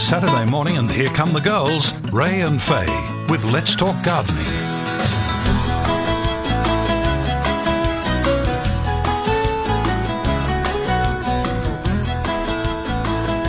Saturday 0.00 0.44
morning, 0.50 0.78
and 0.78 0.90
here 0.90 1.10
come 1.10 1.32
the 1.32 1.40
girls, 1.40 1.92
Ray 2.12 2.40
and 2.40 2.60
Faye, 2.60 2.86
with 3.28 3.44
Let's 3.52 3.76
Talk 3.76 4.02
Gardening. 4.04 4.69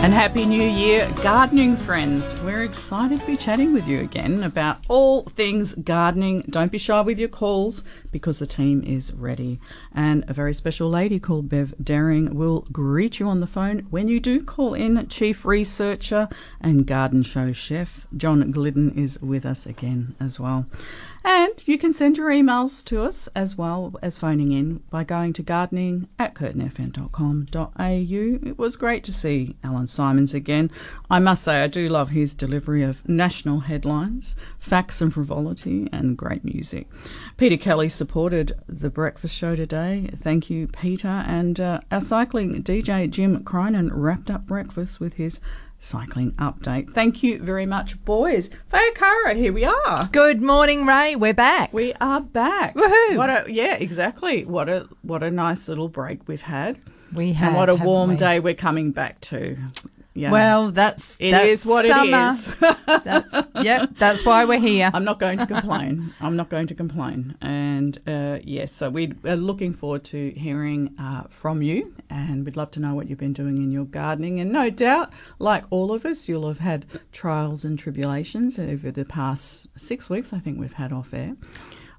And 0.02 0.12
Happy 0.12 0.44
New 0.44 0.68
Year, 0.68 1.08
gardening 1.22 1.76
friends. 1.76 2.34
We're 2.42 2.64
excited 2.64 3.20
to 3.20 3.26
be 3.26 3.36
chatting 3.36 3.72
with 3.72 3.86
you 3.86 4.00
again 4.00 4.42
about 4.42 4.78
all 4.88 5.22
things 5.22 5.74
gardening. 5.74 6.40
Don't 6.50 6.72
be 6.72 6.78
shy 6.78 7.00
with 7.02 7.20
your 7.20 7.28
calls 7.28 7.84
because 8.10 8.40
the 8.40 8.46
team 8.46 8.82
is 8.82 9.12
ready. 9.12 9.60
And 9.94 10.24
a 10.26 10.32
very 10.32 10.54
special 10.54 10.90
lady 10.90 11.20
called 11.20 11.48
Bev 11.48 11.74
Daring 11.80 12.34
will 12.34 12.66
greet 12.72 13.20
you 13.20 13.28
on 13.28 13.38
the 13.38 13.46
phone 13.46 13.86
when 13.90 14.08
you 14.08 14.18
do 14.18 14.42
call 14.42 14.74
in. 14.74 15.06
Chief 15.06 15.44
Researcher 15.44 16.28
and 16.60 16.84
Garden 16.84 17.22
Show 17.22 17.52
Chef 17.52 18.08
John 18.16 18.50
Glidden 18.50 18.98
is 18.98 19.22
with 19.22 19.46
us 19.46 19.66
again 19.66 20.16
as 20.18 20.40
well. 20.40 20.66
And 21.24 21.52
you 21.66 21.78
can 21.78 21.92
send 21.92 22.16
your 22.16 22.30
emails 22.30 22.84
to 22.86 23.02
us 23.02 23.28
as 23.34 23.56
well 23.56 23.94
as 24.02 24.16
phoning 24.16 24.52
in 24.52 24.78
by 24.90 25.04
going 25.04 25.32
to 25.34 25.42
gardening 25.42 26.08
at 26.18 26.34
curtinfm.com.au. 26.34 28.48
It 28.48 28.58
was 28.58 28.76
great 28.76 29.04
to 29.04 29.12
see 29.12 29.56
Alan 29.62 29.86
Simons 29.86 30.34
again. 30.34 30.70
I 31.08 31.20
must 31.20 31.44
say, 31.44 31.62
I 31.62 31.68
do 31.68 31.88
love 31.88 32.10
his 32.10 32.34
delivery 32.34 32.82
of 32.82 33.08
national 33.08 33.60
headlines, 33.60 34.34
facts 34.58 35.00
and 35.00 35.14
frivolity, 35.14 35.88
and 35.92 36.16
great 36.16 36.44
music. 36.44 36.88
Peter 37.36 37.56
Kelly 37.56 37.88
supported 37.88 38.52
the 38.66 38.90
breakfast 38.90 39.36
show 39.36 39.54
today. 39.54 40.10
Thank 40.16 40.50
you, 40.50 40.66
Peter. 40.66 41.08
And 41.08 41.60
uh, 41.60 41.80
our 41.92 42.00
cycling 42.00 42.64
DJ 42.64 43.08
Jim 43.08 43.44
Cronin 43.44 43.92
wrapped 43.92 44.30
up 44.30 44.46
breakfast 44.46 44.98
with 44.98 45.14
his 45.14 45.38
cycling 45.82 46.32
update. 46.32 46.94
Thank 46.94 47.22
you 47.22 47.38
very 47.42 47.66
much, 47.66 48.02
boys. 48.04 48.48
Faye 48.68 48.90
Arcaro, 48.94 49.34
here 49.36 49.52
we 49.52 49.64
are. 49.64 50.08
Good 50.12 50.40
morning, 50.40 50.86
Ray. 50.86 51.16
We're 51.16 51.34
back. 51.34 51.72
We 51.72 51.92
are 52.00 52.20
back. 52.20 52.74
Woohoo. 52.74 53.16
What 53.16 53.28
a 53.28 53.52
yeah, 53.52 53.74
exactly. 53.74 54.44
What 54.44 54.68
a 54.68 54.88
what 55.02 55.22
a 55.22 55.30
nice 55.30 55.68
little 55.68 55.88
break 55.88 56.26
we've 56.28 56.40
had. 56.40 56.78
We 57.12 57.32
have. 57.34 57.48
and 57.48 57.56
what 57.56 57.68
a 57.68 57.74
warm 57.74 58.10
we? 58.10 58.16
day 58.16 58.40
we're 58.40 58.54
coming 58.54 58.92
back 58.92 59.20
to. 59.22 59.58
Yeah. 60.14 60.30
Well, 60.30 60.72
that's 60.72 61.16
It 61.18 61.30
that's 61.30 61.46
is 61.46 61.66
what 61.66 61.86
summer. 61.86 62.16
it 62.16 62.32
is. 62.32 62.46
That's, 63.04 63.46
yep, 63.62 63.90
that's 63.96 64.24
why 64.26 64.44
we're 64.44 64.60
here. 64.60 64.90
I'm 64.92 65.04
not 65.04 65.18
going 65.18 65.38
to 65.38 65.46
complain. 65.46 66.12
I'm 66.20 66.36
not 66.36 66.50
going 66.50 66.66
to 66.66 66.74
complain. 66.74 67.34
And 67.40 67.98
uh, 68.06 68.38
yes, 68.44 68.72
so 68.72 68.90
we 68.90 69.14
are 69.24 69.36
looking 69.36 69.72
forward 69.72 70.04
to 70.04 70.30
hearing 70.36 70.94
uh, 70.98 71.22
from 71.30 71.62
you, 71.62 71.94
and 72.10 72.44
we'd 72.44 72.56
love 72.56 72.70
to 72.72 72.80
know 72.80 72.94
what 72.94 73.08
you've 73.08 73.18
been 73.18 73.32
doing 73.32 73.56
in 73.56 73.70
your 73.70 73.86
gardening. 73.86 74.38
And 74.38 74.52
no 74.52 74.68
doubt, 74.68 75.12
like 75.38 75.64
all 75.70 75.92
of 75.92 76.04
us, 76.04 76.28
you'll 76.28 76.46
have 76.48 76.58
had 76.58 76.84
trials 77.12 77.64
and 77.64 77.78
tribulations 77.78 78.58
over 78.58 78.90
the 78.90 79.06
past 79.06 79.66
six 79.78 80.10
weeks. 80.10 80.34
I 80.34 80.38
think 80.38 80.58
we've 80.60 80.74
had 80.74 80.92
off 80.92 81.14
air. 81.14 81.36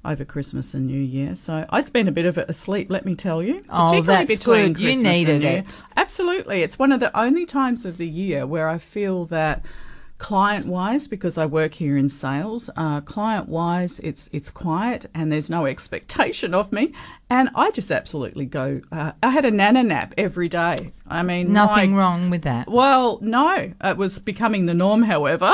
Over 0.06 0.26
Christmas 0.26 0.74
and 0.74 0.86
New 0.86 1.00
Year, 1.00 1.34
so 1.34 1.66
I 1.70 1.80
spent 1.80 2.10
a 2.10 2.12
bit 2.12 2.26
of 2.26 2.38
it 2.38 2.50
asleep. 2.50 2.92
Let 2.92 3.06
me 3.06 3.16
tell 3.16 3.42
you, 3.42 3.64
Oh, 3.70 3.86
particularly 3.88 4.02
that's 4.02 4.28
between 4.28 4.74
good. 4.74 4.82
You 4.82 4.88
Christmas 4.90 4.96
and 5.06 5.14
needed 5.14 5.42
New 5.44 5.48
Year. 5.48 5.58
it. 5.60 5.82
Absolutely. 5.96 6.62
It's 6.62 6.78
one 6.78 6.92
of 6.92 7.00
the 7.00 7.18
only 7.18 7.46
times 7.46 7.86
of 7.86 7.96
the 7.98 8.08
year 8.08 8.46
where 8.46 8.68
I 8.68 8.80
feel 8.80 9.26
that 9.28 9.64
client 10.24 10.66
wise, 10.68 11.06
because 11.08 11.38
I 11.38 11.46
work 11.46 11.74
here 11.76 11.98
in 11.98 12.08
sales, 12.08 12.70
uh, 12.78 13.02
client 13.02 13.50
wise, 13.50 14.00
it's 14.00 14.30
it's 14.32 14.50
quiet 14.50 15.06
and 15.14 15.30
there's 15.32 15.50
no 15.50 15.66
expectation 15.74 16.54
of 16.56 16.72
me. 16.72 16.94
And 17.30 17.50
I 17.56 17.72
just 17.72 17.92
absolutely 17.92 18.46
go. 18.46 18.82
Uh, 18.92 19.12
I 19.22 19.30
had 19.32 19.44
a 19.44 19.52
nana 19.52 19.84
nap 19.84 20.14
every 20.18 20.48
day. 20.48 20.94
I 21.08 21.24
mean, 21.24 21.52
Nothing 21.52 21.92
my- 21.94 22.00
wrong 22.00 22.30
with 22.30 22.44
that. 22.44 22.70
well, 22.70 23.20
no, 23.22 23.74
it 23.84 23.98
was 23.98 24.18
becoming 24.20 24.66
the 24.66 24.74
norm, 24.74 25.04
however. 25.04 25.52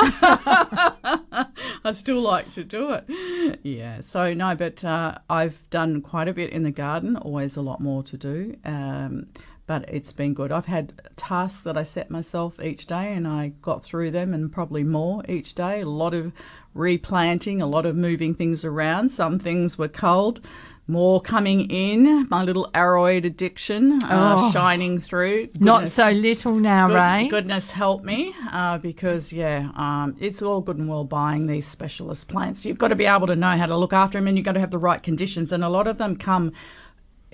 I 1.84 1.92
still 1.92 2.20
like 2.20 2.50
to 2.50 2.64
do 2.64 2.92
it. 2.92 3.60
Yeah, 3.62 4.00
so 4.00 4.34
no, 4.34 4.54
but 4.54 4.84
uh, 4.84 5.18
I've 5.28 5.68
done 5.70 6.00
quite 6.02 6.28
a 6.28 6.32
bit 6.32 6.50
in 6.50 6.62
the 6.62 6.70
garden, 6.70 7.16
always 7.16 7.56
a 7.56 7.62
lot 7.62 7.80
more 7.80 8.02
to 8.04 8.16
do. 8.16 8.56
Um, 8.64 9.26
but 9.70 9.84
it's 9.88 10.12
been 10.12 10.34
good. 10.34 10.50
I've 10.50 10.66
had 10.66 11.00
tasks 11.14 11.62
that 11.62 11.76
I 11.76 11.84
set 11.84 12.10
myself 12.10 12.58
each 12.60 12.86
day 12.86 13.12
and 13.12 13.24
I 13.28 13.52
got 13.62 13.84
through 13.84 14.10
them 14.10 14.34
and 14.34 14.50
probably 14.50 14.82
more 14.82 15.22
each 15.28 15.54
day. 15.54 15.82
A 15.82 15.86
lot 15.86 16.12
of 16.12 16.32
replanting, 16.74 17.62
a 17.62 17.66
lot 17.68 17.86
of 17.86 17.94
moving 17.94 18.34
things 18.34 18.64
around. 18.64 19.10
Some 19.10 19.38
things 19.38 19.78
were 19.78 19.86
cold. 19.86 20.40
More 20.88 21.20
coming 21.20 21.70
in, 21.70 22.26
my 22.30 22.42
little 22.42 22.68
aroid 22.74 23.24
addiction 23.24 24.02
uh, 24.02 24.34
Oh. 24.40 24.50
shining 24.50 24.98
through. 24.98 25.50
Not 25.60 25.86
so 25.86 26.10
little 26.10 26.56
now, 26.56 26.88
Good- 26.88 26.94
Ray. 26.96 27.28
Goodness 27.28 27.70
help 27.70 28.02
me, 28.02 28.34
uh, 28.50 28.78
because 28.78 29.32
yeah, 29.32 29.68
um, 29.76 30.16
it's 30.18 30.42
all 30.42 30.60
good 30.60 30.78
and 30.78 30.88
well 30.88 31.04
buying 31.04 31.46
these 31.46 31.64
specialist 31.64 32.26
plants. 32.28 32.66
You've 32.66 32.78
got 32.78 32.88
to 32.88 32.96
be 32.96 33.06
able 33.06 33.28
to 33.28 33.36
know 33.36 33.56
how 33.56 33.66
to 33.66 33.76
look 33.76 33.92
after 33.92 34.18
them, 34.18 34.26
and 34.26 34.36
you've 34.36 34.44
got 34.44 34.54
to 34.54 34.60
have 34.60 34.72
the 34.72 34.78
right 34.78 35.00
conditions. 35.00 35.52
And 35.52 35.62
a 35.62 35.68
lot 35.68 35.86
of 35.86 35.98
them 35.98 36.16
come 36.16 36.50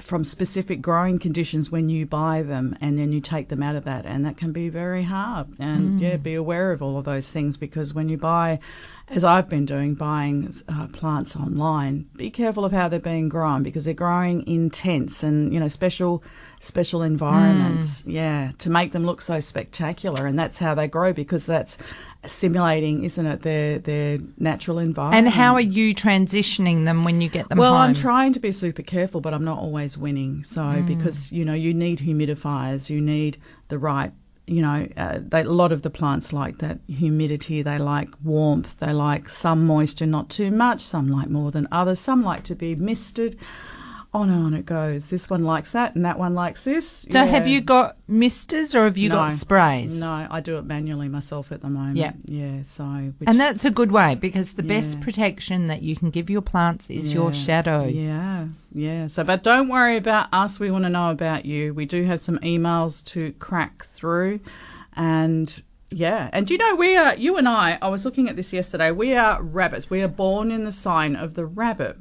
from 0.01 0.25
specific 0.25 0.83
growing 0.83 1.19
conditions 1.19 1.71
when 1.71 1.89
you 1.89 2.05
buy 2.05 2.43
them, 2.43 2.77
and 2.81 2.99
then 2.99 3.12
you 3.12 3.21
take 3.21 3.49
them 3.49 3.62
out 3.62 3.77
of 3.77 3.84
that, 3.84 4.05
and 4.05 4.27
that 4.27 4.37
can 4.37 4.53
be 4.53 4.69
very 4.69 5.05
hard. 5.05 5.49
And 5.59 6.01
yeah, 6.01 6.17
be 6.17 6.34
aware 6.34 6.71
of 6.73 6.83
all 6.83 6.99
of 6.99 7.05
those 7.05 7.31
things 7.31 7.57
because 7.57 7.95
when 7.95 8.11
you 8.11 8.19
buy, 8.19 8.59
as 9.09 9.25
I've 9.25 9.49
been 9.49 9.65
doing, 9.65 9.95
buying 9.95 10.53
uh, 10.69 10.89
plants 10.89 11.34
online, 11.34 12.09
be 12.15 12.31
careful 12.31 12.65
of 12.65 12.73
how 12.73 12.89
they're 12.89 13.01
being 13.01 13.31
grown 13.31 13.62
because 13.62 13.87
they're 13.87 13.95
growing 13.95 14.43
in 14.43 14.69
tents 14.69 15.23
and 15.23 15.53
you 15.53 15.59
know 15.59 15.69
special 15.69 16.23
special 16.61 17.03
environments. 17.03 18.05
Yeah, 18.07 18.53
to 18.59 18.69
make 18.71 18.93
them 18.93 19.07
look 19.07 19.23
so 19.23 19.41
spectacular, 19.41 20.27
and 20.27 20.39
that's 20.39 20.59
how 20.59 20.75
they 20.75 20.89
grow 20.89 21.15
because 21.15 21.47
that's 21.47 21.78
simulating, 22.26 23.04
isn't 23.04 23.26
it? 23.26 23.42
Their 23.42 23.78
their 23.78 24.19
natural 24.38 24.78
environment. 24.78 25.26
and 25.26 25.34
how 25.34 25.54
are 25.54 25.60
you 25.60 25.94
transitioning 25.94 26.84
them 26.84 27.04
when 27.04 27.20
you 27.20 27.28
get 27.28 27.48
them 27.48 27.59
Well, 27.59 27.72
home? 27.75 27.82
I'm 27.82 27.94
trying 27.94 28.32
to 28.34 28.41
be 28.41 28.53
super 28.53 28.82
careful, 28.82 29.20
but 29.20 29.32
I'm 29.34 29.44
not 29.44 29.59
always 29.59 29.97
winning. 29.98 30.42
So 30.44 30.82
because 30.86 31.32
you 31.32 31.44
know 31.44 31.54
you 31.54 31.72
need 31.75 31.98
humidifiers, 32.00 32.91
you 32.91 33.00
need 33.00 33.38
the 33.69 33.78
right. 33.78 34.12
You 34.48 34.62
know, 34.62 34.86
uh, 34.97 35.19
they, 35.20 35.41
a 35.41 35.44
lot 35.50 35.72
of 35.72 35.82
the 35.82 35.91
plants 35.91 36.32
like 36.32 36.59
that 36.59 36.78
humidity. 36.86 37.62
They 37.62 37.78
like 37.78 38.09
warmth. 38.22 38.78
They 38.78 38.92
like 38.92 39.28
some 39.28 39.66
moisture, 39.66 40.06
not 40.06 40.28
too 40.28 40.53
much. 40.53 40.81
Some 40.82 41.09
like 41.10 41.28
more 41.28 41.50
than 41.50 41.66
others. 41.72 41.98
Some 41.98 42.22
like 42.22 42.44
to 42.44 42.54
be 42.54 42.76
misted. 42.76 43.38
On 44.15 44.31
and 44.31 44.47
on 44.47 44.55
it 44.55 44.65
goes. 44.65 45.09
This 45.09 45.28
one 45.28 45.44
likes 45.44 45.72
that, 45.72 45.94
and 45.94 46.05
that 46.05 46.19
one 46.19 46.34
likes 46.34 46.65
this. 46.65 47.06
so 47.11 47.27
have 47.27 47.47
you 47.47 47.61
got 47.61 47.97
misters 48.09 48.75
or 48.75 48.84
have 48.84 48.97
you 48.97 49.11
got 49.11 49.33
sprays? 49.33 50.00
No, 50.00 50.27
I 50.31 50.41
do 50.41 50.56
it 50.56 50.65
manually 50.65 51.09
myself 51.09 51.53
at 51.53 51.61
the 51.61 51.69
moment. 51.69 51.97
Yeah. 51.97 52.12
yeah. 52.25 52.62
So 52.62 52.84
which, 53.19 53.28
And 53.28 53.39
that's 53.39 53.65
a 53.65 53.71
good 53.71 53.93
way 53.93 54.15
because 54.15 54.55
the 54.55 54.62
best 54.62 55.00
protection 55.00 55.66
that 55.66 55.83
you 55.83 55.97
can 55.97 56.11
give 56.11 56.31
your 56.31 56.41
plants 56.41 56.89
is 56.89 57.12
your 57.12 57.33
shadow. 57.33 57.84
Yeah, 57.84 58.47
yeah. 58.72 59.06
So, 59.09 59.22
but 59.22 59.43
don't 59.43 59.69
worry 59.69 59.97
about 59.97 60.28
us. 60.33 60.59
We 60.59 60.71
want 60.71 60.84
to 60.84 60.91
know 60.91 61.11
about 61.11 61.45
you. 61.45 61.75
We 61.75 61.84
do 61.84 62.05
have 62.05 62.21
some 62.21 62.39
emails 62.39 63.05
to 63.06 63.33
crack 63.33 63.84
through, 63.84 64.41
and 64.95 65.62
yeah. 65.91 66.31
And 66.33 66.47
do 66.47 66.55
you 66.55 66.59
know 66.59 66.75
we 66.75 66.97
are? 66.97 67.15
You 67.16 67.37
and 67.37 67.49
I. 67.49 67.78
I 67.80 67.89
was 67.89 68.04
looking 68.04 68.28
at 68.28 68.36
this 68.36 68.53
yesterday. 68.53 68.91
We 68.91 69.15
are 69.15 69.42
rabbits. 69.42 69.91
We 69.91 70.03
are 70.03 70.09
born 70.09 70.51
in 70.51 70.65
the 70.65 70.72
sign 70.72 71.16
of 71.16 71.34
the 71.34 71.47
rabbit. 71.47 71.97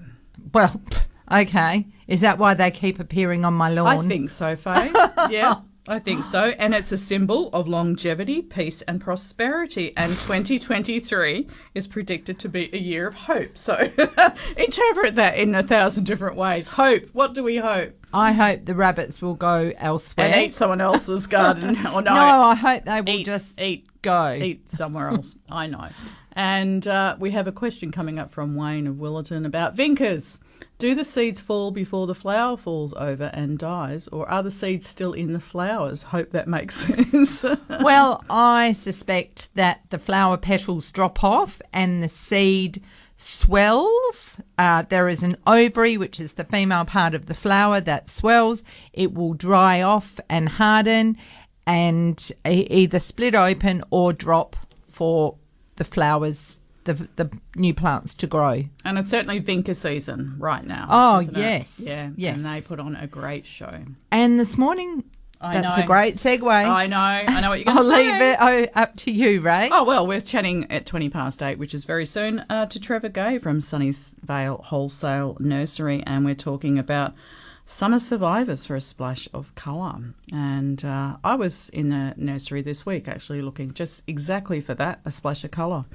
Well, 0.54 0.82
okay. 1.32 1.88
Is 2.08 2.22
that 2.22 2.38
why 2.38 2.54
they 2.54 2.72
keep 2.72 3.00
appearing 3.00 3.46
on 3.46 3.54
my 3.54 3.70
lawn? 3.70 4.06
I 4.06 4.08
think 4.08 4.30
so, 4.30 4.56
Faye. 4.56 4.92
yeah. 5.30 5.62
I 5.88 6.00
think 6.00 6.24
so. 6.24 6.46
And 6.58 6.74
it's 6.74 6.92
a 6.92 6.98
symbol 6.98 7.50
of 7.54 7.68
longevity, 7.68 8.42
peace, 8.42 8.82
and 8.84 9.00
prosperity. 9.00 9.94
And 9.96 10.12
2023 10.12 11.48
is 11.76 11.86
predicted 11.86 12.40
to 12.40 12.50
be 12.50 12.72
a 12.74 12.78
year 12.78 13.08
of 13.08 13.14
hope. 13.14 13.56
So 13.56 13.76
interpret 14.58 15.16
that 15.16 15.38
in 15.38 15.54
a 15.54 15.62
thousand 15.62 16.06
different 16.06 16.38
ways. 16.38 16.70
Hope. 16.70 17.04
What 17.14 17.36
do 17.36 17.44
we 17.44 17.58
hope? 17.58 17.94
I 18.12 18.32
hope 18.32 18.66
the 18.66 18.74
rabbits 18.74 19.22
will 19.22 19.36
go 19.36 19.74
elsewhere. 19.78 20.28
and 20.28 20.46
eat 20.48 20.56
someone 20.56 20.82
else's 20.82 21.28
garden. 21.28 21.78
Or 21.86 22.02
no, 22.02 22.16
no, 22.16 22.44
I 22.44 22.56
hope 22.56 22.86
they 22.86 23.02
will 23.02 23.10
eat, 23.10 23.26
just 23.26 23.60
eat, 23.60 23.88
go. 24.02 24.34
eat 24.34 24.68
somewhere 24.68 25.10
else. 25.10 25.36
I 25.52 25.68
know. 25.68 25.90
And 26.32 26.88
uh, 26.88 27.16
we 27.20 27.32
have 27.32 27.48
a 27.48 27.52
question 27.52 27.92
coming 27.92 28.18
up 28.18 28.32
from 28.32 28.56
Wayne 28.56 28.88
of 28.88 28.96
Willetton 28.96 29.46
about 29.46 29.76
Vincas. 29.76 30.40
Do 30.78 30.94
the 30.94 31.06
seeds 31.06 31.40
fall 31.40 31.72
before 31.72 32.06
the 32.06 32.14
flower 32.16 32.58
falls 32.58 32.94
over 32.94 33.32
and 33.34 33.58
dies, 33.58 34.08
or 34.10 34.28
are 34.30 34.44
the 34.44 34.52
seeds 34.52 34.88
still 34.88 35.14
in 35.14 35.32
the 35.32 35.40
flowers? 35.40 36.04
Hope 36.04 36.32
that 36.32 36.50
makes 36.50 36.76
sense. 36.86 37.44
well, 37.82 38.24
I 38.30 38.74
suspect 38.74 39.50
that 39.56 39.82
the 39.90 40.00
flower 40.00 40.36
petals 40.36 40.92
drop 40.92 41.24
off 41.24 41.62
and 41.72 42.04
the 42.04 42.10
seed 42.10 42.84
swells. 43.18 44.38
Uh, 44.58 44.84
there 44.90 45.08
is 45.08 45.24
an 45.24 45.38
ovary, 45.48 45.96
which 45.96 46.20
is 46.20 46.34
the 46.34 46.44
female 46.44 46.84
part 46.84 47.16
of 47.16 47.28
the 47.28 47.34
flower 47.34 47.80
that 47.80 48.10
swells. 48.10 48.64
It 48.92 49.14
will 49.14 49.34
dry 49.34 49.82
off 49.82 50.20
and 50.30 50.50
harden 50.50 51.18
and 51.66 52.32
either 52.46 53.00
split 53.00 53.34
open 53.34 53.82
or 53.92 54.12
drop 54.12 54.58
for 54.92 55.38
the 55.78 55.86
flowers 55.86 56.60
the 56.86 57.08
the 57.16 57.30
new 57.56 57.74
plants 57.74 58.14
to 58.16 58.28
grow. 58.28 58.64
and 58.86 58.98
it's 58.98 59.10
certainly 59.10 59.42
Vinca 59.42 59.76
season 59.76 60.36
right 60.40 60.66
now. 60.66 60.88
Oh, 60.90 61.20
isn't 61.20 61.36
it? 61.36 61.40
yes, 61.40 61.82
yeah, 61.84 62.10
yes. 62.16 62.38
And 62.38 62.46
they 62.46 62.62
put 62.66 62.80
on 62.80 62.96
a 62.96 63.08
great 63.08 63.46
show. 63.46 63.84
And 64.12 64.40
this 64.40 64.58
morning, 64.58 65.04
I 65.42 65.62
that's 65.62 65.78
know. 65.78 65.84
a 65.84 65.88
great 65.88 66.16
segue. 66.16 66.50
I 66.50 66.88
know. 66.88 66.98
I 66.98 67.42
know 67.42 67.50
what 67.50 67.60
you're 67.60 67.66
going 67.66 67.78
to 67.84 67.90
say. 67.90 68.36
I'll 68.38 68.50
leave 68.50 68.64
it 68.64 68.72
oh, 68.76 68.82
up 68.82 68.96
to 68.98 69.12
you, 69.12 69.42
Ray. 69.42 69.70
Oh, 69.72 69.84
well, 69.84 70.08
we're 70.08 70.22
chatting 70.22 70.72
at 70.72 70.86
20 70.86 71.10
past 71.10 71.44
eight, 71.44 71.60
which 71.60 71.74
is 71.74 71.84
very 71.84 72.06
soon, 72.06 72.46
uh, 72.50 72.66
to 72.68 72.80
Trevor 72.80 73.10
Gay 73.10 73.38
from 73.38 73.60
Sunnyvale 73.60 74.64
Wholesale 74.66 75.38
Nursery. 75.40 76.04
And 76.06 76.26
we're 76.26 76.36
talking 76.36 76.80
about 76.80 77.14
summer 77.66 78.00
survivors 78.00 78.66
for 78.66 78.76
a 78.76 78.82
splash 78.82 79.28
of 79.34 79.54
colour. 79.56 80.14
And 80.32 80.84
uh, 80.86 81.18
I 81.24 81.36
was 81.36 81.70
in 81.70 81.90
the 81.90 82.14
nursery 82.16 82.62
this 82.62 82.86
week 82.86 83.08
actually 83.08 83.42
looking 83.42 83.74
just 83.74 84.04
exactly 84.08 84.62
for 84.62 84.76
that 84.76 85.00
a 85.06 85.12
splash 85.12 85.44
of 85.44 85.52
colour 85.52 85.86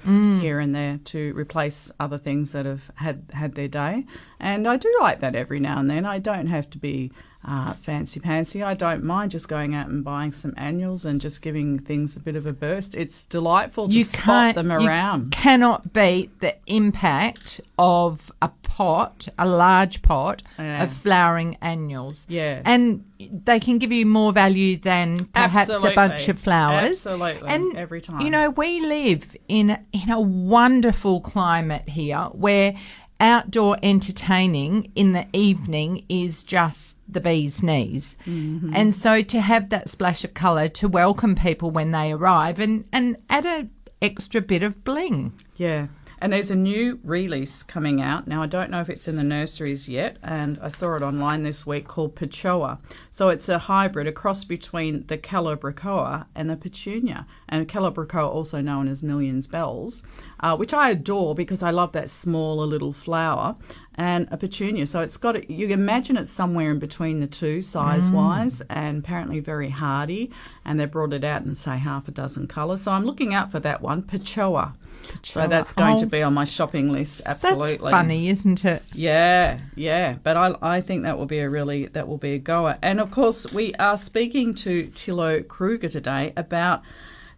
here 0.41 0.59
and 0.59 0.75
there 0.75 0.99
to 1.07 1.33
replace 1.35 1.91
other 2.01 2.19
things 2.19 2.53
that 2.53 2.67
have 2.67 2.91
had, 2.97 3.25
had 3.33 3.55
their 3.55 3.69
day. 3.69 4.05
And 4.39 4.67
I 4.67 4.77
do 4.77 4.95
like 5.01 5.21
that 5.21 5.35
every 5.35 5.61
now 5.61 5.79
and 5.79 5.89
then. 5.89 6.05
I 6.05 6.19
don't 6.19 6.49
have 6.49 6.69
to 6.71 6.79
be 6.79 7.13
uh, 7.43 7.73
fancy 7.73 8.21
pantsy. 8.21 8.63
I 8.65 8.75
don't 8.75 9.03
mind 9.03 9.31
just 9.31 9.49
going 9.49 9.75
out 9.75 9.89
and 9.89 10.05
buying 10.05 10.31
some 10.33 10.53
annuals 10.59 11.05
and 11.07 11.21
just 11.21 11.41
giving 11.41 11.79
things 11.79 12.15
a 12.17 12.21
bit 12.21 12.37
of 12.37 12.47
a 12.47 12.53
burst. 12.53 12.95
It's 12.95 13.25
delightful 13.25 13.89
to 13.89 13.95
you 13.97 14.05
spot 14.05 14.55
them 14.57 14.71
you 14.71 14.77
around. 14.87 15.33
cannot 15.33 15.93
beat 15.93 16.39
the 16.41 16.57
impact 16.67 17.61
of 17.79 18.31
a 18.43 18.49
pot, 18.63 19.29
a 19.39 19.47
large 19.47 20.03
pot 20.03 20.43
Yeah. 20.59 20.83
of 20.85 20.93
flowering 20.93 21.57
annuals. 21.63 22.27
Yeah. 22.29 22.61
and 22.67 23.05
they 23.19 23.59
can 23.61 23.79
give 23.79 23.91
you 23.93 24.05
more 24.07 24.33
value 24.33 24.77
than 24.77 25.27
perhaps 25.27 25.71
Absolutely. 25.71 25.93
a 25.93 25.95
bunch 25.95 26.29
of 26.29 26.41
flowers. 26.41 27.07
Absolutely. 27.07 27.49
and 27.49 27.77
Every 27.77 28.01
time. 28.03 28.21
You 28.21 28.31
know, 28.31 28.51
we 28.51 28.81
live 28.81 29.35
in 29.49 29.79
in 29.93 30.11
a 30.11 30.21
wonderful 30.21 31.21
climate 31.23 31.89
here 31.89 32.29
where 32.33 32.75
outdoor 33.21 33.79
entertaining 33.83 34.91
in 34.95 35.13
the 35.13 35.27
evening 35.33 36.05
is 36.09 36.43
just 36.43 36.99
the 37.09 37.21
bee's 37.21 37.63
knees. 37.63 38.17
Mm-hmm. 38.27 38.73
And 38.75 38.95
so 38.95 39.23
to 39.23 39.41
have 39.41 39.71
that 39.71 39.89
splash 39.89 40.25
of 40.25 40.35
colour 40.35 40.69
to 40.69 40.89
welcome 40.89 41.35
people 41.35 41.71
when 41.71 41.93
they 41.93 42.13
arrive 42.13 42.59
and, 42.59 42.89
and 42.93 43.17
add 43.29 43.47
a 43.47 43.69
extra 44.03 44.41
bit 44.41 44.63
of 44.63 44.83
bling. 44.85 45.33
Yeah. 45.57 45.89
And 46.23 46.33
there's 46.33 46.51
a 46.51 46.57
new 46.57 47.01
release 47.03 47.63
coming 47.63 48.03
out. 48.03 48.29
Now, 48.29 48.43
I 48.43 48.47
don't 48.47 48.71
know 48.71 48.83
if 48.83 48.91
it's 48.91 49.09
in 49.09 49.17
the 49.17 49.25
nurseries 49.25 49.89
yet, 49.89 50.19
and 50.23 50.59
I 50.61 50.69
saw 50.69 50.95
it 50.97 51.03
online 51.03 51.45
this 51.45 51.67
week 51.67 51.89
called 51.89 52.15
Petchoa. 52.15 52.79
So 53.11 53.31
it's 53.31 53.49
a 53.49 53.59
hybrid, 53.59 54.07
a 54.07 54.13
cross 54.13 54.45
between 54.45 55.07
the 55.07 55.17
Calibrachoa 55.17 56.27
and 56.35 56.51
the 56.51 56.57
Petunia. 56.57 57.27
And 57.49 57.67
Calibrachoa, 57.67 58.29
also 58.29 58.61
known 58.61 58.87
as 58.87 59.03
Millions 59.03 59.47
Bells, 59.47 60.03
uh, 60.41 60.57
which 60.57 60.75
I 60.75 60.91
adore 60.91 61.35
because 61.35 61.63
I 61.63 61.71
love 61.71 61.93
that 61.93 62.11
smaller 62.11 62.67
little 62.67 62.93
flower, 62.93 63.57
and 63.95 64.29
a 64.31 64.37
Petunia. 64.37 64.87
So 64.87 65.01
it's 65.01 65.17
got, 65.17 65.37
a, 65.37 65.53
you 65.53 65.69
imagine 65.69 66.19
it's 66.19 66.31
somewhere 66.31 66.71
in 66.71 66.79
between 66.79 67.21
the 67.21 67.27
two 67.27 67.63
size 67.63 68.11
wise, 68.11 68.61
and 68.69 68.99
apparently 68.99 69.41
very 69.41 69.71
hardy. 69.71 70.31
And 70.67 70.79
they 70.79 70.85
brought 70.85 71.15
it 71.15 71.25
out 71.25 71.45
in, 71.45 71.55
say, 71.55 71.79
half 71.79 72.09
a 72.09 72.11
dozen 72.11 72.47
colours. 72.47 72.83
So 72.83 72.93
I'm 72.93 73.07
looking 73.07 73.33
out 73.33 73.51
for 73.51 73.61
that 73.61 73.81
one, 73.81 74.03
Petchoa. 74.03 74.75
So 75.23 75.47
that's 75.47 75.73
going 75.73 75.99
to 75.99 76.07
Oh. 76.07 76.09
be 76.09 76.23
on 76.23 76.35
my 76.35 76.45
shopping 76.45 76.91
list. 76.93 77.23
Absolutely, 77.27 77.77
That's 77.77 77.91
funny, 77.91 78.29
isn't 78.29 78.65
it? 78.65 78.83
Yeah, 78.95 79.59
yeah. 79.75 80.17
But 80.23 80.37
I, 80.37 80.55
I 80.63 80.81
think 80.81 81.03
that 81.03 81.19
will 81.19 81.27
be 81.27 81.39
a 81.41 81.49
really 81.51 81.87
that 81.89 82.09
will 82.09 82.19
be 82.19 82.33
a 82.35 82.39
goer. 82.39 82.79
And 82.83 83.01
of 83.01 83.11
course, 83.11 83.53
we 83.53 83.75
are 83.75 83.97
speaking 83.99 84.55
to 84.57 84.87
Thilo 84.89 85.47
Krueger 85.47 85.89
today 85.89 86.33
about 86.37 86.83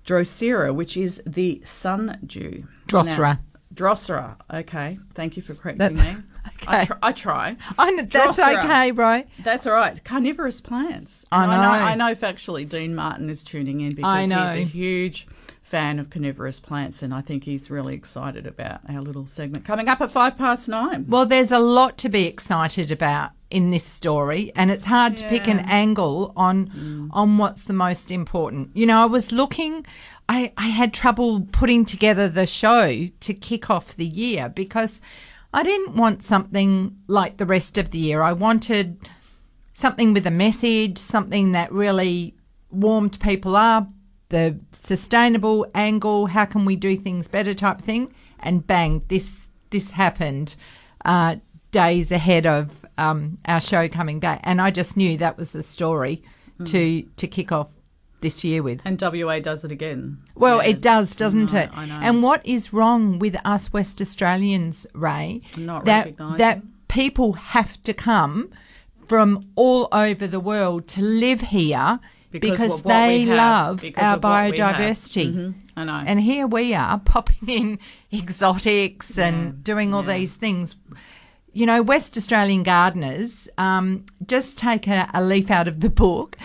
Drosera, 0.06 0.74
which 0.74 0.96
is 0.96 1.22
the 1.26 1.60
sundew. 1.64 2.64
Drosera. 2.88 3.18
Now- 3.18 3.38
Drosera. 3.74 4.36
Okay. 4.52 4.98
Thank 5.14 5.36
you 5.36 5.42
for 5.42 5.54
correcting 5.54 5.94
That's- 5.94 6.16
me. 6.16 6.22
I, 6.66 6.84
tr- 6.84 6.92
I 7.02 7.12
try. 7.12 7.56
I 7.78 7.90
know, 7.92 8.02
that's 8.02 8.38
Drosera. 8.38 8.64
okay, 8.64 8.90
bro. 8.90 9.22
That's 9.44 9.64
all 9.64 9.74
right. 9.74 10.02
Carnivorous 10.02 10.60
plants. 10.60 11.24
I 11.30 11.44
And 11.44 11.52
know. 11.52 11.68
I 11.68 11.94
know. 11.94 12.14
factually 12.16 12.68
Dean 12.68 12.96
Martin 12.96 13.30
is 13.30 13.44
tuning 13.44 13.80
in 13.80 13.90
because 13.94 14.04
I 14.08 14.26
know. 14.26 14.46
he's 14.46 14.56
a 14.56 14.68
huge 14.68 15.28
fan 15.72 15.98
of 15.98 16.10
carnivorous 16.10 16.60
plants, 16.60 17.02
and 17.02 17.14
I 17.14 17.22
think 17.22 17.44
he's 17.44 17.70
really 17.70 17.94
excited 17.94 18.46
about 18.46 18.80
our 18.90 19.00
little 19.00 19.26
segment 19.26 19.64
coming 19.64 19.88
up 19.88 20.02
at 20.02 20.10
five 20.10 20.36
past 20.36 20.68
nine. 20.68 21.06
Well, 21.08 21.24
there's 21.24 21.50
a 21.50 21.58
lot 21.58 21.96
to 21.98 22.10
be 22.10 22.26
excited 22.26 22.92
about 22.92 23.30
in 23.48 23.70
this 23.70 23.82
story, 23.82 24.52
and 24.54 24.70
it's 24.70 24.84
hard 24.84 25.16
to 25.16 25.28
pick 25.28 25.48
an 25.48 25.60
angle 25.60 26.34
on 26.36 26.66
mm. 26.68 27.08
on 27.12 27.38
what's 27.38 27.64
the 27.64 27.72
most 27.72 28.10
important. 28.10 28.76
You 28.76 28.84
know, 28.84 29.00
I 29.00 29.06
was 29.06 29.32
looking. 29.32 29.86
I, 30.28 30.52
I 30.58 30.68
had 30.68 30.92
trouble 30.92 31.48
putting 31.52 31.86
together 31.86 32.28
the 32.28 32.46
show 32.46 33.08
to 33.20 33.34
kick 33.34 33.70
off 33.70 33.96
the 33.96 34.04
year 34.04 34.50
because 34.50 35.00
I 35.54 35.62
didn't 35.62 35.96
want 35.96 36.22
something 36.22 36.98
like 37.06 37.38
the 37.38 37.46
rest 37.46 37.78
of 37.78 37.92
the 37.92 37.98
year. 37.98 38.20
I 38.20 38.34
wanted 38.34 38.98
something 39.72 40.12
with 40.12 40.26
a 40.26 40.30
message, 40.30 40.98
something 40.98 41.52
that 41.52 41.72
really 41.72 42.34
warmed 42.70 43.18
people 43.20 43.56
up, 43.56 43.88
the 44.32 44.58
sustainable 44.72 45.66
angle, 45.74 46.26
how 46.26 46.46
can 46.46 46.64
we 46.64 46.74
do 46.74 46.96
things 46.96 47.28
better 47.28 47.54
type 47.54 47.80
thing. 47.82 48.12
And 48.40 48.66
bang, 48.66 49.02
this 49.08 49.48
this 49.70 49.90
happened 49.90 50.56
uh, 51.04 51.36
days 51.70 52.10
ahead 52.10 52.46
of 52.46 52.84
um, 52.98 53.38
our 53.44 53.60
show 53.60 53.88
coming 53.88 54.18
back, 54.18 54.40
and 54.42 54.60
I 54.60 54.70
just 54.72 54.96
knew 54.96 55.16
that 55.18 55.36
was 55.38 55.52
the 55.52 55.62
story 55.62 56.22
to 56.64 57.02
to 57.02 57.26
kick 57.28 57.52
off 57.52 57.70
this 58.20 58.42
year 58.42 58.62
with. 58.62 58.80
And 58.84 59.00
WA 59.00 59.38
does 59.40 59.64
it 59.64 59.72
again. 59.72 60.18
Well, 60.34 60.58
Yeah. 60.58 60.70
it 60.70 60.80
does, 60.80 61.14
doesn't 61.16 61.52
I 61.52 61.56
know, 61.56 61.62
it? 61.64 61.70
I 61.78 61.86
know. 61.86 62.00
And 62.02 62.22
what 62.22 62.40
is 62.46 62.72
wrong 62.72 63.18
with 63.18 63.36
us 63.44 63.72
West 63.72 64.00
Australians, 64.00 64.86
Ray? 64.94 65.42
Not 65.56 65.84
that 65.84 66.16
that 66.38 66.62
people 66.88 67.34
have 67.34 67.82
to 67.82 67.92
come 67.92 68.50
from 69.06 69.44
all 69.56 69.88
over 69.92 70.26
the 70.26 70.40
world 70.40 70.88
to 70.88 71.02
live 71.02 71.40
here 71.40 72.00
Because 72.40 72.58
because, 72.58 72.82
they 72.82 73.20
have, 73.20 73.36
love 73.36 73.80
because 73.80 74.02
our 74.02 74.16
of 74.16 74.22
what 74.22 74.50
we 74.50 74.58
have. 74.58 74.76
biodiversity. 74.76 75.34
Mhm, 75.34 75.54
I 75.76 75.84
know. 75.84 76.02
And 76.06 76.20
here 76.20 76.46
we 76.46 76.74
are 76.74 76.98
popping 76.98 77.48
in 77.48 77.78
exotics 78.12 79.18
and 79.18 79.62
doing 79.62 79.94
all 79.94 80.04
yeah. 80.04 80.18
these 80.18 80.34
things. 80.34 80.76
You 81.52 81.66
know, 81.66 81.82
West 81.82 82.16
Australian 82.16 82.62
gardeners, 82.62 83.48
um, 83.58 84.06
just 84.26 84.56
take 84.56 84.88
a, 84.88 85.10
a 85.12 85.22
leaf 85.22 85.50
out 85.50 85.68
of 85.68 85.80
the 85.80 85.90
book 85.90 86.36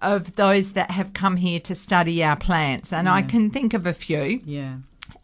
of 0.00 0.34
those 0.34 0.72
that 0.72 0.90
have 0.90 1.12
come 1.14 1.36
here 1.36 1.60
to 1.60 1.74
study 1.74 2.22
our 2.22 2.36
plants. 2.36 2.92
And 2.92 3.08
I 3.08 3.22
can 3.22 3.50
think 3.50 3.72
of 3.72 3.86
a 3.86 3.94
few 3.94 4.40
yeah. 4.44 4.76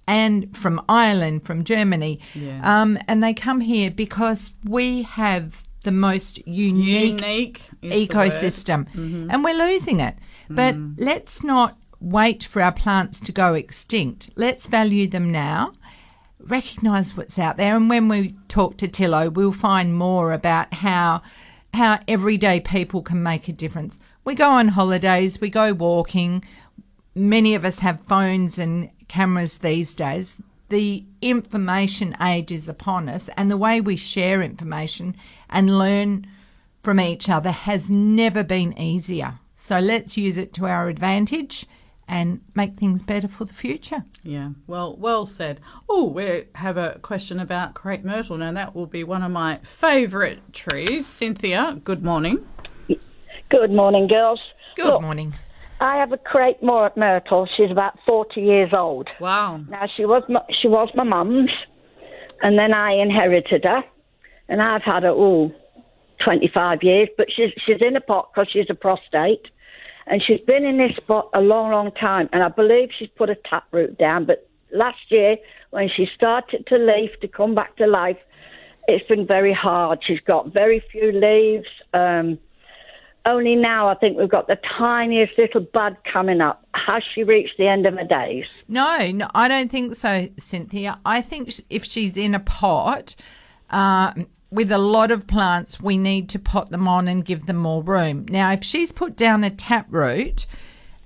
and 0.07 0.57
from 0.57 0.81
Ireland, 0.89 1.45
from 1.45 1.65
Germany. 1.65 2.21
Yeah. 2.35 2.61
Um, 2.63 2.99
and 3.09 3.23
they 3.23 3.35
come 3.35 3.61
here 3.61 3.91
because 3.91 4.53
we 4.65 5.03
have 5.03 5.63
the 5.85 5.93
most 5.93 6.39
unique, 6.47 7.21
Unique 7.23 7.61
word. 7.83 7.93
Mm-hmm. 7.93 8.19
ecosystem 8.19 8.87
and 9.31 9.45
we're 9.45 9.55
losing 9.55 10.01
it. 10.01 10.17
But 10.51 10.75
Mm. 10.75 10.95
let's 10.99 11.45
not 11.45 11.77
wait 12.01 12.43
for 12.45 12.63
our 12.63 12.73
plants 12.73 13.21
to 13.21 13.33
go 13.33 13.55
extinct. 13.55 14.31
Let's 14.37 14.67
value 14.67 15.07
them 15.07 15.31
now. 15.33 15.73
Recognize 16.41 17.17
what's 17.17 17.39
out 17.39 17.57
there, 17.57 17.77
and 17.77 17.91
when 17.91 18.09
we 18.09 18.35
talk 18.49 18.77
to 18.79 18.89
Thilo, 18.89 19.33
we'll 19.33 19.53
find 19.53 19.95
more 19.95 20.33
about 20.33 20.73
how 20.75 21.23
how 21.75 21.99
everyday 22.09 22.61
people 22.61 23.03
can 23.03 23.23
make 23.23 23.49
a 23.49 23.53
difference. 23.53 23.99
We 24.25 24.35
go 24.35 24.49
on 24.51 24.69
holidays, 24.69 25.41
we 25.41 25.51
go 25.51 25.75
walking, 25.75 26.43
many 27.15 27.55
of 27.55 27.65
us 27.65 27.81
have 27.81 28.01
phones 28.07 28.59
and 28.59 28.89
cameras 29.09 29.59
these 29.59 29.95
days. 29.95 30.37
The 30.69 31.05
information 31.23 32.17
age 32.21 32.53
is 32.53 32.69
upon 32.69 33.09
us, 33.09 33.31
and 33.37 33.51
the 33.51 33.57
way 33.57 33.81
we 33.81 33.97
share 33.97 34.43
information 34.43 35.17
and 35.49 35.79
learn 35.79 36.27
from 36.83 37.01
each 37.01 37.31
other 37.31 37.51
has 37.51 37.91
never 37.91 38.45
been 38.45 38.79
easier. 38.79 39.39
So 39.55 39.79
let's 39.79 40.17
use 40.17 40.37
it 40.37 40.53
to 40.55 40.67
our 40.67 40.89
advantage 40.89 41.67
and 42.07 42.41
make 42.55 42.77
things 42.77 43.03
better 43.03 43.29
for 43.29 43.45
the 43.45 43.53
future. 43.53 44.05
Yeah, 44.23 44.51
well, 44.67 44.97
well 44.97 45.27
said. 45.27 45.61
Oh, 45.89 46.05
we 46.05 46.45
have 46.55 46.77
a 46.77 46.99
question 47.03 47.39
about 47.39 47.75
crepe 47.75 48.05
myrtle. 48.05 48.39
Now, 48.39 48.53
that 48.53 48.75
will 48.75 48.87
be 48.87 49.05
one 49.05 49.23
of 49.23 49.31
my 49.31 49.59
favourite 49.63 50.53
trees. 50.53 51.07
Cynthia, 51.07 51.81
good 51.85 52.03
morning. 52.03 52.47
Good 53.51 53.71
morning, 53.71 54.07
girls. 54.07 54.41
Good 54.77 54.87
Look, 54.87 55.03
morning. 55.03 55.35
I 55.81 55.97
have 55.97 56.13
a 56.13 56.17
crate 56.19 56.63
more 56.63 56.87
at 56.87 56.97
myrtle. 56.97 57.49
She's 57.57 57.71
about 57.71 57.99
forty 58.07 58.41
years 58.41 58.71
old. 58.73 59.09
Wow. 59.21 59.59
Now 59.69 59.87
she 59.97 60.05
was 60.05 60.23
my, 60.29 60.41
she 60.61 60.69
was 60.69 60.89
my 60.95 61.05
mum's, 61.05 61.51
and 62.43 62.59
then 62.59 62.73
I 62.75 62.93
inherited 62.93 63.65
her. 63.65 63.83
and 64.49 64.63
I've 64.63 64.83
had 64.83 65.03
her 65.03 65.11
all 65.11 65.53
25 66.25 66.79
years. 66.83 67.09
But 67.17 67.29
she's 67.35 67.53
she's 67.65 67.81
in 67.81 67.97
a 67.97 68.01
pot 68.01 68.31
because 68.33 68.49
she's 68.53 68.67
a 68.71 68.75
prostate, 68.75 69.47
and 70.07 70.23
she's 70.23 70.41
been 70.41 70.65
in 70.65 70.79
this 70.79 70.97
spot 70.97 71.31
a 71.35 71.41
long, 71.41 71.71
long 71.71 71.93
time. 71.93 72.29
And 72.33 72.43
I 72.43 72.49
believe 72.49 72.91
she's 72.99 73.11
put 73.17 73.31
a 73.31 73.37
taproot 73.49 73.99
down. 73.99 74.25
But 74.27 74.49
last 74.73 75.11
year, 75.11 75.37
when 75.71 75.89
she 75.95 76.07
started 76.15 76.67
to 76.67 76.77
leaf 76.77 77.11
to 77.21 77.29
come 77.29 77.55
back 77.55 77.77
to 77.77 77.87
life, 77.87 78.19
it's 78.89 79.07
been 79.07 79.27
very 79.27 79.53
hard. 79.53 80.01
She's 80.05 80.21
got 80.27 80.53
very 80.53 80.83
few 80.91 81.13
leaves. 81.13 81.69
Um, 81.95 82.39
only 83.29 83.55
now 83.55 83.89
I 83.89 83.95
think 83.95 84.19
we've 84.19 84.29
got 84.29 84.47
the 84.47 84.59
tiniest 84.77 85.39
little 85.39 85.61
bud 85.61 85.97
coming 86.11 86.41
up. 86.41 86.67
Has 86.75 87.03
she 87.15 87.23
reached 87.23 87.59
the 87.59 87.69
end 87.69 87.87
of 87.87 87.95
her 87.95 88.05
days? 88.05 88.47
No, 88.67 89.11
no, 89.13 89.29
I 89.35 89.49
don't 89.49 89.71
think 89.71 89.95
so, 89.95 90.29
Cynthia. 90.39 90.99
I 91.05 91.21
think 91.21 91.53
if 91.71 91.85
she's 91.85 92.17
in 92.17 92.35
a 92.35 92.41
pot 92.41 93.15
uh, 93.71 94.15
with 94.51 94.73
a 94.73 94.79
lot 94.79 95.11
of 95.11 95.27
plants, 95.27 95.81
we 95.81 95.97
need 95.99 96.29
to 96.31 96.39
pot 96.39 96.71
them 96.71 96.89
on 96.89 97.07
and 97.07 97.25
give 97.25 97.47
them 97.47 97.57
more 97.57 97.83
room. 97.83 98.27
Now, 98.29 98.53
if 98.53 98.65
she's 98.65 98.93
put 98.93 99.17
down 99.17 99.45
a 99.45 99.51
taproot, 99.51 100.47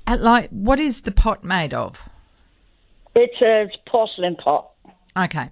uh, 0.06 0.16
like 0.20 0.48
what 0.50 0.78
is 0.78 1.02
the 1.02 1.12
pot 1.12 1.44
made 1.44 1.74
of? 1.74 2.08
It's 3.14 3.42
a 3.42 3.68
porcelain 3.90 4.36
pot. 4.36 4.70
Okay, 5.16 5.50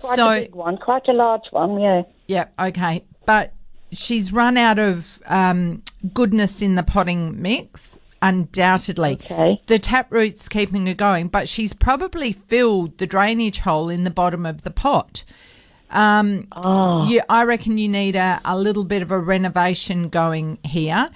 Quite 0.00 0.16
so 0.16 0.30
a 0.30 0.40
big 0.40 0.54
one, 0.54 0.78
quite 0.78 1.06
a 1.08 1.12
large 1.12 1.46
one, 1.50 1.78
yeah. 1.80 2.02
yeah, 2.28 2.46
okay, 2.58 3.04
but 3.26 3.52
she's 3.92 4.32
run 4.32 4.56
out 4.56 4.78
of 4.78 5.18
um, 5.26 5.82
goodness 6.14 6.62
in 6.62 6.74
the 6.74 6.82
potting 6.82 7.40
mix. 7.40 7.98
Undoubtedly, 8.22 9.18
Okay. 9.24 9.60
the 9.66 9.78
taproot's 9.78 10.48
keeping 10.48 10.86
her 10.86 10.94
going, 10.94 11.28
but 11.28 11.48
she's 11.50 11.74
probably 11.74 12.32
filled 12.32 12.96
the 12.98 13.06
drainage 13.06 13.58
hole 13.60 13.90
in 13.90 14.04
the 14.04 14.10
bottom 14.10 14.46
of 14.46 14.62
the 14.62 14.70
pot. 14.70 15.22
Um, 15.90 16.48
Oh, 16.52 17.06
you, 17.06 17.20
I 17.28 17.44
reckon 17.44 17.76
you 17.78 17.88
need 17.88 18.16
a, 18.16 18.40
a 18.44 18.58
little 18.58 18.84
bit 18.84 19.02
of 19.02 19.12
a 19.12 19.18
renovation 19.18 20.08
going 20.08 20.58
here. 20.64 21.10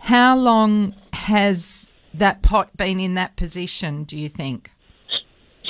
How 0.00 0.36
long 0.36 0.94
has 1.14 1.90
that 2.14 2.42
pot 2.42 2.76
been 2.76 3.00
in 3.00 3.14
that 3.14 3.34
position, 3.36 4.04
do 4.04 4.16
you 4.18 4.28
think? 4.28 4.70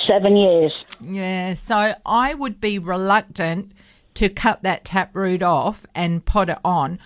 seven 0.09 0.37
years. 0.37 0.73
Yeah, 1.00 1.54
so 1.54 1.95
I 2.04 2.35
would 2.35 2.61
be 2.61 2.76
reluctant 2.78 3.71
to 4.14 4.28
cut 4.28 4.62
that 4.62 4.85
taproot 4.85 5.42
off 5.45 5.87
and 5.95 6.25
pot 6.25 6.49
it 6.50 6.59
on. 6.64 6.99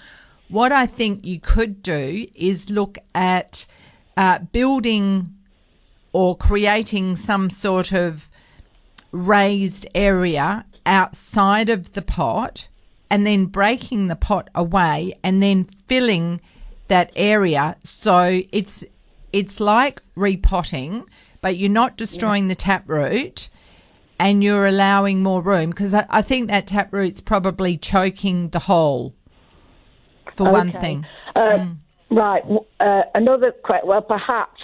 What 0.48 0.70
I 0.70 0.86
think 0.86 1.24
you 1.24 1.40
could 1.40 1.82
do 1.82 2.26
is 2.34 2.70
look 2.70 2.98
at 3.14 3.66
uh, 4.16 4.38
building 4.38 5.34
or 6.12 6.36
creating 6.36 7.16
some 7.16 7.50
sort 7.50 7.92
of 7.92 8.30
raised 9.10 9.86
area 9.94 10.64
outside 10.84 11.68
of 11.68 11.92
the 11.94 12.02
pot 12.02 12.68
and 13.10 13.26
then 13.26 13.46
breaking 13.46 14.08
the 14.08 14.16
pot 14.16 14.48
away 14.54 15.14
and 15.22 15.42
then 15.42 15.64
filling 15.64 16.40
that 16.88 17.10
area. 17.16 17.76
So 17.84 18.42
it's 18.52 18.84
it's 19.32 19.58
like 19.58 20.02
repotting 20.14 21.04
but 21.40 21.56
you're 21.56 21.68
not 21.68 21.96
destroying 21.96 22.48
the 22.48 22.54
taproot 22.54 23.50
and 24.18 24.42
you're 24.42 24.66
allowing 24.66 25.22
more 25.22 25.42
room 25.42 25.70
because 25.70 25.92
I, 25.92 26.06
I 26.08 26.22
think 26.22 26.48
that 26.48 26.66
taproot's 26.66 27.20
probably 27.20 27.76
choking 27.76 28.48
the 28.50 28.60
hole 28.60 29.14
for 30.36 30.50
one 30.50 30.72
thing 30.80 31.04
Uh, 31.34 31.66
Right. 32.08 32.42
Uh, 32.78 33.02
another 33.14 33.52
well, 33.84 34.00
perhaps 34.00 34.60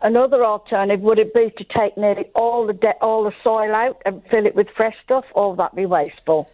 another 0.00 0.44
alternative 0.44 1.00
would 1.00 1.18
it 1.18 1.34
be 1.34 1.52
to 1.58 1.64
take 1.76 1.96
nearly 1.96 2.26
all 2.36 2.66
the 2.68 2.72
de- 2.72 2.94
all 3.02 3.24
the 3.24 3.32
soil 3.42 3.74
out 3.74 4.00
and 4.06 4.22
fill 4.30 4.46
it 4.46 4.54
with 4.54 4.68
fresh 4.76 4.94
stuff, 5.04 5.24
or 5.34 5.50
would 5.50 5.58
that 5.58 5.74
be 5.74 5.86
wasteful? 5.86 6.48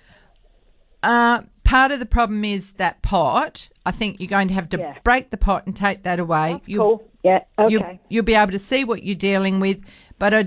Uh, 1.03 1.43
part 1.65 1.93
of 1.93 1.99
the 1.99 2.07
problem 2.07 2.43
is 2.45 2.73
that 2.75 3.03
pot. 3.03 3.69
I 3.85 3.91
think 3.91 4.19
you're 4.19 4.29
going 4.29 4.49
to 4.49 4.55
have 4.55 4.71
to 4.71 4.79
Yeah. 4.79 4.95
break 5.05 5.31
the 5.31 5.37
pot 5.37 5.67
and 5.67 5.77
take 5.77 6.05
that 6.05 6.19
away. 6.19 6.63
You- 6.65 6.79
cool. 6.79 7.03
Yeah. 7.23 7.41
Okay. 7.59 7.73
you, 7.73 7.99
you'll 8.09 8.25
be 8.25 8.35
able 8.35 8.53
to 8.53 8.59
see 8.59 8.85
what 8.85 9.03
you're 9.03 9.15
dealing 9.15 9.61
with, 9.61 9.83
but 10.19 10.33
I, 10.33 10.45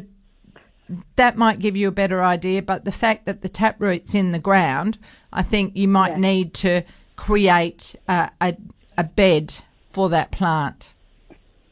that 1.17 1.37
might 1.37 1.59
give 1.59 1.75
you 1.75 1.87
a 1.87 1.91
better 1.91 2.23
idea. 2.23 2.63
But 2.63 2.83
the 2.85 2.91
fact 2.91 3.25
that 3.27 3.41
the 3.43 3.49
taproot's 3.49 4.15
in 4.15 4.31
the 4.31 4.39
ground, 4.39 4.97
I 5.31 5.43
think 5.43 5.75
you 5.75 5.87
might 5.87 6.13
Yeah. 6.13 6.17
need 6.31 6.53
to 6.55 6.81
create 7.17 7.95
a, 8.07 8.31
a, 8.39 8.55
a 8.97 9.03
bed 9.03 9.53
for 9.89 10.07
that 10.09 10.31
plant, 10.31 10.93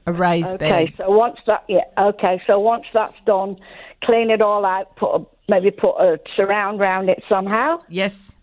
a 0.05 0.11
raised 0.11 0.55
Okay, 0.55 0.85
bed. 0.87 0.93
so 0.97 1.09
once 1.09 1.37
that 1.47 1.63
yeah, 1.69 1.81
okay, 1.97 2.41
so 2.45 2.59
once 2.59 2.85
that's 2.93 3.15
done, 3.25 3.55
clean 4.03 4.29
it 4.29 4.41
all 4.41 4.65
out, 4.65 4.93
put 4.97 5.15
a, 5.15 5.25
maybe 5.47 5.71
put 5.71 5.95
a 5.97 6.19
surround 6.35 6.79
round 6.79 7.09
it 7.09 7.23
somehow 7.29 7.77
Yes, 7.87 8.35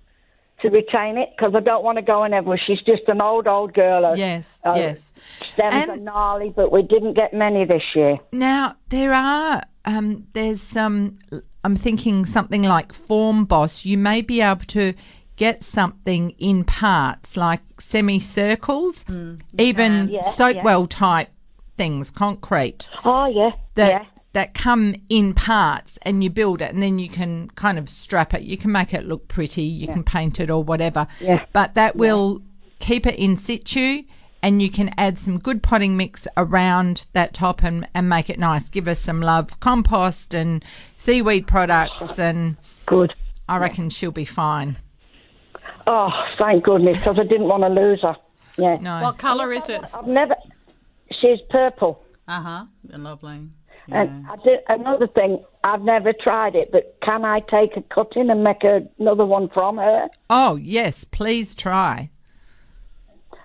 to 0.62 0.68
retain 0.71 1.18
it 1.18 1.30
because 1.37 1.54
I 1.56 1.61
don't 1.61 1.82
want 1.85 1.99
to 1.99 2.02
go 2.02 2.23
in 2.25 2.32
everywhere. 2.32 2.61
She's 2.64 2.80
just 2.82 3.02
an 3.09 3.21
old 3.21 3.47
old 3.49 3.75
girl. 3.75 4.04
Her- 4.04 4.16
yes, 4.16 4.61
her 4.64 4.75
yes. 4.76 5.12
Stems 5.52 5.75
And- 5.75 5.90
are 5.90 5.97
gnarly, 5.97 6.52
but 6.54 6.71
we 6.73 6.82
didn't 6.82 7.14
get 7.14 7.35
many 7.35 7.64
this 7.64 7.82
year. 7.94 8.18
Now 8.30 8.76
there 8.88 9.12
are 9.12 9.62
um, 9.85 10.26
there's 10.32 10.61
some. 10.62 11.18
I'm 11.64 11.76
thinking 11.76 12.25
something 12.25 12.62
like 12.62 12.92
Form 12.92 13.44
Boss. 13.44 13.85
You 13.85 13.99
may 13.99 14.21
be 14.21 14.40
able 14.40 14.64
to 14.66 14.94
get 15.37 15.65
something 15.65 16.31
in 16.39 16.65
parts 16.65 17.37
like 17.37 17.61
semicircles, 17.79 19.05
mm, 19.05 19.41
even 19.59 20.09
Yeah, 20.09 20.23
Soapwell 20.23 20.87
type 20.89 21.29
things, 21.77 22.11
concrete 22.11 22.89
Oh 23.05 23.27
yeah, 23.27 23.53
that 23.75 23.89
yeah. 23.89 24.05
that 24.35 24.55
come 24.55 24.95
in 25.09 25.35
parts, 25.35 25.99
and 26.03 26.23
you 26.23 26.31
build 26.31 26.62
it, 26.62 26.73
and 26.73 26.83
then 26.83 26.99
you 26.99 27.09
can 27.09 27.49
kind 27.51 27.79
of 27.79 27.89
strap 27.89 28.35
it. 28.35 28.43
You 28.43 28.57
can 28.57 28.73
make 28.73 28.95
it 28.95 29.05
look 29.05 29.29
pretty. 29.29 29.62
You 29.62 29.87
can 29.89 30.05
paint 30.05 30.41
it 30.41 30.51
or 30.51 30.62
whatever. 30.62 31.07
Yeah. 31.21 31.45
But 31.53 31.75
that 31.75 31.97
will 31.97 32.43
keep 32.79 33.07
it 33.07 33.17
in 33.17 33.37
situ. 33.37 34.05
And 34.45 34.61
you 34.61 34.71
can 34.71 34.93
add 34.99 35.21
some 35.21 35.39
good 35.39 35.62
potting 35.62 35.97
mix 35.97 36.27
around 36.37 37.07
that 37.12 37.33
top 37.33 37.62
and, 37.62 37.87
and 37.95 38.09
make 38.09 38.29
it 38.29 38.41
nice. 38.41 38.71
Give 38.71 38.89
us 38.89 38.99
some 38.99 39.21
love, 39.21 39.61
compost 39.61 40.35
and 40.35 40.65
seaweed 40.97 41.47
products, 41.47 42.19
and 42.19 42.57
Good. 42.87 43.15
I 43.49 43.59
reckon 43.59 43.89
she'll 43.89 44.11
be 44.11 44.25
fine. 44.25 44.79
Oh, 45.87 46.11
thank 46.39 46.65
goodness, 46.65 46.99
because 46.99 47.19
I 47.19 47.25
didn't 47.25 47.49
want 47.49 47.62
to 47.62 47.69
lose 47.69 48.03
her. 48.03 48.17
Yeah. 48.57 48.77
No, 48.81 49.01
What 49.03 49.19
colour 49.19 49.53
is 49.53 49.69
it? 49.69 49.83
I've 49.97 50.07
never. 50.07 50.37
She's 51.21 51.41
purple. 51.51 52.03
Uh 52.29 52.43
huh. 52.43 52.65
Lovely. 52.89 53.49
And 53.89 54.27
I 54.29 54.37
did 54.45 54.61
another 54.69 55.09
thing. 55.09 55.43
I've 55.65 55.83
never 55.83 56.12
tried 56.12 56.55
it, 56.55 56.71
but 56.71 56.97
can 57.03 57.25
I 57.25 57.41
take 57.41 57.77
a 57.77 57.83
cutting 57.83 58.31
and 58.31 58.45
make 58.45 58.62
a, 58.62 58.87
another 58.99 59.27
one 59.27 59.49
from 59.49 59.77
her? 59.79 60.09
oh 60.31 60.57
yes, 60.57 61.05
please 61.05 61.55
try. 61.55 62.11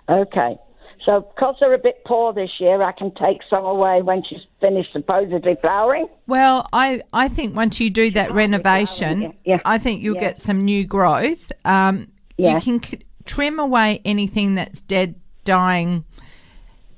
Okay. 0.10 0.58
So, 1.06 1.22
because 1.22 1.56
they're 1.62 1.74
a 1.74 1.78
bit 1.80 2.04
poor 2.06 2.34
this 2.34 2.50
year, 2.60 2.82
I 2.82 2.92
can 2.92 3.14
take 3.14 3.40
some 3.50 3.64
away 3.64 4.02
when 4.02 4.24
she's 4.30 4.42
finished 4.60 4.92
supposedly 4.92 5.56
flowering. 5.62 6.08
Well, 6.28 6.68
I, 6.74 7.02
I 7.14 7.30
think 7.30 7.56
once 7.56 7.80
you 7.80 7.90
do 7.90 8.12
that 8.12 8.34
renovation, 8.34 9.22
yeah, 9.22 9.32
yeah, 9.46 9.58
I 9.64 9.78
think 9.78 10.04
you'll 10.04 10.16
yeah. 10.16 10.22
get 10.22 10.40
some 10.40 10.66
new 10.66 10.86
growth. 10.86 11.50
Um, 11.64 12.12
Yeah. 12.38 12.56
You 12.56 12.62
can 12.62 12.84
c- 12.84 13.00
trim 13.26 13.60
away 13.60 14.02
anything 14.06 14.56
that's 14.56 14.82
dead, 14.82 15.16
dying, 15.44 16.04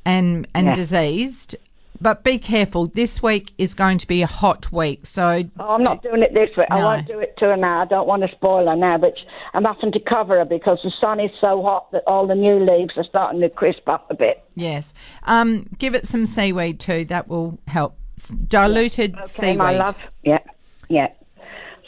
and 0.05 0.48
and 0.53 0.67
Yeah. 0.67 0.74
diseased. 0.74 1.55
But 2.01 2.24
be 2.24 2.38
careful. 2.38 2.88
This 2.88 3.22
week 3.22 3.51
is 3.58 3.74
going 3.74 3.98
to 3.98 4.08
be 4.08 4.22
a 4.22 4.25
hot 4.25 4.72
week, 4.72 5.05
so 5.05 5.43
Oh, 5.60 5.69
I'm 5.72 5.84
not 5.84 6.01
doing 6.01 6.22
it 6.24 6.34
this 6.34 6.55
way. 6.55 6.65
I 6.72 6.81
won't 6.81 7.08
do 7.08 7.19
it 7.19 7.36
to 7.39 7.46
her 7.48 7.58
now. 7.58 7.81
I 7.81 7.86
don't 7.86 8.08
want 8.08 8.22
to 8.22 8.29
spoil 8.34 8.67
her 8.69 8.75
now, 8.77 8.98
but 8.98 9.15
I'm 9.53 9.65
having 9.65 9.91
to 9.91 10.00
cover 10.00 10.38
her 10.38 10.46
because 10.46 10.79
the 10.81 10.91
sun 11.01 11.19
is 11.19 11.29
so 11.41 11.62
hot 11.62 11.91
that 11.91 12.03
all 12.08 12.25
the 12.25 12.36
new 12.36 12.58
leaves 12.58 12.93
are 12.96 13.03
starting 13.03 13.41
to 13.41 13.50
crisp 13.50 13.89
up 13.89 14.10
a 14.10 14.13
bit. 14.15 14.41
yes. 14.55 14.93
Um, 15.25 15.65
give 15.77 15.93
it 15.93 16.08
some 16.08 16.25
seaweed 16.25 16.79
too. 16.79 17.03
That 17.03 17.27
will 17.27 17.60
help. 17.67 17.96
Diluted 18.48 19.15
Okay, 19.15 19.25
seaweed. 19.25 19.58
my 19.58 19.72
love. 19.77 19.98
Yeah, 20.24 20.39
yeah. 20.88 21.08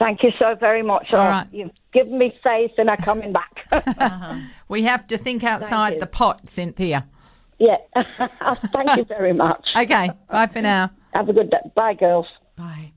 Thank 0.02 0.24
you 0.24 0.32
so 0.40 0.56
very 0.60 0.82
much. 0.82 1.14
All 1.14 1.20
Oh, 1.20 1.30
right. 1.30 1.48
You've 1.52 1.70
given 1.94 2.18
me 2.18 2.34
faith 2.44 2.72
in 2.80 2.88
her 2.88 2.98
coming 2.98 3.32
back. 3.34 4.40
We 4.68 4.82
have 4.84 5.06
to 5.08 5.18
think 5.18 5.44
outside 5.44 6.00
the 6.00 6.08
pot, 6.08 6.48
Cynthia. 6.50 7.06
yeah. 7.60 7.76
Thank 8.74 8.96
you 8.98 9.04
very 9.04 9.34
much. 9.34 9.64
Okay. 9.78 10.10
bye 10.30 10.48
for 10.48 10.62
now. 10.62 10.90
Have 11.14 11.28
a 11.30 11.34
good 11.34 11.50
day. 11.52 11.58
Bye, 11.76 11.94
girls. 11.94 12.26
Bye. 12.56 12.94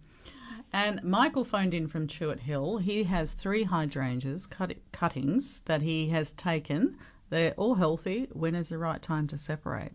And 0.73 1.03
Michael 1.03 1.45
phoned 1.45 1.75
in 1.75 1.89
from 1.89 2.07
Chewett 2.07 2.41
Hill. 2.41 2.79
He 2.79 3.03
has 3.05 3.33
three 3.33 3.65
hydrangeas 3.65 4.47
cut- 4.47 4.77
cuttings 4.93 5.61
that 5.67 5.83
he 5.83 6.09
has 6.11 6.31
taken. 6.33 6.97
They're 7.29 7.53
all 7.57 7.75
healthy. 7.75 8.29
When 8.33 8.55
is 8.55 8.69
the 8.71 8.79
right 8.79 9.03
time 9.03 9.27
to 9.29 9.37
separate? 9.39 9.93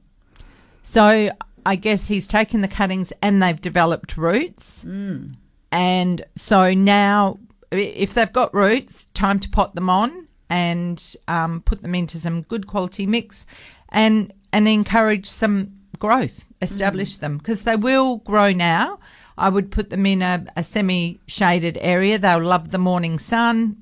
So 0.84 1.30
I 1.66 1.75
guess 1.78 2.08
he's 2.10 2.28
taken 2.28 2.60
the 2.62 2.68
cuttings 2.68 3.12
and 3.22 3.42
they've 3.42 3.60
developed 3.60 4.18
roots. 4.18 4.84
Hmm. 4.84 5.32
And 5.71 6.23
so 6.35 6.73
now, 6.73 7.39
if 7.71 8.13
they've 8.13 8.31
got 8.33 8.53
roots, 8.53 9.05
time 9.13 9.39
to 9.39 9.49
pot 9.49 9.75
them 9.75 9.89
on 9.89 10.27
and 10.49 11.15
um, 11.27 11.61
put 11.61 11.81
them 11.83 11.93
into 11.93 12.17
some 12.17 12.41
good 12.43 12.65
quality 12.67 13.05
mix 13.05 13.45
and, 13.89 14.33
and 14.51 14.67
encourage 14.67 15.27
some 15.27 15.73
growth, 15.99 16.45
establish 16.61 17.17
them 17.17 17.38
because 17.38 17.63
they 17.63 17.75
will 17.75 18.17
grow 18.17 18.51
now. 18.51 18.99
I 19.38 19.47
would 19.49 19.71
put 19.71 19.89
them 19.89 20.05
in 20.05 20.21
a, 20.21 20.45
a 20.57 20.63
semi 20.63 21.19
shaded 21.27 21.77
area. 21.79 22.17
They'll 22.19 22.43
love 22.43 22.71
the 22.71 22.77
morning 22.77 23.19
sun. 23.19 23.77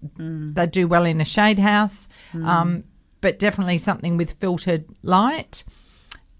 They 0.53 0.67
do 0.67 0.87
well 0.87 1.03
in 1.05 1.19
a 1.19 1.25
shade 1.25 1.57
house, 1.57 2.07
um, 2.33 2.83
but 3.21 3.39
definitely 3.39 3.79
something 3.79 4.17
with 4.17 4.33
filtered 4.33 4.85
light. 5.01 5.63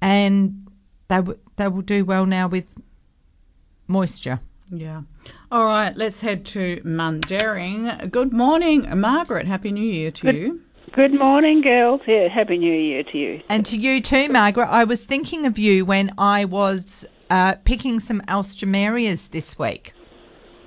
And 0.01 0.67
they, 1.07 1.15
w- 1.15 1.39
they 1.55 1.67
will 1.67 1.81
do 1.81 2.05
well 2.05 2.27
now 2.27 2.47
with 2.47 2.75
moisture. 3.87 4.39
Yeah. 4.69 5.01
All 5.51 5.65
right, 5.65 5.95
let's 5.95 6.19
head 6.19 6.45
to 6.47 6.81
Mundaring. 6.83 8.11
Good 8.11 8.33
morning, 8.33 8.87
Margaret. 8.99 9.47
Happy 9.47 9.71
New 9.71 9.85
Year 9.85 10.11
to 10.11 10.33
you. 10.33 10.61
Good 10.93 11.13
morning, 11.13 11.61
girls. 11.61 12.01
Yeah, 12.07 12.27
Happy 12.27 12.57
New 12.57 12.73
Year 12.73 13.03
to 13.03 13.17
you. 13.17 13.41
And 13.49 13.65
to 13.65 13.77
you 13.77 14.01
too, 14.01 14.29
Margaret. 14.29 14.67
I 14.67 14.83
was 14.83 15.05
thinking 15.05 15.45
of 15.45 15.59
you 15.59 15.85
when 15.85 16.13
I 16.17 16.45
was 16.45 17.05
uh, 17.29 17.55
picking 17.65 17.99
some 17.99 18.21
alströmerias 18.21 19.29
this 19.29 19.57
week. 19.59 19.93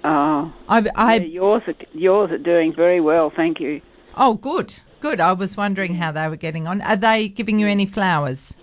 Oh, 0.05 0.52
I, 0.69 0.87
I 0.95 1.17
yeah, 1.17 1.23
yours 1.25 1.62
are, 1.67 1.75
yours 1.93 2.31
are 2.31 2.38
doing 2.38 2.73
very 2.75 3.00
well, 3.00 3.31
thank 3.35 3.61
you. 3.61 3.83
oh, 4.17 4.35
good, 4.35 4.81
good. 5.00 5.21
I 5.21 5.35
was 5.35 5.57
wondering 5.59 5.95
how 5.95 6.12
they 6.12 6.26
were 6.29 6.37
getting 6.37 6.67
on. 6.67 6.81
Are 6.81 6.97
they 6.97 7.29
giving 7.29 7.59
you 7.59 7.67
any 7.67 7.85
flowers? 7.85 8.55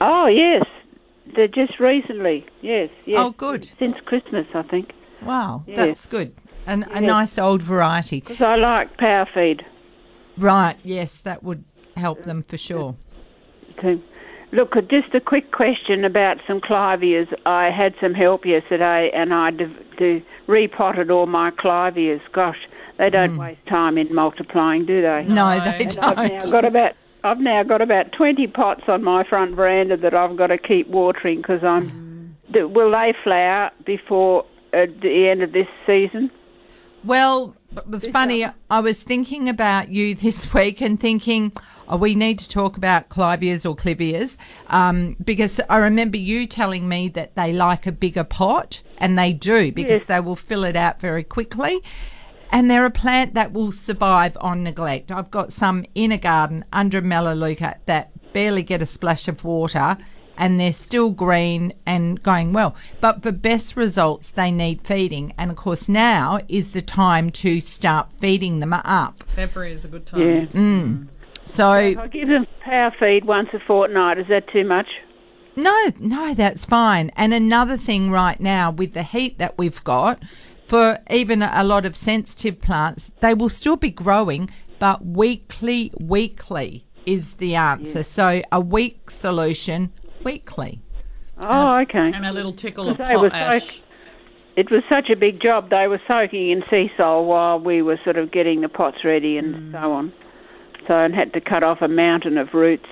Oh, 0.00 0.26
yes. 0.26 0.64
They're 1.34 1.48
just 1.48 1.80
recently. 1.80 2.44
Yes, 2.60 2.90
yes. 3.06 3.18
Oh, 3.20 3.30
good. 3.30 3.64
Since 3.78 3.96
Christmas, 4.04 4.46
I 4.54 4.62
think. 4.62 4.92
Wow, 5.22 5.62
Yes. 5.66 5.76
that's 5.76 6.06
good. 6.06 6.34
And 6.66 6.84
a 6.90 7.00
nice 7.00 7.38
old 7.38 7.62
variety. 7.62 8.20
Because 8.20 8.40
I 8.40 8.56
like 8.56 8.96
power 8.98 9.26
feed. 9.32 9.64
Right? 10.38 10.76
Yes, 10.84 11.18
that 11.18 11.42
would 11.42 11.64
help 11.96 12.22
them 12.24 12.42
for 12.46 12.56
sure. 12.56 12.94
too. 13.80 14.00
Look, 14.52 14.76
uh, 14.76 14.82
just 14.82 15.14
a 15.14 15.20
quick 15.20 15.50
question 15.50 16.04
about 16.04 16.36
some 16.46 16.60
clivias. 16.60 17.26
I 17.46 17.70
had 17.70 17.94
some 18.00 18.12
help 18.12 18.44
yesterday 18.44 19.10
and 19.14 19.32
I 19.32 19.50
de- 19.50 19.74
de- 19.96 20.24
repotted 20.46 21.10
all 21.10 21.24
my 21.26 21.50
clivias. 21.52 22.20
Gosh, 22.32 22.58
they 22.98 23.08
don't 23.08 23.38
waste 23.38 23.64
time 23.66 23.96
in 23.96 24.14
multiplying, 24.14 24.84
do 24.84 25.00
they? 25.00 25.24
No, 25.26 25.56
No. 25.56 25.64
they 25.64 25.84
And 25.84 25.94
don't. 25.96 26.04
I've 26.18 26.30
now 26.32 26.38
don't. 26.38 26.50
got 26.52 26.64
about 26.66 26.92
I've 27.24 27.38
now 27.40 27.62
got 27.62 27.80
about 27.80 28.12
twenty 28.12 28.46
pots 28.46 28.82
on 28.88 29.02
my 29.04 29.24
front 29.24 29.54
veranda 29.54 29.96
that 29.98 30.14
I've 30.14 30.36
got 30.36 30.48
to 30.48 30.58
keep 30.58 30.88
watering 30.88 31.38
because 31.38 31.62
I'm. 31.62 32.36
d 32.52 32.64
will 32.64 32.90
they 32.90 33.14
flower 33.22 33.70
before 33.84 34.44
uh, 34.72 34.86
the 35.00 35.28
end 35.28 35.42
of 35.42 35.52
this 35.52 35.68
season? 35.86 36.30
Well, 37.04 37.56
it 37.76 37.88
was 37.88 38.06
funny. 38.06 38.46
I 38.70 38.80
was 38.80 39.02
thinking 39.02 39.48
about 39.48 39.88
you 39.88 40.14
this 40.26 40.52
week 40.54 40.80
and 40.80 41.00
thinking, 41.00 41.52
oh, 41.88 41.96
we 41.96 42.14
need 42.14 42.38
to 42.38 42.48
talk 42.48 42.76
about 42.76 43.08
clivias 43.08 43.68
or 43.68 43.74
clivias 43.74 44.36
um, 44.68 45.16
because 45.24 45.60
I 45.68 45.78
remember 45.78 46.16
you 46.16 46.46
telling 46.46 46.88
me 46.88 47.08
that 47.10 47.34
they 47.34 47.52
like 47.52 47.86
a 47.86 47.92
bigger 47.92 48.24
pot, 48.24 48.82
and 48.98 49.18
they 49.18 49.32
do 49.32 49.72
because 49.72 50.00
Yes. 50.00 50.04
they 50.04 50.20
will 50.20 50.36
fill 50.36 50.64
it 50.64 50.76
out 50.76 51.00
very 51.00 51.24
quickly. 51.24 51.82
And 52.52 52.70
they're 52.70 52.86
a 52.86 52.90
plant 52.90 53.34
that 53.34 53.52
will 53.52 53.72
survive 53.72 54.36
on 54.40 54.62
neglect. 54.62 55.10
I've 55.10 55.30
got 55.30 55.52
some 55.52 55.84
in 55.94 56.12
a 56.12 56.18
garden 56.18 56.64
under 56.72 56.98
a 56.98 57.02
melaleuca 57.02 57.76
that 57.86 58.10
barely 58.32 58.62
get 58.62 58.82
a 58.82 58.86
splash 58.86 59.26
of 59.26 59.42
water 59.42 59.96
and 60.36 60.58
they're 60.60 60.72
still 60.72 61.10
green 61.10 61.72
and 61.86 62.22
going 62.22 62.52
well. 62.52 62.74
But 63.00 63.22
for 63.22 63.32
best 63.32 63.76
results, 63.76 64.30
they 64.30 64.50
need 64.50 64.86
feeding. 64.86 65.34
And 65.38 65.50
of 65.50 65.56
course, 65.56 65.88
now 65.88 66.40
is 66.48 66.72
the 66.72 66.82
time 66.82 67.30
to 67.30 67.60
start 67.60 68.08
feeding 68.18 68.60
them 68.60 68.72
up. 68.72 69.22
February 69.24 69.72
is 69.72 69.84
a 69.84 69.88
good 69.88 70.06
time. 70.06 70.20
Yeah. 70.20 70.46
Mm. 70.60 71.08
So, 71.44 71.70
I 71.70 72.06
give 72.06 72.28
them 72.28 72.46
power 72.60 72.94
feed 72.98 73.24
once 73.24 73.48
a 73.52 73.58
fortnight. 73.66 74.18
Is 74.18 74.26
that 74.28 74.48
too 74.52 74.64
much? 74.64 74.86
no, 75.56 75.92
no, 75.98 76.34
that's 76.34 76.64
fine. 76.64 77.10
And 77.16 77.34
another 77.34 77.76
thing 77.76 78.10
right 78.10 78.40
now 78.40 78.70
with 78.70 78.94
the 78.94 79.02
heat 79.02 79.38
that 79.38 79.58
we've 79.58 79.82
got, 79.84 80.22
for 80.66 80.98
even 81.10 81.42
a 81.42 81.64
lot 81.64 81.84
of 81.84 81.94
sensitive 81.94 82.60
plants, 82.60 83.10
they 83.20 83.34
will 83.34 83.48
still 83.48 83.76
be 83.76 83.90
growing, 83.90 84.50
but 84.78 85.04
weekly, 85.04 85.92
weekly 86.00 86.86
is 87.06 87.34
the 87.34 87.54
answer. 87.54 88.02
So, 88.02 88.42
a 88.50 88.60
week 88.60 89.10
solution 89.10 89.92
weekly. 90.24 90.80
Oh, 91.38 91.48
um, 91.48 91.82
okay. 91.82 92.12
And 92.12 92.24
a 92.24 92.32
little 92.32 92.52
tickle 92.52 92.88
of 92.88 92.98
They 92.98 93.16
were 93.16 93.30
potash. 93.30 93.64
soak- 93.64 93.84
It 94.56 94.70
was 94.70 94.82
such 94.88 95.10
a 95.10 95.16
big 95.16 95.40
job. 95.40 95.70
They 95.70 95.88
were 95.88 96.00
soaking 96.06 96.50
in 96.50 96.62
sea 96.70 96.90
salt 96.96 97.26
while 97.26 97.58
we 97.58 97.82
were 97.82 97.98
sort 98.04 98.16
of 98.16 98.30
getting 98.30 98.60
the 98.60 98.68
pots 98.68 99.04
ready 99.04 99.38
and 99.38 99.54
mm. 99.54 99.72
so 99.72 99.92
on. 99.92 100.12
So 100.86 100.94
I 100.94 101.08
had 101.10 101.32
to 101.32 101.40
cut 101.40 101.62
off 101.62 101.80
a 101.80 101.88
mountain 101.88 102.36
of 102.38 102.54
roots. 102.54 102.88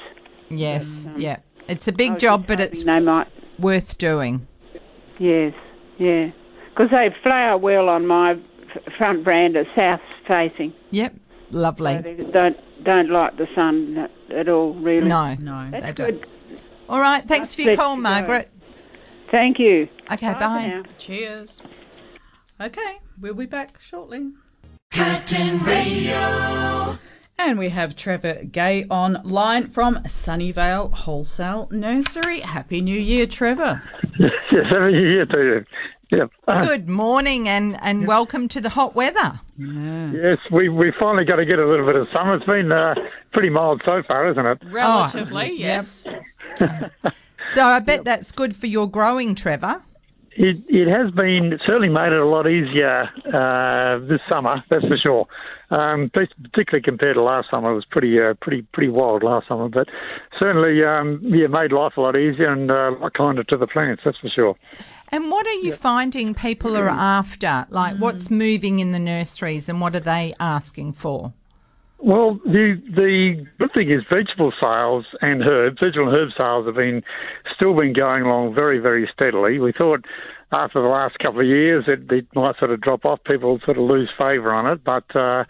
Yes, 0.49 1.09
um, 1.09 1.21
yeah. 1.21 1.39
It's 1.69 1.87
a 1.87 1.93
big 1.93 2.19
job, 2.19 2.47
but 2.47 2.61
it's 2.61 2.83
they 2.83 3.01
might. 3.01 3.29
worth 3.59 3.99
doing. 3.99 4.47
Yes, 5.19 5.55
yeah. 5.99 6.31
Because 6.81 6.93
they 6.93 7.15
flower 7.23 7.59
well 7.59 7.91
on 7.91 8.07
my 8.07 8.39
front 8.97 9.23
veranda, 9.23 9.65
south 9.77 10.01
facing. 10.27 10.73
Yep, 10.93 11.15
So 11.51 11.59
lovely. 11.59 11.99
they 11.99 12.15
don't 12.33 12.57
don't 12.83 13.11
like 13.11 13.37
the 13.37 13.47
sun 13.55 13.99
at- 13.99 14.35
at 14.35 14.49
all, 14.49 14.73
really. 14.73 15.07
No, 15.07 15.35
No. 15.39 15.69
That's 15.71 15.85
they 15.85 15.93
don't. 15.93 16.25
All 16.89 16.99
right, 17.01 17.23
thanks 17.23 17.55
for 17.55 17.61
your 17.61 17.73
Let's 17.73 17.81
call, 17.83 17.97
go. 17.97 18.01
Margaret. 18.01 18.51
Thank 19.31 19.59
you. 19.59 19.89
Okay, 20.11 20.33
for 20.33 20.39
bye. 20.41 20.83
Cheers. 20.97 21.63
Okay, 22.59 22.99
we'll 23.21 23.35
be 23.35 23.45
back 23.45 23.79
shortly. 23.79 24.31
Curtin 24.91 25.59
Radio. 25.59 26.97
And 27.39 27.59
we 27.59 27.69
have 27.69 27.95
Trevor 27.95 28.43
Gay 28.51 28.85
online 28.85 29.67
from 29.67 29.97
Sunnyvale 30.05 30.93
Wholesale 30.95 31.69
Nursery. 31.71 32.41
Happy 32.41 32.81
New 32.81 32.99
Year, 32.99 33.27
Trevor. 33.27 33.83
Yes, 34.19 34.65
happy 34.69 34.93
New 34.93 35.09
Year 35.09 35.27
to 35.27 35.39
you. 35.39 35.65
Yeah. 36.11 36.27
Uh, 36.49 36.67
Good 36.67 36.89
morning 36.89 37.49
and, 37.49 37.79
and 37.83 38.07
welcome 38.07 38.49
to 38.49 38.61
the 38.61 38.69
hot 38.69 38.97
weather. 38.97 39.41
Yeah. 39.57 40.13
yes, 40.13 40.39
we 40.51 40.69
we 40.69 40.93
finally 40.99 41.25
got 41.25 41.37
to 41.37 41.45
get 41.45 41.59
a 41.59 41.67
little 41.69 41.87
bit 41.87 41.95
of 41.97 42.09
summer. 42.13 42.35
It's 42.35 42.47
been 42.47 42.73
uh, 42.73 42.95
pretty 43.33 43.51
mild 43.51 43.83
so 43.85 44.03
far, 44.09 44.29
isn't 44.31 44.45
it? 44.45 44.59
Relatively, 44.73 45.51
yep. 45.53 45.85
yes. 45.85 46.07
So 47.53 47.65
I 47.65 47.81
bet 47.81 48.05
that's 48.05 48.31
good 48.31 48.55
for 48.55 48.67
your 48.67 48.89
growing, 48.89 49.35
Trevor. 49.35 49.83
It 50.33 50.59
it 50.69 50.87
has 50.87 51.11
been 51.11 51.59
certainly 51.67 51.89
made 51.89 52.13
it 52.13 52.21
a 52.21 52.25
lot 52.25 52.47
easier 52.47 53.11
uh, 53.27 53.99
this 54.07 54.21
summer. 54.29 54.63
That's 54.71 54.87
for 54.87 54.97
sure. 54.97 55.27
Um, 55.71 56.11
particularly 56.11 56.83
compared 56.83 57.17
to 57.17 57.23
last 57.23 57.51
summer, 57.51 57.73
it 57.73 57.75
was 57.75 57.85
pretty 57.85 58.21
uh, 58.21 58.35
pretty 58.41 58.63
pretty 58.73 58.91
wild 58.91 59.25
last 59.25 59.49
summer. 59.49 59.69
But 59.69 59.89
certainly, 60.39 60.85
um, 60.85 61.21
yeah, 61.25 61.49
made 61.49 61.73
life 61.73 61.97
a 61.97 62.01
lot 62.01 62.17
easier 62.17 62.53
and 62.53 62.71
uh, 62.71 62.93
a 63.05 63.11
kinder 63.11 63.43
to 63.45 63.57
the 63.57 63.67
plants. 63.67 64.03
That's 64.05 64.19
for 64.19 64.29
sure. 64.29 64.57
And 65.13 65.31
what 65.31 65.47
are 65.47 65.53
you 65.53 65.73
finding 65.73 66.35
people 66.35 66.77
are 66.77 66.89
after? 66.89 67.67
Like 67.71 67.97
what's 67.97 68.31
moving 68.31 68.79
in 68.79 68.93
the 68.93 68.99
nurseries 68.99 69.69
and 69.69 69.81
what 69.81 69.97
are 69.97 70.01
they 70.01 70.35
asking 70.39 70.93
for? 70.95 71.33
Well, 71.99 72.41
the 72.45 72.81
the 72.95 73.47
good 73.59 73.73
thing 73.75 73.91
is 73.91 74.03
vegetable 74.09 74.53
sales 74.59 75.05
and 75.21 75.43
herbs, 75.43 75.79
vegetable 75.81 76.09
and 76.09 76.17
herb 76.17 76.31
sales 76.37 76.67
have 76.67 76.77
been 76.77 77.03
still 77.55 77.77
been 77.77 77.93
going 77.93 78.23
along 78.23 78.55
very 78.55 78.79
very 78.79 79.09
steadily. 79.13 79.59
We 79.59 79.73
thought 79.73 80.05
after 80.53 80.81
the 80.81 80.89
last 80.89 81.19
couple 81.19 81.41
of 81.41 81.47
years 81.47 81.85
it, 81.89 82.11
it 82.11 82.27
might 82.35 82.59
sort 82.59 82.71
of 82.71 82.81
drop 82.81 83.05
off, 83.05 83.23
people 83.25 83.61
sort 83.65 83.77
of 83.77 83.85
lose 83.85 84.11
favour 84.17 84.53
on 84.53 84.67
it, 84.67 84.83
but. 84.85 85.05
Uh, 85.15 85.45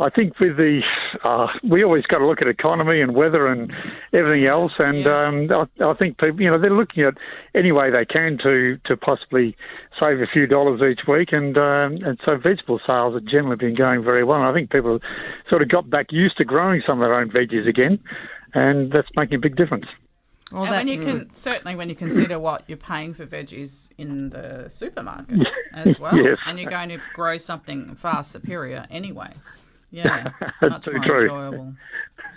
I 0.00 0.10
think 0.10 0.40
with 0.40 0.56
the, 0.56 0.80
uh, 1.22 1.46
we 1.62 1.84
always 1.84 2.04
got 2.06 2.18
to 2.18 2.26
look 2.26 2.42
at 2.42 2.48
economy 2.48 3.00
and 3.00 3.14
weather 3.14 3.46
and 3.46 3.72
everything 4.12 4.44
else, 4.46 4.72
and 4.78 5.04
Yeah. 5.04 5.26
um, 5.26 5.68
I, 5.80 5.84
I 5.90 5.94
think 5.94 6.18
people, 6.18 6.40
you 6.40 6.50
know, 6.50 6.58
they're 6.58 6.70
looking 6.70 7.04
at 7.04 7.14
any 7.54 7.70
way 7.70 7.90
they 7.90 8.04
can 8.04 8.36
to 8.42 8.76
to 8.86 8.96
possibly 8.96 9.56
save 10.00 10.20
a 10.20 10.26
few 10.26 10.48
dollars 10.48 10.82
each 10.82 11.06
week, 11.06 11.28
and 11.32 11.56
um, 11.56 11.98
and 12.04 12.18
so 12.24 12.36
vegetable 12.36 12.80
sales 12.84 13.14
have 13.14 13.24
generally 13.24 13.54
been 13.56 13.76
going 13.76 14.02
very 14.02 14.24
well. 14.24 14.38
And 14.38 14.46
I 14.46 14.52
think 14.52 14.70
people 14.70 14.98
sort 15.48 15.62
of 15.62 15.68
got 15.68 15.88
back 15.88 16.06
used 16.10 16.36
to 16.38 16.44
growing 16.44 16.82
some 16.84 17.00
of 17.00 17.06
their 17.06 17.14
own 17.14 17.30
veggies 17.30 17.68
again, 17.68 18.00
and 18.52 18.90
that's 18.90 19.08
making 19.14 19.36
a 19.36 19.40
big 19.40 19.54
difference. 19.54 19.86
Well, 20.50 20.64
and 20.64 20.70
when 20.72 20.88
you 20.88 21.00
can 21.04 21.32
certainly 21.34 21.76
when 21.76 21.88
you 21.88 21.94
consider 21.94 22.40
what 22.40 22.64
you're 22.66 22.76
paying 22.78 23.14
for 23.14 23.26
veggies 23.26 23.90
in 23.96 24.30
the 24.30 24.68
supermarket 24.68 25.46
as 25.72 26.00
well, 26.00 26.16
Yes. 26.16 26.38
and 26.48 26.58
you're 26.58 26.70
going 26.70 26.88
to 26.88 26.98
grow 27.12 27.36
something 27.36 27.94
far 27.94 28.24
superior 28.24 28.86
anyway. 28.90 29.32
Yeah, 29.94 30.30
That's 30.60 30.72
much 30.72 30.84
too 30.84 30.92
more 30.92 31.04
true. 31.04 31.22
enjoyable. 31.22 31.74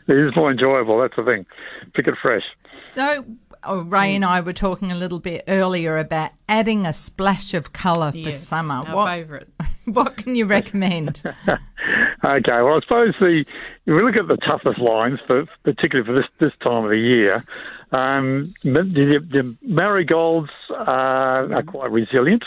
It 0.07 0.17
is 0.19 0.35
more 0.35 0.51
enjoyable. 0.51 0.99
That's 1.01 1.15
the 1.15 1.23
thing. 1.23 1.45
Pick 1.93 2.07
it 2.07 2.15
fresh. 2.21 2.43
So 2.91 3.25
oh, 3.63 3.81
Ray 3.81 4.15
and 4.15 4.23
I 4.23 4.41
were 4.41 4.53
talking 4.53 4.91
a 4.91 4.95
little 4.95 5.19
bit 5.19 5.43
earlier 5.47 5.97
about 5.97 6.31
adding 6.47 6.85
a 6.85 6.93
splash 6.93 7.53
of 7.53 7.73
colour 7.73 8.11
for 8.11 8.17
Yes, 8.17 8.47
summer. 8.47 8.83
our 8.87 8.95
What 8.95 9.07
favourite. 9.07 9.47
what 9.85 10.17
can 10.17 10.35
you 10.35 10.45
recommend? 10.45 11.23
Okay, 12.23 12.51
well, 12.63 12.73
I 12.75 12.79
suppose 12.81 13.13
the 13.19 13.45
if 13.85 13.93
we 13.93 14.01
look 14.01 14.15
at 14.17 14.27
the 14.27 14.37
toughest 14.37 14.79
lines, 14.79 15.19
for, 15.27 15.45
particularly 15.63 16.05
for 16.05 16.13
this 16.13 16.25
this 16.39 16.51
time 16.61 16.83
of 16.83 16.89
the 16.89 16.97
year, 16.97 17.43
um, 17.91 18.53
the, 18.63 19.21
the 19.31 19.55
marigolds 19.61 20.49
uh, 20.71 20.73
are 20.75 21.63
quite 21.63 21.91
resilient. 21.91 22.43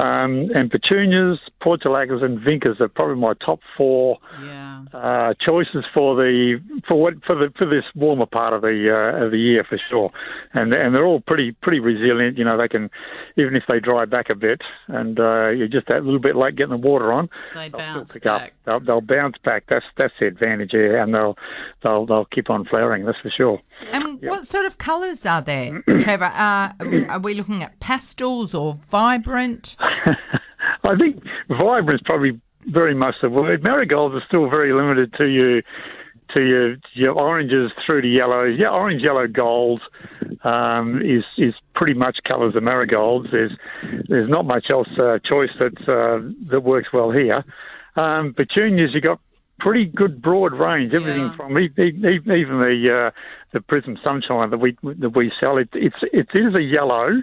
Um, 0.00 0.48
and 0.54 0.70
petunias, 0.70 1.38
portulacas, 1.62 2.22
and 2.24 2.38
vincas 2.38 2.80
are 2.80 2.88
probably 2.88 3.16
my 3.16 3.34
top 3.44 3.60
four 3.76 4.18
Yeah. 4.42 4.82
uh, 4.94 5.34
choices 5.44 5.84
for 5.92 6.16
the 6.16 6.58
for 6.88 6.94
what 7.00 7.14
for 7.26 7.34
the 7.36 7.52
for 7.58 7.66
this 7.66 7.84
warmer 7.94 8.24
part 8.26 8.54
of 8.54 8.62
the 8.62 8.88
uh, 8.90 9.24
of 9.24 9.30
the 9.30 9.38
year 9.38 9.62
for 9.68 9.78
sure, 9.90 10.10
and 10.54 10.72
and 10.72 10.94
they're 10.94 11.04
all 11.04 11.20
pretty 11.20 11.52
pretty 11.52 11.80
resilient. 11.80 12.38
You 12.38 12.44
know, 12.44 12.56
they 12.56 12.68
can 12.68 12.88
even 13.36 13.54
if 13.56 13.64
they 13.68 13.78
dry 13.78 14.06
back 14.06 14.30
a 14.30 14.34
bit, 14.34 14.62
and 14.88 15.20
uh, 15.20 15.48
you're 15.48 15.68
just 15.68 15.86
that 15.88 16.02
little 16.04 16.18
bit 16.20 16.34
late 16.34 16.56
getting 16.56 16.70
the 16.80 16.88
water 16.88 17.12
on, 17.12 17.28
They 17.54 17.68
they'll 17.68 17.78
bounce 17.78 18.12
pick 18.14 18.22
back. 18.24 18.42
up. 18.42 18.50
They'll, 18.64 18.80
they'll 18.80 19.00
bounce 19.02 19.36
back. 19.44 19.64
That's 19.68 19.84
that's 19.98 20.14
the 20.18 20.26
advantage, 20.28 20.70
yeah, 20.72 21.02
and 21.02 21.12
they'll 21.14 21.36
they'll 21.82 22.06
they'll 22.06 22.24
keep 22.26 22.48
on 22.48 22.64
flowering. 22.64 23.04
That's 23.04 23.18
for 23.20 23.30
sure. 23.30 23.60
And 23.92 24.20
what 24.22 24.46
sort 24.46 24.64
of 24.64 24.78
colours 24.78 25.26
are 25.26 25.42
there, 25.42 25.82
Trevor? 26.00 26.24
Uh, 26.34 26.72
are 27.08 27.20
we 27.20 27.34
looking 27.34 27.62
at 27.62 27.78
pastels 27.80 28.54
or 28.54 28.78
vibrant? 28.88 29.76
I 30.84 30.96
think 30.96 31.22
vibrant 31.48 32.00
is 32.00 32.04
probably 32.04 32.40
very 32.66 32.94
much 32.94 33.14
the 33.22 33.30
word. 33.30 33.62
Marigolds 33.62 34.14
are 34.14 34.22
still 34.26 34.48
very 34.50 34.72
limited 34.72 35.12
to 35.18 35.26
your 35.26 35.62
to 36.34 36.40
your 36.40 36.76
your 36.94 37.12
oranges 37.12 37.72
through 37.84 38.02
to 38.02 38.08
yellows. 38.08 38.56
Yeah, 38.58 38.68
orange, 38.68 39.02
yellow, 39.02 39.26
gold 39.26 39.80
um, 40.44 41.00
is 41.02 41.24
is 41.38 41.54
pretty 41.74 41.94
much 41.94 42.18
colours 42.26 42.54
of 42.56 42.62
marigolds. 42.62 43.28
There's 43.32 43.52
there's 44.08 44.28
not 44.28 44.44
much 44.44 44.66
else 44.70 44.88
uh, 44.98 45.18
choice 45.24 45.50
that 45.58 45.76
uh, 45.88 46.20
that 46.50 46.60
works 46.60 46.88
well 46.92 47.10
here. 47.10 47.44
Um, 47.96 48.34
petunias, 48.34 48.90
you 48.94 49.00
got 49.00 49.20
pretty 49.58 49.86
good 49.86 50.22
broad 50.22 50.52
range. 50.52 50.94
Everything 50.94 51.26
Yeah. 51.30 51.36
from 51.36 51.58
even 51.58 52.02
the 52.60 53.08
uh, 53.08 53.10
the 53.52 53.60
prism 53.60 53.98
sunshine 54.02 54.50
that 54.50 54.58
we 54.58 54.76
that 54.82 55.10
we 55.14 55.32
sell. 55.40 55.58
It, 55.58 55.68
it's 55.72 55.96
it 56.12 56.28
is 56.34 56.54
a 56.54 56.62
yellow, 56.62 57.22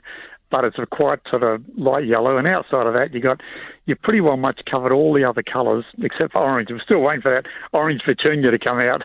but 0.50 0.64
it's 0.64 0.78
a 0.80 0.86
quite 0.86 1.20
sort 1.30 1.44
of 1.44 1.64
light 1.78 2.06
yellow. 2.06 2.38
And 2.38 2.48
outside 2.48 2.88
of 2.88 2.94
that, 2.94 3.14
you 3.14 3.20
got 3.22 3.42
you 3.86 3.96
pretty 3.96 4.22
well 4.22 4.38
much 4.38 4.62
covered 4.70 4.92
all 4.92 5.14
the 5.14 5.24
other 5.24 5.44
colours 5.44 5.86
except 6.02 6.34
for 6.34 6.40
orange. 6.42 6.70
We're 6.70 6.80
still 6.80 7.00
waiting 7.02 7.22
for 7.22 7.32
that 7.34 7.50
orange 7.74 8.02
petunia 8.06 8.52
to 8.52 8.60
come 8.60 8.80
out 8.80 9.04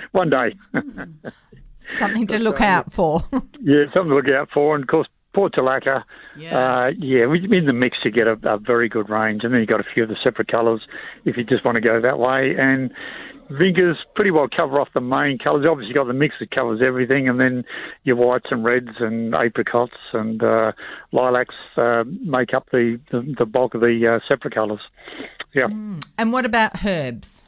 one 0.12 0.30
day. 0.30 0.54
Something 1.98 2.26
to 2.28 2.38
look 2.38 2.60
out 2.60 2.92
for. 2.92 3.24
yeah, 3.60 3.84
something 3.92 4.10
to 4.10 4.14
look 4.14 4.28
out 4.28 4.48
for. 4.54 4.74
And 4.76 4.84
of 4.84 4.88
course, 4.88 5.08
portulaca. 5.34 6.04
Yeah. 6.36 6.56
Uh, 6.58 6.90
yeah, 6.98 7.26
we- 7.26 7.56
in 7.56 7.66
the 7.66 7.72
mix 7.72 7.98
you 8.04 8.10
get 8.12 8.26
a, 8.28 8.38
a 8.44 8.58
very 8.58 8.88
good 8.88 9.08
range, 9.10 9.42
and 9.42 9.52
then 9.52 9.60
you 9.60 9.66
have 9.68 9.78
got 9.78 9.80
a 9.80 9.92
few 9.94 10.04
of 10.04 10.08
the 10.08 10.16
separate 10.22 10.48
colours 10.48 10.82
if 11.24 11.36
you 11.36 11.42
just 11.44 11.64
want 11.64 11.76
to 11.76 11.80
go 11.80 12.00
that 12.00 12.18
way. 12.18 12.54
And 12.56 12.92
Vincas 13.50 13.96
pretty 14.14 14.30
well 14.30 14.48
cover 14.54 14.80
off 14.80 14.88
the 14.94 15.00
main 15.00 15.38
colours. 15.38 15.66
Obviously, 15.68 15.88
you've 15.88 15.96
got 15.96 16.06
the 16.06 16.12
mix 16.12 16.36
that 16.40 16.50
covers 16.50 16.80
everything, 16.84 17.28
and 17.28 17.40
then 17.40 17.64
your 18.04 18.16
whites 18.16 18.46
and 18.50 18.64
reds 18.64 18.90
and 19.00 19.34
apricots 19.34 19.96
and 20.12 20.42
uh, 20.42 20.72
lilacs 21.12 21.54
uh, 21.76 22.04
make 22.06 22.54
up 22.54 22.66
the, 22.70 23.00
the, 23.10 23.34
the 23.38 23.46
bulk 23.46 23.74
of 23.74 23.80
the 23.80 24.16
uh, 24.16 24.26
separate 24.28 24.54
colours. 24.54 24.80
Yeah. 25.54 25.66
and 26.18 26.32
what 26.32 26.44
about 26.44 26.84
herbs? 26.84 27.46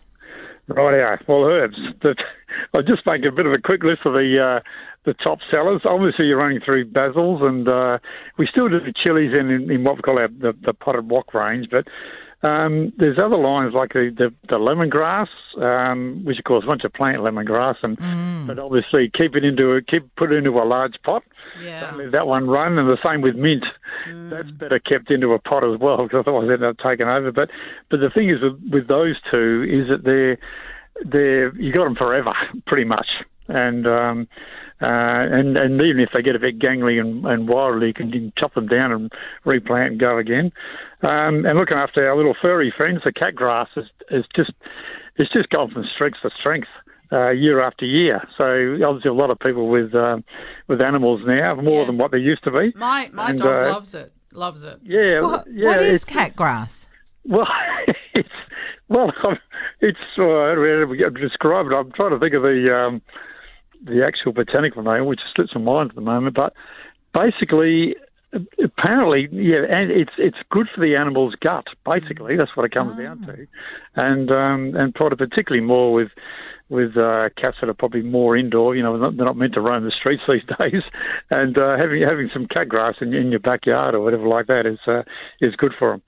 Right, 0.68 0.96
yeah. 0.96 1.16
Well, 1.26 1.44
herbs. 1.44 1.76
I'll 2.74 2.82
just 2.82 3.06
make 3.06 3.24
a 3.24 3.32
bit 3.32 3.46
of 3.46 3.52
a 3.52 3.58
quick 3.58 3.82
list 3.82 4.00
of 4.04 4.14
the 4.14 4.38
uh, 4.38 4.60
the 5.04 5.14
top 5.14 5.38
sellers. 5.50 5.82
Obviously, 5.84 6.26
you're 6.26 6.38
running 6.38 6.60
through 6.64 6.86
basils, 6.86 7.42
and 7.42 7.68
uh, 7.68 7.98
we 8.38 8.46
still 8.46 8.68
do 8.68 8.78
the 8.80 8.92
chilies 8.92 9.32
in, 9.38 9.50
in, 9.50 9.70
in 9.70 9.84
what 9.84 9.96
we 9.96 10.02
call 10.02 10.18
our, 10.18 10.28
the, 10.28 10.54
the 10.64 10.72
potted 10.72 11.10
wok 11.10 11.34
range. 11.34 11.68
But 11.70 11.88
um, 12.42 12.92
there's 12.98 13.18
other 13.18 13.36
lines 13.36 13.72
like 13.72 13.92
the, 13.92 14.10
the, 14.16 14.34
the 14.48 14.58
lemongrass, 14.58 15.28
um, 15.58 16.24
which 16.24 16.38
of 16.38 16.44
course 16.44 16.64
once 16.66 16.82
you 16.82 16.88
plant 16.88 17.18
lemongrass, 17.18 17.76
and 17.82 17.96
but 18.48 18.58
obviously 18.58 19.10
keep 19.16 19.36
it 19.36 19.44
into 19.44 19.72
a, 19.72 19.82
keep 19.82 20.14
put 20.16 20.32
it 20.32 20.36
into 20.36 20.50
a 20.50 20.64
large 20.66 20.94
pot. 21.04 21.22
Yeah. 21.62 21.80
Don't 21.80 21.98
let 21.98 22.12
that 22.12 22.26
one 22.26 22.48
run, 22.48 22.78
and 22.78 22.88
the 22.88 22.98
same 23.04 23.20
with 23.20 23.36
mint. 23.36 23.64
That's 24.30 24.50
better 24.50 24.80
kept 24.80 25.10
into 25.10 25.32
a 25.32 25.38
pot 25.38 25.62
as 25.62 25.78
well, 25.78 26.02
because 26.02 26.24
otherwise 26.26 26.48
they 26.48 26.54
end 26.54 26.64
up 26.64 26.76
taking 26.78 27.06
over. 27.06 27.30
But 27.30 27.50
but 27.90 28.00
the 28.00 28.10
thing 28.10 28.28
is 28.30 28.42
with, 28.42 28.60
with 28.72 28.88
those 28.88 29.16
two 29.30 29.64
is 29.68 29.88
that 29.88 30.04
they're 30.04 30.38
they're 31.04 31.54
you 31.56 31.72
got 31.72 31.84
them 31.84 31.94
forever, 31.94 32.34
pretty 32.66 32.84
much. 32.84 33.06
And 33.54 33.86
um, 33.86 34.28
uh, 34.80 34.86
and 35.38 35.56
and 35.56 35.80
even 35.80 36.00
if 36.00 36.10
they 36.14 36.22
get 36.22 36.34
a 36.34 36.40
bit 36.40 36.58
gangly 36.58 36.98
and, 37.00 37.24
and 37.26 37.48
wiry, 37.48 37.88
you 37.88 37.94
can, 37.94 38.06
you 38.08 38.20
can 38.20 38.32
chop 38.38 38.54
them 38.54 38.66
down 38.66 38.90
and 38.92 39.12
replant 39.44 39.92
and 39.92 40.00
go 40.00 40.18
again. 40.18 40.50
Um, 41.02 41.44
and 41.46 41.58
looking 41.58 41.76
after 41.76 42.08
our 42.08 42.16
little 42.16 42.34
furry 42.40 42.72
friends, 42.76 43.00
the 43.04 43.12
cat 43.12 43.34
grass 43.34 43.68
is, 43.76 43.86
is 44.10 44.24
just 44.34 44.52
it's 45.16 45.32
just 45.32 45.50
gone 45.50 45.70
from 45.70 45.84
strength 45.94 46.18
to 46.22 46.30
strength 46.40 46.68
uh, 47.12 47.30
year 47.30 47.60
after 47.60 47.84
year. 47.84 48.22
So 48.38 48.78
obviously 48.86 49.10
a 49.10 49.14
lot 49.14 49.30
of 49.30 49.38
people 49.38 49.68
with 49.68 49.94
um, 49.94 50.24
with 50.68 50.80
animals 50.80 51.20
now 51.26 51.54
more 51.56 51.80
Yeah. 51.82 51.86
than 51.86 51.98
what 51.98 52.10
they 52.10 52.18
used 52.18 52.42
to 52.44 52.50
be. 52.50 52.72
My 52.74 53.10
my 53.12 53.30
And, 53.30 53.38
dog 53.38 53.66
uh, 53.66 53.70
loves 53.72 53.94
it. 53.94 54.12
Loves 54.32 54.64
it. 54.64 54.78
Yeah, 54.82 55.20
What, 55.20 55.46
yeah. 55.52 55.66
what 55.66 55.82
is 55.82 56.04
cat 56.04 56.34
grass? 56.34 56.88
well, 57.24 57.46
it's 58.14 58.28
well, 58.88 59.12
it's 59.80 59.98
uh, 60.18 60.22
I 60.24 60.54
don't 60.54 60.64
know 60.64 60.96
how 61.04 61.10
to 61.10 61.28
describe 61.28 61.66
it. 61.66 61.74
I'm 61.74 61.92
trying 61.92 62.10
to 62.10 62.18
think 62.18 62.34
of 62.34 62.42
the 62.42 62.74
um, 62.74 63.02
the 63.84 64.04
actual 64.06 64.32
botanical 64.32 64.82
name, 64.82 65.06
which 65.06 65.20
slips 65.34 65.54
my 65.54 65.60
mind 65.60 65.90
at 65.90 65.96
the 65.96 66.02
moment. 66.02 66.36
But 66.36 66.54
basically, 67.14 67.96
apparently, 68.62 69.28
yeah, 69.32 69.64
and 69.68 69.90
it's 69.90 70.12
it's 70.18 70.38
good 70.50 70.66
for 70.74 70.80
the 70.80 70.96
animal's 70.96 71.34
gut. 71.40 71.66
Basically, 71.84 72.36
that's 72.36 72.56
what 72.56 72.64
it 72.64 72.72
comes 72.72 72.96
down 72.98 73.22
to, 73.26 73.46
and 73.96 74.30
um, 74.30 74.76
and 74.76 74.94
probably 74.94 75.26
particularly 75.26 75.66
more 75.66 75.92
with 75.92 76.08
with 76.68 76.96
uh, 76.96 77.28
cats 77.36 77.58
that 77.60 77.68
are 77.68 77.74
probably 77.74 78.02
more 78.02 78.36
indoor. 78.36 78.74
You 78.74 78.82
know, 78.82 78.92
they're 78.92 79.10
not, 79.10 79.16
they're 79.16 79.26
not 79.26 79.36
meant 79.36 79.54
to 79.54 79.60
roam 79.60 79.84
the 79.84 79.90
streets 79.90 80.22
these 80.28 80.42
days, 80.58 80.82
and 81.30 81.58
uh, 81.58 81.76
having 81.76 82.02
having 82.02 82.30
some 82.32 82.46
cat 82.46 82.68
grass 82.68 82.96
in, 83.00 83.12
in 83.14 83.30
your 83.30 83.40
backyard 83.40 83.94
or 83.94 84.00
whatever 84.00 84.26
like 84.26 84.46
that 84.46 84.66
is 84.66 84.78
uh, 84.86 85.02
is 85.40 85.54
good 85.56 85.72
for 85.78 85.90
them. 85.92 86.02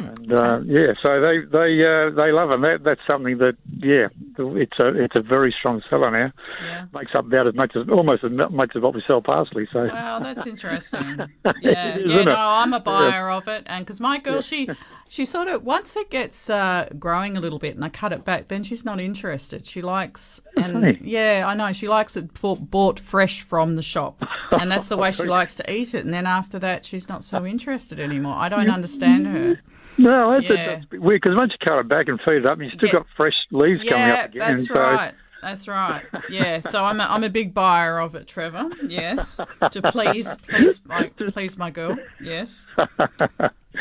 And 0.00 0.32
uh, 0.32 0.60
yeah, 0.64 0.94
so 1.02 1.20
they 1.20 1.40
they 1.40 1.84
uh, 1.84 2.10
they 2.10 2.32
love 2.32 2.48
them. 2.48 2.62
That 2.62 2.82
that's 2.84 3.00
something 3.06 3.38
that 3.38 3.56
yeah, 3.78 4.08
it's 4.38 4.78
a 4.78 4.88
it's 5.02 5.16
a 5.16 5.20
very 5.20 5.54
strong 5.58 5.82
seller 5.88 6.10
now. 6.10 6.32
Yeah. 6.64 6.86
Makes 6.92 7.14
up 7.14 7.26
about 7.26 7.46
as 7.46 7.54
much 7.54 7.76
as 7.76 7.88
almost 7.88 8.24
as 8.24 8.32
much 8.50 8.72
as 8.74 8.82
what 8.82 8.94
we 8.94 9.02
sell 9.06 9.20
parsley. 9.20 9.68
So 9.72 9.88
Well, 9.92 10.20
that's 10.20 10.46
interesting. 10.46 11.20
Yeah, 11.62 11.98
is, 11.98 12.10
yeah. 12.10 12.22
No, 12.22 12.30
it? 12.30 12.36
I'm 12.36 12.72
a 12.72 12.80
buyer 12.80 13.30
of 13.30 13.48
it, 13.48 13.64
and 13.66 13.84
because 13.84 14.00
my 14.00 14.18
girl, 14.18 14.40
she, 14.40 14.68
she 15.08 15.24
sort 15.24 15.48
of 15.48 15.64
once 15.64 15.96
it 15.96 16.10
gets 16.10 16.48
uh, 16.48 16.88
growing 16.98 17.36
a 17.36 17.40
little 17.40 17.58
bit, 17.58 17.74
and 17.74 17.84
I 17.84 17.88
cut 17.88 18.12
it 18.12 18.24
back, 18.24 18.48
then 18.48 18.62
she's 18.62 18.84
not 18.84 19.00
interested. 19.00 19.66
She 19.66 19.82
likes, 19.82 20.40
and 20.56 20.72
Funny. 20.74 20.98
yeah, 21.02 21.44
I 21.46 21.54
know 21.54 21.72
she 21.72 21.88
likes 21.88 22.16
it 22.16 22.30
for, 22.36 22.56
bought 22.56 22.98
fresh 22.98 23.42
from 23.42 23.76
the 23.76 23.82
shop, 23.82 24.22
and 24.52 24.70
that's 24.70 24.88
the 24.88 24.96
way 25.02 25.12
she 25.12 25.24
likes 25.24 25.54
to 25.56 25.72
eat 25.72 25.94
it. 25.94 26.04
And 26.04 26.14
then 26.14 26.26
after 26.26 26.58
that, 26.60 26.84
she's 26.84 27.08
not 27.08 27.24
so 27.24 27.44
interested 27.54 28.00
anymore. 28.00 28.36
I 28.36 28.48
don't 28.48 28.70
understand 28.70 29.26
her. 29.26 29.60
No, 30.00 30.32
that's, 30.32 30.48
Yeah. 30.48 30.66
that's 30.66 30.84
a 30.84 30.88
bit 30.88 31.02
weird 31.02 31.20
because 31.22 31.36
once 31.36 31.52
you 31.52 31.58
cut 31.64 31.78
it 31.78 31.88
back 31.88 32.08
and 32.08 32.20
feed 32.24 32.36
it 32.38 32.46
up, 32.46 32.60
you 32.60 32.70
still 32.70 32.88
Yeah. 32.88 32.92
got 32.92 33.06
fresh 33.16 33.34
leaves 33.50 33.86
coming 33.88 34.10
up 34.10 34.26
again. 34.30 34.56
that's 34.56 34.68
so, 34.68 34.74
right. 34.74 35.14
That's 35.42 35.66
right. 35.68 36.02
Yeah, 36.28 36.60
so 36.60 36.84
I'm 36.84 37.00
a, 37.00 37.04
I'm 37.04 37.24
a 37.24 37.30
big 37.30 37.54
buyer 37.54 37.98
of 37.98 38.14
it, 38.14 38.28
Trevor. 38.28 38.68
Yes, 38.86 39.40
to 39.70 39.82
please 39.90 40.36
please 40.48 40.80
my 40.84 41.08
please 41.32 41.56
my 41.56 41.70
girl. 41.70 41.96
Yes. 42.22 42.66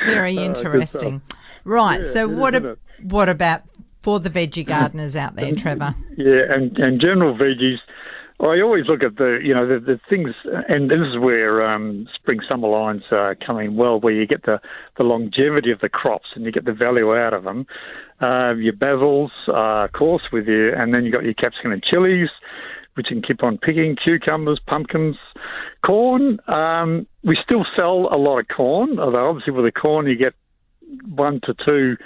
Very 0.06 0.38
oh, 0.38 0.44
interesting. 0.46 1.22
Right. 1.66 2.06
so 2.06 2.28
what? 2.30 2.56
isn't 2.56 2.66
A, 2.66 2.78
what 3.04 3.28
about 3.28 3.64
for 4.02 4.22
the 4.22 4.30
veggie 4.30 4.66
gardeners 4.66 5.18
out 5.18 5.36
there, 5.36 5.54
Trevor? 5.54 5.96
Yeah, 6.16 6.44
and 6.50 6.78
and 6.78 7.02
general 7.02 7.36
veggies. 7.38 7.78
I 8.42 8.62
always 8.62 8.86
look 8.88 9.04
at 9.04 9.18
the 9.18 9.40
you 9.44 9.54
know 9.54 9.68
the, 9.68 9.80
the 9.80 10.00
things, 10.10 10.34
and 10.70 10.90
this 10.90 11.00
is 11.00 11.20
where 11.20 11.62
um, 11.70 12.08
spring 12.16 12.40
summer 12.48 12.70
lines 12.70 13.04
come 13.46 13.60
in 13.60 13.76
well, 13.76 14.00
where 14.00 14.14
you 14.14 14.26
get 14.26 14.44
the 14.44 14.62
the 14.98 15.04
longevity 15.04 15.72
of 15.72 15.82
the 15.82 15.90
crops 15.90 16.28
and 16.36 16.46
you 16.46 16.52
get 16.52 16.64
the 16.64 16.74
value 16.74 17.14
out 17.16 17.34
of 17.34 17.44
them. 17.44 17.68
Uh, 18.22 18.54
your 18.56 18.74
basils, 18.74 19.32
uh, 19.50 19.86
of 19.86 19.92
course, 19.92 20.24
with 20.32 20.48
you, 20.48 20.74
and 20.74 20.94
then 20.94 21.04
you 21.04 21.12
got 21.12 21.24
your 21.24 21.34
capsicum 21.34 21.74
and 21.74 21.84
chilies, 21.84 22.30
which 22.94 23.08
you 23.10 23.18
can 23.18 23.24
keep 23.24 23.44
on 23.44 23.58
picking. 23.58 23.98
Cucumbers, 24.02 24.60
pumpkins, 24.68 25.18
corn. 25.86 26.40
Um, 26.48 27.08
we 27.24 27.38
still 27.44 27.66
sell 27.76 28.08
a 28.12 28.18
lot 28.18 28.40
of 28.40 28.48
corn, 28.48 29.00
although 29.00 29.30
obviously 29.30 29.52
with 29.52 29.66
the 29.66 29.72
corn 29.72 30.08
you 30.08 30.16
get 30.16 30.34
one 31.08 31.42
to 31.44 31.54
two 31.66 31.98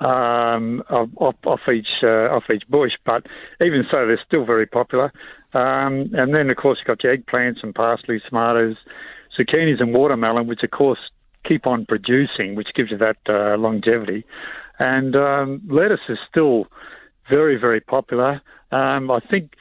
um, 0.00 0.82
off, 0.90 1.34
off- 1.44 1.68
each 1.72 2.02
uh, 2.02 2.34
off 2.34 2.44
each 2.52 2.64
bush. 2.68 2.92
But 3.04 3.26
even 3.60 3.84
so, 3.90 4.06
they're 4.06 4.20
still 4.26 4.44
very 4.44 4.66
popular. 4.66 5.12
Um, 5.54 6.10
and 6.12 6.34
then, 6.34 6.50
of 6.50 6.56
course, 6.56 6.78
you've 6.78 6.86
got 6.86 7.04
your 7.04 7.16
eggplants 7.16 7.62
and 7.62 7.74
parsley, 7.74 8.20
tomatoes, 8.28 8.76
zucchinis, 9.38 9.80
and 9.80 9.94
watermelon, 9.94 10.46
which 10.46 10.62
of 10.62 10.70
course 10.70 10.98
keep 11.46 11.66
on 11.66 11.86
producing, 11.86 12.56
which 12.56 12.68
gives 12.74 12.90
you 12.90 12.98
that 12.98 13.16
uh, 13.28 13.56
longevity. 13.56 14.24
And 14.78 15.16
um, 15.16 15.62
lettuce 15.68 16.00
is 16.08 16.18
still 16.28 16.66
very, 17.30 17.56
very 17.56 17.80
popular. 17.80 18.42
Um, 18.72 19.10
I 19.10 19.20
think 19.30 19.54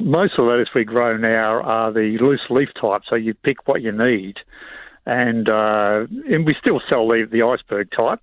most 0.00 0.32
of 0.32 0.44
the 0.44 0.50
lettuce 0.50 0.68
we 0.74 0.84
grow 0.84 1.16
now 1.16 1.62
are 1.62 1.92
the 1.92 2.18
loose 2.20 2.42
leaf 2.50 2.68
type, 2.80 3.02
so 3.08 3.14
you 3.14 3.32
pick 3.32 3.66
what 3.66 3.80
you 3.80 3.92
need 3.92 4.38
and 5.08 5.48
uh, 5.48 6.06
and 6.28 6.44
we 6.46 6.54
still 6.60 6.80
sell 6.88 7.08
the, 7.08 7.26
the 7.32 7.42
iceberg 7.42 7.90
type, 7.96 8.20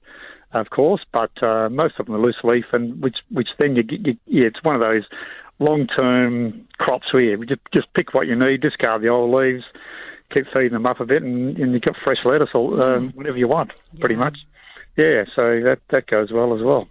of 0.54 0.70
course, 0.70 1.02
but 1.12 1.32
uh, 1.44 1.70
most 1.70 2.00
of 2.00 2.06
them 2.06 2.16
are 2.16 2.20
loose 2.20 2.44
leaf, 2.44 2.74
and 2.74 3.02
which 3.02 3.18
which 3.32 3.50
then 3.58 3.76
you, 3.76 3.84
get- 3.84 4.06
you 4.06 4.18
yeah, 4.26 4.46
it's 4.48 4.64
one 4.64 4.76
of 4.76 4.82
those 4.82 5.04
long 5.60 5.88
term 5.88 6.68
crops 6.78 7.14
where 7.14 7.24
you 7.24 7.46
just 7.46 7.62
just 7.74 7.94
pick 7.94 8.14
what 8.14 8.28
you 8.28 8.36
need, 8.36 8.62
discard 8.62 9.02
the 9.02 9.08
old 9.10 9.34
leaves, 9.34 9.64
keep 10.34 10.46
feeding 10.54 10.72
them 10.74 10.86
up 10.86 11.00
a 11.00 11.06
bit, 11.06 11.24
and, 11.24 11.58
and 11.58 11.74
you 11.74 11.80
get 11.80 11.96
fresh 12.04 12.20
lettuce 12.26 12.50
or 12.54 12.82
um, 12.82 13.12
whenever 13.16 13.38
you 13.38 13.48
want, 13.48 13.72
pretty 14.00 14.16
much. 14.16 14.38
Yeah, 14.98 15.26
so 15.36 15.62
that 15.62 15.80
that 15.90 16.08
goes 16.08 16.32
well 16.32 16.56
as 16.56 16.62
well. 16.64 16.88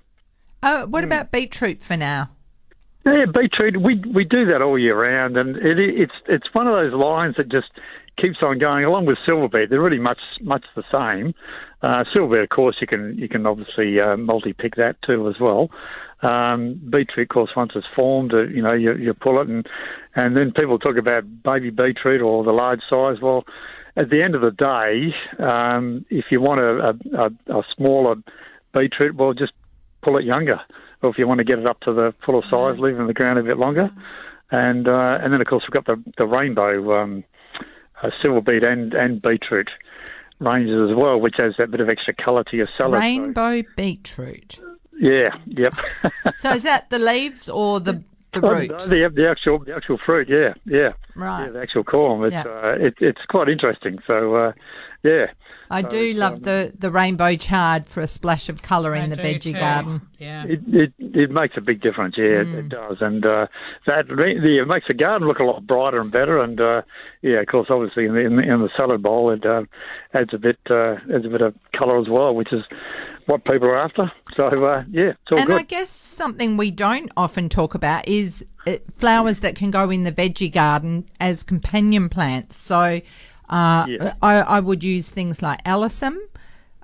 Oh, 0.63 0.87
what 0.87 1.05
about 1.05 1.31
beetroot 1.31 1.83
for 1.83 1.97
now? 1.97 2.31
Yeah, 3.07 3.27
beetroot. 3.27 3.81
We 3.83 3.97
we 4.15 4.25
do 4.25 4.47
that 4.47 4.63
all 4.63 4.79
year 4.79 4.99
round, 4.99 5.37
and 5.37 5.57
it, 5.57 5.79
it's 5.79 6.15
it's 6.27 6.55
one 6.55 6.67
of 6.67 6.73
those 6.75 6.95
lines 6.95 7.37
that 7.37 7.51
just 7.51 7.69
keeps 8.21 8.39
on 8.43 8.59
going. 8.59 8.85
Along 8.85 9.07
with 9.07 9.19
silver 9.25 9.49
beet, 9.49 9.71
they're 9.71 9.81
really 9.81 9.99
much 9.99 10.21
much 10.41 10.65
the 10.77 10.85
same. 10.91 11.35
Uh, 11.83 12.05
silver 12.13 12.37
beet, 12.37 12.45
of 12.45 12.49
course, 12.51 12.77
you 12.81 12.87
can 12.87 13.17
you 13.19 13.29
can 13.29 13.47
obviously 13.47 14.01
uh, 14.01 14.17
multi 14.17 14.53
pick 14.53 14.77
that 14.77 14.97
too 15.07 15.29
as 15.29 15.37
well. 15.41 15.69
Um, 16.23 16.81
beetroot, 16.91 17.29
of 17.31 17.35
course, 17.35 17.51
once 17.55 17.73
it's 17.75 17.87
formed, 17.95 18.33
uh, 18.33 18.45
you 18.45 18.63
know, 18.63 18.73
you, 18.73 18.95
you 18.95 19.13
pull 19.15 19.41
it, 19.41 19.49
and 19.49 19.67
and 20.15 20.37
then 20.37 20.53
people 20.53 20.79
talk 20.79 20.97
about 20.97 21.25
baby 21.43 21.71
beetroot 21.71 22.23
or 22.23 22.45
the 22.45 22.53
large 22.53 22.81
size. 22.89 23.17
Well, 23.21 23.45
at 23.97 24.11
the 24.11 24.23
end 24.23 24.35
of 24.35 24.41
the 24.41 24.51
day, 24.51 25.15
um, 25.45 26.05
if 26.11 26.27
you 26.31 26.41
want 26.41 26.61
a, 26.61 27.19
a, 27.19 27.27
a, 27.27 27.59
a 27.59 27.63
smaller 27.77 28.17
beetroot, 28.73 29.17
well, 29.17 29.35
just 29.35 29.53
pull 30.03 30.17
it 30.17 30.25
younger. 30.25 30.61
Or 31.03 31.11
if 31.11 31.19
you 31.19 31.29
want 31.29 31.39
to 31.39 31.45
get 31.45 31.59
it 31.59 31.67
up 31.67 31.81
to 31.81 31.93
the 31.93 32.15
fuller 32.25 32.43
size, 32.51 32.81
leave 32.81 32.97
it 32.97 33.01
in 33.01 33.07
the 33.07 33.13
ground 33.13 33.39
a 33.39 33.43
bit 33.43 33.59
longer. 33.59 33.91
And 34.51 34.89
uh, 34.89 35.19
and 35.21 35.33
then 35.33 35.41
of 35.41 35.47
course 35.47 35.65
we've 35.65 35.85
got 35.85 35.87
the 35.87 36.03
the 36.17 36.27
rainbow 36.27 37.03
um, 37.03 37.25
uh, 38.03 38.11
silver 38.23 38.41
beet 38.41 38.63
and 38.63 38.95
and 38.95 39.21
beetroot 39.23 39.71
ranges 40.41 40.91
as 40.91 40.97
well, 40.97 41.21
which 41.21 41.35
has 41.39 41.55
that 41.59 41.71
bit 41.71 41.81
of 41.81 41.89
extra 41.89 42.13
colour 42.15 42.45
to 42.45 42.57
your 42.57 42.69
salad. 42.77 42.95
So- 42.95 43.01
Rainbow 43.01 43.63
beetroot. 43.77 44.59
yeah. 44.99 45.31
Yep. 45.47 45.75
So 46.39 46.53
is 46.53 46.63
that 46.65 46.91
the 46.91 46.99
leaves 46.99 47.49
or 47.49 47.81
the 47.81 48.03
the 48.33 48.41
Oh, 48.45 48.51
root? 48.51 48.77
The, 48.81 49.09
the 49.15 49.29
actual 49.31 49.61
the 49.61 49.75
actual 49.75 49.99
fruit. 50.05 50.29
Yeah. 50.29 50.55
Yeah. 50.67 50.93
Right. 51.15 51.45
Yeah, 51.47 51.51
the 51.53 51.61
actual 51.63 51.85
corn. 51.85 52.25
It's 52.25 52.33
Yeah. 52.33 52.43
uh, 52.43 52.75
it, 52.79 52.95
it's 53.01 53.25
quite 53.29 53.49
interesting. 53.49 53.99
So 54.07 54.35
uh, 54.35 54.53
yeah. 55.05 55.27
I 55.71 55.83
So 55.83 55.89
do 55.89 56.13
love 56.13 56.35
um, 56.35 56.43
the, 56.43 56.73
the 56.79 56.91
rainbow 56.91 57.37
chard 57.37 57.87
for 57.87 58.01
a 58.01 58.07
splash 58.07 58.49
of 58.49 58.63
colour 58.63 58.95
in 58.95 59.05
I 59.13 59.15
the 59.15 59.23
veggie 59.23 59.41
too. 59.43 59.53
garden. 59.55 60.03
Yeah. 60.19 60.45
It, 60.47 60.61
it 60.69 60.93
it 60.99 61.31
makes 61.31 61.57
a 61.57 61.61
big 61.61 61.81
difference, 61.81 62.17
yeah, 62.19 62.41
it, 62.41 62.47
Mm. 62.49 62.59
it 62.59 62.69
does, 62.69 62.97
and 63.01 63.25
uh, 63.25 63.47
that 63.87 64.09
the, 64.09 64.59
it 64.63 64.67
makes 64.69 64.87
the 64.89 64.95
garden 64.95 65.29
look 65.29 65.39
a 65.39 65.45
lot 65.45 65.67
brighter 65.67 66.01
and 66.01 66.11
better, 66.11 66.43
and 66.43 66.61
uh, 66.61 66.83
yeah, 67.23 67.41
of 67.41 67.47
course, 67.47 67.69
obviously 67.71 68.05
in 68.07 68.15
the 68.15 68.21
in 68.21 68.37
the, 68.37 68.43
in 68.43 68.61
the 68.61 68.69
salad 68.77 69.03
bowl, 69.03 69.31
it 69.31 69.45
uh, 69.47 69.63
adds 70.13 70.35
a 70.35 70.39
bit 70.39 70.59
uh, 70.71 70.97
adds 71.15 71.25
a 71.25 71.29
bit 71.29 71.41
of 71.41 71.55
colour 71.79 71.99
as 72.01 72.09
well, 72.09 72.35
which 72.35 72.53
is 72.53 72.63
what 73.27 73.45
people 73.45 73.69
are 73.69 73.79
after. 73.79 74.11
So 74.37 74.47
uh, 74.49 74.85
yeah, 74.91 75.11
it's 75.11 75.33
all 75.33 75.39
And 75.39 75.47
good. 75.47 75.61
I 75.61 75.63
guess 75.63 75.89
something 75.91 76.57
we 76.57 76.71
don't 76.71 77.11
often 77.17 77.49
talk 77.49 77.75
about 77.75 78.07
is 78.09 78.45
uh, 78.67 78.77
flowers 78.97 79.41
that 79.41 79.57
can 79.57 79.71
go 79.71 79.89
in 79.91 80.05
the 80.05 80.13
veggie 80.13 80.53
garden 80.53 81.09
as 81.21 81.43
companion 81.43 82.09
plants. 82.09 82.57
So 82.57 83.01
uh, 83.49 83.87
Yeah. 83.89 84.15
I, 84.23 84.35
I 84.41 84.61
would 84.61 84.83
use 84.83 85.11
things 85.11 85.43
like 85.43 85.63
alyssum 85.65 86.17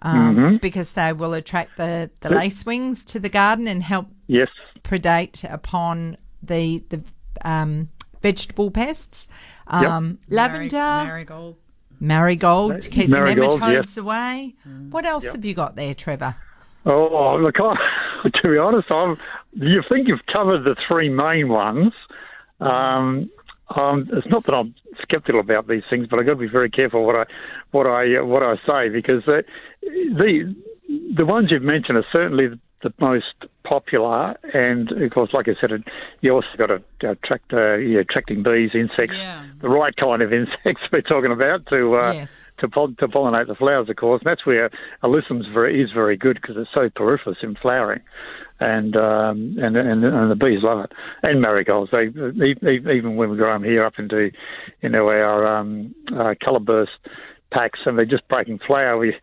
um, 0.02 0.36
Mm-hmm. 0.36 0.56
because 0.58 0.92
they 0.94 1.12
will 1.12 1.34
attract 1.34 1.76
the, 1.76 2.10
the 2.20 2.28
lacewings 2.30 3.04
to 3.06 3.20
the 3.20 3.28
garden 3.28 3.66
and 3.68 3.82
help 3.82 4.06
yes, 4.26 4.48
predate 4.82 5.44
upon 5.52 6.16
the 6.42 6.82
the 6.88 7.02
um, 7.44 7.88
vegetable 8.22 8.70
pests. 8.70 9.28
Um, 9.66 10.18
Lavender, 10.28 10.76
Mari- 10.76 11.06
marigold. 11.06 11.56
marigold 12.00 12.80
to 12.82 12.88
keep 12.90 13.08
Marigold, 13.10 13.52
the 13.60 13.64
nematodes 13.66 13.72
yes. 13.82 13.96
away. 13.98 14.54
What 14.90 15.04
else 15.06 15.30
have 15.32 15.44
you 15.44 15.54
got 15.54 15.76
there, 15.76 15.94
Trevor? 15.94 16.34
Oh, 16.86 17.36
look, 17.40 17.56
I, 17.60 17.74
to 18.42 18.48
be 18.48 18.56
honest, 18.58 18.90
I'm, 18.90 19.16
you 19.52 19.82
think 19.88 20.08
you've 20.08 20.24
covered 20.32 20.64
the 20.64 20.74
three 20.88 21.08
main 21.10 21.48
ones. 21.50 21.92
Um, 22.58 23.30
um, 23.76 24.08
it's 24.12 24.26
not 24.28 24.44
that 24.46 24.54
I'm 24.54 24.74
sceptical 25.10 25.40
about 25.40 25.68
these 25.68 25.82
things, 25.88 26.06
but 26.08 26.18
I've 26.18 26.26
got 26.26 26.32
to 26.32 26.38
be 26.38 26.48
very 26.48 26.70
careful 26.70 27.06
what 27.06 27.16
I 27.16 27.24
what 27.70 27.86
I 27.86 28.16
uh, 28.16 28.24
what 28.24 28.42
I 28.42 28.56
say 28.66 28.88
because 28.88 29.22
uh, 29.28 29.42
the 29.82 30.54
the 31.16 31.24
ones 31.24 31.48
you've 31.50 31.62
mentioned 31.62 31.98
are 31.98 32.06
certainly 32.12 32.48
the 32.82 32.92
most 32.98 33.34
popular, 33.62 34.36
and 34.54 34.90
of 34.90 35.10
course, 35.10 35.30
like 35.34 35.48
I 35.48 35.54
said, 35.60 35.70
it, 35.72 35.82
you 36.22 36.32
also 36.32 36.48
got 36.56 36.66
to 36.68 36.82
attract 37.10 37.52
uh, 37.52 37.74
yeah, 37.74 38.00
attracting 38.00 38.42
bees, 38.42 38.70
insects, 38.74 39.16
Yeah. 39.16 39.44
the 39.60 39.68
right 39.68 39.94
kind 39.96 40.22
of 40.22 40.32
insects 40.40 40.82
we're 40.92 41.02
talking 41.02 41.30
about 41.32 41.66
to 41.66 41.96
uh, 41.96 42.12
Yes. 42.12 42.50
to, 42.58 42.68
pol- 42.68 42.94
to 42.98 43.08
pollinate 43.08 43.46
the 43.48 43.54
flowers, 43.54 43.88
of 43.88 43.96
course. 43.96 44.22
And 44.24 44.30
that's 44.30 44.46
where 44.46 44.70
alyssum's 45.02 45.46
very 45.52 45.82
is 45.82 45.90
very 45.92 46.16
good 46.16 46.38
because 46.40 46.56
it's 46.56 46.70
so 46.72 46.88
poriferous 46.88 47.38
in 47.42 47.54
flowering, 47.56 48.00
and 48.60 48.96
um, 48.96 49.56
and, 49.60 49.76
and 49.76 50.04
and 50.04 50.30
the 50.30 50.36
bees 50.36 50.62
love 50.62 50.84
it. 50.84 50.92
And 51.22 51.40
marigolds, 51.40 51.90
they 51.90 52.04
even 52.06 53.16
when 53.16 53.30
we 53.30 53.36
grow 53.36 53.52
them 53.52 53.62
here 53.64 53.84
up 53.84 53.98
into 53.98 54.30
you 54.82 54.88
know 54.88 55.06
our 55.08 55.46
um, 55.58 55.94
uh, 56.16 56.34
colour 56.42 56.60
burst 56.60 56.92
packs 57.50 57.80
and 57.84 57.98
they're 57.98 58.04
just 58.04 58.26
breaking 58.28 58.58
flower. 58.66 58.96
We, 58.96 59.14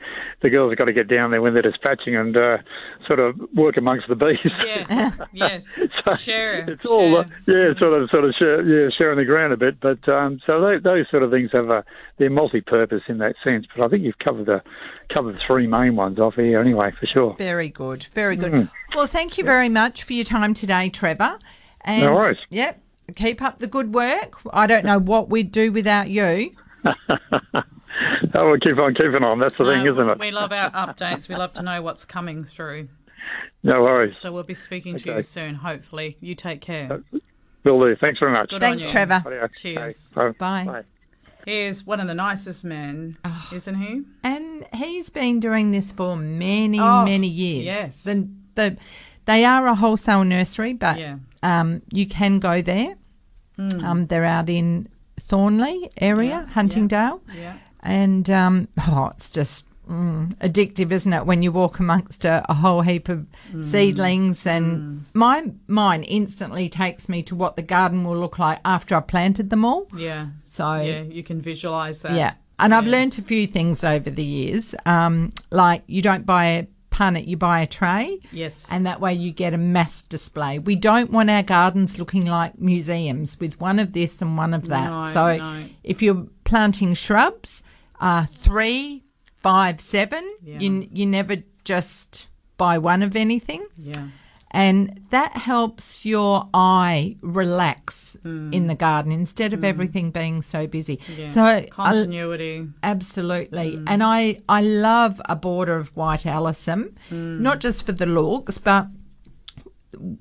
the 0.41 0.49
girls 0.49 0.71
have 0.71 0.77
got 0.77 0.85
to 0.85 0.93
get 0.93 1.07
down 1.07 1.31
there 1.31 1.41
when 1.41 1.53
they're 1.53 1.61
dispatching 1.61 2.15
and 2.15 2.35
uh, 2.35 2.57
sort 3.05 3.19
of 3.19 3.39
work 3.55 3.77
amongst 3.77 4.07
the 4.07 4.15
bees. 4.15 4.37
Yes. 4.67 5.17
yes. 5.33 6.19
Share. 6.19 6.69
It's 6.69 6.85
all 6.85 7.11
share. 7.11 7.19
uh, 7.19 7.25
yeah, 7.47 7.79
sort 7.79 8.01
of 8.01 8.09
sort 8.09 8.25
of 8.25 8.33
share, 8.37 8.61
yeah, 8.63 8.89
sharing 8.97 9.17
the 9.17 9.25
ground 9.25 9.53
a 9.53 9.57
bit. 9.57 9.79
But 9.79 10.07
um, 10.09 10.39
so 10.45 10.59
those, 10.61 10.83
those 10.83 11.05
sort 11.09 11.23
of 11.23 11.31
things 11.31 11.51
have 11.53 11.69
a 11.69 11.83
they're 12.17 12.29
multi-purpose 12.29 13.03
in 13.07 13.19
that 13.19 13.35
sense. 13.43 13.65
But 13.75 13.85
I 13.85 13.87
think 13.87 14.03
you've 14.03 14.17
covered 14.19 14.47
the 14.47 14.61
covered 15.13 15.35
the 15.35 15.39
three 15.45 15.67
main 15.67 15.95
ones 15.95 16.19
off 16.19 16.35
here 16.35 16.59
anyway, 16.59 16.91
for 16.99 17.05
sure. 17.07 17.35
Very 17.37 17.69
good, 17.69 18.07
very 18.13 18.35
good. 18.35 18.51
Mm. 18.51 18.71
Well, 18.95 19.07
thank 19.07 19.37
you 19.37 19.43
very 19.43 19.69
much 19.69 20.03
for 20.03 20.13
your 20.13 20.25
time 20.25 20.53
today, 20.53 20.89
Trevor. 20.89 21.39
And 21.81 22.03
No 22.03 22.15
worries. 22.15 22.37
Yep, 22.49 22.81
keep 23.15 23.41
up 23.41 23.59
the 23.59 23.67
good 23.67 23.93
work. 23.93 24.37
I 24.51 24.67
don't 24.67 24.85
know 24.85 24.99
what 24.99 25.29
we'd 25.29 25.51
do 25.51 25.71
without 25.71 26.09
you. 26.09 26.55
Oh, 28.33 28.49
we'll 28.49 28.59
keep 28.59 28.77
on 28.77 28.93
keeping 28.93 29.23
on. 29.23 29.39
That's 29.39 29.57
the 29.57 29.65
thing, 29.65 29.85
isn't 29.87 30.09
it? 30.09 30.19
We 30.19 30.31
love 30.31 30.51
our 30.51 30.69
updates. 30.71 31.27
We 31.27 31.35
love 31.35 31.53
to 31.53 31.63
know 31.63 31.81
what's 31.81 32.05
coming 32.05 32.43
through. 32.43 32.89
No 33.63 33.81
worries. 33.81 34.19
So 34.19 34.31
we'll 34.31 34.43
be 34.43 34.53
speaking 34.53 34.97
to 34.99 35.15
you 35.15 35.21
soon, 35.21 35.55
hopefully. 35.55 36.17
You 36.21 36.35
take 36.35 36.61
care. 36.61 37.01
Will 37.63 37.79
do. 37.79 37.95
Thanks 37.99 38.19
very 38.19 38.31
much. 38.31 38.49
Good 38.49 38.61
Thanks. 38.61 38.89
Trevor. 38.89 39.23
Adios. 39.25 39.51
Cheers. 39.59 40.11
Okay. 40.15 40.37
Bye. 40.37 40.63
Bye. 40.65 40.83
He's 41.45 41.85
one 41.85 41.99
of 41.99 42.07
the 42.07 42.13
nicest 42.15 42.63
men, 42.65 43.17
Oh. 43.25 43.49
isn't 43.53 43.75
he? 43.75 44.01
And 44.23 44.65
he's 44.73 45.09
been 45.09 45.39
doing 45.39 45.71
this 45.71 45.91
for 45.91 46.15
many, 46.17 46.79
Oh, 46.79 47.05
many 47.05 47.27
years. 47.27 47.63
yes. 47.65 48.03
The, 48.03 48.27
the, 48.55 48.77
they 49.25 49.45
are 49.45 49.65
a 49.65 49.73
wholesale 49.75 50.23
nursery, 50.25 50.73
but 50.73 50.99
Yeah. 50.99 51.17
um, 51.43 51.81
you 51.91 52.05
can 52.05 52.39
go 52.39 52.61
there. 52.61 52.95
Um, 53.81 54.05
they're 54.07 54.25
out 54.25 54.49
in 54.49 54.87
Thornlie 55.19 55.89
area, 55.97 56.29
Yeah, 56.29 56.45
Huntingdale. 56.53 57.21
Yeah. 57.35 57.53
And 57.87 58.29
um, 58.29 58.67
oh, 58.85 59.09
it's 59.15 59.29
just 59.29 59.65
mm, 59.89 60.35
addictive, 60.39 60.91
isn't 60.91 61.13
it? 61.13 61.25
When 61.25 61.41
you 61.41 61.51
walk 61.53 61.79
amongst 61.79 62.25
a, 62.25 62.45
a 62.49 62.53
whole 62.53 62.81
heap 62.81 63.07
of 63.09 63.25
Mm. 63.53 63.63
seedlings, 63.63 64.45
and 64.45 65.05
my 65.13 65.51
mind 65.67 66.03
instantly 66.07 66.67
takes 66.67 67.07
me 67.07 67.23
to 67.23 67.35
what 67.35 67.55
the 67.55 67.61
garden 67.61 68.03
will 68.03 68.17
look 68.17 68.37
like 68.39 68.59
after 68.65 68.95
I've 68.95 69.07
planted 69.07 69.49
them 69.49 69.63
all. 69.63 69.87
Yeah. 69.95 70.27
So 70.43 70.75
Yeah, 70.75 71.03
you 71.03 71.23
can 71.23 71.39
visualize 71.39 72.01
that. 72.01 72.11
yeah. 72.11 72.33
And 72.59 72.73
I've 72.73 72.87
learnt 72.87 73.17
a 73.19 73.21
few 73.21 73.47
things 73.47 73.83
over 73.83 74.09
the 74.09 74.23
years. 74.23 74.75
Um, 74.85 75.31
like 75.51 75.83
you 75.87 76.01
don't 76.01 76.25
buy 76.25 76.45
a 76.47 76.67
punnet, 76.91 77.27
you 77.27 77.37
buy 77.37 77.61
a 77.61 77.67
tray. 77.67 78.19
Yes. 78.31 78.67
And 78.71 78.85
that 78.87 78.99
way 78.99 79.13
you 79.13 79.31
get 79.31 79.53
a 79.53 79.57
mass 79.57 80.01
display. 80.01 80.57
We 80.59 80.75
don't 80.75 81.11
want 81.11 81.29
our 81.29 81.43
gardens 81.43 81.99
looking 81.99 82.25
like 82.25 82.59
museums 82.59 83.39
with 83.39 83.61
one 83.61 83.77
of 83.79 83.93
this 83.93 84.21
and 84.23 84.35
one 84.35 84.53
of 84.55 84.67
that. 84.69 84.89
No, 84.89 85.09
so 85.13 85.37
no. 85.37 85.65
if 85.83 86.01
you're 86.01 86.25
planting 86.43 86.95
shrubs, 86.95 87.61
uh, 87.99 88.25
three, 88.25 89.03
five, 89.41 89.79
seven, 89.81 90.23
Yeah. 90.43 90.59
you, 90.59 90.87
you 90.91 91.05
never 91.05 91.37
just 91.63 92.27
buy 92.57 92.77
one 92.77 93.03
of 93.03 93.15
anything. 93.15 93.65
yeah. 93.77 94.07
And 94.51 95.01
that 95.09 95.33
helps 95.33 96.05
your 96.05 96.47
eye 96.53 97.17
relax 97.21 98.15
in 98.23 98.67
the 98.67 98.75
garden 98.75 99.11
instead 99.11 99.53
of 99.53 99.63
everything 99.63 100.09
being 100.09 100.41
so 100.41 100.65
busy. 100.67 100.97
Mm. 100.97 101.17
Yeah. 101.17 101.27
So 101.27 101.43
I, 101.43 101.67
Continuity. 101.69 102.67
Absolutely. 102.81 103.83
And 103.87 104.01
I, 104.01 104.39
I 104.47 104.61
love 104.61 105.21
a 105.25 105.35
border 105.35 105.75
of 105.77 105.95
white 105.97 106.21
alyssum, 106.23 106.93
Mm. 107.11 107.39
not 107.41 107.59
just 107.59 107.85
for 107.85 107.91
the 107.91 108.05
looks, 108.05 108.57
but 108.57 108.87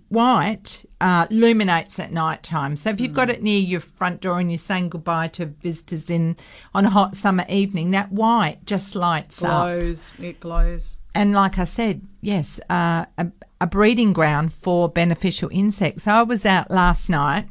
white 0.09 0.85
uh, 1.01 1.27
illuminates 1.31 1.99
at 1.99 2.13
night 2.13 2.43
time. 2.43 2.77
So 2.77 2.91
if 2.91 3.01
you've 3.01 3.13
Mm. 3.13 3.17
got 3.17 3.31
it 3.31 3.43
near 3.43 3.59
your 3.59 3.81
front 3.81 4.21
door 4.21 4.39
and 4.41 4.51
you're 4.51 4.59
saying 4.59 4.89
goodbye 4.91 5.29
to 5.29 5.47
visitors 5.47 6.11
in 6.11 6.37
on 6.75 6.85
a 6.87 6.91
hot 6.91 7.17
summer 7.17 7.45
evening, 7.49 7.91
that 7.93 8.13
white 8.13 8.65
just 8.67 8.95
lights 8.95 9.43
up. 9.43 9.67
Glows. 9.81 10.13
It 10.21 10.41
glows. 10.41 10.97
And 11.15 11.33
like 11.33 11.59
I 11.59 11.65
said, 11.65 12.03
yes, 12.21 12.61
uh, 12.69 13.07
a, 13.17 13.29
a 13.61 13.67
breeding 13.67 14.13
ground 14.13 14.53
for 14.53 14.89
beneficial 14.89 15.49
insects. 15.53 16.05
So 16.05 16.13
I 16.13 16.23
was 16.23 16.45
out 16.45 16.71
last 16.71 17.09
night 17.09 17.47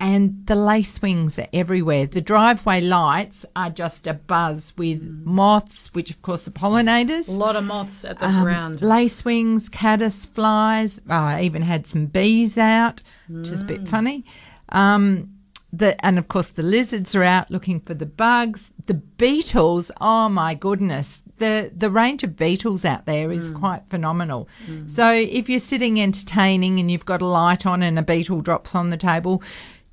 and 0.00 0.46
the 0.46 0.54
lacewings 0.54 1.38
are 1.38 1.48
everywhere. 1.52 2.06
The 2.06 2.20
driveway 2.20 2.80
lights 2.80 3.44
are 3.56 3.70
just 3.70 4.06
a 4.06 4.14
buzz 4.14 4.72
with 4.76 5.02
moths, 5.24 5.92
which 5.94 6.10
of 6.10 6.22
course 6.22 6.46
are 6.46 6.52
pollinators. 6.52 7.26
A 7.28 7.32
lot 7.32 7.56
of 7.56 7.64
moths 7.64 8.04
at 8.04 8.18
the 8.18 8.26
Um, 8.26 8.42
ground. 8.44 8.78
Lacewings, 8.80 9.68
caddis 9.70 10.24
flies. 10.26 11.00
Oh, 11.08 11.14
I 11.14 11.42
even 11.42 11.62
had 11.62 11.86
some 11.86 12.06
bees 12.06 12.56
out, 12.56 13.02
which 13.28 13.48
is 13.48 13.62
a 13.62 13.64
Mm. 13.64 13.68
bit 13.68 13.88
funny. 13.88 14.24
Um, 14.68 15.30
the 15.70 16.02
and 16.04 16.18
of 16.18 16.28
course 16.28 16.48
the 16.48 16.62
lizards 16.62 17.14
are 17.14 17.22
out 17.24 17.50
looking 17.50 17.80
for 17.80 17.92
the 17.92 18.06
bugs. 18.06 18.70
The 18.86 18.94
beetles, 18.94 19.90
oh 20.00 20.28
my 20.30 20.54
goodness, 20.54 21.22
the 21.38 21.70
the 21.76 21.90
range 21.90 22.24
of 22.24 22.36
beetles 22.36 22.84
out 22.86 23.04
there 23.04 23.30
is 23.30 23.50
quite 23.50 23.82
phenomenal. 23.90 24.48
So 24.86 25.10
if 25.12 25.48
you're 25.50 25.60
sitting 25.60 26.00
entertaining 26.00 26.78
and 26.80 26.90
you've 26.90 27.04
got 27.04 27.20
a 27.20 27.26
light 27.26 27.66
on 27.66 27.82
and 27.82 27.98
a 27.98 28.02
beetle 28.02 28.40
drops 28.40 28.74
on 28.74 28.88
the 28.90 28.96
table, 28.96 29.42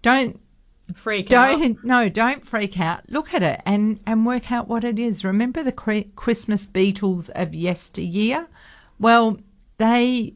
don't 0.06 0.40
Freak 0.94 1.32
out. 1.34 1.60
don't 1.60 1.84
no, 1.84 2.10
don't 2.10 2.46
freak 2.46 2.80
out. 2.80 3.10
Look 3.10 3.34
at 3.34 3.42
it 3.42 3.60
and 3.66 4.00
and 4.06 4.24
work 4.24 4.52
out 4.52 4.68
what 4.68 4.84
it 4.84 5.00
is. 5.00 5.26
Remember 5.26 5.64
the 5.64 5.72
cre- 5.72 6.12
Christmas 6.16 6.68
beetles 6.68 7.30
of 7.30 7.56
yesteryear? 7.56 8.48
Well, 9.00 9.40
they 9.80 10.36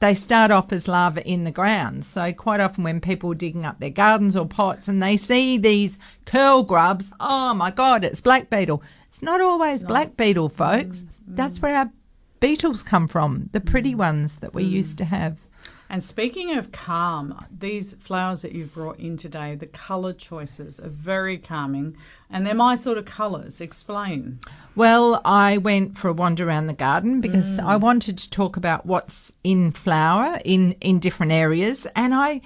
they 0.00 0.14
start 0.14 0.50
off 0.50 0.72
as 0.72 0.88
larvae 0.88 1.20
in 1.20 1.44
the 1.44 1.52
ground. 1.52 2.04
So 2.04 2.32
quite 2.32 2.58
often 2.58 2.82
when 2.82 3.00
people 3.00 3.30
are 3.30 3.36
digging 3.36 3.64
up 3.64 3.78
their 3.78 3.90
gardens 3.90 4.34
or 4.34 4.44
pots 4.44 4.88
and 4.88 5.00
they 5.00 5.16
see 5.16 5.56
these 5.56 5.96
curl 6.26 6.64
grubs, 6.64 7.12
oh 7.20 7.54
my 7.54 7.70
god, 7.70 8.02
it's 8.02 8.20
black 8.20 8.50
beetle. 8.50 8.82
It's 9.08 9.22
not 9.22 9.40
always 9.40 9.84
black 9.84 10.16
beetle, 10.16 10.48
folks. 10.48 11.02
Mm-hmm. 11.02 11.36
That's 11.36 11.62
where 11.62 11.76
our 11.76 11.92
beetles 12.40 12.82
come 12.82 13.06
from, 13.06 13.50
the 13.52 13.60
pretty 13.60 13.94
mm. 13.94 13.98
ones 13.98 14.36
that 14.36 14.52
we 14.52 14.64
used 14.64 14.98
to 14.98 15.04
have. 15.04 15.46
And 15.90 16.04
speaking 16.04 16.56
of 16.56 16.70
calm, 16.70 17.44
these 17.50 17.94
flowers 17.94 18.42
that 18.42 18.52
you've 18.52 18.72
brought 18.72 19.00
in 19.00 19.16
today, 19.16 19.56
the 19.56 19.66
colour 19.66 20.12
choices 20.12 20.78
are 20.78 20.88
very 20.88 21.36
calming, 21.36 21.96
and 22.30 22.46
they're 22.46 22.54
my 22.54 22.76
sort 22.76 22.96
of 22.96 23.06
colours. 23.06 23.60
Explain. 23.60 24.38
Well, 24.76 25.20
I 25.24 25.58
went 25.58 25.98
for 25.98 26.06
a 26.06 26.12
wander 26.12 26.48
around 26.48 26.68
the 26.68 26.74
garden 26.74 27.20
because 27.20 27.58
I 27.58 27.74
wanted 27.74 28.18
to 28.18 28.30
talk 28.30 28.56
about 28.56 28.86
what's 28.86 29.34
in 29.42 29.72
flower 29.72 30.38
in, 30.44 30.72
in 30.80 31.00
different 31.00 31.32
areas, 31.32 31.88
and 31.96 32.14
I 32.14 32.40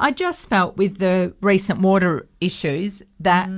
I 0.00 0.10
just 0.10 0.48
felt 0.48 0.76
with 0.76 0.98
the 0.98 1.34
recent 1.40 1.80
water 1.80 2.28
issues 2.40 3.02
that 3.20 3.48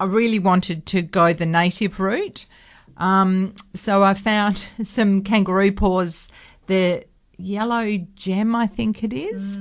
I 0.00 0.04
really 0.04 0.38
wanted 0.40 0.86
to 0.86 1.02
go 1.02 1.32
the 1.32 1.46
native 1.46 2.00
route. 2.00 2.46
Um, 2.96 3.54
so 3.74 4.02
I 4.02 4.14
found 4.14 4.66
some 4.82 5.22
kangaroo 5.22 5.72
paws, 5.72 6.28
the 6.66 7.04
yellow 7.40 7.98
gem, 8.14 8.54
I 8.54 8.66
think 8.66 9.02
it 9.02 9.12
is, 9.12 9.58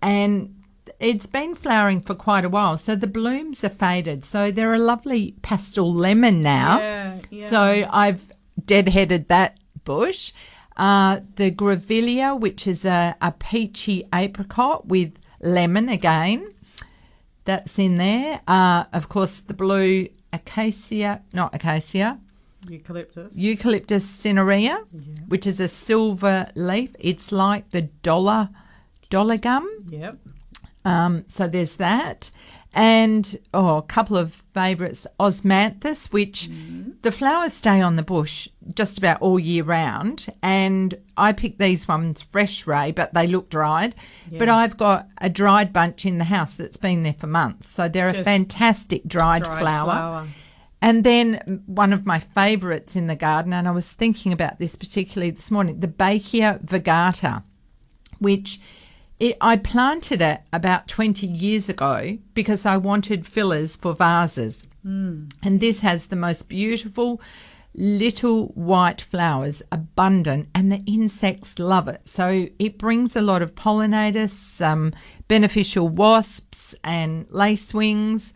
and 0.00 0.54
it's 0.98 1.26
been 1.26 1.54
flowering 1.54 2.00
for 2.00 2.14
quite 2.14 2.44
a 2.44 2.48
while. 2.48 2.78
So 2.78 2.94
the 2.94 3.06
blooms 3.06 3.64
are 3.64 3.68
faded. 3.68 4.24
So 4.24 4.50
they're 4.50 4.74
a 4.74 4.78
lovely 4.78 5.34
pastel 5.42 5.92
lemon 5.92 6.42
now. 6.42 6.78
Yeah, 6.78 7.18
yeah. 7.30 7.48
So 7.48 7.88
I've 7.90 8.32
deadheaded 8.60 9.26
that 9.26 9.58
bush. 9.84 10.32
Uh, 10.76 11.20
the 11.36 11.50
grevillea, 11.50 12.38
which 12.38 12.66
is 12.66 12.84
a, 12.84 13.14
a 13.20 13.32
peachy 13.32 14.08
apricot 14.14 14.86
with 14.86 15.12
lemon 15.40 15.88
again, 15.88 16.46
that's 17.44 17.78
in 17.78 17.96
there. 17.98 18.40
Uh, 18.46 18.84
of 18.92 19.08
course, 19.08 19.40
the 19.40 19.54
blue 19.54 20.08
acacia, 20.32 21.20
not 21.32 21.54
acacia, 21.54 22.18
Eucalyptus. 22.68 23.34
Eucalyptus 23.36 24.06
cinerea, 24.06 24.84
which 25.28 25.46
is 25.46 25.60
a 25.60 25.68
silver 25.68 26.48
leaf. 26.54 26.94
It's 26.98 27.32
like 27.32 27.70
the 27.70 27.82
dollar 27.82 28.48
dollar 29.10 29.36
gum. 29.38 29.68
Yep. 29.88 30.18
Um, 30.84 31.24
so 31.28 31.48
there's 31.48 31.76
that. 31.76 32.30
And 32.74 33.38
oh, 33.52 33.76
a 33.76 33.82
couple 33.82 34.16
of 34.16 34.42
favourites, 34.54 35.06
osmanthus, 35.20 36.06
which 36.06 36.48
the 37.02 37.12
flowers 37.12 37.52
stay 37.52 37.82
on 37.82 37.96
the 37.96 38.02
bush 38.02 38.48
just 38.74 38.96
about 38.96 39.20
all 39.20 39.38
year 39.38 39.62
round. 39.62 40.28
And 40.42 40.94
I 41.14 41.32
picked 41.32 41.58
these 41.58 41.86
ones 41.86 42.22
fresh, 42.22 42.66
Ray, 42.66 42.90
but 42.90 43.12
they 43.12 43.26
look 43.26 43.50
dried. 43.50 43.94
But 44.30 44.48
I've 44.48 44.78
got 44.78 45.06
a 45.18 45.28
dried 45.28 45.74
bunch 45.74 46.06
in 46.06 46.16
the 46.16 46.24
house 46.24 46.54
that's 46.54 46.78
been 46.78 47.02
there 47.02 47.12
for 47.12 47.26
months. 47.26 47.68
So 47.68 47.90
they're 47.90 48.08
a 48.08 48.24
fantastic 48.24 49.04
dried, 49.06 49.42
Dried 49.42 49.58
flower. 49.60 49.90
flower. 49.90 50.28
And 50.82 51.04
then 51.04 51.62
one 51.66 51.92
of 51.92 52.04
my 52.04 52.18
favourites 52.18 52.96
in 52.96 53.06
the 53.06 53.14
garden, 53.14 53.52
and 53.52 53.68
I 53.68 53.70
was 53.70 53.90
thinking 53.90 54.32
about 54.32 54.58
this 54.58 54.74
particularly 54.74 55.30
this 55.30 55.50
morning, 55.50 55.78
the 55.78 55.86
Baeckea 55.86 56.62
virgata, 56.64 57.44
which 58.18 58.60
it, 59.20 59.36
I 59.40 59.58
planted 59.58 60.20
it 60.20 60.40
about 60.52 60.88
20 60.88 61.24
years 61.24 61.68
ago 61.68 62.18
because 62.34 62.66
I 62.66 62.76
wanted 62.78 63.28
fillers 63.28 63.76
for 63.76 63.94
vases. 63.94 64.66
Hmm. 64.82 65.26
And 65.44 65.60
this 65.60 65.78
has 65.78 66.06
the 66.06 66.16
most 66.16 66.48
beautiful 66.48 67.20
little 67.74 68.48
white 68.48 69.00
flowers, 69.00 69.62
abundant, 69.70 70.48
and 70.52 70.72
the 70.72 70.82
insects 70.84 71.60
love 71.60 71.86
it. 71.86 72.08
So 72.08 72.48
it 72.58 72.76
brings 72.76 73.14
a 73.14 73.22
lot 73.22 73.40
of 73.40 73.54
pollinators, 73.54 74.30
some 74.30 74.92
beneficial 75.28 75.88
wasps, 75.88 76.74
and 76.82 77.28
lacewings 77.28 78.32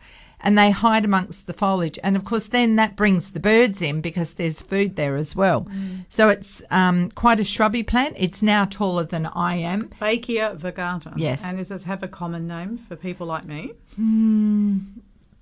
and 0.47 0.57
they 0.57 0.71
hide 0.71 1.03
amongst 1.03 1.45
the 1.45 1.51
foliage. 1.51 1.99
And 2.03 2.15
of 2.15 2.23
course, 2.23 2.47
then 2.47 2.77
that 2.77 2.95
brings 2.95 3.31
the 3.31 3.39
birds 3.41 3.81
in 3.81 3.99
because 3.99 4.35
there's 4.35 4.61
food 4.61 4.95
there 4.95 5.17
as 5.17 5.35
well. 5.35 5.63
Mm. 5.65 6.05
So 6.07 6.29
it's 6.29 6.63
um, 6.71 7.11
quite 7.11 7.41
a 7.41 7.43
shrubby 7.43 7.83
plant. 7.83 8.15
It's 8.17 8.41
now 8.41 8.63
taller 8.63 9.03
than 9.03 9.25
I 9.25 9.55
am. 9.55 9.89
Baeckea 10.01 10.57
virgata. 10.57 11.11
Yes. 11.17 11.43
And 11.43 11.57
does 11.57 11.67
this 11.67 11.83
have 11.83 12.01
a 12.01 12.07
common 12.07 12.47
name 12.47 12.77
for 12.77 12.95
people 12.95 13.27
like 13.27 13.43
me? 13.43 13.73
Hmm, 13.97 14.77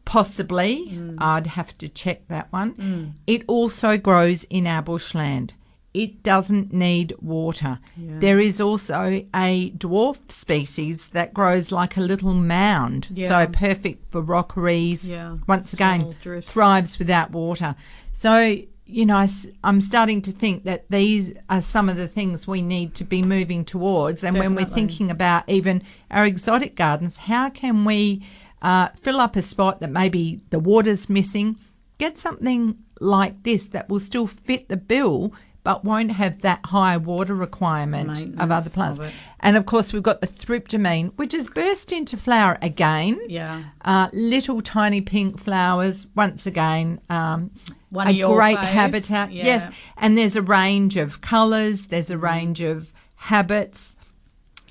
possibly, 0.06 0.88
mm. 0.90 1.18
I'd 1.20 1.46
have 1.46 1.78
to 1.78 1.88
check 1.88 2.28
that 2.30 2.52
one. 2.52 2.74
Mm. 2.74 3.12
It 3.28 3.44
also 3.46 4.00
grows 4.00 4.44
in 4.46 4.66
our 4.66 4.82
bushland. 4.82 5.54
It 5.96 6.24
doesn't 6.24 6.74
need 6.74 7.14
water. 7.22 7.80
There 7.98 8.40
is 8.40 8.60
also 8.60 9.24
a 9.34 9.72
dwarf 9.72 10.18
species 10.30 11.08
that 11.10 11.34
grows 11.34 11.72
like 11.72 11.96
a 11.96 12.02
little 12.02 12.34
mound, 12.34 13.08
Yeah. 13.14 13.30
so 13.30 13.48
perfect 13.52 14.12
for 14.12 14.22
rockeries. 14.22 15.10
Yeah, 15.10 15.38
Once 15.48 15.72
again, 15.74 16.16
drifts. 16.22 16.52
thrives 16.52 17.00
without 17.00 17.32
water. 17.32 17.76
So, 18.12 18.58
you 18.86 19.06
know, 19.06 19.16
I, 19.16 19.30
am 19.64 19.80
starting 19.80 20.22
to 20.24 20.32
think 20.34 20.66
that 20.66 20.84
these 20.90 21.32
are 21.50 21.62
some 21.62 21.88
of 21.88 21.96
the 21.96 22.10
things 22.10 22.46
we 22.46 22.62
need 22.62 22.94
to 22.96 23.06
be 23.06 23.22
moving 23.24 23.64
towards. 23.64 24.24
And 24.24 24.38
when 24.38 24.54
we're 24.54 24.66
thinking 24.66 25.10
about 25.10 25.48
even 25.48 25.82
our 26.12 26.26
exotic 26.26 26.76
gardens, 26.76 27.16
how 27.18 27.50
can 27.50 27.86
we 27.86 28.22
uh, 28.62 28.90
fill 29.00 29.22
up 29.22 29.38
a 29.38 29.42
spot 29.42 29.80
that 29.80 29.92
maybe 29.92 30.42
the 30.50 30.60
water's 30.60 31.10
missing? 31.10 31.56
Get 31.98 32.18
something 32.18 32.76
like 33.00 33.44
this 33.44 33.68
that 33.70 33.90
will 33.90 34.00
still 34.00 34.28
fit 34.28 34.68
the 34.68 34.78
bill. 34.78 35.34
But 35.66 35.84
won't 35.84 36.12
have 36.12 36.42
that 36.44 36.60
high 36.64 36.96
water 36.98 37.34
requirement 37.34 38.40
of 38.40 38.52
other 38.52 38.70
plants. 38.70 39.00
of. 39.00 39.12
And 39.40 39.58
of 39.58 39.66
course, 39.66 39.92
we've 39.92 40.04
got 40.04 40.22
the 40.22 40.28
thryptomene, 40.28 41.12
which 41.18 41.34
has 41.34 41.50
burst 41.50 41.92
into 41.92 42.16
flower 42.18 42.58
again. 42.62 43.20
Yeah. 43.28 43.64
Uh, 43.84 44.10
little 44.14 44.62
tiny 44.62 45.02
pink 45.02 45.40
flowers, 45.40 46.06
once 46.16 46.46
again, 46.46 47.02
um, 47.10 47.50
One 47.90 48.06
a 48.08 48.12
of 48.12 48.16
your 48.16 48.36
great 48.36 48.58
faves, 48.58 48.64
habitat. 48.74 49.32
yeah. 49.34 49.44
Yes, 49.46 49.74
and 49.98 50.16
there's 50.18 50.36
a 50.36 50.42
range 50.42 50.98
of 50.98 51.20
colours, 51.22 51.88
there's 51.88 52.12
a 52.12 52.18
range 52.18 52.62
of 52.62 52.94
habits. 53.16 53.95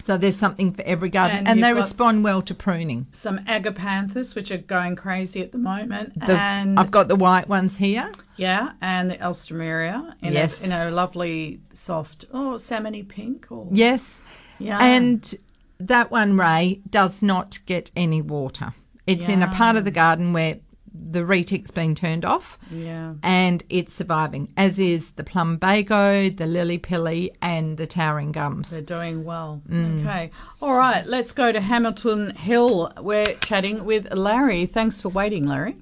So 0.04 0.18
there's 0.18 0.36
something 0.36 0.70
for 0.72 0.82
every 0.82 1.08
garden, 1.08 1.38
And 1.38 1.48
and, 1.48 1.64
they 1.64 1.72
respond 1.72 2.24
well 2.24 2.42
to 2.42 2.54
pruning. 2.54 3.06
Some 3.12 3.38
agapanthus, 3.46 4.34
which 4.34 4.50
are 4.50 4.58
going 4.58 4.96
crazy 4.96 5.40
at 5.40 5.50
the 5.50 5.56
moment. 5.56 6.12
The- 6.20 6.38
and 6.38 6.78
I've 6.78 6.90
got 6.90 7.08
the 7.08 7.16
white 7.16 7.48
ones 7.48 7.78
here. 7.78 8.12
yeah, 8.36 8.72
and 8.82 9.10
the 9.10 9.16
alstroemeria 9.16 10.12
in, 10.20 10.34
Yes. 10.34 10.60
a, 10.60 10.64
in 10.66 10.72
a 10.72 10.90
lovely 10.90 11.60
soft, 11.72 12.26
oh, 12.34 12.56
salmony 12.58 13.08
pink. 13.08 13.46
Or, 13.50 13.66
Yes, 13.72 14.20
Yeah. 14.58 14.78
and 14.78 15.34
that 15.80 16.10
one, 16.10 16.36
Ray, 16.36 16.80
does 16.90 17.22
not 17.22 17.60
get 17.64 17.90
any 17.96 18.20
water. 18.20 18.74
It's 19.06 19.30
in 19.30 19.42
a 19.42 19.48
part 19.48 19.76
of 19.76 19.86
the 19.86 19.90
garden 19.90 20.34
where 20.34 20.56
the 20.94 21.24
retic's 21.24 21.70
been 21.70 21.94
turned 21.94 22.24
off. 22.24 22.59
Yeah. 22.70 23.14
and 23.22 23.62
it's 23.68 23.92
surviving, 23.92 24.52
as 24.57 24.78
is 24.78 25.11
the 25.12 25.24
plumbago, 25.24 26.35
the 26.37 26.46
lily 26.46 26.78
pilly, 26.78 27.33
and 27.42 27.76
the 27.76 27.87
towering 27.87 28.33
gums. 28.33 28.70
They're 28.70 28.80
doing 28.80 29.24
well. 29.24 29.62
Mm. 29.68 30.00
Okay. 30.00 30.30
All 30.62 30.76
right. 30.76 31.04
Let's 31.07 31.33
go 31.33 31.52
to 31.52 31.61
Hamilton 31.61 32.35
Hill. 32.37 32.92
We're 33.00 33.35
chatting 33.37 33.85
with 33.85 34.12
Larry. 34.14 34.66
Thanks 34.66 35.00
for 35.00 35.09
waiting, 35.09 35.46
Larry. 35.46 35.76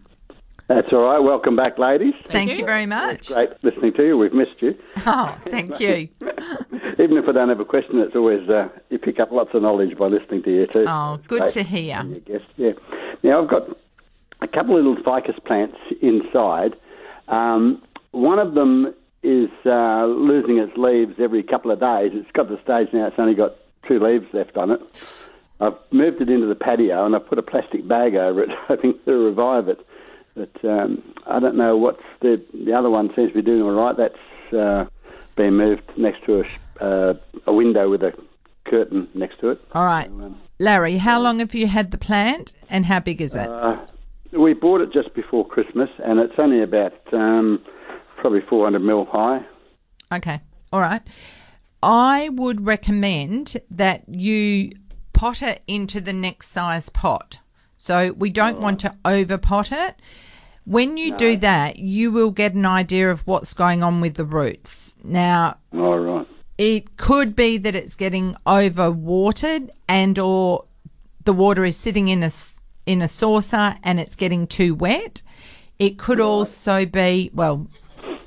That's 0.69 0.89
all 0.93 1.03
right. 1.03 1.19
Welcome 1.19 1.55
back, 1.57 1.79
ladies. 1.79 2.15
Thank 2.27 2.51
you. 2.53 2.59
you 2.59 2.65
very 2.65 2.87
much. 2.87 3.29
Great 3.29 3.51
listening 3.63 3.93
to 3.95 4.07
you. 4.07 4.17
We've 4.17 4.33
missed 4.33 4.61
you. 4.63 4.75
Oh, 5.05 5.37
thank 5.51 5.79
you. 5.81 6.09
Even 6.99 7.19
if 7.19 7.29
I 7.29 7.33
don't 7.33 7.49
have 7.51 7.61
a 7.61 7.65
question, 7.65 7.99
it's 7.99 8.15
always 8.17 8.49
uh, 8.49 8.69
you 8.89 8.99
pick 8.99 9.21
up 9.21 9.33
lots 9.33 9.51
of 9.55 9.63
knowledge 9.63 9.99
by 9.99 10.07
listening 10.07 10.43
to 10.45 10.51
you 10.51 10.67
too. 10.69 10.85
Oh, 10.89 11.19
good 11.27 11.41
Great. 11.41 11.51
to 11.53 11.63
hear. 11.63 12.03
Your 12.05 12.21
guest, 12.21 12.45
yeah. 12.57 12.73
Now 13.23 13.43
I've 13.43 13.51
got 13.51 13.77
a 14.43 14.49
couple 14.49 14.77
of 14.77 14.85
little 14.85 15.03
ficus 15.03 15.39
plants 15.45 15.79
inside. 16.01 16.75
Um, 17.29 17.83
one 18.11 18.39
of 18.39 18.55
them 18.55 18.95
is 19.23 19.51
uh, 19.65 20.05
losing 20.07 20.59
its 20.59 20.77
leaves 20.77 21.15
every 21.19 21.43
couple 21.43 21.71
of 21.71 21.81
days. 21.81 22.11
It's 22.15 22.31
got 22.33 22.49
the 22.49 22.61
stage 22.63 22.93
now; 22.93 23.07
it's 23.07 23.19
only 23.19 23.35
got 23.35 23.55
two 23.87 24.01
leaves 24.01 24.27
left 24.33 24.57
on 24.57 24.71
it. 24.71 25.31
I've 25.61 25.77
moved 25.93 26.21
it 26.21 26.29
into 26.29 26.47
the 26.47 26.57
patio 26.57 27.07
and 27.07 27.15
I've 27.15 27.27
put 27.27 27.39
a 27.39 27.43
plastic 27.43 27.87
bag 27.87 28.17
over 28.17 28.43
it, 28.43 28.51
hoping 28.67 28.99
to 29.05 29.13
revive 29.13 29.69
it. 29.69 29.87
But 30.35 30.65
um, 30.65 31.03
I 31.27 31.39
don't 31.39 31.57
know 31.57 31.77
what's 31.77 32.03
the 32.21 32.43
the 32.53 32.73
other 32.73 32.91
one 32.91 33.15
seems 33.15 33.31
to 33.31 33.35
be 33.35 33.43
doing 33.43 33.63
all 33.63 33.73
right. 33.73 33.97
That's 33.97 34.55
uh, 34.55 34.87
been 35.37 35.57
moved 35.57 35.83
next 35.97 36.25
to 36.25 36.41
a, 36.41 36.85
uh, 36.85 37.15
a 37.47 37.53
window 37.53 37.89
with 37.91 38.03
a 38.03 38.13
curtain 38.65 39.09
next 39.15 39.41
to 39.41 39.51
it. 39.51 39.61
All 39.73 39.85
right. 39.85 40.11
Larry, 40.59 40.99
how 40.99 41.21
long 41.21 41.39
have 41.39 41.55
you 41.55 41.67
had 41.67 41.91
the 41.91 41.99
plant 41.99 42.55
and 42.71 42.87
how 42.87 43.01
big 43.01 43.21
is 43.21 43.35
it? 43.35 43.49
Uh, 43.49 43.77
we 44.33 44.55
bought 44.55 44.81
it 44.81 44.93
just 44.93 45.15
before 45.15 45.47
Christmas, 45.47 45.91
and 46.05 46.19
it's 46.19 46.35
only 46.39 46.63
about 46.63 46.93
um, 47.13 47.63
probably 48.17 48.41
400 48.49 48.79
mil 48.81 49.05
high. 49.05 49.45
Okay. 50.13 50.41
All 50.73 50.81
right. 50.81 51.03
I 51.83 52.29
would 52.31 52.67
recommend 52.67 53.57
that 53.71 54.05
you 54.09 54.71
pot 55.13 55.43
it 55.43 55.63
into 55.67 56.01
the 56.01 56.13
next 56.13 56.49
size 56.49 56.89
pot. 56.89 57.41
So 57.77 58.13
we 58.13 58.31
don't 58.31 58.61
want 58.61 58.81
to 58.81 58.95
over 59.05 59.39
pot 59.39 59.73
it. 59.73 59.97
When 60.65 60.97
you 60.97 61.17
do 61.17 61.37
that, 61.39 61.81
you 61.81 62.13
will 62.13 62.31
get 62.31 62.55
an 62.55 62.65
idea 62.65 63.11
of 63.11 63.27
what's 63.27 63.53
going 63.53 63.83
on 63.83 64.01
with 64.01 64.15
the 64.15 64.25
roots. 64.25 64.95
Now, 65.03 65.57
All 65.75 65.99
right. 65.99 66.27
it 66.57 66.97
could 66.97 67.35
be 67.35 67.59
that 67.59 67.75
it's 67.75 67.97
getting 67.97 68.37
over 68.47 68.93
watered 68.93 69.73
and 69.89 70.17
or 70.21 70.67
the 71.25 71.33
water 71.33 71.65
is 71.65 71.77
sitting 71.77 72.07
in 72.07 72.23
a 72.23 72.31
in 72.87 73.03
a 73.03 73.09
saucer 73.09 73.77
and 73.83 74.01
it's 74.01 74.17
getting 74.17 74.47
too 74.47 74.75
wet. 74.75 75.23
It 75.79 75.99
could 75.99 76.21
also 76.21 76.87
be 76.87 77.31
well, 77.33 77.67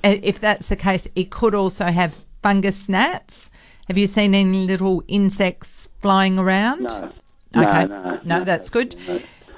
if 0.03 0.39
that's 0.39 0.67
the 0.67 0.75
case, 0.75 1.07
it 1.15 1.29
could 1.31 1.55
also 1.55 1.85
have 1.85 2.15
fungus 2.41 2.89
gnats. 2.89 3.49
Have 3.87 3.97
you 3.97 4.07
seen 4.07 4.33
any 4.33 4.65
little 4.65 5.03
insects 5.07 5.87
flying 5.99 6.39
around? 6.39 6.83
No. 6.83 7.11
Okay. 7.55 7.85
No, 7.85 8.19
no, 8.23 8.43
that's 8.43 8.69
good. 8.69 8.95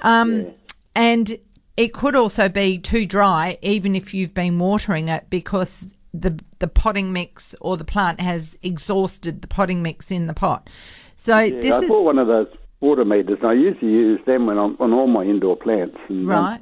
Um, 0.02 0.52
And 0.94 1.38
it 1.76 1.94
could 1.94 2.14
also 2.14 2.48
be 2.48 2.78
too 2.78 3.06
dry, 3.06 3.56
even 3.62 3.94
if 3.94 4.12
you've 4.12 4.34
been 4.34 4.58
watering 4.58 5.08
it, 5.08 5.26
because 5.30 5.94
the 6.12 6.38
the 6.58 6.68
potting 6.68 7.12
mix 7.12 7.54
or 7.60 7.76
the 7.76 7.84
plant 7.84 8.20
has 8.20 8.58
exhausted 8.62 9.42
the 9.42 9.48
potting 9.48 9.82
mix 9.82 10.10
in 10.10 10.26
the 10.26 10.34
pot. 10.34 10.68
So 11.16 11.38
Yeah, 11.38 11.60
this 11.60 11.74
I 11.74 11.80
is 11.80 11.88
bought 11.88 12.04
one 12.04 12.18
of 12.18 12.26
those 12.26 12.48
water 12.80 13.04
meters, 13.04 13.38
and 13.40 13.50
I 13.50 13.54
usually 13.54 13.90
use 13.92 14.20
them 14.26 14.46
when 14.46 14.58
I'm 14.58 14.76
on 14.80 14.92
all 14.92 15.06
my 15.06 15.24
indoor 15.24 15.56
plants. 15.56 15.96
And, 16.08 16.30
um, 16.30 16.60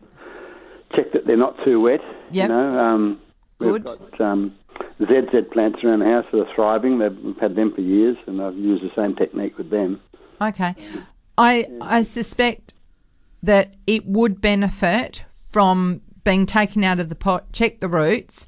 check 0.94 1.12
that 1.12 1.26
they're 1.26 1.36
not 1.36 1.56
too 1.64 1.80
wet. 1.80 2.00
Yep. 2.32 2.48
You 2.48 2.54
know, 2.54 2.78
um, 2.78 3.20
we've 3.58 3.72
Good. 3.72 3.84
got 3.84 4.20
um, 4.20 4.54
ZZ 5.02 5.48
plants 5.52 5.80
around 5.84 6.00
the 6.00 6.06
house 6.06 6.24
that 6.32 6.38
are 6.40 6.54
thriving. 6.54 6.98
They've 6.98 7.16
we've 7.22 7.38
had 7.38 7.54
them 7.56 7.72
for 7.74 7.80
years, 7.80 8.16
and 8.26 8.40
I've 8.40 8.56
used 8.56 8.82
the 8.82 8.90
same 8.96 9.14
technique 9.16 9.58
with 9.58 9.70
them. 9.70 10.00
Okay. 10.40 10.74
I 11.38 11.68
I 11.80 12.02
suspect 12.02 12.74
that 13.42 13.74
it 13.86 14.06
would 14.06 14.40
benefit 14.40 15.24
from 15.50 16.00
being 16.24 16.46
taken 16.46 16.82
out 16.82 16.98
of 16.98 17.08
the 17.08 17.14
pot, 17.14 17.52
check 17.52 17.78
the 17.80 17.88
roots, 17.88 18.46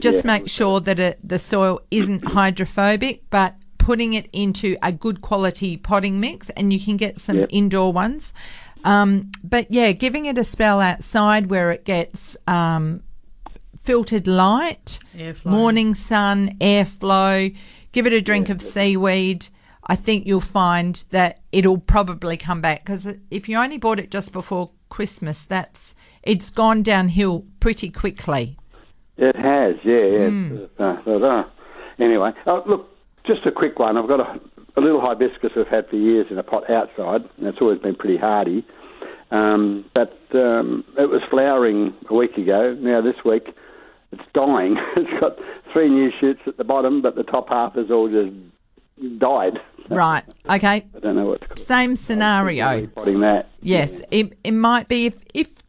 just 0.00 0.24
Yeah. 0.24 0.38
make 0.38 0.48
sure 0.48 0.80
that 0.80 0.98
it, 0.98 1.18
the 1.22 1.38
soil 1.38 1.80
isn't 1.90 2.24
hydrophobic, 2.24 3.24
but 3.28 3.54
putting 3.80 4.12
it 4.12 4.28
into 4.32 4.76
a 4.82 4.92
good 4.92 5.20
quality 5.22 5.76
potting 5.76 6.20
mix, 6.20 6.50
and 6.50 6.72
you 6.72 6.78
can 6.78 6.96
get 6.96 7.18
some 7.18 7.38
Yep. 7.38 7.48
indoor 7.50 7.92
ones. 7.92 8.32
Um, 8.84 9.30
but 9.42 9.70
yeah, 9.70 9.92
giving 9.92 10.26
it 10.26 10.38
a 10.38 10.44
spell 10.44 10.80
outside 10.80 11.50
where 11.50 11.70
it 11.72 11.84
gets 11.84 12.36
um, 12.46 13.02
filtered 13.82 14.26
light, 14.26 14.98
Airflow. 15.16 15.46
morning 15.46 15.94
sun, 15.94 16.50
airflow. 16.60 17.54
Give 17.92 18.06
it 18.06 18.12
a 18.12 18.20
drink 18.20 18.48
of 18.50 18.60
seaweed. 18.60 19.48
I 19.86 19.96
think 19.96 20.26
you'll 20.26 20.40
find 20.40 21.02
that 21.10 21.40
it'll 21.50 21.78
probably 21.78 22.36
come 22.36 22.60
back 22.60 22.84
because 22.84 23.08
if 23.30 23.48
you 23.48 23.56
only 23.58 23.78
bought 23.78 23.98
it 23.98 24.10
just 24.10 24.32
before 24.32 24.70
Christmas, 24.88 25.44
that's 25.44 25.94
it's 26.22 26.50
gone 26.50 26.82
downhill 26.82 27.44
pretty 27.60 27.90
quickly. 27.90 28.56
It 29.16 29.34
has, 29.36 29.74
yeah, 29.84 30.28
yeah. 30.28 30.66
But, 30.78 31.22
uh, 31.22 31.44
anyway, 31.98 32.30
oh, 32.46 32.62
look, 32.66 32.89
just 33.32 33.46
a 33.46 33.52
quick 33.52 33.78
one. 33.78 33.96
I've 33.96 34.08
got 34.08 34.20
a, 34.20 34.40
a 34.76 34.80
little 34.80 35.00
hibiscus 35.00 35.52
I've 35.56 35.68
had 35.68 35.88
for 35.88 35.96
years 35.96 36.26
in 36.30 36.38
a 36.38 36.42
pot 36.42 36.68
outside, 36.68 37.22
and 37.38 37.46
it's 37.46 37.58
always 37.60 37.78
been 37.78 37.94
pretty 37.94 38.16
hardy. 38.16 38.66
Um, 39.30 39.84
but 39.94 40.18
um, 40.34 40.84
it 40.98 41.08
was 41.08 41.22
flowering 41.30 41.94
a 42.08 42.14
week 42.14 42.36
ago. 42.36 42.76
Now 42.80 43.00
this 43.00 43.24
week, 43.24 43.54
it's 44.10 44.22
dying. 44.34 44.76
it's 44.96 45.20
got 45.20 45.38
three 45.72 45.88
new 45.88 46.10
shoots 46.20 46.40
at 46.46 46.56
the 46.56 46.64
bottom, 46.64 47.02
but 47.02 47.14
the 47.14 47.22
top 47.22 47.48
half 47.48 47.74
has 47.74 47.90
all 47.90 48.08
just 48.08 48.34
died. 49.18 49.60
Right. 49.88 50.24
Okay. 50.48 50.86
I 50.96 50.98
don't 51.00 51.16
know 51.16 51.26
what 51.26 51.40
to 51.42 51.48
call 51.48 51.56
Same 51.56 51.94
scenario. 51.94 52.88
Potting 52.88 53.20
that. 53.20 53.48
Yes, 53.62 54.02
it, 54.10 54.36
it 54.42 54.52
might 54.52 54.88
be 54.88 55.06
if 55.06 55.14
if 55.34 55.60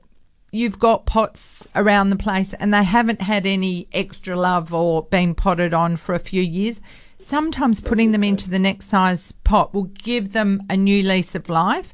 you've 0.52 0.80
got 0.80 1.06
pots 1.06 1.68
around 1.76 2.10
the 2.10 2.18
place 2.18 2.54
and 2.56 2.74
they 2.74 2.84
haven't 2.84 3.22
had 3.22 3.46
any 3.46 3.88
extra 3.94 4.36
love 4.36 4.74
or 4.74 5.04
been 5.04 5.34
potted 5.34 5.74
on 5.74 5.96
for 5.96 6.14
a 6.14 6.20
few 6.20 6.42
years. 6.42 6.82
Sometimes 7.24 7.82
putting 7.82 8.12
them 8.12 8.24
into 8.24 8.50
the 8.50 8.60
next 8.60 8.88
size 8.88 9.32
pot 9.44 9.74
will 9.74 9.86
give 9.86 10.34
them 10.34 10.64
a 10.70 10.78
new 10.78 11.02
lease 11.04 11.36
of 11.36 11.50
life. 11.50 11.94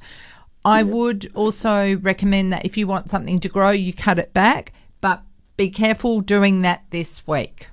I 0.65 0.83
would 0.83 1.31
also 1.33 1.95
recommend 1.97 2.51
that 2.51 2.65
if 2.65 2.77
you 2.77 2.87
want 2.87 3.09
something 3.09 3.39
to 3.39 3.47
grow, 3.49 3.69
you 3.69 3.93
cut 3.93 4.19
it 4.19 4.33
back, 4.33 4.73
but 4.99 5.21
be 5.55 5.69
careful 5.69 6.19
doing 6.19 6.61
that 6.61 6.83
this 6.89 7.25
week 7.25 7.69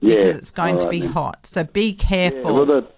Yeah, 0.00 0.16
because 0.16 0.30
it's 0.36 0.50
going 0.50 0.74
all 0.76 0.80
to 0.80 0.88
be 0.88 1.00
then. 1.00 1.12
hot. 1.12 1.46
So 1.46 1.62
be 1.62 1.92
careful. 1.92 2.40
Yeah, 2.40 2.50
well, 2.50 2.66
the, 2.66 2.88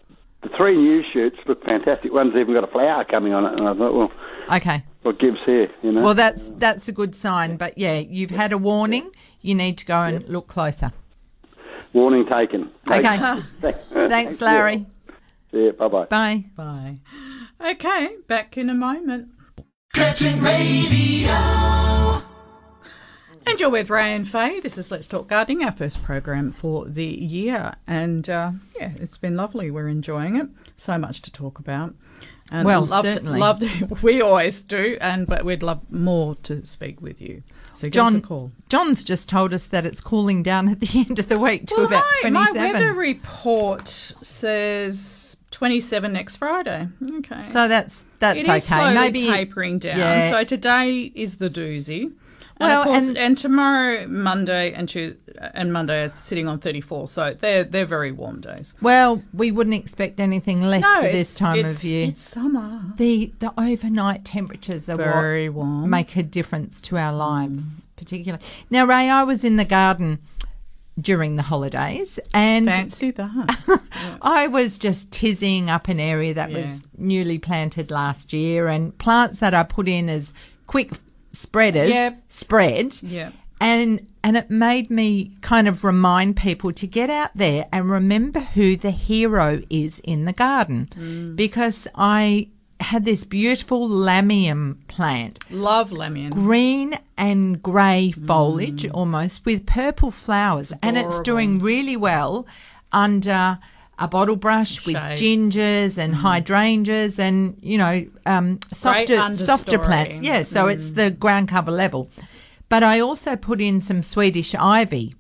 the 0.42 0.48
three 0.56 0.76
new 0.76 1.02
shoots 1.12 1.36
look 1.46 1.62
fantastic. 1.64 2.12
One's 2.12 2.34
even 2.36 2.54
got 2.54 2.64
a 2.64 2.72
flower 2.72 3.04
coming 3.04 3.34
on 3.34 3.44
it, 3.44 3.60
and 3.60 3.68
I 3.68 3.74
thought, 3.74 3.94
well, 3.94 4.10
okay. 4.56 4.82
what 5.02 5.18
gives 5.18 5.38
here, 5.44 5.68
you 5.82 5.92
know? 5.92 6.00
Well, 6.00 6.14
that's 6.14 6.48
that's 6.50 6.88
a 6.88 6.92
good 6.92 7.14
sign. 7.14 7.56
But 7.56 7.76
yeah, 7.76 7.98
you've 7.98 8.30
had 8.30 8.52
a 8.52 8.58
warning. 8.58 9.10
You 9.42 9.54
need 9.54 9.76
to 9.78 9.84
go 9.84 9.98
and 9.98 10.26
look 10.28 10.46
closer. 10.48 10.92
Warning 11.92 12.26
taken. 12.26 12.70
Okay. 12.90 13.18
Thanks, 13.60 13.78
Thanks, 13.92 14.40
Larry. 14.40 14.86
See 15.50 15.64
you. 15.64 15.72
Bye 15.72 15.88
bye. 15.88 16.04
Bye. 16.06 16.44
Bye. 16.56 16.98
Okay, 17.60 18.16
back 18.26 18.56
in 18.56 18.70
a 18.70 18.74
moment. 18.74 19.28
Curtin 19.94 20.40
Radio. 20.42 21.28
And 23.44 23.58
you're 23.60 23.70
with 23.70 23.90
Ray 23.90 24.14
and 24.14 24.26
Faye. 24.26 24.60
This 24.60 24.78
is 24.78 24.90
Let's 24.90 25.06
Talk 25.06 25.28
Gardening, 25.28 25.62
our 25.64 25.72
first 25.72 26.02
program 26.02 26.52
for 26.52 26.86
the 26.86 27.04
year. 27.04 27.74
And 27.86 28.30
uh, 28.30 28.52
yeah, 28.78 28.92
it's 28.96 29.18
been 29.18 29.36
lovely. 29.36 29.70
We're 29.70 29.88
enjoying 29.88 30.36
it. 30.36 30.48
So 30.76 30.96
much 30.96 31.20
to 31.22 31.32
talk 31.32 31.58
about. 31.58 31.94
And 32.50 32.64
Well, 32.64 32.86
love 32.86 33.04
certainly. 33.04 33.38
To, 33.38 33.40
love 33.40 33.58
to, 33.58 33.96
we 34.02 34.22
always 34.22 34.62
do, 34.62 34.96
and 35.00 35.26
but 35.26 35.44
we'd 35.44 35.62
love 35.62 35.80
more 35.90 36.34
to 36.36 36.64
speak 36.64 37.00
with 37.00 37.20
you. 37.20 37.42
So 37.74 37.88
give 37.88 38.02
us 38.02 38.08
a 38.08 38.12
John, 38.12 38.20
call. 38.22 38.52
John's 38.68 39.02
just 39.04 39.28
told 39.28 39.52
us 39.54 39.64
that 39.66 39.86
it's 39.86 40.00
cooling 40.00 40.42
down 40.42 40.68
at 40.68 40.80
the 40.80 41.00
end 41.08 41.18
of 41.18 41.28
the 41.28 41.38
week 41.38 41.66
to 41.68 41.74
Well, 41.76 41.86
about 41.86 42.04
my, 42.24 42.30
my 42.30 42.52
weather 42.52 42.92
report 42.92 43.88
says 43.88 45.36
27 45.50 46.12
next 46.12 46.36
Friday. 46.36 46.88
Okay. 47.18 47.48
so 47.52 47.68
that's 47.68 48.04
that's 48.18 48.38
It 48.38 48.44
okay. 48.48 48.56
is 48.58 48.64
slowly 48.64 48.94
Maybe 48.94 49.26
tapering 49.26 49.78
down. 49.78 49.98
yeah. 49.98 50.30
So 50.30 50.44
today 50.44 51.12
is 51.14 51.36
the 51.38 51.48
doozy. 51.50 52.12
And 52.62 52.68
Well, 52.70 52.80
of 52.82 52.86
course, 52.86 53.08
and- 53.08 53.18
and, 53.18 53.38
tomorrow, 53.38 54.06
Monday 54.06 54.72
and 54.72 54.88
Tuesday, 54.88 55.18
and 55.54 55.72
Monday 55.72 56.04
are 56.04 56.12
sitting 56.16 56.46
on 56.46 56.58
34. 56.60 57.08
So 57.08 57.34
they're 57.40 57.64
they're 57.64 57.86
very 57.86 58.12
warm 58.12 58.40
days. 58.40 58.74
well, 58.80 59.22
we 59.34 59.50
wouldn't 59.50 59.74
expect 59.74 60.20
anything 60.20 60.62
less 60.62 60.84
for 60.84 61.02
this 61.10 61.34
time 61.34 61.64
of 61.64 61.82
year. 61.82 62.08
It's 62.08 62.22
summer. 62.22 62.82
The 62.96 63.32
the 63.40 63.52
overnight 63.58 64.24
temperatures 64.24 64.88
are 64.88 64.96
Very 64.96 65.48
warm. 65.48 65.90
make 65.90 66.16
a 66.16 66.22
difference 66.22 66.80
to 66.82 66.96
our 66.98 67.12
lives, 67.12 67.88
particularly. 67.96 68.44
Now, 68.70 68.84
Ray, 68.84 69.08
I 69.10 69.24
was 69.24 69.44
in 69.44 69.56
the 69.56 69.64
garden 69.64 70.18
during 71.00 71.36
the 71.36 71.42
holidays, 71.42 72.20
and 72.34 72.66
Fancy 72.68 73.10
that. 73.12 73.80
I 74.22 74.46
was 74.46 74.76
just 74.76 75.10
tizzing 75.10 75.70
up 75.70 75.88
an 75.88 75.98
area 75.98 76.34
that 76.34 76.50
Yeah. 76.50 76.66
was 76.70 76.86
newly 76.98 77.38
planted 77.38 77.90
last 77.90 78.32
year, 78.32 78.68
and 78.68 78.96
plants 78.98 79.38
that 79.38 79.54
I 79.54 79.62
put 79.62 79.88
in 79.88 80.08
as 80.10 80.32
quick 80.66 80.92
spreaders 81.32 81.90
Yep. 81.90 82.22
spread. 82.28 82.96
yeah. 83.02 83.30
And 83.60 84.02
and 84.24 84.36
it 84.36 84.50
made 84.50 84.90
me 84.90 85.32
kind 85.40 85.66
of 85.68 85.84
remind 85.84 86.36
people 86.36 86.72
to 86.72 86.86
get 86.86 87.10
out 87.10 87.30
there 87.34 87.66
and 87.72 87.88
remember 87.90 88.40
who 88.40 88.76
the 88.76 88.90
hero 88.90 89.62
is 89.70 90.00
in 90.00 90.24
the 90.24 90.32
garden, 90.32 90.88
Mm. 90.98 91.36
because 91.36 91.86
I 91.94 92.48
had 92.80 93.04
this 93.04 93.22
beautiful 93.24 93.88
lamium 93.88 94.76
plant 94.88 95.38
Love 95.50 95.90
lamium. 95.90 96.30
green 96.30 96.98
and 97.16 97.62
grey 97.62 98.10
foliage 98.10 98.88
almost 98.88 99.44
with 99.44 99.64
purple 99.66 100.10
flowers 100.10 100.72
and 100.82 100.98
it's 100.98 101.20
doing 101.20 101.60
really 101.60 101.96
well 101.96 102.44
under 102.90 103.60
a 103.98 104.08
bottle 104.08 104.36
brush 104.36 104.84
with 104.86 104.96
Shade. 104.96 105.18
gingers 105.18 105.98
and 105.98 106.14
mm-hmm. 106.14 106.22
hydrangeas 106.22 107.18
and 107.18 107.56
you 107.60 107.78
know 107.78 108.06
um, 108.26 108.58
softer 108.72 109.32
softer 109.32 109.78
plants. 109.78 110.20
Yeah 110.20 110.42
so 110.42 110.66
mm. 110.66 110.74
it's 110.74 110.92
the 110.92 111.10
ground 111.10 111.48
cover 111.48 111.70
level. 111.70 112.10
But 112.68 112.82
I 112.82 113.00
also 113.00 113.36
put 113.36 113.60
in 113.60 113.80
some 113.80 114.02
Swedish 114.02 114.54
ivy 114.54 115.14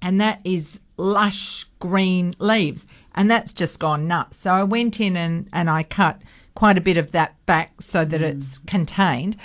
and 0.00 0.20
that 0.20 0.40
is 0.44 0.80
lush 0.96 1.64
green 1.80 2.32
leaves 2.38 2.86
and 3.14 3.30
that's 3.30 3.52
just 3.52 3.80
gone 3.80 4.06
nuts. 4.06 4.38
So 4.38 4.52
i 4.52 4.62
went 4.62 5.00
in 5.00 5.16
and, 5.16 5.48
and 5.52 5.68
i 5.68 5.82
cut 5.82 6.20
quite 6.54 6.78
a 6.78 6.80
bit 6.80 6.96
of 6.96 7.12
that 7.12 7.34
back 7.46 7.80
so 7.80 8.04
that 8.04 8.20
mm. 8.20 8.24
it's 8.24 8.58
contained. 8.58 9.36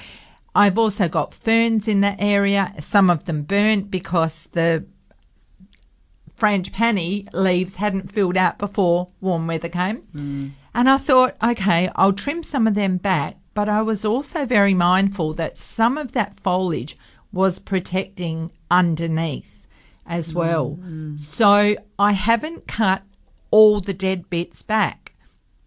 I've 0.53 0.77
also 0.77 1.07
got 1.07 1.33
ferns 1.33 1.87
in 1.87 2.01
that 2.01 2.17
area. 2.19 2.73
Some 2.79 3.09
of 3.09 3.25
them 3.25 3.43
burnt 3.43 3.89
because 3.89 4.49
the 4.51 4.85
frangipani 6.41 7.31
leaves 7.33 7.75
hadn't 7.75 8.11
filled 8.11 8.35
out 8.35 8.57
before 8.57 9.09
warm 9.21 9.45
weather 9.47 9.69
came. 9.69 10.03
And 10.73 10.89
I 10.89 10.97
thought, 10.97 11.35
okay, 11.43 11.89
I'll 11.95 12.13
trim 12.13 12.43
some 12.43 12.65
of 12.67 12.73
them 12.73 12.97
back, 12.97 13.37
but 13.53 13.69
I 13.69 13.81
was 13.81 14.03
also 14.03 14.45
very 14.45 14.73
mindful 14.73 15.33
that 15.35 15.57
some 15.57 15.97
of 15.97 16.13
that 16.13 16.33
foliage 16.33 16.97
was 17.31 17.59
protecting 17.59 18.51
underneath 18.69 19.67
as 20.05 20.33
well. 20.33 20.79
Mm, 20.81 21.17
mm. 21.17 21.23
So 21.23 21.75
I 21.99 22.11
haven't 22.13 22.67
cut 22.67 23.03
all 23.51 23.81
the 23.81 23.93
dead 23.93 24.29
bits 24.29 24.61
back 24.61 25.00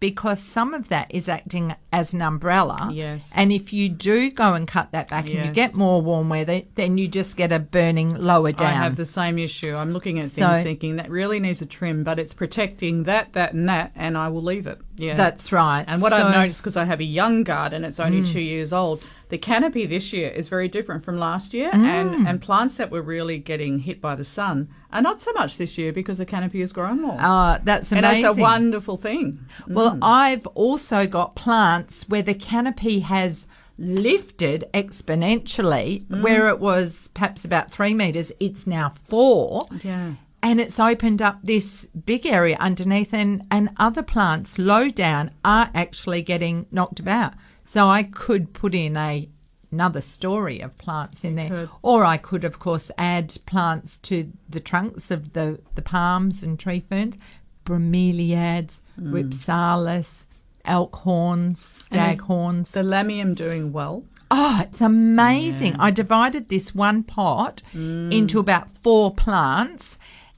because 0.09 0.39
some 0.39 0.73
of 0.73 0.89
that 0.89 1.07
is 1.13 1.27
acting 1.27 1.75
as 1.91 2.13
an 2.13 2.21
umbrella. 2.21 2.89
Yes. 2.93 3.29
And 3.33 3.51
if 3.51 3.73
you 3.73 3.89
do 3.89 4.29
go 4.29 4.53
and 4.53 4.67
cut 4.67 4.91
that 4.91 5.09
back 5.09 5.25
and 5.29 5.45
you 5.45 5.51
get 5.51 5.73
more 5.73 6.01
warm 6.01 6.29
weather, 6.29 6.61
then 6.75 6.97
you 6.97 7.07
just 7.07 7.35
get 7.37 7.51
a 7.51 7.59
burning 7.59 8.15
lower 8.15 8.51
down. 8.51 8.67
I 8.67 8.71
have 8.73 8.95
the 8.97 9.05
same 9.05 9.39
issue. 9.39 9.73
I'm 9.75 9.91
looking 9.91 10.19
at 10.19 10.29
things 10.29 10.57
So- 10.57 10.63
thinking 10.63 10.97
that 10.97 11.09
really 11.09 11.39
needs 11.39 11.61
a 11.61 11.65
trim, 11.65 12.03
but 12.03 12.19
it's 12.19 12.33
protecting 12.33 13.03
that, 13.03 13.33
that, 13.33 13.53
and 13.53 13.67
that, 13.69 13.91
and 13.95 14.17
I 14.17 14.27
will 14.29 14.43
leave 14.43 14.67
it. 14.67 14.79
Yeah. 14.97 15.15
That's 15.15 15.51
right. 15.51 15.83
And 15.87 16.01
what 16.01 16.11
So- 16.11 16.19
Mm. 16.19 16.25
I've 16.25 16.35
noticed, 16.35 16.61
because 16.61 16.77
I 16.77 16.85
have 16.85 16.99
a 16.99 17.03
young 17.05 17.43
garden, 17.43 17.83
it's 17.83 17.99
only 17.99 18.23
two 18.25 18.39
years 18.41 18.71
old, 18.71 19.01
the 19.35 19.39
canopy 19.39 19.85
this 19.85 20.13
year 20.13 20.29
is 20.29 20.47
very 20.47 20.69
different 20.69 21.03
from 21.03 21.17
last 21.19 21.53
year, 21.53 21.69
Mm. 21.73 21.85
and, 21.97 22.27
and 22.27 22.41
plants 22.41 22.77
that 22.77 22.89
were 22.89 23.01
really 23.01 23.37
getting 23.37 23.79
hit 23.79 23.99
by 23.99 24.15
the 24.15 24.23
sun 24.23 24.69
are 24.93 25.01
not 25.01 25.19
so 25.19 25.31
much 25.33 25.57
this 25.57 25.77
year 25.77 25.91
because 25.91 26.17
the 26.19 26.25
canopy 26.25 26.61
has 26.61 26.71
grown 26.71 27.01
more. 27.01 27.17
Uh, 27.19 27.59
that's 27.69 27.91
amazing. 27.91 28.05
and 28.05 28.25
it's 28.31 28.37
a 28.37 28.41
wonderful 28.41 28.95
thing. 29.07 29.39
Well, 29.67 29.97
I've 30.01 30.47
also 30.65 31.05
got 31.05 31.35
plants 31.35 32.07
where 32.07 32.21
the 32.21 32.33
canopy 32.33 33.01
has 33.01 33.45
lifted 33.77 34.59
exponentially, 34.73 36.01
Mm. 36.05 36.21
where 36.21 36.47
it 36.47 36.59
was 36.59 37.09
perhaps 37.13 37.43
about 37.43 37.71
three 37.71 37.93
metres, 37.93 38.31
it's 38.39 38.65
now 38.65 38.89
four. 39.03 39.67
Yeah. 39.83 40.11
And 40.41 40.61
it's 40.61 40.79
opened 40.79 41.21
up 41.21 41.39
this 41.43 41.87
big 42.05 42.25
area 42.25 42.55
underneath, 42.59 43.13
and, 43.13 43.43
and 43.51 43.69
other 43.77 44.03
plants 44.03 44.57
low 44.59 44.87
down 44.89 45.31
are 45.43 45.69
actually 45.73 46.21
getting 46.21 46.67
knocked 46.71 46.99
about. 47.01 47.33
So 47.67 47.87
I 47.87 48.03
could 48.03 48.53
put 48.53 48.73
in 48.75 48.95
a 48.97 49.27
another 49.71 49.99
story 50.01 50.61
of 50.61 50.77
plants 50.77 51.25
in 51.25 51.35
there, 51.35 51.49
could. 51.49 51.69
or 51.81 52.05
I 52.05 52.15
could, 52.17 52.45
of 52.45 52.59
course, 52.59 52.91
add 52.97 53.35
plants 53.45 53.97
to 53.99 54.31
the 54.49 54.59
trunks 54.59 55.11
of 55.11 55.33
the 55.33 55.59
the 55.75 55.81
palms 55.81 56.43
and 56.43 56.57
tree 56.59 56.83
ferns, 56.87 57.17
bromeliads, 57.65 58.79
rhipsalis, 58.99 60.25
elk 60.65 60.95
horns, 60.97 61.61
stag 61.61 62.21
horns. 62.21 62.71
The 62.71 62.81
lamium 62.83 63.35
doing 63.35 63.71
well. 63.73 64.03
Oh, 64.31 64.61
it's 64.63 64.81
amazing. 64.81 65.75
I 65.77 65.91
divided 65.91 66.47
this 66.47 66.73
one 66.73 67.03
pot 67.03 67.61
into 67.73 68.39
about 68.39 68.69
four 68.81 69.13
plants. 69.13 69.97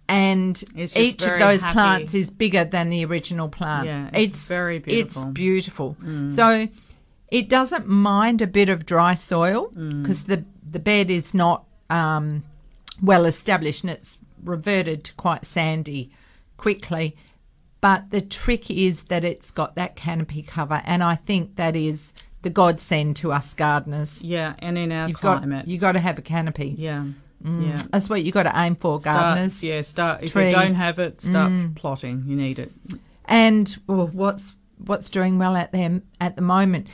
And 0.09 0.55
Mm. 0.55 0.79
It's 0.83 0.95
each 0.95 1.21
of 1.23 1.37
those 1.37 1.61
happy. 1.61 1.73
plants 1.73 2.13
is 2.13 2.29
bigger 2.29 2.63
than 2.63 2.89
the 2.89 3.03
original 3.03 3.49
plant. 3.49 3.87
Yeah, 3.87 4.09
it's 4.13 4.47
very 4.47 4.79
beautiful. 4.79 5.23
Mm. 5.23 5.27
It's 5.27 5.33
beautiful. 5.33 5.97
So 6.31 6.67
it 7.29 7.49
doesn't 7.49 7.87
mind 7.87 8.41
a 8.41 8.47
bit 8.47 8.69
of 8.69 8.85
dry 8.85 9.13
soil 9.15 9.71
Mm. 9.75 10.01
because 10.03 10.23
the 10.23 10.45
the 10.69 10.79
bed 10.79 11.09
is 11.09 11.33
not 11.33 11.63
um, 11.89 12.43
well 13.01 13.25
established 13.25 13.83
and 13.83 13.91
it's 13.91 14.17
reverted 14.43 15.03
to 15.05 15.13
quite 15.15 15.45
sandy 15.45 16.11
quickly. 16.57 17.15
But 17.79 18.09
the 18.09 18.21
trick 18.21 18.69
is 18.71 19.03
that 19.03 19.23
it's 19.23 19.51
got 19.51 19.75
that 19.75 19.95
canopy 19.95 20.41
cover, 20.41 20.81
and 20.85 21.03
I 21.03 21.15
think 21.15 21.55
that 21.57 21.75
is 21.75 22.11
the 22.41 22.49
godsend 22.49 23.15
to 23.17 23.31
us 23.31 23.53
gardeners. 23.53 24.21
Yeah, 24.23 24.55
and 24.59 24.77
in 24.77 24.91
our 24.91 25.07
You've 25.07 25.19
climate. 25.19 25.65
got 25.65 25.67
you 25.67 25.77
got 25.77 25.91
to 25.93 25.99
have 25.99 26.17
a 26.17 26.21
canopy. 26.21 26.75
yeah. 26.77 27.05
Yeah. 27.45 27.79
That's 27.91 28.09
what 28.09 28.23
you've 28.23 28.33
got 28.33 28.43
to 28.43 28.51
aim 28.55 28.75
for, 28.75 28.99
Start- 28.99 29.21
gardeners. 29.21 29.63
yeah, 29.63 29.81
start. 29.81 30.23
If 30.23 30.31
trees. 30.31 30.45
Mm. 30.45 30.49
you 30.49 30.55
don't 30.67 30.75
have 30.75 30.97
it, 30.97 31.21
start 31.21 31.75
plotting. 31.75 32.23
You 32.25 32.35
need 32.35 32.57
it. 32.57 32.71
And 33.25 33.77
well, 33.85 34.07
what's 34.07 34.55
what's 34.83 35.09
doing 35.11 35.37
well 35.37 35.55
at 35.55 35.71
them 35.71 36.01
at 36.19 36.35
the 36.35 36.41
moment? 36.41 36.87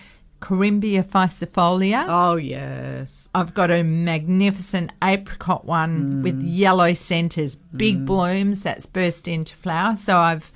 Corymbia 0.43 1.03
ficifolia. 1.05 2.05
Oh 2.07 2.35
yes. 2.35 3.29
I've 3.33 3.53
got 3.53 3.71
a 3.71 3.81
magnificent 3.81 4.91
apricot 5.01 5.63
one 5.65 5.93
Mm. 6.15 6.21
with 6.23 6.43
yellow 6.43 6.93
centres, 6.93 7.55
big 7.55 8.05
blooms 8.05 8.61
that's 8.61 8.85
burst 8.85 9.27
into 9.27 9.55
flower. 9.55 9.95
So 9.95 10.17
I've 10.17 10.51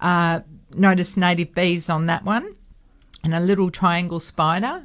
uh, 0.00 0.40
noticed 0.74 1.16
native 1.16 1.54
bees 1.54 1.88
on 1.90 2.06
that 2.06 2.24
one, 2.24 2.54
and 3.24 3.34
a 3.34 3.40
little 3.40 3.70
triangle 3.70 4.20
spider. 4.20 4.84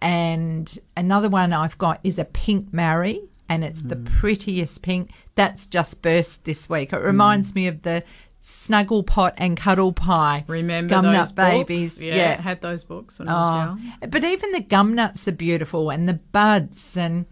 And 0.00 0.78
another 0.96 1.28
one 1.28 1.52
I've 1.52 1.78
got 1.78 2.00
is 2.04 2.18
a 2.18 2.24
pink 2.24 2.72
Mary, 2.72 3.20
and 3.48 3.64
it's 3.64 3.82
the 3.82 3.96
Mm. 3.96 4.06
prettiest 4.06 4.82
pink. 4.82 5.10
That's 5.34 5.66
just 5.66 6.00
burst 6.02 6.44
this 6.44 6.68
week. 6.68 6.92
It 6.92 6.98
reminds 7.02 7.54
me 7.54 7.66
of 7.66 7.82
the 7.82 8.02
Snugglepot 8.44 9.32
and 9.38 9.56
Cuddlepie. 9.58 10.44
Remember 10.46 10.90
gum 10.90 11.06
those 11.06 11.14
nut 11.14 11.34
babies? 11.34 11.94
Books? 11.94 12.04
Yeah, 12.04 12.38
had 12.40 12.60
those 12.60 12.84
books 12.84 13.18
when 13.18 13.28
I 13.28 13.32
was 13.32 13.54
Oh, 13.54 13.82
young. 13.86 14.10
but 14.10 14.22
even 14.22 14.52
the 14.52 14.60
gum 14.60 14.94
nuts 14.94 15.26
are 15.26 15.32
beautiful, 15.32 15.88
and 15.88 16.06
the 16.06 16.20
buds, 16.30 16.94
and 16.94 17.24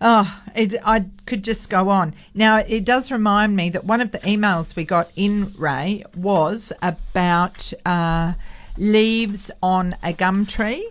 oh, 0.00 0.42
it, 0.56 0.74
I 0.84 1.04
could 1.26 1.44
just 1.44 1.68
go 1.68 1.90
on. 1.90 2.14
Now, 2.34 2.56
it 2.56 2.86
does 2.86 3.12
remind 3.12 3.54
me 3.56 3.68
that 3.70 3.84
one 3.84 4.00
of 4.00 4.12
the 4.12 4.20
emails 4.20 4.74
we 4.74 4.86
got 4.86 5.10
in 5.16 5.52
Ray 5.58 6.02
was 6.16 6.72
about 6.80 7.70
uh, 7.84 8.32
leaves 8.78 9.50
on 9.62 9.96
a 10.02 10.14
gum 10.14 10.46
tree, 10.46 10.90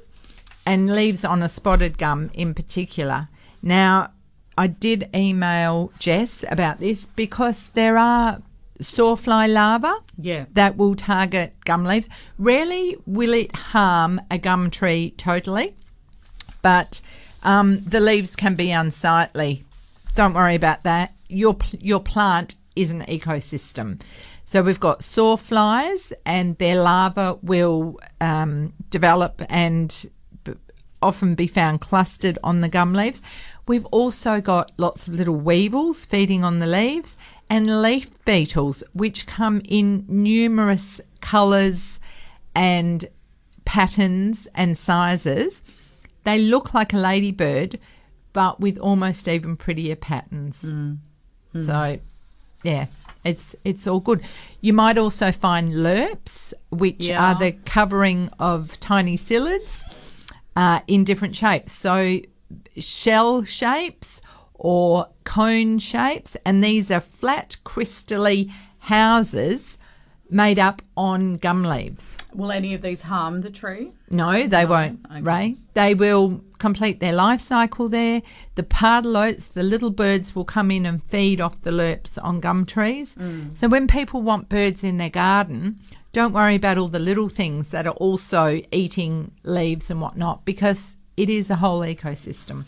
and 0.68 0.94
leaves 0.96 1.26
on 1.26 1.42
a 1.42 1.50
spotted 1.50 1.98
gum 1.98 2.30
in 2.36 2.54
particular. 2.54 3.26
Now, 3.64 4.12
I 4.56 4.68
did 4.68 5.10
email 5.16 5.92
Jess 5.98 6.46
about 6.48 6.80
this 6.80 7.06
because 7.08 7.70
there 7.70 7.98
are 7.98 8.44
sawfly 8.82 9.48
larvae 9.52 9.94
Yeah. 10.18 10.46
that 10.54 10.76
will 10.78 10.96
target 10.96 11.54
gum 11.66 11.86
leaves. 11.86 12.10
Rarely 12.38 12.98
will 13.06 13.34
it 13.34 13.56
harm 13.56 14.20
a 14.30 14.38
gum 14.38 14.70
tree 14.70 15.12
totally, 15.18 15.76
but 16.62 17.02
um, 17.44 17.82
the 17.84 18.00
leaves 18.00 18.36
can 18.36 18.56
be 18.56 18.72
unsightly. 18.72 19.64
Don't 20.16 20.34
worry 20.34 20.56
about 20.56 20.84
that. 20.84 21.14
Your 21.30 21.56
your 21.80 22.00
plant 22.02 22.56
is 22.76 22.92
an 22.92 23.02
ecosystem. 23.04 24.02
So 24.46 24.62
we've 24.62 24.80
got 24.80 25.00
sawflies, 25.00 26.12
and 26.26 26.58
their 26.58 26.82
larvae 26.82 27.40
will 27.42 28.00
um, 28.20 28.74
develop 28.90 29.42
and 29.50 30.06
b- 30.44 30.54
often 31.02 31.36
be 31.36 31.48
found 31.48 31.80
clustered 31.80 32.38
on 32.44 32.60
the 32.62 32.68
gum 32.68 32.94
leaves. 32.94 33.22
We've 33.68 33.86
also 33.86 34.42
got 34.42 34.72
lots 34.78 35.08
of 35.08 35.14
little 35.14 35.38
weevils 35.38 36.04
feeding 36.06 36.44
on 36.44 36.60
the 36.60 36.68
leaves 36.68 37.16
and 37.52 37.82
leaf 37.82 38.10
beetles, 38.24 38.82
which 38.94 39.28
come 39.28 39.62
in 39.68 40.06
numerous 40.08 41.02
colours 41.20 42.00
and 42.56 43.06
patterns 43.66 44.48
and 44.56 44.78
sizes. 44.78 45.62
They 46.24 46.40
look 46.40 46.74
like 46.74 46.94
a 46.94 46.98
ladybird, 46.98 47.78
but 48.32 48.60
with 48.62 48.78
almost 48.78 49.28
even 49.28 49.58
prettier 49.58 49.98
patterns. 49.98 50.70
So, 51.64 52.00
yeah, 52.64 52.86
it's 53.26 53.56
it's 53.66 53.86
all 53.86 54.00
good. 54.00 54.22
You 54.62 54.72
might 54.72 54.98
also 54.98 55.34
find 55.34 55.74
lerps, 55.74 56.54
which 56.70 57.08
Yeah. 57.08 57.22
are 57.34 57.36
the 57.38 57.52
covering 57.66 58.30
of 58.40 58.80
tiny 58.80 59.18
psyllids 59.18 59.84
uh, 60.56 60.80
in 60.88 61.04
different 61.04 61.36
shapes. 61.36 61.74
So, 61.74 62.20
shell 62.78 63.44
shapes 63.44 64.22
or 64.64 65.08
cone 65.24 65.80
shapes, 65.80 66.38
and 66.46 66.64
these 66.64 66.92
are 66.92 67.00
flat, 67.00 67.58
crystally 67.66 68.52
houses 68.78 69.80
made 70.30 70.60
up 70.60 70.84
on 70.96 71.36
gum 71.36 71.64
leaves. 71.64 72.18
Will 72.34 72.52
any 72.52 72.76
of 72.76 72.84
these 72.84 73.02
harm 73.02 73.42
the 73.42 73.50
tree? 73.50 73.92
No, 74.12 74.48
they 74.48 74.66
won't, 74.66 75.00
okay. 75.12 75.22
Ray. 75.22 75.56
They 75.74 75.96
will 75.96 76.42
complete 76.60 77.00
their 77.00 77.12
life 77.12 77.42
cycle 77.42 77.90
there. 77.90 78.22
The 78.54 78.64
pardalotes, 78.64 79.52
the 79.52 79.64
little 79.64 79.90
birds, 79.90 80.36
will 80.36 80.46
come 80.46 80.70
in 80.70 80.86
and 80.86 81.04
feed 81.04 81.42
off 81.42 81.64
the 81.64 81.72
lerps 81.72 82.20
on 82.24 82.40
gum 82.40 82.68
trees. 82.68 83.16
Mm. 83.16 83.58
So 83.58 83.68
when 83.68 83.88
people 83.88 84.22
want 84.22 84.48
birds 84.48 84.84
in 84.84 84.98
their 84.98 85.10
garden, 85.10 85.80
don't 86.14 86.34
worry 86.34 86.56
about 86.56 86.78
all 86.78 86.88
the 86.88 87.00
little 87.00 87.30
things 87.30 87.70
that 87.70 87.88
are 87.88 87.96
also 87.96 88.62
eating 88.72 89.32
leaves 89.44 89.90
and 89.90 90.00
whatnot 90.00 90.46
because 90.46 90.96
it 91.18 91.30
is 91.30 91.50
a 91.50 91.56
whole 91.56 91.80
ecosystem. 91.82 92.66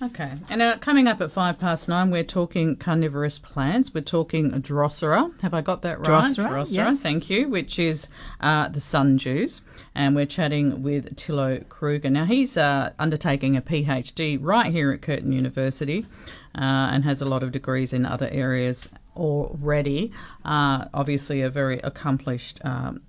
Okay. 0.00 0.32
And 0.48 0.62
uh, 0.62 0.78
coming 0.78 1.08
up 1.08 1.20
at 1.20 1.32
five 1.32 1.58
past 1.58 1.88
nine, 1.88 2.10
we're 2.10 2.22
talking 2.22 2.76
carnivorous 2.76 3.36
plants. 3.38 3.92
We're 3.92 4.02
talking 4.02 4.52
Drosera. 4.52 5.38
Have 5.40 5.54
I 5.54 5.60
got 5.60 5.82
that 5.82 5.98
right? 5.98 6.30
Drosera, 6.30 6.66
yes. 6.70 7.00
thank 7.00 7.28
you, 7.28 7.48
which 7.48 7.80
is 7.80 8.06
uh, 8.40 8.68
the 8.68 8.78
sundews. 8.78 9.62
And 9.96 10.14
we're 10.14 10.26
chatting 10.26 10.84
with 10.84 11.16
Thilo 11.16 11.68
Krueger. 11.68 12.10
Now, 12.10 12.26
he's 12.26 12.56
uh, 12.56 12.92
undertaking 13.00 13.56
a 13.56 13.62
PhD 13.62 14.38
right 14.40 14.70
here 14.70 14.92
at 14.92 15.02
Curtin 15.02 15.32
University 15.32 16.06
uh, 16.54 16.90
and 16.92 17.04
has 17.04 17.20
a 17.20 17.24
lot 17.24 17.42
of 17.42 17.50
degrees 17.50 17.92
in 17.92 18.06
other 18.06 18.28
areas 18.28 18.88
already. 19.16 20.12
Uh, 20.44 20.84
obviously, 20.94 21.42
a 21.42 21.50
very 21.50 21.80
accomplished 21.80 22.60
um, 22.64 23.00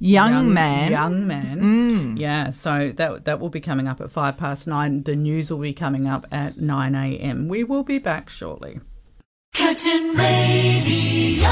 Young, 0.00 0.54
man. 0.54 0.88
Mm. 0.88 0.90
Young 0.90 1.26
man. 1.26 2.16
Yeah, 2.16 2.50
so 2.50 2.92
that 2.96 3.24
that 3.24 3.40
will 3.40 3.48
be 3.48 3.60
coming 3.60 3.88
up 3.88 4.00
at 4.00 4.10
five 4.10 4.36
past 4.36 4.66
nine. 4.68 5.02
The 5.02 5.16
news 5.16 5.50
will 5.50 5.58
be 5.58 5.72
coming 5.72 6.06
up 6.06 6.26
at 6.30 6.60
nine 6.60 6.94
a.m. 6.94 7.48
We 7.48 7.64
will 7.64 7.82
be 7.82 7.98
back 7.98 8.28
shortly. 8.30 8.80
Curtin 9.54 10.14
Radio. 10.16 11.48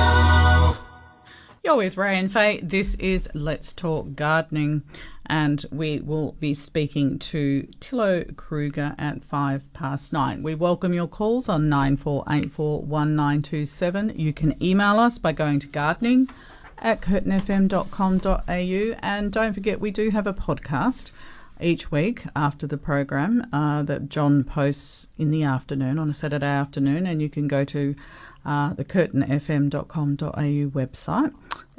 You're 1.64 1.76
with 1.76 1.96
Ray 1.96 2.18
and 2.20 2.32
Faye. 2.32 2.60
This 2.62 2.94
is 2.94 3.28
Let's 3.34 3.72
Talk 3.72 4.14
Gardening, 4.14 4.82
and 5.26 5.66
we 5.72 5.98
will 5.98 6.36
be 6.38 6.54
speaking 6.54 7.18
to 7.18 7.66
Thilo 7.80 8.36
Krueger 8.36 8.94
at 8.96 9.24
five 9.24 9.72
past 9.72 10.12
nine. 10.12 10.44
We 10.44 10.54
welcome 10.54 10.94
your 10.94 11.08
calls 11.08 11.48
on 11.48 11.68
nine 11.68 11.96
four 11.96 12.22
eight 12.30 12.52
four 12.52 12.82
one 12.82 13.16
nine 13.16 13.42
two 13.42 13.66
seven. 13.66 14.12
You 14.14 14.32
can 14.32 14.54
email 14.62 15.00
us 15.00 15.18
by 15.18 15.32
going 15.32 15.58
to 15.58 15.66
gardening 15.66 16.28
at 16.78 17.00
curtinfm.com.au, 17.00 18.96
and 19.00 19.32
don't 19.32 19.54
forget 19.54 19.80
we 19.80 19.90
do 19.90 20.10
have 20.10 20.26
a 20.26 20.32
podcast 20.32 21.10
each 21.60 21.90
week 21.90 22.24
after 22.34 22.66
the 22.66 22.76
program 22.76 23.46
uh, 23.52 23.82
that 23.82 24.08
John 24.08 24.44
posts 24.44 25.08
in 25.16 25.30
the 25.30 25.42
afternoon 25.42 25.98
on 25.98 26.10
a 26.10 26.14
Saturday 26.14 26.46
afternoon, 26.46 27.06
and 27.06 27.22
you 27.22 27.28
can 27.28 27.48
go 27.48 27.64
to 27.64 27.94
uh, 28.44 28.74
the 28.74 28.84
curtinfm.com.au 28.84 30.70
website. 30.70 31.34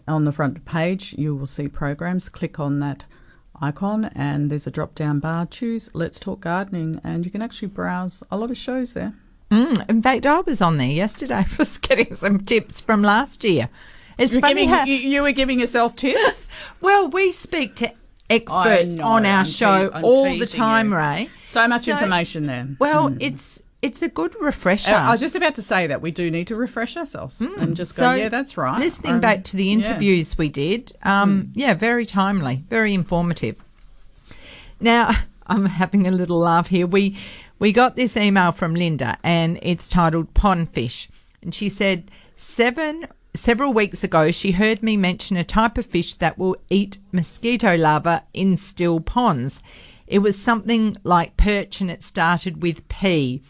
On 0.07 0.25
the 0.25 0.31
front 0.31 0.63
page, 0.65 1.13
you 1.17 1.35
will 1.35 1.45
see 1.45 1.67
programs. 1.67 2.29
Click 2.29 2.59
on 2.59 2.79
that 2.79 3.05
icon, 3.61 4.05
and 4.15 4.49
there's 4.49 4.67
a 4.67 4.71
drop 4.71 4.95
down 4.95 5.19
bar. 5.19 5.45
Choose 5.45 5.89
Let's 5.93 6.19
Talk 6.19 6.41
Gardening, 6.41 6.99
and 7.03 7.25
you 7.25 7.31
can 7.31 7.41
actually 7.41 7.69
browse 7.69 8.23
a 8.31 8.37
lot 8.37 8.51
of 8.51 8.57
shows 8.57 8.93
there. 8.93 9.13
Mm, 9.51 9.89
in 9.89 10.01
fact, 10.01 10.25
I 10.25 10.41
was 10.41 10.61
on 10.61 10.77
there 10.77 10.87
yesterday. 10.87 11.35
I 11.51 11.55
was 11.57 11.77
getting 11.77 12.13
some 12.13 12.39
tips 12.39 12.81
from 12.81 13.01
last 13.01 13.43
year. 13.43 13.69
It's 14.17 14.33
You're 14.33 14.41
funny 14.41 14.53
giving, 14.65 14.69
how 14.69 14.85
you, 14.85 14.95
you 14.95 15.21
were 15.21 15.31
giving 15.31 15.59
yourself 15.59 15.95
tips. 15.95 16.49
well 16.81 17.07
we 17.07 17.31
speak 17.31 17.75
to 17.75 17.91
experts 18.29 18.91
know, 18.93 19.03
on 19.05 19.25
our 19.25 19.39
I'm 19.39 19.45
show 19.45 19.89
teas- 19.89 20.01
all 20.03 20.37
the 20.37 20.45
time, 20.45 20.91
you. 20.91 20.97
Ray. 20.97 21.29
So 21.45 21.67
much 21.67 21.85
So- 21.85 21.91
information 21.91 22.43
there. 22.45 22.67
Well, 22.79 23.15
it's 23.19 23.61
it's 23.81 24.01
a 24.01 24.09
good 24.09 24.35
refresher. 24.41 24.91
Uh, 24.93 25.01
I 25.09 25.11
was 25.11 25.19
just 25.21 25.35
about 25.35 25.53
to 25.55 25.61
say 25.61 25.85
that 25.87 26.01
we 26.01 26.09
do 26.09 26.31
need 26.31 26.47
to 26.47 26.55
refresh 26.55 26.97
ourselves 26.97 27.39
and 27.39 27.75
just 27.75 27.95
go, 27.95 28.01
So, 28.03 28.13
yeah, 28.15 28.27
that's 28.27 28.57
right. 28.57 28.79
Listening 28.79 29.13
Um, 29.13 29.19
back 29.21 29.43
to 29.45 29.55
the 29.55 29.65
yeah. 29.65 29.73
Interviews 29.73 30.35
we 30.35 30.49
did, 30.49 30.93
um, 31.03 31.51
yeah, 31.53 31.75
very 31.75 32.05
timely, 32.05 32.63
very 32.71 32.93
informative. 32.95 33.55
Now, 34.79 35.15
I'm 35.47 35.65
having 35.65 36.07
a 36.07 36.11
little 36.11 36.39
laugh 36.39 36.67
here. 36.67 36.87
We 36.87 37.17
we 37.59 37.71
got 37.71 37.95
this 37.95 38.17
email 38.17 38.51
from 38.51 38.75
Linda, 38.75 39.17
and 39.23 39.59
it's 39.61 39.87
titled 39.87 40.33
"Pondfish," 40.33 41.07
and 41.41 41.53
she 41.55 41.69
said 41.69 42.09
seven. 42.35 43.07
Several 43.37 43.71
weeks 43.71 44.03
ago, 44.03 44.31
she 44.31 44.51
heard 44.53 44.81
me 44.81 44.97
mention 44.97 45.37
a 45.37 45.43
type 45.43 45.77
of 45.77 45.85
fish 45.85 46.15
that 46.15 46.37
will 46.37 46.57
eat 46.69 46.97
mosquito 47.11 47.75
larvae 47.77 48.19
in 48.33 48.57
still 48.57 48.99
ponds. 48.99 49.61
It 50.07 50.19
was 50.19 50.37
something 50.37 50.95
like 51.03 51.37
perch, 51.37 51.79
and 51.79 51.91
it 51.91 52.01
started 52.01 52.61
with 52.63 52.87
P. 52.89 53.43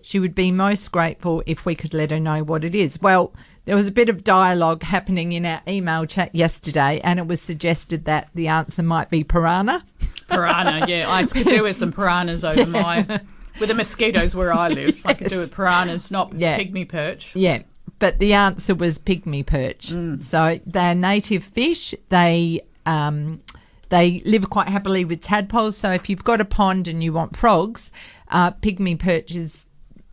She 0.00 0.18
would 0.20 0.34
be 0.34 0.50
most 0.52 0.92
grateful 0.92 1.42
if 1.44 1.64
we 1.66 1.74
could 1.74 1.92
let 1.92 2.10
her 2.12 2.20
know 2.20 2.42
what 2.44 2.64
it 2.64 2.74
is. 2.74 3.00
Well, 3.02 3.34
there 3.64 3.76
was 3.76 3.86
a 3.88 3.92
bit 3.92 4.08
of 4.08 4.24
dialogue 4.24 4.84
happening 4.84 5.32
in 5.32 5.44
our 5.44 5.60
email 5.66 6.06
chat 6.06 6.34
yesterday, 6.34 7.00
and 7.02 7.18
it 7.18 7.26
was 7.26 7.40
suggested 7.42 8.04
that 8.04 8.28
the 8.34 8.48
answer 8.48 8.82
might 8.82 9.10
be 9.10 9.24
piranha. 9.24 9.84
Piranha, 10.28 10.86
yeah. 10.88 11.10
I 11.10 11.24
could 11.26 11.46
do 11.46 11.64
with 11.64 11.76
some 11.76 11.92
piranhas 11.92 12.44
over 12.44 12.64
my. 12.66 13.20
With 13.60 13.68
the 13.68 13.74
mosquitoes 13.74 14.34
where 14.34 14.52
I 14.52 14.68
live, 14.68 14.98
I 15.04 15.12
could 15.14 15.28
do 15.28 15.38
with 15.38 15.52
piranhas, 15.52 16.10
not 16.10 16.32
Yeah. 16.34 16.58
pygmy 16.58 16.88
perch. 16.88 17.36
Yeah, 17.36 17.62
but 18.02 18.18
the 18.18 18.32
answer 18.32 18.74
was 18.74 18.98
pygmy 18.98 19.46
perch. 19.46 19.92
So 20.24 20.58
they're 20.66 20.96
native 20.96 21.44
fish. 21.44 21.94
They 22.08 22.60
um, 22.84 23.40
they 23.90 24.20
live 24.24 24.50
quite 24.50 24.68
happily 24.68 25.04
with 25.04 25.20
tadpoles. 25.20 25.76
So 25.76 25.92
if 25.92 26.10
you've 26.10 26.24
got 26.24 26.40
a 26.40 26.44
pond 26.44 26.88
and 26.88 27.00
you 27.04 27.12
want 27.12 27.36
frogs, 27.36 27.92
uh, 28.26 28.50
pygmy 28.54 28.98
perch 28.98 29.36
is 29.36 29.68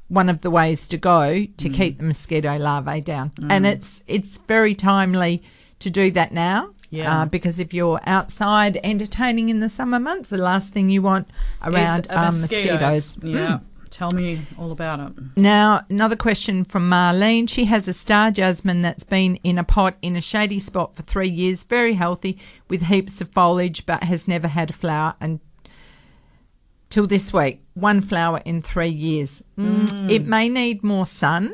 one 0.07 0.29
of 0.29 0.41
the 0.41 0.51
ways 0.51 0.85
to 0.85 0.97
go 0.97 1.45
to 1.57 1.69
keep 1.69 1.97
the 1.97 2.03
mosquito 2.03 2.59
larvae 2.59 3.01
down. 3.01 3.31
And 3.49 3.65
it's 3.65 4.03
it's 4.05 4.37
very 4.37 4.75
timely 4.75 5.41
to 5.79 5.89
do 5.89 6.11
that 6.11 6.31
now. 6.31 6.69
Yeah. 6.91 7.21
Uh, 7.21 7.25
because 7.25 7.57
if 7.57 7.73
you're 7.73 7.99
outside 8.05 8.79
entertaining 8.83 9.49
in 9.49 9.61
the 9.61 9.69
summer 9.69 9.99
months, 9.99 10.29
the 10.29 10.37
last 10.37 10.73
thing 10.73 10.91
you 10.91 11.01
want 11.01 11.27
around 11.63 12.05
uh, 12.11 12.13
um, 12.13 12.41
mosquitoes. 12.41 13.17
Yeah. 13.23 13.59
Tell 13.99 14.11
me 14.11 14.39
all 14.57 14.71
about 14.71 15.01
it. 15.01 15.11
Now, 15.35 15.85
another 15.89 16.15
question 16.15 16.63
from 16.63 16.89
Marlene. 16.89 17.49
She 17.49 17.65
has 17.65 17.85
a 17.85 17.91
star 17.91 18.31
jasmine 18.31 18.81
that's 18.81 19.03
been 19.03 19.35
in 19.43 19.57
a 19.57 19.65
pot 19.65 19.97
in 20.01 20.15
a 20.15 20.21
shady 20.21 20.57
spot 20.57 20.95
for 20.95 21.01
three 21.01 21.27
years, 21.27 21.65
very 21.65 21.95
healthy, 21.95 22.39
with 22.69 22.83
heaps 22.83 23.19
of 23.19 23.29
foliage, 23.33 23.85
but 23.85 24.03
has 24.03 24.25
never 24.25 24.47
had 24.47 24.69
a 24.69 24.73
flower 24.73 25.15
until 25.19 27.07
this 27.07 27.33
week. 27.33 27.61
One 27.73 27.99
flower 27.99 28.41
in 28.45 28.61
three 28.61 28.87
years. 28.87 29.43
Mm, 29.57 30.09
It 30.09 30.25
may 30.25 30.47
need 30.47 30.81
more 30.81 31.05
sun, 31.05 31.53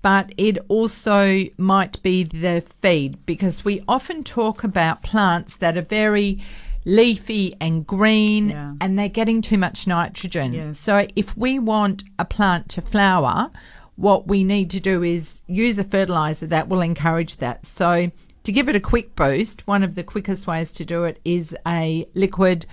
but 0.00 0.32
it 0.38 0.56
also 0.68 1.44
might 1.58 2.02
be 2.02 2.24
the 2.24 2.64
feed 2.80 3.26
because 3.26 3.62
we 3.62 3.84
often 3.86 4.24
talk 4.24 4.64
about 4.64 5.02
plants 5.02 5.54
that 5.58 5.76
are 5.76 5.82
very 5.82 6.42
leafy 6.86 7.54
and 7.60 7.86
green 7.86 8.48
Yeah. 8.48 8.72
and 8.80 8.98
they're 8.98 9.08
getting 9.10 9.42
too 9.42 9.58
much 9.58 9.86
nitrogen. 9.86 10.54
Yes. 10.54 10.78
So 10.78 11.06
if 11.16 11.36
we 11.36 11.58
want 11.58 12.04
a 12.18 12.24
plant 12.24 12.68
to 12.70 12.80
flower, 12.80 13.50
what 13.96 14.28
we 14.28 14.44
need 14.44 14.70
to 14.70 14.80
do 14.80 15.02
is 15.02 15.42
use 15.48 15.78
a 15.78 15.84
fertilizer 15.84 16.46
that 16.46 16.68
will 16.68 16.80
encourage 16.80 17.38
that. 17.38 17.66
So 17.66 18.10
to 18.44 18.52
give 18.52 18.68
it 18.68 18.76
a 18.76 18.80
quick 18.80 19.16
boost, 19.16 19.66
one 19.66 19.82
of 19.82 19.96
the 19.96 20.04
quickest 20.04 20.46
ways 20.46 20.70
to 20.72 20.84
do 20.84 21.02
it 21.04 21.18
is 21.24 21.54
a 21.66 22.06
liquid 22.14 22.64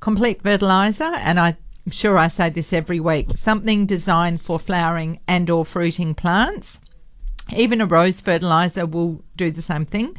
complete 0.00 0.42
fertilizer 0.42 1.04
and 1.14 1.38
I 1.38 1.56
I'm 1.86 1.92
sure 1.92 2.18
I 2.18 2.28
say 2.28 2.50
this 2.50 2.74
every 2.74 3.00
week, 3.00 3.30
something 3.36 3.86
designed 3.86 4.42
for 4.42 4.58
flowering 4.58 5.20
and 5.26 5.48
or 5.48 5.64
fruiting 5.64 6.14
plants. 6.14 6.80
Even 7.56 7.80
a 7.80 7.86
rose 7.86 8.20
fertilizer 8.20 8.84
will 8.84 9.24
do 9.36 9.50
the 9.50 9.62
same 9.62 9.86
thing. 9.86 10.14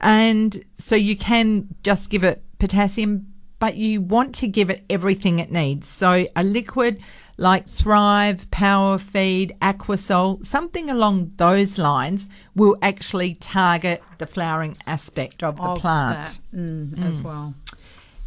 And 0.00 0.64
so 0.78 0.94
you 0.94 1.16
can 1.16 1.66
just 1.82 2.10
give 2.10 2.22
it 2.22 2.44
potassium, 2.60 3.26
but 3.58 3.76
you 3.76 4.00
want 4.00 4.34
to 4.36 4.46
give 4.46 4.70
it 4.70 4.84
everything 4.88 5.38
it 5.38 5.50
needs. 5.50 5.88
So 5.88 6.26
a 6.36 6.44
liquid 6.44 7.00
like 7.36 7.66
Thrive, 7.66 8.50
Power 8.50 8.98
Feed, 8.98 9.56
Aquasol, 9.62 10.44
something 10.46 10.90
along 10.90 11.32
those 11.36 11.78
lines 11.78 12.28
will 12.54 12.76
actually 12.82 13.34
target 13.34 14.02
the 14.18 14.26
flowering 14.26 14.76
aspect 14.86 15.42
of 15.42 15.56
the 15.56 15.62
Of 15.62 15.78
plant. 15.78 16.40
that, 16.52 16.56
mm, 16.58 17.02
as 17.02 17.22
well. 17.22 17.54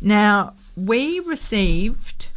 Now, 0.01 0.53
we 0.75 1.19
received 1.19 2.29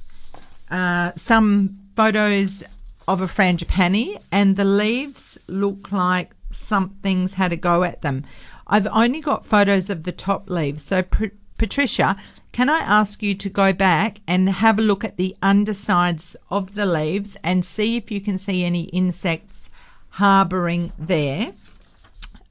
uh, 0.71 1.13
some 1.17 1.79
photos 1.97 2.63
of 3.09 3.21
a 3.23 3.27
frangipani, 3.27 4.21
and 4.31 4.57
the 4.57 4.65
leaves 4.65 5.39
look 5.47 5.93
like 5.93 6.33
something's 6.51 7.35
had 7.35 7.53
a 7.53 7.57
go 7.57 7.85
at 7.85 8.03
them. 8.03 8.25
I've 8.67 8.87
only 8.89 9.21
got 9.21 9.47
photos 9.47 9.89
of 9.91 10.03
the 10.03 10.13
top 10.13 10.51
leaves. 10.51 10.83
So, 10.83 11.03
Pr- 11.03 11.27
Patricia, 11.59 12.17
can 12.53 12.69
I 12.69 12.79
ask 12.79 13.23
you 13.23 13.35
to 13.35 13.49
go 13.51 13.73
back 13.73 14.21
and 14.27 14.49
have 14.49 14.79
a 14.79 14.83
look 14.83 15.05
at 15.05 15.17
the 15.17 15.37
undersides 15.43 16.37
of 16.51 16.75
the 16.75 16.87
leaves 16.87 17.37
and 17.43 17.65
see 17.65 17.97
if 17.97 18.11
you 18.11 18.21
can 18.21 18.39
see 18.39 18.65
any 18.65 18.85
insects 18.85 19.71
harbouring 20.11 20.93
there? 20.99 21.53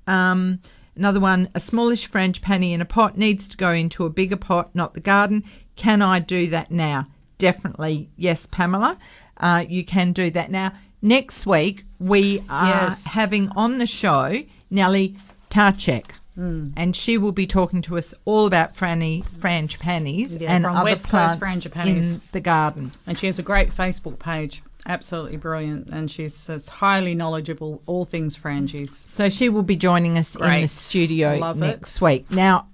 Um, 0.07 0.59
another 0.95 1.19
one, 1.19 1.49
a 1.55 1.59
smallish 1.59 2.09
frangipani 2.09 2.71
in 2.71 2.81
a 2.81 2.85
pot 2.85 3.17
needs 3.17 3.47
to 3.49 3.57
go 3.57 3.71
into 3.71 4.05
a 4.05 4.09
bigger 4.09 4.37
pot, 4.37 4.69
not 4.75 4.93
the 4.93 4.99
garden. 4.99 5.43
Can 5.75 6.01
I 6.01 6.19
do 6.19 6.47
that 6.47 6.71
now? 6.71 7.05
Definitely, 7.37 8.09
yes, 8.15 8.45
Pamela. 8.49 8.97
Uh, 9.37 9.65
you 9.67 9.83
can 9.83 10.13
do 10.13 10.29
that 10.31 10.49
now. 10.51 10.71
Next 11.01 11.45
week, 11.45 11.83
we 11.99 12.41
are 12.49 12.85
Yes. 12.87 13.05
having 13.05 13.49
on 13.49 13.77
the 13.77 13.85
show 13.87 14.43
Nellie 14.69 15.15
Tarchek. 15.49 16.11
Hmm. 16.35 16.69
And 16.75 16.95
she 16.95 17.17
will 17.17 17.31
be 17.31 17.47
talking 17.47 17.81
to 17.83 17.97
us 17.97 18.13
all 18.25 18.45
about 18.45 18.75
franny, 18.75 19.23
frangipanis 19.23 20.39
Yeah, 20.39 20.53
and 20.53 20.65
from 20.65 20.75
other 20.75 20.85
West 20.85 21.09
Coast 21.09 21.39
plants 21.39 21.65
in 21.65 22.21
the 22.33 22.41
garden. 22.41 22.91
And 23.07 23.17
she 23.17 23.25
has 23.27 23.39
a 23.39 23.43
great 23.43 23.69
Facebook 23.69 24.19
page. 24.19 24.61
Absolutely 24.85 25.37
brilliant. 25.37 25.87
And 25.89 26.11
she's 26.11 26.49
it's 26.49 26.69
highly 26.69 27.15
knowledgeable, 27.15 27.81
all 27.85 28.05
things 28.05 28.37
frangies. 28.37 28.89
So 28.89 29.29
she 29.29 29.49
will 29.49 29.63
be 29.63 29.75
joining 29.77 30.17
us 30.17 30.35
in 30.35 30.61
the 30.61 30.67
studio 30.67 31.37
Love 31.37 31.57
it. 31.57 31.61
next 31.61 32.01
week. 32.01 32.29
Now, 32.29 32.67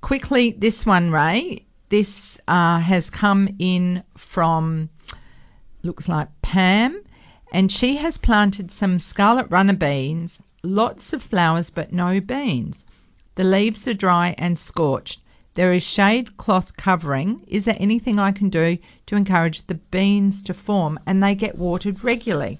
quickly, 0.00 0.54
this 0.58 0.84
one, 0.84 1.12
Ray, 1.12 1.64
this 1.88 2.40
uh, 2.48 2.80
has 2.80 3.08
come 3.08 3.48
in 3.58 4.02
from, 4.16 4.90
looks 5.82 6.08
like 6.08 6.28
Pam, 6.42 7.02
and 7.52 7.70
she 7.70 7.96
has 7.96 8.18
planted 8.18 8.70
some 8.70 8.98
scarlet 8.98 9.46
runner 9.48 9.72
beans, 9.72 10.40
lots 10.62 11.12
of 11.12 11.22
flowers, 11.22 11.70
but 11.70 11.92
no 11.92 12.20
beans. 12.20 12.84
The 13.36 13.44
leaves 13.44 13.86
are 13.86 13.94
dry 13.94 14.34
and 14.36 14.58
scorched. 14.58 15.20
There 15.54 15.72
is 15.72 15.82
shade 15.82 16.36
cloth 16.36 16.76
covering. 16.76 17.42
Is 17.46 17.64
there 17.64 17.76
anything 17.78 18.18
I 18.18 18.32
can 18.32 18.50
do 18.50 18.76
to 19.06 19.16
encourage 19.16 19.66
the 19.66 19.74
beans 19.74 20.42
to 20.42 20.54
form 20.54 20.98
and 21.06 21.22
they 21.22 21.34
get 21.34 21.56
watered 21.56 22.04
regularly? 22.04 22.58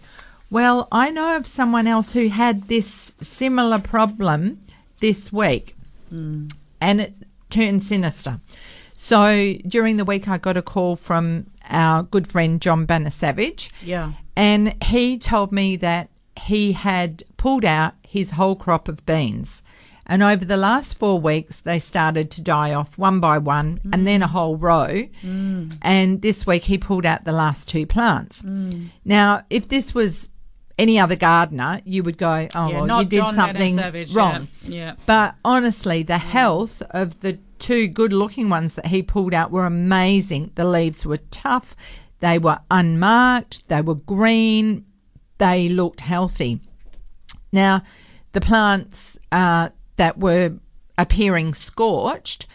Well, 0.50 0.88
I 0.92 1.10
know 1.10 1.36
of 1.36 1.46
someone 1.46 1.86
else 1.86 2.12
who 2.12 2.28
had 2.28 2.68
this 2.68 3.12
similar 3.20 3.78
problem 3.78 4.62
this 5.00 5.32
week 5.32 5.76
hmm. 6.08 6.46
and 6.80 7.00
it 7.00 7.16
turned 7.50 7.82
sinister. 7.82 8.40
So 8.96 9.54
during 9.66 9.98
the 9.98 10.04
week, 10.04 10.28
I 10.28 10.38
got 10.38 10.56
a 10.56 10.62
call 10.62 10.96
from 10.96 11.46
our 11.68 12.02
good 12.02 12.26
friend 12.26 12.62
John 12.62 12.86
Banner 12.86 13.10
Savage. 13.10 13.70
Yeah. 13.82 14.12
And 14.36 14.82
he 14.84 15.18
told 15.18 15.52
me 15.52 15.76
that 15.76 16.08
he 16.38 16.72
had 16.72 17.22
pulled 17.36 17.64
out 17.64 17.94
his 18.02 18.32
whole 18.32 18.56
crop 18.56 18.88
of 18.88 19.04
beans 19.04 19.62
And 20.09 20.22
over 20.22 20.44
the 20.44 20.57
last 20.57 20.98
four 20.98 21.18
weeks, 21.20 21.61
they 21.61 21.78
started 21.78 22.30
to 22.32 22.42
die 22.42 22.72
off 22.72 22.96
one 22.96 23.18
by 23.18 23.38
one 23.38 23.80
and 23.92 24.07
then 24.07 24.22
a 24.22 24.26
whole 24.28 24.57
row. 24.57 25.02
And 25.82 26.22
this 26.22 26.46
week, 26.46 26.64
he 26.64 26.78
pulled 26.78 27.04
out 27.04 27.24
the 27.24 27.32
last 27.32 27.68
two 27.68 27.86
plants. 27.86 28.42
Now, 29.04 29.44
if 29.50 29.68
this 29.68 29.94
was 29.94 30.28
any 30.78 30.98
other 30.98 31.16
gardener, 31.16 31.80
you 31.84 32.02
would 32.02 32.18
go, 32.18 32.48
oh, 32.54 32.68
Yeah, 32.68 32.82
well, 32.82 33.02
you 33.02 33.09
did 33.09 33.20
John 33.20 33.34
something 33.34 33.74
Savage, 33.76 34.11
yeah. 34.11 34.18
wrong. 34.18 34.48
Yeah. 34.62 34.94
But 35.07 35.34
honestly, 35.44 36.02
the 36.02 36.18
health 36.18 36.82
of 36.90 37.20
the 37.20 37.38
two 37.59 37.88
good 37.88 38.12
looking 38.12 38.48
ones 38.50 38.74
that 38.74 38.86
he 38.86 39.02
pulled 39.02 39.32
out 39.32 39.50
were 39.50 39.64
amazing. 39.66 40.52
The 40.54 40.64
leaves 40.66 41.07
were 41.07 41.16
tough, 41.30 41.74
they 42.20 42.38
were 42.38 42.59
unmarked, 42.70 43.68
they 43.68 43.80
were 43.80 43.94
green, 43.94 44.84
they 45.38 45.68
looked 45.68 46.00
healthy. 46.02 46.61
Now, 47.52 47.82
the 48.32 48.40
plants 48.42 49.18
uh, 49.32 49.70
that 49.97 50.18
were 50.18 50.55
appearing 50.99 51.55
scorched, 51.55 52.47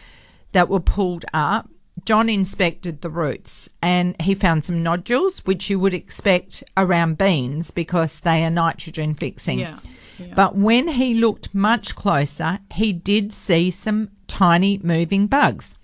that 0.52 0.68
were 0.68 0.80
pulled 0.80 1.24
up, 1.32 1.68
John 2.04 2.28
inspected 2.28 3.00
the 3.00 3.10
roots 3.10 3.70
and 3.80 4.20
he 4.20 4.34
found 4.34 4.64
some 4.64 4.82
nodules, 4.82 5.40
which 5.40 5.70
you 5.70 5.78
would 5.78 5.94
expect 5.94 6.64
around 6.76 7.18
beans 7.18 7.70
because 7.70 8.20
they 8.20 8.44
are 8.44 8.50
nitrogen 8.50 9.14
fixing. 9.14 9.60
Yeah. 9.60 9.78
yeah. 10.18 10.34
But 10.34 10.56
when 10.56 10.88
he 10.88 11.14
looked 11.14 11.54
much 11.54 11.94
closer, 11.94 12.58
he 12.72 12.92
did 12.92 13.32
see 13.32 13.70
some 13.70 14.10
tiny 14.26 14.78
moving 14.82 15.26
bugs. 15.26 15.76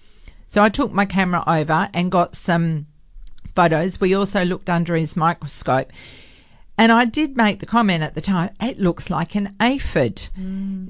So 0.48 0.62
I 0.62 0.70
took 0.70 0.92
my 0.92 1.04
camera 1.04 1.44
over 1.46 1.88
and 1.92 2.10
got 2.10 2.34
some 2.34 2.86
photos. 3.54 4.00
We 4.00 4.14
also 4.14 4.44
looked 4.44 4.70
under 4.70 4.96
his 4.96 5.14
microscope. 5.14 5.92
And 6.78 6.92
I 6.92 7.06
did 7.06 7.36
make 7.36 7.58
the 7.58 7.66
comment 7.66 8.04
at 8.04 8.14
the 8.14 8.20
time, 8.20 8.50
it 8.60 8.78
looks 8.78 9.10
like 9.10 9.34
an 9.34 9.52
aphid. 9.60 10.28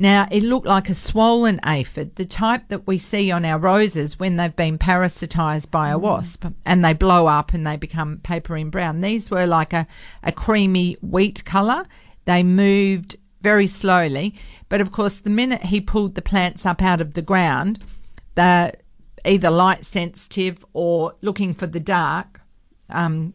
Now, 0.00 0.28
it 0.30 0.42
looked 0.42 0.66
like 0.66 0.90
a 0.90 0.94
swollen 0.94 1.60
aphid, 1.64 2.16
the 2.16 2.26
type 2.26 2.68
that 2.68 2.86
we 2.86 2.98
see 2.98 3.30
on 3.30 3.46
our 3.46 3.58
roses 3.58 4.18
when 4.18 4.36
they've 4.36 4.54
been 4.54 4.78
parasitized 4.78 5.70
by 5.70 5.88
a 5.88 5.98
wasp 5.98 6.44
and 6.66 6.84
they 6.84 6.92
blow 6.92 7.26
up 7.26 7.54
and 7.54 7.66
they 7.66 7.78
become 7.78 8.18
paperine 8.22 8.68
brown. 8.68 9.00
These 9.00 9.30
were 9.30 9.46
like 9.46 9.72
a, 9.72 9.86
a 10.22 10.30
creamy 10.30 10.98
wheat 11.00 11.42
color. 11.46 11.86
They 12.26 12.42
moved 12.42 13.16
very 13.40 13.66
slowly. 13.66 14.34
But 14.68 14.82
of 14.82 14.92
course, 14.92 15.20
the 15.20 15.30
minute 15.30 15.62
he 15.62 15.80
pulled 15.80 16.16
the 16.16 16.22
plants 16.22 16.66
up 16.66 16.82
out 16.82 17.00
of 17.00 17.14
the 17.14 17.22
ground, 17.22 17.78
they're 18.34 18.74
either 19.24 19.50
light 19.50 19.86
sensitive 19.86 20.64
or 20.74 21.14
looking 21.22 21.54
for 21.54 21.66
the 21.66 21.80
dark. 21.80 22.42
Um, 22.90 23.32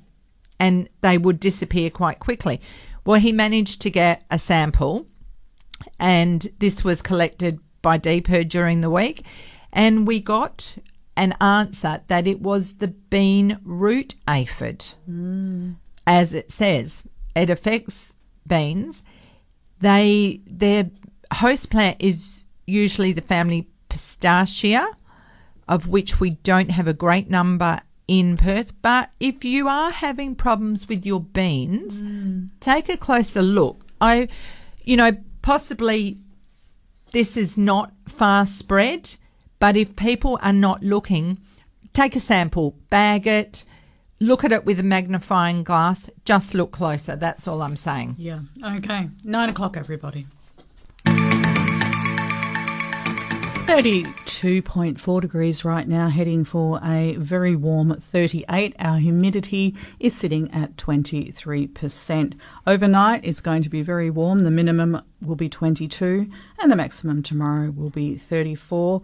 and 0.59 0.89
they 1.01 1.17
would 1.17 1.39
disappear 1.39 1.89
quite 1.89 2.19
quickly. 2.19 2.61
Well, 3.05 3.19
he 3.19 3.31
managed 3.31 3.81
to 3.81 3.89
get 3.89 4.23
a 4.31 4.39
sample, 4.39 5.07
and 5.99 6.47
this 6.59 6.83
was 6.83 7.01
collected 7.01 7.59
by 7.81 7.97
DPIRD 7.99 8.49
during 8.49 8.81
the 8.81 8.89
week, 8.89 9.23
and 9.71 10.07
we 10.07 10.19
got 10.19 10.77
an 11.15 11.33
answer 11.39 12.01
that 12.07 12.27
it 12.27 12.41
was 12.41 12.73
the 12.73 12.87
bean 12.87 13.59
root 13.63 14.15
aphid, 14.27 14.93
mm. 15.09 15.75
as 16.07 16.33
it 16.33 16.51
says. 16.51 17.03
It 17.35 17.49
affects 17.49 18.15
beans. 18.47 19.03
They 19.79 20.41
their 20.45 20.89
host 21.33 21.69
plant 21.69 21.97
is 21.99 22.45
usually 22.65 23.11
the 23.11 23.21
family 23.21 23.67
Pistacia, 23.89 24.87
of 25.67 25.87
which 25.87 26.19
we 26.19 26.31
don't 26.31 26.71
have 26.71 26.87
a 26.87 26.93
great 26.93 27.29
number 27.29 27.81
in 28.07 28.37
Perth. 28.37 28.73
But 28.81 29.09
if 29.19 29.43
you 29.45 29.67
are 29.67 29.91
having 29.91 30.35
problems 30.35 30.87
with 30.87 31.05
your 31.05 31.21
beans, 31.21 32.01
mm. 32.01 32.49
take 32.59 32.89
a 32.89 32.97
closer 32.97 33.41
look. 33.41 33.85
I, 34.01 34.27
you 34.83 34.97
know, 34.97 35.11
possibly 35.41 36.19
this 37.11 37.37
is 37.37 37.57
not 37.57 37.93
far 38.07 38.45
spread, 38.45 39.15
but 39.59 39.77
if 39.77 39.95
people 39.95 40.39
are 40.41 40.53
not 40.53 40.83
looking, 40.83 41.39
take 41.93 42.15
a 42.15 42.19
sample, 42.19 42.71
bag 42.89 43.27
it, 43.27 43.63
look 44.19 44.43
at 44.43 44.51
it 44.51 44.65
with 44.65 44.79
a 44.79 44.83
magnifying 44.83 45.63
glass, 45.63 46.09
just 46.25 46.53
look 46.53 46.71
closer. 46.71 47.15
That's 47.15 47.47
all 47.47 47.61
I'm 47.61 47.75
saying. 47.75 48.15
Yeah. 48.17 48.39
Okay. 48.63 49.09
Nine 49.23 49.49
o'clock, 49.49 49.77
everybody. 49.77 50.27
32.4 53.65 55.21
degrees 55.21 55.63
right 55.63 55.87
now, 55.87 56.09
heading 56.09 56.43
for 56.43 56.81
a 56.83 57.15
very 57.15 57.55
warm 57.55 57.95
38. 57.97 58.75
Our 58.77 58.97
humidity 58.97 59.73
is 60.01 60.13
sitting 60.13 60.51
at 60.51 60.75
23%. 60.75 62.33
Overnight, 62.67 63.21
it's 63.23 63.39
going 63.39 63.63
to 63.63 63.69
be 63.69 63.81
very 63.81 64.09
warm. 64.09 64.43
The 64.43 64.51
minimum 64.51 65.01
will 65.21 65.37
be 65.37 65.47
22, 65.47 66.29
and 66.59 66.71
the 66.71 66.75
maximum 66.75 67.23
tomorrow 67.23 67.71
will 67.71 67.89
be 67.89 68.17
34. 68.17 69.01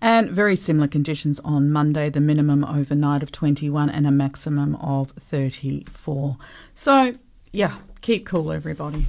And 0.00 0.30
very 0.30 0.56
similar 0.56 0.88
conditions 0.88 1.38
on 1.40 1.70
Monday, 1.70 2.08
the 2.08 2.20
minimum 2.20 2.64
overnight 2.64 3.22
of 3.22 3.30
21 3.30 3.90
and 3.90 4.06
a 4.06 4.10
maximum 4.10 4.74
of 4.76 5.10
34. 5.10 6.38
So, 6.72 7.12
yeah, 7.52 7.74
keep 8.00 8.24
cool, 8.24 8.52
everybody, 8.52 9.06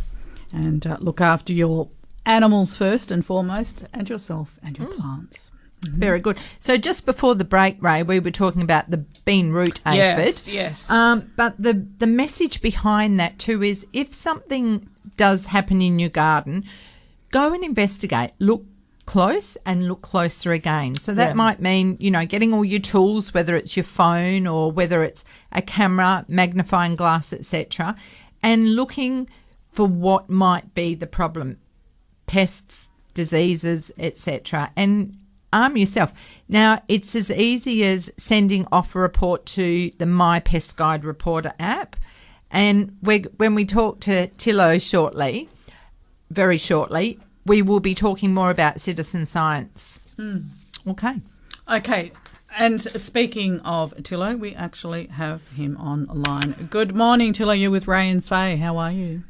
and 0.52 0.86
uh, 0.86 0.98
look 1.00 1.22
after 1.22 1.54
your 1.54 1.88
animals 2.30 2.76
first 2.76 3.12
and 3.12 3.26
foremost, 3.26 3.86
and 3.92 4.08
yourself 4.08 4.58
and 4.64 4.78
your 4.78 4.88
plants. 4.88 5.52
Very 5.82 6.20
good. 6.20 6.38
So 6.60 6.78
just 6.78 7.06
before 7.06 7.36
the 7.36 7.46
break, 7.46 7.82
Ray, 7.82 8.04
we 8.04 8.20
were 8.20 8.32
talking 8.32 8.62
about 8.62 8.92
the 8.92 8.98
bean 9.26 9.52
root 9.52 9.80
aphid. 9.86 10.36
Yes, 10.36 10.48
yes. 10.48 10.90
Um, 10.92 11.32
but 11.36 11.56
the 11.58 11.74
the 11.98 12.08
message 12.08 12.62
behind 12.62 13.20
that 13.20 13.40
too 13.40 13.64
is 13.64 13.88
if 13.94 14.14
something 14.14 14.90
does 15.18 15.48
happen 15.48 15.82
in 15.82 15.98
your 15.98 16.10
garden, 16.10 16.66
go 17.32 17.54
and 17.54 17.64
investigate. 17.64 18.32
Look 18.40 18.64
close 19.06 19.58
and 19.66 19.88
look 19.88 20.02
closer 20.02 20.52
again. 20.52 20.96
So 20.96 21.16
that 21.16 21.30
Yeah. 21.30 21.34
might 21.34 21.60
mean, 21.60 21.98
you 22.00 22.12
know, 22.12 22.26
getting 22.28 22.54
all 22.54 22.64
your 22.64 22.80
tools, 22.82 23.34
whether 23.34 23.56
it's 23.56 23.76
your 23.76 23.86
phone 23.86 24.46
or 24.46 24.72
whether 24.72 25.02
it's 25.04 25.24
a 25.52 25.64
camera, 25.64 26.26
magnifying 26.28 26.94
glass, 26.96 27.34
etc., 27.34 27.96
and 28.44 28.76
looking 28.76 29.28
for 29.72 29.88
what 29.88 30.30
might 30.30 30.76
be 30.76 30.94
the 30.94 31.08
problem 31.08 31.58
pests, 32.30 32.88
diseases, 33.16 33.92
etc., 33.98 34.72
and 34.76 35.18
arm 35.52 35.76
yourself. 35.76 36.14
Now, 36.48 36.84
it's 36.88 37.16
as 37.16 37.32
easy 37.32 37.84
as 37.84 38.12
sending 38.18 38.68
off 38.72 38.94
a 38.94 39.00
report 39.00 39.48
to 39.58 39.90
the 39.98 40.06
My 40.06 40.40
Pest 40.40 40.78
Guide 40.78 41.04
Reporter 41.04 41.54
app. 41.60 41.96
And 42.52 42.96
we 43.02 43.22
when 43.38 43.56
we 43.56 43.66
talk 43.66 44.00
to 44.02 44.28
Thilo 44.38 44.80
shortly, 44.80 45.50
very 46.30 46.58
shortly, 46.58 47.20
we 47.48 47.64
will 47.64 47.80
be 47.80 47.96
talking 47.96 48.32
more 48.32 48.52
about 48.52 48.80
citizen 48.80 49.26
science. 49.26 50.00
Hmm. 50.16 50.42
Okay. 50.88 51.22
Okay. 51.68 52.12
And 52.58 52.80
speaking 52.82 53.60
of 53.62 53.96
Thilo, 53.98 54.38
we 54.38 54.54
actually 54.54 55.08
have 55.08 55.42
him 55.50 55.78
online. 55.78 56.68
Good 56.70 56.96
morning, 56.96 57.34
Thilo. 57.34 57.60
You're 57.60 57.72
with 57.72 57.88
Ray 57.88 58.08
and 58.10 58.24
Faye. 58.24 58.58
How 58.58 58.78
are 58.78 58.92
you? 58.92 59.24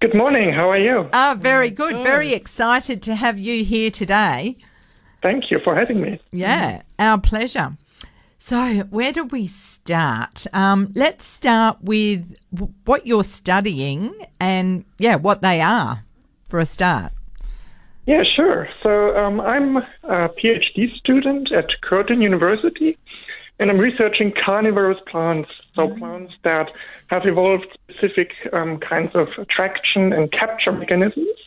Good 0.00 0.14
morning. 0.14 0.50
How 0.50 0.70
are 0.70 0.78
you? 0.78 1.10
Ah, 1.12 1.36
very 1.38 1.68
good. 1.68 1.92
good. 1.92 2.04
Very 2.04 2.32
excited 2.32 3.02
to 3.02 3.14
have 3.14 3.38
you 3.38 3.64
here 3.64 3.90
today. 3.90 4.56
Thank 5.22 5.50
you 5.50 5.58
for 5.62 5.74
having 5.74 6.00
me. 6.00 6.18
Yeah, 6.32 6.80
our 6.98 7.20
pleasure. 7.20 7.76
So, 8.38 8.84
where 8.88 9.12
do 9.12 9.24
we 9.24 9.46
start? 9.46 10.46
Um, 10.54 10.92
let's 10.94 11.26
start 11.26 11.82
with 11.82 12.34
what 12.86 13.06
you're 13.06 13.24
studying 13.24 14.14
and, 14.40 14.86
yeah, 14.96 15.16
what 15.16 15.42
they 15.42 15.60
are 15.60 16.04
for 16.48 16.58
a 16.58 16.64
start. 16.64 17.12
Yeah, 18.06 18.22
sure. 18.24 18.68
So 18.82 19.14
um, 19.14 19.38
I'm 19.42 19.76
a 19.76 20.30
PhD 20.30 20.96
student 20.96 21.52
at 21.52 21.66
Curtin 21.82 22.22
University, 22.22 22.96
and 23.58 23.70
I'm 23.70 23.78
researching 23.78 24.32
carnivorous 24.32 24.98
plants, 25.10 25.50
so 25.74 25.88
plants 25.96 26.34
that 26.44 26.70
have 27.08 27.26
evolved 27.26 27.66
specific 27.88 28.32
um, 28.52 28.78
kinds 28.78 29.10
of 29.14 29.28
attraction 29.38 30.12
and 30.12 30.30
capture 30.32 30.72
mechanisms 30.72 31.38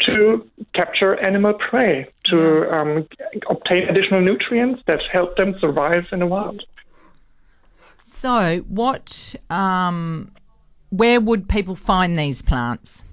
to 0.00 0.48
capture 0.74 1.18
animal 1.20 1.54
prey, 1.54 2.08
to 2.26 2.70
um, 2.72 3.08
obtain 3.48 3.88
additional 3.88 4.20
nutrients 4.20 4.82
that 4.86 5.00
help 5.12 5.36
them 5.36 5.54
survive 5.60 6.04
in 6.12 6.20
the 6.20 6.26
wild. 6.26 6.62
So, 7.96 8.64
what, 8.68 9.34
um, 9.50 10.32
where 10.90 11.20
would 11.20 11.48
people 11.48 11.74
find 11.74 12.18
these 12.18 12.42
plants? 12.42 13.04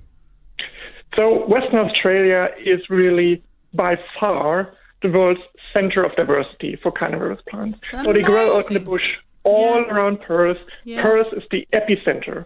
So 1.16 1.45
Western 1.47 1.80
Australia 1.80 2.49
is 2.64 2.89
really 2.89 3.43
by 3.74 3.97
far 4.20 4.74
the 5.01 5.09
world's 5.09 5.41
center 5.74 6.03
of 6.03 6.16
diversity 6.16 6.78
for 6.82 6.91
carnivorous 6.91 7.41
plants. 7.49 7.80
So 7.91 8.14
they 8.14 8.22
grow 8.22 8.57
out 8.57 8.68
in 8.68 8.76
the 8.76 8.80
bush 8.80 9.18
all 9.43 9.79
around 9.85 10.21
Perth. 10.21 10.57
Yeah. 10.83 11.01
Perth 11.01 11.27
is 11.33 11.43
the 11.51 11.67
epicenter 11.73 12.45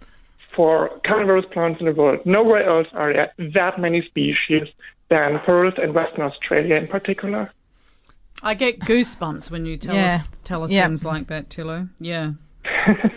for 0.55 0.89
carnivorous 1.05 1.45
plants 1.51 1.79
in 1.79 1.85
the 1.87 1.93
world. 1.93 2.19
Nowhere 2.25 2.67
else 2.67 2.87
are 2.93 3.11
there 3.13 3.31
that 3.53 3.79
many 3.79 4.01
species 4.05 4.67
than 5.09 5.39
Perth 5.45 5.77
and 5.77 5.93
Western 5.93 6.21
Australia 6.21 6.75
in 6.75 6.87
particular. 6.87 7.51
I 8.43 8.53
get 8.53 8.79
goosebumps 8.79 9.51
when 9.51 9.65
you 9.65 9.77
tell 9.77 9.95
Yeah. 9.95 10.15
us 10.15 10.29
tell 10.43 10.63
us 10.63 10.71
Yeah. 10.71 10.87
things 10.87 11.05
like 11.05 11.27
that, 11.27 11.49
Thilo. 11.49 11.89
Yeah. 11.99 12.31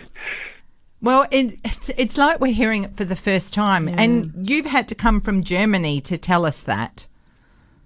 Well, 1.01 1.27
it, 1.31 1.57
it's, 1.63 1.89
it's 1.97 2.17
like 2.17 2.41
we're 2.41 2.51
hearing 2.53 2.83
it 2.83 2.97
for 2.97 3.05
the 3.05 3.15
first 3.15 3.53
time, 3.53 3.87
and 3.87 4.33
you've 4.49 4.65
had 4.65 4.85
to 4.89 4.95
come 4.95 5.21
from 5.21 5.43
Germany 5.43 6.01
to 6.01 6.17
tell 6.17 6.45
us 6.45 6.61
that. 6.63 7.07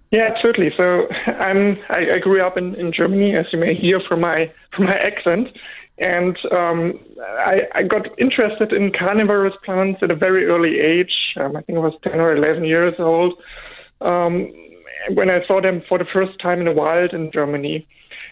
Yeah, 0.10 0.30
certainly. 0.42 0.72
So 0.76 1.08
I'm, 1.28 1.78
I, 1.90 2.16
I 2.16 2.20
grew 2.20 2.42
up 2.44 2.58
in, 2.58 2.74
in 2.76 2.92
Germany, 2.92 3.36
as 3.36 3.46
you 3.54 3.60
may 3.60 3.76
hear 3.76 4.00
from 4.08 4.22
my 4.22 4.52
from 4.76 4.86
my 4.86 4.96
accent, 4.98 5.50
and 5.98 6.38
um, 6.52 7.00
I, 7.22 7.62
I 7.76 7.84
got 7.84 8.08
interested 8.20 8.74
in 8.74 8.92
carnivorous 8.98 9.54
plants 9.64 10.00
at 10.02 10.10
a 10.10 10.16
very 10.16 10.46
early 10.46 10.80
age. 10.80 11.14
Um, 11.40 11.56
I 11.56 11.62
think 11.62 11.78
I 11.78 11.82
was 11.82 11.94
10 12.04 12.20
or 12.20 12.36
11 12.36 12.66
years 12.66 12.96
old 12.98 13.34
um, 14.02 14.52
when 15.14 15.30
I 15.30 15.46
saw 15.46 15.62
them 15.62 15.84
for 15.88 15.98
the 15.98 16.06
first 16.12 16.40
time 16.42 16.60
in 16.60 16.66
the 16.66 16.72
wild 16.72 17.14
in 17.14 17.32
Germany. 17.32 17.88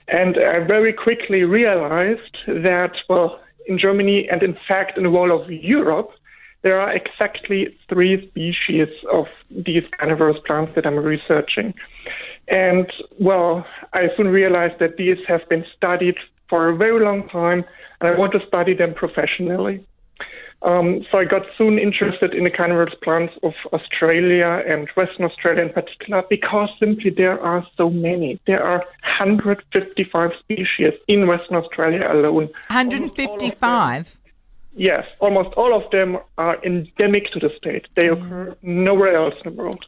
And 0.07 0.37
I 0.37 0.65
very 0.65 0.91
quickly 0.91 1.43
realized 1.43 2.37
that, 2.47 2.93
well, 3.07 3.39
in 3.67 3.77
Germany 3.77 4.27
and 4.29 4.41
in 4.41 4.57
fact 4.67 4.97
in 4.97 5.03
the 5.03 5.09
whole 5.11 5.31
of 5.31 5.49
Europe, 5.51 6.11
there 6.63 6.79
are 6.79 6.91
exactly 6.93 7.75
three 7.89 8.27
species 8.29 8.87
of 9.11 9.25
these 9.49 9.83
carnivorous 9.97 10.37
plants 10.45 10.73
that 10.75 10.85
I'm 10.85 10.97
researching. 10.97 11.73
And 12.47 12.91
well, 13.19 13.65
I 13.93 14.07
soon 14.17 14.27
realized 14.27 14.79
that 14.79 14.97
these 14.97 15.17
have 15.27 15.47
been 15.49 15.65
studied 15.75 16.15
for 16.51 16.67
a 16.67 16.75
very 16.75 17.03
long 17.03 17.27
time, 17.29 17.63
and 17.99 18.09
I 18.09 18.19
want 18.19 18.33
to 18.33 18.45
study 18.45 18.75
them 18.75 18.93
professionally. 18.93 19.83
Um, 20.63 21.03
so 21.09 21.17
I 21.17 21.25
got 21.25 21.41
soon 21.57 21.79
interested 21.79 22.35
in 22.35 22.43
the 22.43 22.51
carnivorous 22.51 22.93
plants 23.01 23.33
of 23.41 23.53
Australia 23.73 24.61
and 24.67 24.87
Western 24.95 25.25
Australia 25.25 25.63
in 25.63 25.73
particular 25.73 26.23
because 26.29 26.69
simply 26.79 27.09
there 27.09 27.39
are 27.39 27.65
so 27.77 27.89
many. 27.89 28.39
There 28.45 28.61
are 28.61 28.79
155 29.17 30.31
species 30.39 30.93
in 31.07 31.25
Western 31.25 31.55
Australia 31.55 32.07
alone. 32.11 32.49
155? 32.67 34.17
Yes, 34.75 35.05
almost 35.19 35.49
all 35.55 35.75
of 35.75 35.89
them 35.91 36.17
are 36.37 36.63
endemic 36.63 37.31
to 37.33 37.39
the 37.39 37.49
state. 37.57 37.87
They 37.95 38.09
occur 38.09 38.55
nowhere 38.61 39.15
else 39.15 39.33
in 39.43 39.51
the 39.51 39.57
world. 39.57 39.83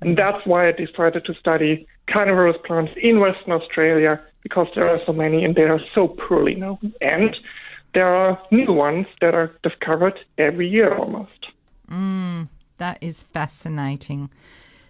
And 0.00 0.18
that's 0.18 0.44
why 0.44 0.68
I 0.68 0.72
decided 0.72 1.24
to 1.26 1.34
study 1.34 1.86
carnivorous 2.10 2.56
plants 2.66 2.92
in 3.00 3.20
Western 3.20 3.52
Australia 3.52 4.20
because 4.46 4.68
there 4.76 4.88
are 4.88 5.00
so 5.04 5.12
many 5.12 5.44
and 5.44 5.56
they 5.56 5.62
are 5.62 5.80
so 5.92 6.06
poorly 6.06 6.54
known. 6.54 6.92
And 7.00 7.36
there 7.94 8.14
are 8.14 8.40
new 8.52 8.72
ones 8.72 9.06
that 9.20 9.34
are 9.34 9.50
discovered 9.64 10.16
every 10.38 10.68
year 10.68 10.96
almost. 10.96 11.48
Mm, 11.90 12.48
that 12.78 12.98
is 13.00 13.24
fascinating. 13.24 14.30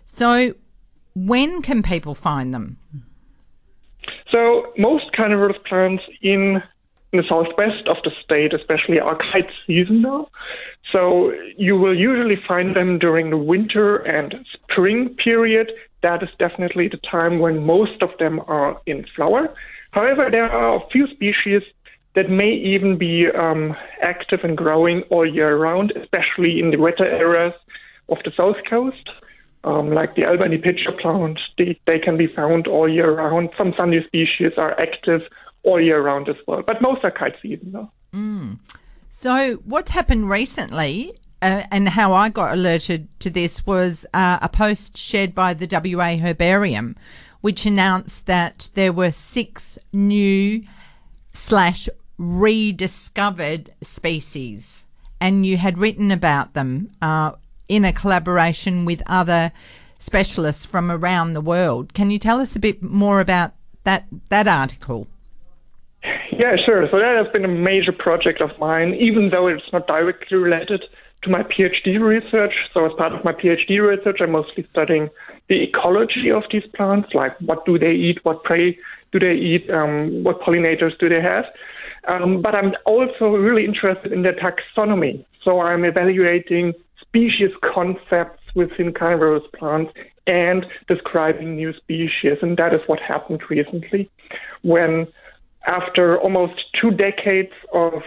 So, 0.04 0.52
when 1.14 1.62
can 1.62 1.82
people 1.82 2.14
find 2.14 2.52
them? 2.52 2.76
So, 4.30 4.74
most 4.76 5.06
carnivorous 5.16 5.56
plants 5.66 6.02
in 6.20 6.62
in 7.12 7.22
the 7.22 7.28
southwest 7.28 7.88
of 7.88 7.96
the 8.04 8.10
state, 8.22 8.52
especially, 8.52 9.00
are 9.00 9.16
quite 9.30 9.48
seasonal. 9.66 10.30
So 10.92 11.32
you 11.56 11.76
will 11.76 11.96
usually 11.96 12.36
find 12.46 12.76
them 12.76 12.98
during 12.98 13.30
the 13.30 13.38
winter 13.38 13.96
and 13.96 14.34
spring 14.52 15.16
period. 15.22 15.72
That 16.02 16.22
is 16.22 16.28
definitely 16.38 16.88
the 16.88 17.00
time 17.10 17.38
when 17.38 17.64
most 17.64 18.02
of 18.02 18.10
them 18.18 18.40
are 18.46 18.80
in 18.86 19.04
flower. 19.14 19.54
However, 19.92 20.28
there 20.30 20.50
are 20.50 20.76
a 20.76 20.88
few 20.90 21.06
species 21.08 21.62
that 22.14 22.30
may 22.30 22.50
even 22.50 22.98
be 22.98 23.26
um, 23.38 23.76
active 24.02 24.40
and 24.42 24.56
growing 24.56 25.02
all 25.10 25.26
year 25.26 25.56
round, 25.56 25.92
especially 26.00 26.60
in 26.60 26.70
the 26.70 26.78
wetter 26.78 27.04
areas 27.04 27.52
of 28.08 28.18
the 28.24 28.32
south 28.36 28.56
coast. 28.68 29.10
Um, 29.64 29.90
like 29.90 30.14
the 30.14 30.24
Albany 30.24 30.58
pitcher 30.58 30.92
plant, 30.92 31.40
they, 31.58 31.76
they 31.86 31.98
can 31.98 32.16
be 32.16 32.28
found 32.28 32.68
all 32.68 32.88
year 32.88 33.12
round. 33.12 33.50
Some 33.58 33.74
sundew 33.76 34.06
species 34.06 34.52
are 34.56 34.80
active 34.80 35.22
all 35.64 35.80
year 35.80 36.00
round 36.00 36.28
as 36.28 36.36
well, 36.46 36.62
but 36.64 36.80
most 36.80 37.02
are 37.02 37.10
quite 37.10 37.34
seasonal. 37.42 37.92
Mm. 38.14 38.60
So, 39.10 39.54
what's 39.64 39.90
happened 39.90 40.30
recently 40.30 41.18
and 41.70 41.88
how 41.88 42.12
I 42.12 42.28
got 42.28 42.52
alerted 42.52 43.08
to 43.20 43.30
this 43.30 43.66
was 43.66 44.06
uh, 44.12 44.38
a 44.42 44.48
post 44.48 44.96
shared 44.96 45.34
by 45.34 45.54
the 45.54 45.68
WA 45.70 46.16
Herbarium, 46.16 46.96
which 47.40 47.66
announced 47.66 48.26
that 48.26 48.70
there 48.74 48.92
were 48.92 49.10
six 49.10 49.78
new 49.92 50.62
slash 51.32 51.88
rediscovered 52.18 53.70
species, 53.82 54.86
and 55.20 55.44
you 55.44 55.56
had 55.56 55.78
written 55.78 56.10
about 56.10 56.54
them 56.54 56.90
uh, 57.02 57.32
in 57.68 57.84
a 57.84 57.92
collaboration 57.92 58.84
with 58.84 59.02
other 59.06 59.52
specialists 59.98 60.66
from 60.66 60.90
around 60.90 61.32
the 61.32 61.40
world. 61.40 61.94
Can 61.94 62.10
you 62.10 62.18
tell 62.18 62.40
us 62.40 62.56
a 62.56 62.60
bit 62.60 62.82
more 62.82 63.20
about 63.20 63.52
that 63.84 64.06
that 64.30 64.48
article? 64.48 65.06
Yeah, 66.32 66.56
sure. 66.64 66.86
So 66.90 66.98
that 66.98 67.16
has 67.16 67.32
been 67.32 67.44
a 67.44 67.48
major 67.48 67.92
project 67.92 68.40
of 68.40 68.50
mine, 68.58 68.94
even 68.94 69.30
though 69.30 69.48
it's 69.48 69.72
not 69.72 69.86
directly 69.86 70.36
related 70.36 70.84
to 71.26 71.30
my 71.30 71.42
PhD 71.42 72.00
research. 72.00 72.54
So 72.72 72.86
as 72.86 72.92
part 72.96 73.12
of 73.12 73.24
my 73.24 73.32
PhD 73.32 73.80
research, 73.80 74.18
I'm 74.20 74.32
mostly 74.32 74.66
studying 74.70 75.10
the 75.48 75.62
ecology 75.62 76.30
of 76.30 76.44
these 76.50 76.64
plants, 76.74 77.10
like 77.14 77.38
what 77.40 77.66
do 77.66 77.78
they 77.78 77.92
eat, 77.92 78.18
what 78.22 78.42
prey 78.44 78.78
do 79.12 79.18
they 79.18 79.34
eat, 79.34 79.68
um, 79.70 80.24
what 80.24 80.40
pollinators 80.40 80.98
do 80.98 81.08
they 81.08 81.20
have. 81.20 81.44
Um, 82.08 82.40
but 82.40 82.54
I'm 82.54 82.72
also 82.86 83.30
really 83.30 83.64
interested 83.64 84.12
in 84.12 84.22
their 84.22 84.34
taxonomy. 84.34 85.24
So 85.44 85.60
I'm 85.60 85.84
evaluating 85.84 86.72
species 87.00 87.50
concepts 87.74 88.42
within 88.54 88.92
carnivorous 88.92 89.44
plants 89.58 89.92
and 90.26 90.64
describing 90.88 91.56
new 91.56 91.72
species. 91.74 92.38
And 92.42 92.56
that 92.56 92.72
is 92.74 92.80
what 92.86 93.00
happened 93.00 93.42
recently 93.50 94.10
when 94.62 95.06
after 95.66 96.18
almost 96.18 96.54
two 96.80 96.90
decades 96.90 97.52
of 97.72 98.02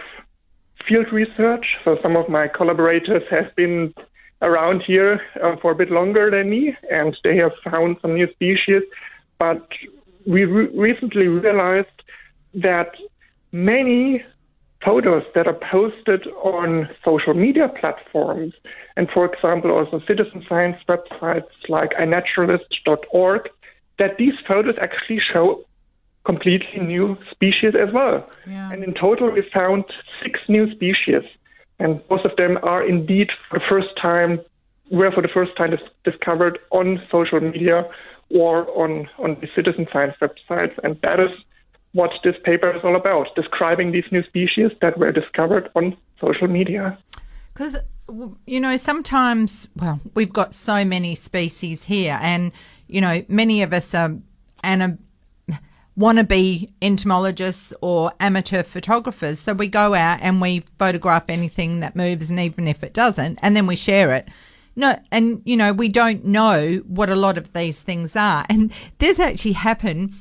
field 0.90 1.12
research, 1.12 1.64
so 1.84 1.96
some 2.02 2.16
of 2.16 2.28
my 2.28 2.48
collaborators 2.48 3.22
have 3.30 3.54
been 3.54 3.94
around 4.42 4.82
here 4.84 5.20
uh, 5.42 5.54
for 5.62 5.70
a 5.70 5.74
bit 5.74 5.90
longer 5.90 6.30
than 6.30 6.50
me, 6.50 6.76
and 6.90 7.16
they 7.22 7.36
have 7.36 7.52
found 7.64 7.96
some 8.02 8.14
new 8.14 8.28
species. 8.32 8.82
But 9.38 9.68
we 10.26 10.44
re- 10.44 10.76
recently 10.76 11.28
realized 11.28 11.98
that 12.54 12.90
many 13.52 14.24
photos 14.84 15.22
that 15.34 15.46
are 15.46 15.60
posted 15.70 16.26
on 16.42 16.88
social 17.04 17.34
media 17.34 17.68
platforms, 17.80 18.54
and 18.96 19.08
for 19.14 19.32
example, 19.32 19.70
also 19.70 20.00
citizen 20.08 20.44
science 20.48 20.76
websites 20.88 21.52
like 21.68 21.90
inaturalist.org, 22.00 23.42
that 23.98 24.16
these 24.18 24.34
photos 24.48 24.74
actually 24.80 25.20
show 25.32 25.62
completely 26.24 26.80
new 26.80 27.16
species 27.30 27.74
as 27.74 27.92
well. 27.92 28.28
Yeah. 28.46 28.70
And 28.72 28.84
in 28.84 28.94
total, 28.94 29.30
we 29.30 29.42
found 29.52 29.84
six 30.22 30.38
new 30.48 30.70
species, 30.74 31.22
and 31.78 32.00
most 32.10 32.24
of 32.24 32.36
them 32.36 32.58
are 32.62 32.86
indeed 32.86 33.30
for 33.48 33.58
the 33.58 33.64
first 33.68 33.88
time 34.00 34.40
were 34.90 35.12
for 35.12 35.22
the 35.22 35.28
first 35.28 35.56
time 35.56 35.70
discovered 36.04 36.58
on 36.72 37.00
social 37.10 37.40
media 37.40 37.88
or 38.30 38.68
on 38.76 39.08
on 39.18 39.36
the 39.40 39.48
citizen 39.54 39.86
science 39.92 40.14
websites, 40.20 40.76
and 40.82 40.98
that 41.02 41.20
is 41.20 41.30
what 41.92 42.10
this 42.24 42.34
paper 42.44 42.74
is 42.76 42.82
all 42.84 42.96
about: 42.96 43.28
describing 43.34 43.92
these 43.92 44.04
new 44.10 44.22
species 44.24 44.70
that 44.80 44.98
were 44.98 45.12
discovered 45.12 45.70
on 45.74 45.96
social 46.20 46.48
media. 46.48 46.98
Because 47.52 47.78
you 48.46 48.60
know, 48.60 48.76
sometimes, 48.76 49.68
well, 49.76 50.00
we've 50.14 50.32
got 50.32 50.52
so 50.52 50.84
many 50.84 51.14
species 51.14 51.84
here, 51.84 52.18
and 52.20 52.52
you 52.88 53.00
know, 53.00 53.24
many 53.28 53.62
of 53.62 53.72
us 53.72 53.94
are 53.94 54.16
and 54.62 54.98
wannabe 56.00 56.72
entomologists 56.80 57.74
or 57.82 58.12
amateur 58.18 58.62
photographers. 58.62 59.38
So 59.38 59.52
we 59.52 59.68
go 59.68 59.94
out 59.94 60.20
and 60.22 60.40
we 60.40 60.64
photograph 60.78 61.24
anything 61.28 61.80
that 61.80 61.94
moves, 61.94 62.30
and 62.30 62.40
even 62.40 62.66
if 62.66 62.82
it 62.82 62.94
doesn't, 62.94 63.38
and 63.42 63.54
then 63.54 63.66
we 63.66 63.76
share 63.76 64.14
it. 64.14 64.28
No, 64.74 64.98
and 65.12 65.42
you 65.44 65.56
know, 65.56 65.72
we 65.72 65.88
don't 65.88 66.24
know 66.24 66.82
what 66.86 67.10
a 67.10 67.16
lot 67.16 67.36
of 67.36 67.52
these 67.52 67.82
things 67.82 68.16
are. 68.16 68.46
And 68.48 68.72
this 68.98 69.18
actually 69.18 69.52
happened. 69.52 70.14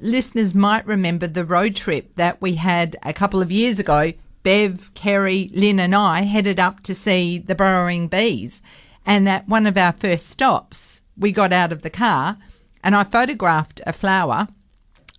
Listeners 0.00 0.54
might 0.54 0.86
remember 0.86 1.26
the 1.26 1.44
road 1.44 1.76
trip 1.76 2.14
that 2.14 2.40
we 2.40 2.54
had 2.54 2.96
a 3.02 3.12
couple 3.12 3.42
of 3.42 3.52
years 3.52 3.78
ago. 3.78 4.12
Bev, 4.42 4.94
Kerry, 4.94 5.50
Lynn, 5.52 5.80
and 5.80 5.94
I 5.94 6.22
headed 6.22 6.58
up 6.58 6.82
to 6.84 6.94
see 6.94 7.38
the 7.38 7.54
burrowing 7.54 8.08
bees. 8.08 8.62
And 9.04 9.28
at 9.28 9.48
one 9.48 9.66
of 9.66 9.76
our 9.76 9.92
first 9.92 10.30
stops, 10.30 11.02
we 11.16 11.32
got 11.32 11.52
out 11.52 11.72
of 11.72 11.82
the 11.82 11.90
car 11.90 12.36
and 12.82 12.94
I 12.94 13.04
photographed 13.04 13.80
a 13.86 13.92
flower 13.92 14.48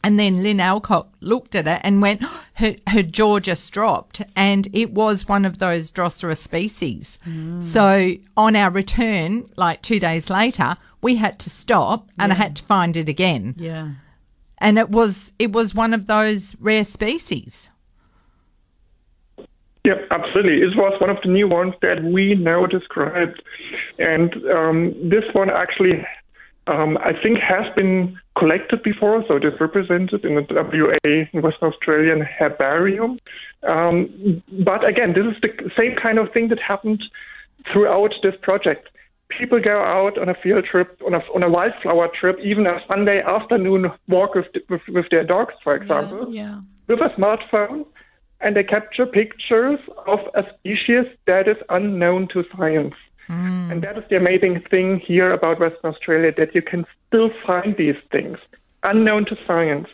and 0.04 0.20
then 0.20 0.44
Lynn 0.44 0.60
Alcock 0.60 1.10
looked 1.20 1.56
at 1.56 1.68
it 1.68 1.82
and 1.84 2.02
went, 2.02 2.24
her, 2.56 2.76
her 2.88 3.04
jaw 3.04 3.40
just 3.40 3.72
dropped. 3.74 4.22
And 4.36 4.68
it 4.74 4.92
was 4.92 5.28
one 5.28 5.44
of 5.44 5.60
those 5.60 5.92
Drosera 5.92 6.38
species. 6.38 7.20
So 7.62 8.14
on 8.38 8.56
our 8.56 8.72
return, 8.72 9.50
like 9.58 9.82
two 9.82 10.00
days 10.00 10.30
later, 10.30 10.76
we 11.02 11.16
had 11.16 11.40
to 11.40 11.50
stop 11.50 12.10
and 12.18 12.32
I 12.32 12.36
had 12.36 12.56
to 12.58 12.64
find 12.64 12.96
it 12.96 13.10
again. 13.10 13.56
Yeah. 13.58 13.92
And 14.58 14.78
it 14.78 14.90
was 14.90 15.34
it 15.40 15.52
was 15.54 15.74
one 15.74 15.94
of 15.94 16.08
those 16.08 16.56
rare 16.60 16.84
species. 16.84 17.70
Yep, 19.86 20.08
absolutely. 20.12 20.62
It 20.62 20.76
was 20.76 21.00
one 21.00 21.10
of 21.10 21.18
the 21.24 21.30
new 21.30 21.48
ones 21.48 21.74
that 21.82 22.04
we 22.04 22.36
now 22.36 22.66
described. 22.66 23.42
And 23.98 24.34
um, 24.54 24.94
this 25.10 25.24
one 25.34 25.50
actually, 25.50 26.06
um, 26.68 26.98
I 26.98 27.14
think, 27.24 27.40
has 27.40 27.74
been 27.76 28.20
collected 28.40 28.82
before, 28.84 29.24
so 29.28 29.36
it 29.36 29.46
is 29.46 29.54
represented 29.60 30.24
in 30.24 30.36
the 30.36 30.46
WA 30.50 31.40
Western 31.42 31.70
Australian 31.72 32.22
herbarium. 32.22 33.20
Um, 33.68 34.42
but 34.66 34.82
again, 34.88 35.14
this 35.14 35.26
is 35.26 35.38
the 35.42 35.70
same 35.78 35.96
kind 36.02 36.18
of 36.18 36.32
thing 36.34 36.48
that 36.50 36.60
happened 36.60 37.04
throughout 37.72 38.14
this 38.24 38.36
project. 38.42 38.88
people 39.38 39.60
go 39.62 39.78
out 39.82 40.18
on 40.18 40.28
a 40.30 40.34
field 40.42 40.66
trip, 40.66 41.00
on 41.06 41.14
a, 41.14 41.22
on 41.36 41.44
a 41.44 41.50
wildflower 41.50 42.10
trip, 42.20 42.38
even 42.44 42.66
a 42.66 42.80
Sunday 42.88 43.22
afternoon 43.22 43.92
walk 44.08 44.34
with, 44.36 44.48
with, 44.70 44.82
with 44.90 45.06
their 45.12 45.24
dogs, 45.24 45.54
for 45.64 45.76
example, 45.76 46.34
Yeah. 46.34 46.62
with 46.88 47.00
a 47.00 47.10
smartphone, 47.18 47.86
and 48.42 48.56
they 48.56 48.64
capture 48.64 49.06
pictures 49.06 49.80
of 50.08 50.20
a 50.34 50.44
species 50.58 51.06
that 51.28 51.48
is 51.48 51.58
unknown 51.70 52.28
to 52.34 52.44
science. 52.58 52.96
And 53.30 53.84
that 53.84 53.98
is 53.98 54.04
the 54.10 54.18
amazing 54.18 54.62
thing 54.72 55.00
here 55.00 55.32
about 55.32 55.60
Western 55.60 55.92
Australia 55.94 56.34
that 56.38 56.56
you 56.56 56.62
can 56.62 56.86
still 57.08 57.30
find 57.46 57.76
these 57.78 57.96
things 58.12 58.38
unknown 58.84 59.26
to 59.26 59.38
science 59.46 59.88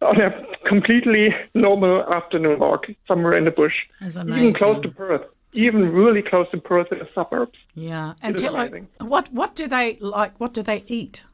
on 0.00 0.20
a 0.20 0.30
completely 0.66 1.34
normal 1.54 2.02
afternoon 2.12 2.58
walk 2.60 2.86
somewhere 3.06 3.36
in 3.36 3.44
the 3.44 3.50
bush, 3.50 3.74
even 4.02 4.52
close 4.54 4.80
to 4.82 4.88
Perth, 4.88 5.22
even 5.52 5.92
really 5.92 6.22
close 6.22 6.48
to 6.52 6.58
Perth 6.58 6.90
in 6.92 6.98
the 7.00 7.08
suburbs. 7.14 7.58
Yeah. 7.74 8.14
And 8.22 8.36
Thilo, 8.36 8.60
amazing. 8.60 8.88
what 9.00 9.32
what 9.32 9.54
do 9.54 9.66
they 9.68 9.98
like? 10.00 10.38
What 10.40 10.54
do 10.54 10.62
they 10.62 10.84
eat? 10.86 11.24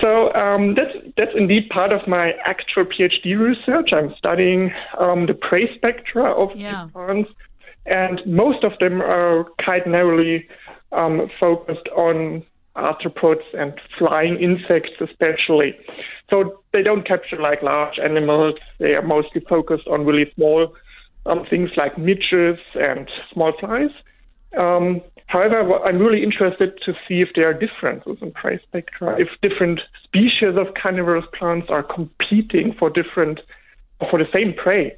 So 0.00 0.32
um, 0.34 0.74
that's 0.74 0.96
that's 1.16 1.32
indeed 1.36 1.68
part 1.70 1.92
of 1.92 2.06
my 2.06 2.32
actual 2.44 2.84
PhD 2.84 3.38
research. 3.38 3.92
I'm 3.92 4.14
studying 4.16 4.72
um, 4.98 5.26
the 5.26 5.34
prey 5.34 5.74
spectra 5.76 6.30
of 6.32 6.54
Yeah. 6.56 6.88
plants, 6.92 7.30
and 7.90 8.24
most 8.24 8.64
of 8.64 8.72
them 8.80 9.02
are 9.02 9.44
quite 9.62 9.86
narrowly 9.86 10.48
um, 10.92 11.28
focused 11.38 11.88
on 11.96 12.42
arthropods 12.76 13.42
and 13.52 13.74
flying 13.98 14.36
insects, 14.40 14.92
especially. 15.00 15.76
So 16.30 16.62
they 16.72 16.82
don't 16.82 17.06
capture 17.06 17.36
like 17.36 17.62
large 17.62 17.98
animals. 17.98 18.54
They 18.78 18.94
are 18.94 19.02
mostly 19.02 19.42
focused 19.42 19.88
on 19.88 20.06
really 20.06 20.32
small 20.34 20.72
um, 21.26 21.44
things 21.50 21.70
like 21.76 21.98
midges 21.98 22.58
and 22.74 23.10
small 23.32 23.52
flies. 23.58 23.90
Um, 24.56 25.02
however, 25.26 25.78
I'm 25.84 25.98
really 25.98 26.22
interested 26.22 26.78
to 26.84 26.94
see 27.06 27.20
if 27.20 27.28
there 27.34 27.48
are 27.48 27.54
differences 27.54 28.16
in 28.22 28.32
prey 28.32 28.58
spectra, 28.62 29.20
if 29.20 29.28
different 29.42 29.80
species 30.02 30.56
of 30.56 30.74
carnivorous 30.80 31.26
plants 31.38 31.68
are 31.68 31.82
competing 31.82 32.74
for 32.78 32.88
different, 32.88 33.40
for 34.10 34.18
the 34.18 34.28
same 34.32 34.54
prey, 34.54 34.96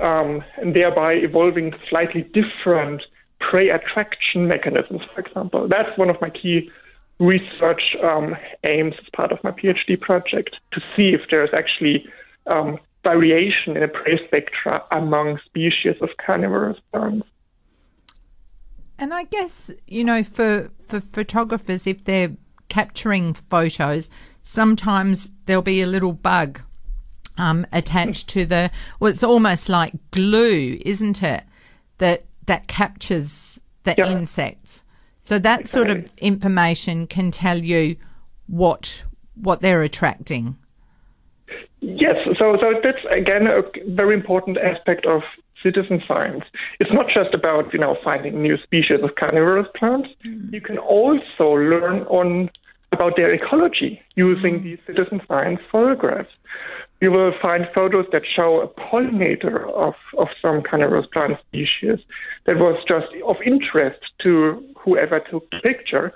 um, 0.00 0.42
and 0.58 0.74
thereby 0.74 1.14
evolving 1.14 1.72
slightly 1.88 2.22
different 2.32 3.02
prey 3.40 3.70
attraction 3.70 4.48
mechanisms, 4.48 5.02
for 5.14 5.20
example. 5.20 5.68
That's 5.68 5.96
one 5.98 6.10
of 6.10 6.16
my 6.20 6.30
key 6.30 6.70
research 7.18 7.82
um, 8.02 8.36
aims 8.64 8.94
as 8.98 9.08
part 9.14 9.32
of 9.32 9.38
my 9.44 9.50
PhD 9.50 10.00
project 10.00 10.56
to 10.72 10.80
see 10.96 11.10
if 11.10 11.20
there's 11.30 11.50
actually 11.52 12.04
um, 12.46 12.78
variation 13.04 13.76
in 13.76 13.80
the 13.80 13.88
prey 13.88 14.18
spectra 14.26 14.82
among 14.90 15.38
species 15.44 15.96
of 16.00 16.08
carnivorous 16.24 16.78
plants. 16.92 17.26
And 18.98 19.12
I 19.12 19.24
guess, 19.24 19.70
you 19.86 20.04
know, 20.04 20.22
for, 20.22 20.70
for 20.86 21.00
photographers, 21.00 21.86
if 21.86 22.04
they're 22.04 22.36
capturing 22.68 23.34
photos, 23.34 24.08
sometimes 24.44 25.28
there'll 25.46 25.62
be 25.62 25.82
a 25.82 25.86
little 25.86 26.12
bug 26.12 26.60
um, 27.38 27.66
attached 27.72 28.28
to 28.28 28.46
the, 28.46 28.70
well, 29.00 29.10
it's 29.10 29.22
almost 29.22 29.68
like 29.68 29.94
glue, 30.10 30.78
isn't 30.84 31.22
it? 31.22 31.44
That, 31.98 32.24
that 32.46 32.66
captures 32.66 33.60
the 33.84 33.94
Yeah. 33.96 34.10
insects. 34.10 34.84
So 35.20 35.38
that 35.38 35.66
sort 35.68 35.88
of 35.88 36.10
information 36.18 37.06
can 37.06 37.30
tell 37.30 37.58
you 37.58 37.96
what 38.48 39.04
what 39.34 39.60
they're 39.60 39.82
attracting. 39.82 40.56
Yes, 41.80 42.16
so 42.38 42.56
so 42.60 42.74
that's 42.82 43.04
again 43.10 43.46
a 43.46 43.62
very 43.90 44.14
important 44.14 44.58
aspect 44.58 45.06
of 45.06 45.22
citizen 45.62 46.02
science. 46.08 46.44
It's 46.80 46.92
not 46.92 47.06
just 47.12 47.34
about 47.34 47.72
you 47.72 47.78
know 47.78 47.96
finding 48.02 48.42
new 48.42 48.56
species 48.58 49.00
of 49.02 49.14
carnivorous 49.14 49.68
plants. 49.76 50.08
You 50.50 50.60
can 50.60 50.78
also 50.78 51.52
learn 51.54 52.02
on 52.02 52.50
about 52.90 53.16
their 53.16 53.32
ecology 53.32 54.02
using 54.16 54.62
these 54.62 54.78
citizen 54.86 55.20
science 55.28 55.60
photographs. 55.70 56.30
You 57.02 57.10
will 57.10 57.32
find 57.42 57.66
photos 57.74 58.06
that 58.12 58.22
show 58.24 58.60
a 58.60 58.68
pollinator 58.80 59.68
of, 59.72 59.94
of 60.16 60.28
some 60.40 60.62
kind 60.62 60.66
carnivorous 60.70 61.06
plant 61.12 61.32
species 61.48 61.98
that 62.46 62.58
was 62.58 62.80
just 62.86 63.08
of 63.26 63.34
interest 63.44 63.98
to 64.22 64.64
whoever 64.76 65.18
took 65.18 65.50
the 65.50 65.58
picture, 65.64 66.12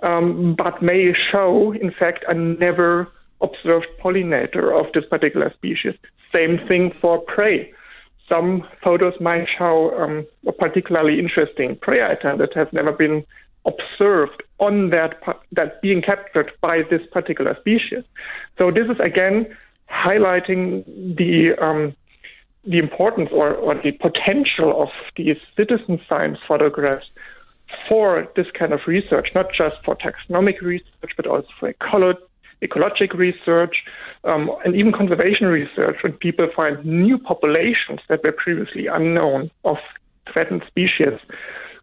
um, 0.00 0.54
but 0.56 0.82
may 0.82 1.12
show, 1.30 1.74
in 1.74 1.92
fact, 1.92 2.24
a 2.26 2.32
never 2.32 3.06
observed 3.42 3.86
pollinator 4.02 4.72
of 4.72 4.90
this 4.94 5.04
particular 5.10 5.52
species. 5.58 5.92
Same 6.32 6.58
thing 6.66 6.92
for 7.02 7.18
prey. 7.20 7.70
Some 8.26 8.66
photos 8.82 9.12
might 9.20 9.46
show 9.58 9.94
um, 10.00 10.26
a 10.46 10.52
particularly 10.52 11.18
interesting 11.18 11.76
prey 11.82 12.02
item 12.02 12.38
that 12.38 12.54
has 12.54 12.68
never 12.72 12.92
been 12.92 13.26
observed 13.66 14.42
on 14.58 14.88
that 14.88 15.20
that 15.52 15.82
being 15.82 16.00
captured 16.00 16.50
by 16.62 16.80
this 16.90 17.02
particular 17.12 17.54
species. 17.60 18.04
So 18.56 18.70
this 18.70 18.86
is 18.88 18.98
again 19.00 19.54
highlighting 19.94 20.84
the 21.16 21.52
um, 21.62 21.94
the 22.66 22.78
importance 22.78 23.28
or, 23.32 23.52
or 23.52 23.74
the 23.74 23.92
potential 23.92 24.82
of 24.82 24.88
these 25.16 25.36
citizen 25.56 26.00
science 26.08 26.38
photographs 26.48 27.06
for 27.88 28.26
this 28.36 28.46
kind 28.58 28.72
of 28.72 28.80
research, 28.86 29.28
not 29.34 29.46
just 29.56 29.76
for 29.84 29.96
taxonomic 29.96 30.60
research, 30.62 31.12
but 31.16 31.26
also 31.26 31.48
for 31.60 31.72
ecolo- 31.72 32.16
ecologic 32.62 33.12
research 33.14 33.76
um, 34.24 34.50
and 34.64 34.74
even 34.74 34.92
conservation 34.92 35.46
research 35.46 35.96
when 36.02 36.12
people 36.12 36.48
find 36.56 36.82
new 36.84 37.18
populations 37.18 38.00
that 38.08 38.22
were 38.24 38.32
previously 38.32 38.86
unknown 38.86 39.50
of 39.64 39.76
threatened 40.32 40.62
species. 40.66 41.18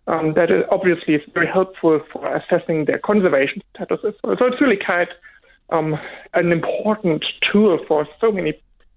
Um, 0.08 0.34
that 0.36 0.50
is 0.50 0.64
obviously 0.72 1.16
is 1.16 1.22
very 1.34 1.48
helpful 1.48 2.02
for 2.12 2.36
assessing 2.36 2.86
their 2.86 2.98
conservation 2.98 3.62
status 3.76 4.00
as 4.06 4.14
well. 4.24 4.36
So 4.40 4.46
it's 4.46 4.60
really 4.60 4.80
quite 4.84 5.10
um, 5.72 5.98
an 6.34 6.52
important 6.52 7.24
tool 7.52 7.80
for 7.88 8.08
so 8.20 8.32
many 8.32 8.54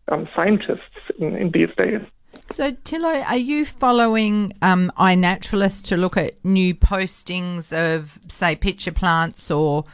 um, 0.09 0.29
scientists 0.35 0.81
in, 1.19 1.37
in 1.37 1.51
these 1.51 1.71
days. 1.77 2.01
So, 2.51 2.73
Thilo, 2.73 3.25
are 3.27 3.37
you 3.37 3.65
following 3.65 4.53
um, 4.61 4.93
iNaturalist 4.99 5.85
to 5.87 5.97
look 5.97 6.17
at 6.17 6.45
new 6.45 6.75
postings 6.75 7.73
of, 7.73 8.19
say, 8.29 8.57
pitcher 8.57 8.93
plants 8.93 9.51
or 9.51 9.85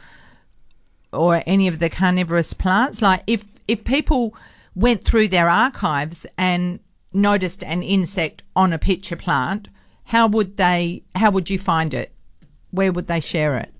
or 1.13 1.43
any 1.45 1.67
of 1.67 1.79
the 1.79 1.89
carnivorous 1.89 2.53
plants? 2.53 3.01
Like, 3.01 3.23
if 3.27 3.45
if 3.67 3.83
people 3.83 4.35
went 4.75 5.05
through 5.05 5.27
their 5.27 5.49
archives 5.49 6.25
and 6.37 6.79
noticed 7.13 7.63
an 7.63 7.83
insect 7.83 8.43
on 8.55 8.73
a 8.73 8.79
pitcher 8.79 9.15
plant, 9.15 9.69
how 10.05 10.27
would 10.27 10.57
they? 10.57 11.03
How 11.15 11.31
would 11.31 11.49
you 11.49 11.59
find 11.59 11.93
it? 11.93 12.13
Where 12.71 12.91
would 12.91 13.07
they 13.07 13.19
share 13.19 13.57
it? 13.57 13.73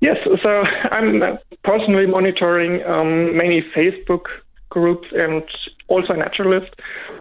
Yes, 0.00 0.16
so 0.42 0.48
I'm 0.90 1.38
personally 1.64 2.06
monitoring 2.06 2.82
um, 2.84 3.36
many 3.36 3.62
Facebook 3.76 4.24
groups 4.70 5.08
and 5.12 5.42
also 5.88 6.14
iNaturalist. 6.14 6.70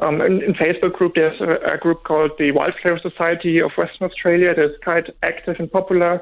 Um, 0.02 0.22
in, 0.22 0.42
in 0.44 0.54
Facebook 0.54 0.94
group, 0.94 1.16
there's 1.16 1.40
a, 1.42 1.74
a 1.74 1.78
group 1.78 2.04
called 2.04 2.32
the 2.38 2.52
Wildflower 2.52 3.00
Society 3.00 3.60
of 3.60 3.72
Western 3.78 4.10
Australia 4.10 4.54
that's 4.56 4.82
quite 4.84 5.10
active 5.24 5.56
and 5.60 5.72
popular. 5.72 6.22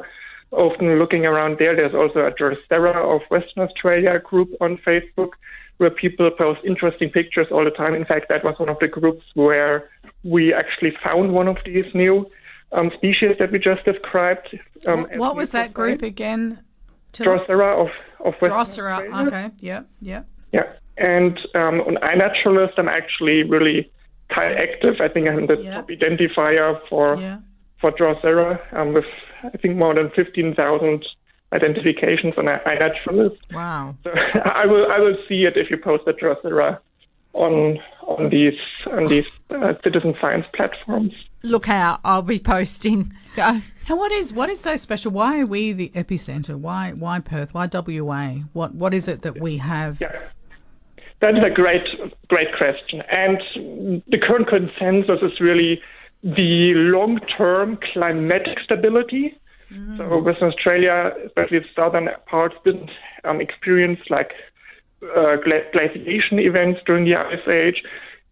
Often 0.51 0.97
looking 0.97 1.26
around 1.26 1.58
there, 1.60 1.76
there's 1.76 1.93
also 1.93 2.20
a 2.20 2.32
Drosera 2.32 2.95
of 2.95 3.22
Western 3.30 3.64
Australia 3.64 4.20
group 4.20 4.49
on 4.62 4.78
Facebook 4.78 5.32
where 5.78 5.89
people 5.89 6.32
post 6.32 6.62
interesting 6.66 7.10
pictures 7.10 7.47
all 7.51 7.64
the 7.64 7.70
time. 7.70 7.93
In 7.93 8.05
fact, 8.05 8.28
that 8.30 8.43
was 8.43 8.55
one 8.58 8.70
of 8.70 8.80
the 8.80 8.88
groups 8.88 9.24
where 9.36 9.89
we 10.24 10.53
actually 10.53 10.93
found 11.03 11.34
one 11.34 11.47
of 11.47 11.58
these 11.66 11.86
new 11.93 12.26
um, 12.72 12.91
species 12.97 13.36
that 13.39 13.51
we 13.51 13.59
just 13.59 13.84
described. 13.86 14.57
Um, 14.88 15.01
what 15.01 15.18
what 15.18 15.36
was 15.36 15.51
that 15.51 15.74
group 15.74 16.01
again? 16.01 16.59
Drosera 17.13 17.74
of, 17.82 17.88
of 18.26 18.34
Western 18.41 18.51
Drosera. 18.51 18.91
Australia. 18.97 19.28
Okay. 19.28 19.49
Yeah. 19.59 19.82
Yeah. 20.01 20.24
Yeah. 20.51 20.63
And 20.97 21.38
um, 21.55 21.82
on 21.82 21.95
iNaturalist, 22.03 22.74
I'm 22.78 22.88
actually 22.89 23.43
really 23.43 23.89
kind 24.34 24.51
of 24.53 24.57
active. 24.59 24.95
I 24.99 25.07
think 25.07 25.28
I'm 25.28 25.47
the 25.47 25.57
Yeah. 25.57 25.76
top 25.76 25.89
identifier 25.89 26.80
for 26.89 27.18
Yeah. 27.20 27.39
for 27.80 27.91
Drosera 27.91 28.59
um, 28.78 28.93
with, 28.93 29.05
I 29.43 29.57
think, 29.57 29.78
more 29.78 29.93
than 29.95 30.09
15,000 30.15 31.05
identifications 31.53 32.34
on 32.38 32.47
i- 32.47 32.59
iNaturalist. 32.65 33.38
Wow. 33.53 33.95
So 34.03 34.11
I 34.45 34.65
will 34.65 34.91
I 34.91 34.99
will 34.99 35.18
see 35.28 35.45
it 35.45 35.55
if 35.55 35.70
you 35.72 35.78
post 35.78 36.03
a 36.07 36.13
Drosera 36.13 36.80
on 37.38 37.79
on 38.07 38.29
these 38.29 38.59
on 38.91 39.05
these 39.05 39.25
uh, 39.49 39.73
citizen 39.83 40.15
science 40.19 40.45
platforms. 40.53 41.13
Look 41.43 41.69
out! 41.69 41.99
I'll 42.03 42.21
be 42.21 42.39
posting. 42.39 43.13
Go. 43.35 43.61
And 43.89 43.97
what 43.97 44.11
is 44.11 44.33
what 44.33 44.49
is 44.49 44.59
so 44.59 44.75
special? 44.75 45.11
Why 45.11 45.39
are 45.39 45.45
we 45.45 45.71
the 45.71 45.89
epicenter? 45.89 46.55
Why 46.55 46.91
why 46.91 47.19
Perth? 47.19 47.53
Why 47.53 47.69
WA? 47.71 48.43
What 48.53 48.75
what 48.75 48.93
is 48.93 49.07
it 49.07 49.21
that 49.21 49.39
we 49.39 49.57
have? 49.57 50.01
Yeah. 50.01 50.29
That 51.19 51.35
is 51.35 51.43
a 51.43 51.49
great, 51.49 51.81
great 52.27 52.49
question. 52.55 53.01
And 53.09 54.03
the 54.07 54.19
current 54.19 54.47
consensus 54.47 55.19
is 55.23 55.39
really 55.39 55.81
the 56.21 56.73
long 56.75 57.19
term 57.38 57.79
climatic 57.91 58.59
stability. 58.63 59.35
So, 59.97 60.19
Western 60.19 60.47
Australia, 60.47 61.11
especially 61.25 61.59
the 61.59 61.65
southern 61.75 62.07
parts, 62.25 62.55
didn't 62.63 62.89
um, 63.25 63.41
experience 63.41 63.99
like 64.09 64.31
uh, 65.04 65.36
glaciation 65.74 66.39
events 66.39 66.80
during 66.86 67.06
the 67.06 67.16
Ice 67.16 67.48
Age, 67.48 67.84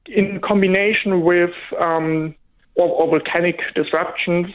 in 0.08 0.40
combination 0.42 1.22
with 1.22 1.52
um, 1.80 2.36
or, 2.76 2.88
or 2.88 3.08
volcanic 3.08 3.60
disruptions 3.76 4.48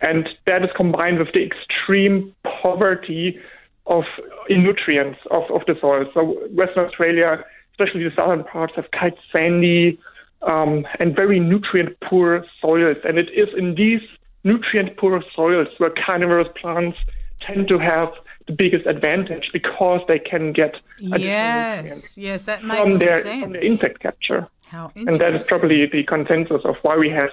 And 0.00 0.28
that 0.46 0.62
is 0.62 0.70
combined 0.76 1.18
with 1.18 1.32
the 1.32 1.44
extreme 1.44 2.34
poverty 2.62 3.38
of 3.86 4.04
in 4.48 4.62
nutrients 4.62 5.18
of, 5.30 5.44
of 5.50 5.62
the 5.66 5.74
soil. 5.80 6.04
So 6.14 6.38
Western 6.52 6.84
Australia, 6.86 7.44
especially 7.72 8.04
the 8.04 8.10
southern 8.14 8.44
parts, 8.44 8.74
have 8.76 8.90
quite 8.92 9.14
sandy 9.32 9.98
um, 10.42 10.86
and 11.00 11.16
very 11.16 11.40
nutrient 11.40 11.98
poor 12.00 12.44
soils. 12.60 12.98
And 13.04 13.18
it 13.18 13.30
is 13.34 13.48
in 13.56 13.74
these 13.74 14.00
nutrient 14.44 14.96
poor 14.98 15.22
soils 15.34 15.68
where 15.78 15.90
carnivorous 15.90 16.48
plants 16.60 16.98
tend 17.44 17.66
to 17.68 17.78
have 17.78 18.10
the 18.48 18.52
biggest 18.52 18.86
advantage 18.86 19.50
because 19.52 20.00
they 20.08 20.18
can 20.18 20.52
get 20.52 20.74
additional 20.98 21.20
Yes, 21.20 22.18
yes, 22.18 22.44
that 22.44 22.64
makes 22.64 22.80
from 22.80 22.98
their, 22.98 23.22
sense. 23.22 23.42
from 23.44 23.52
their 23.52 23.62
insect 23.62 24.00
capture. 24.00 24.48
How 24.62 24.90
And 24.96 25.18
that 25.20 25.34
is 25.34 25.46
probably 25.46 25.86
the 25.86 26.02
consensus 26.04 26.62
of 26.64 26.76
why 26.82 26.96
we 26.96 27.08
have 27.10 27.30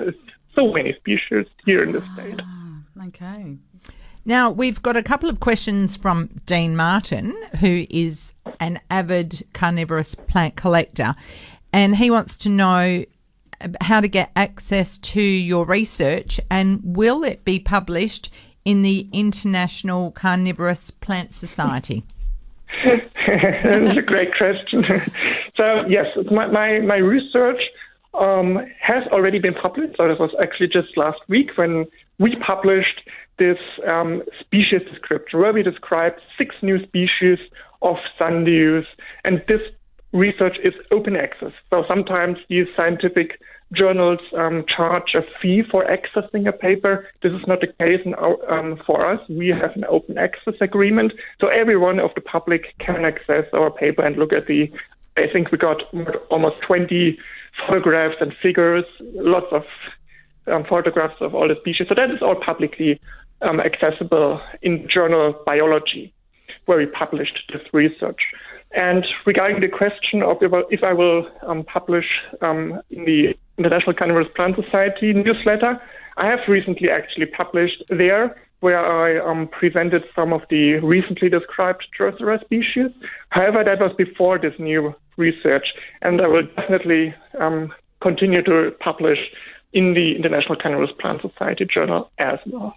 so 0.53 0.71
many 0.71 0.93
species 0.93 1.47
here 1.65 1.83
in 1.83 1.91
the 1.91 2.01
ah, 2.01 2.13
state. 2.13 2.41
Okay. 3.07 3.57
Now, 4.23 4.49
we've 4.49 4.81
got 4.81 4.95
a 4.95 5.03
couple 5.03 5.29
of 5.29 5.39
questions 5.39 5.97
from 5.97 6.29
Dean 6.45 6.75
Martin, 6.75 7.35
who 7.59 7.85
is 7.89 8.33
an 8.59 8.79
avid 8.89 9.45
carnivorous 9.53 10.15
plant 10.15 10.55
collector, 10.55 11.13
and 11.73 11.97
he 11.97 12.09
wants 12.09 12.35
to 12.37 12.49
know 12.49 13.05
how 13.81 14.01
to 14.01 14.07
get 14.07 14.31
access 14.35 14.97
to 14.97 15.21
your 15.21 15.65
research 15.65 16.39
and 16.49 16.81
will 16.83 17.23
it 17.23 17.45
be 17.45 17.59
published 17.59 18.29
in 18.65 18.81
the 18.81 19.07
International 19.13 20.11
Carnivorous 20.11 20.91
Plant 20.91 21.33
Society? 21.33 22.03
that 22.83 23.83
is 23.83 23.97
a 23.97 24.01
great 24.01 24.35
question. 24.35 24.83
so 25.55 25.85
yes, 25.87 26.07
my 26.31 26.47
my, 26.47 26.79
my 26.79 26.97
research 26.97 27.61
um, 28.13 28.59
has 28.81 29.03
already 29.11 29.39
been 29.39 29.53
published. 29.53 29.95
So 29.97 30.07
this 30.07 30.19
was 30.19 30.31
actually 30.41 30.67
just 30.67 30.97
last 30.97 31.19
week 31.27 31.51
when 31.55 31.85
we 32.19 32.35
published 32.35 33.01
this 33.37 33.57
um, 33.87 34.23
species 34.39 34.81
description 34.89 35.39
where 35.39 35.53
we 35.53 35.61
described 35.61 36.19
six 36.37 36.55
new 36.61 36.81
species 36.83 37.37
of 37.81 37.97
sundews, 38.19 38.85
and 39.23 39.43
this 39.47 39.61
research 40.13 40.57
is 40.63 40.73
open 40.91 41.15
access. 41.15 41.51
So 41.69 41.83
sometimes 41.87 42.37
these 42.49 42.67
scientific 42.75 43.39
journals 43.73 44.19
um, 44.37 44.63
charge 44.67 45.15
a 45.15 45.21
fee 45.41 45.63
for 45.69 45.85
accessing 45.85 46.47
a 46.47 46.51
paper. 46.51 47.07
This 47.23 47.31
is 47.33 47.41
not 47.47 47.61
the 47.61 47.67
case 47.67 48.01
our, 48.17 48.51
um, 48.51 48.79
for 48.85 49.05
us. 49.05 49.19
We 49.29 49.49
have 49.49 49.75
an 49.75 49.85
open 49.89 50.17
access 50.17 50.53
agreement, 50.61 51.13
so 51.41 51.47
everyone 51.47 51.99
of 51.99 52.11
the 52.15 52.21
public 52.21 52.77
can 52.79 53.05
access 53.05 53.45
our 53.53 53.71
paper 53.71 54.05
and 54.05 54.17
look 54.17 54.33
at 54.33 54.47
the. 54.47 54.71
I 55.17 55.31
think 55.31 55.51
we 55.51 55.57
got 55.57 55.81
almost 56.29 56.57
20 56.67 57.17
photographs 57.65 58.17
and 58.19 58.33
figures, 58.41 58.83
lots 59.13 59.47
of 59.51 59.63
um, 60.51 60.65
photographs 60.69 61.15
of 61.21 61.33
all 61.33 61.47
the 61.47 61.55
species. 61.61 61.87
So 61.87 61.95
that 61.95 62.11
is 62.11 62.21
all 62.21 62.35
publicly 62.35 62.99
um, 63.41 63.61
accessible 63.61 64.41
in 64.61 64.87
journal 64.93 65.33
Biology, 65.45 66.13
where 66.65 66.77
we 66.77 66.85
published 66.85 67.39
this 67.53 67.61
research. 67.71 68.19
And 68.75 69.05
regarding 69.25 69.61
the 69.61 69.69
question 69.69 70.21
of 70.21 70.37
if 70.41 70.53
I- 70.53 70.67
if 70.69 70.83
I 70.83 70.91
will 70.91 71.29
um, 71.43 71.63
publish 71.63 72.05
um, 72.41 72.81
in 72.89 73.05
the 73.05 73.35
International 73.57 73.93
Carnivorous 73.93 74.27
Plant 74.35 74.55
Society 74.55 75.13
newsletter, 75.13 75.79
I 76.17 76.27
have 76.27 76.39
recently 76.47 76.89
actually 76.89 77.25
published 77.27 77.83
there 77.89 78.35
where 78.61 78.79
I 78.79 79.19
um, 79.19 79.47
presented 79.47 80.03
some 80.15 80.33
of 80.33 80.41
the 80.49 80.75
recently 80.75 81.29
described 81.29 81.85
Drosera 81.97 82.43
species. 82.43 82.89
However, 83.29 83.63
that 83.63 83.79
was 83.79 83.93
before 83.97 84.39
this 84.39 84.53
new 84.57 84.95
research, 85.17 85.67
and 86.01 86.21
I 86.21 86.27
will 86.27 86.47
definitely 86.55 87.13
um, 87.39 87.73
continue 88.01 88.41
to 88.43 88.71
publish 88.79 89.19
in 89.73 89.93
the 89.93 90.15
International 90.15 90.55
Carnivorous 90.55 90.91
Plant 90.99 91.21
Society 91.21 91.65
journal 91.65 92.09
as 92.17 92.39
well. 92.47 92.75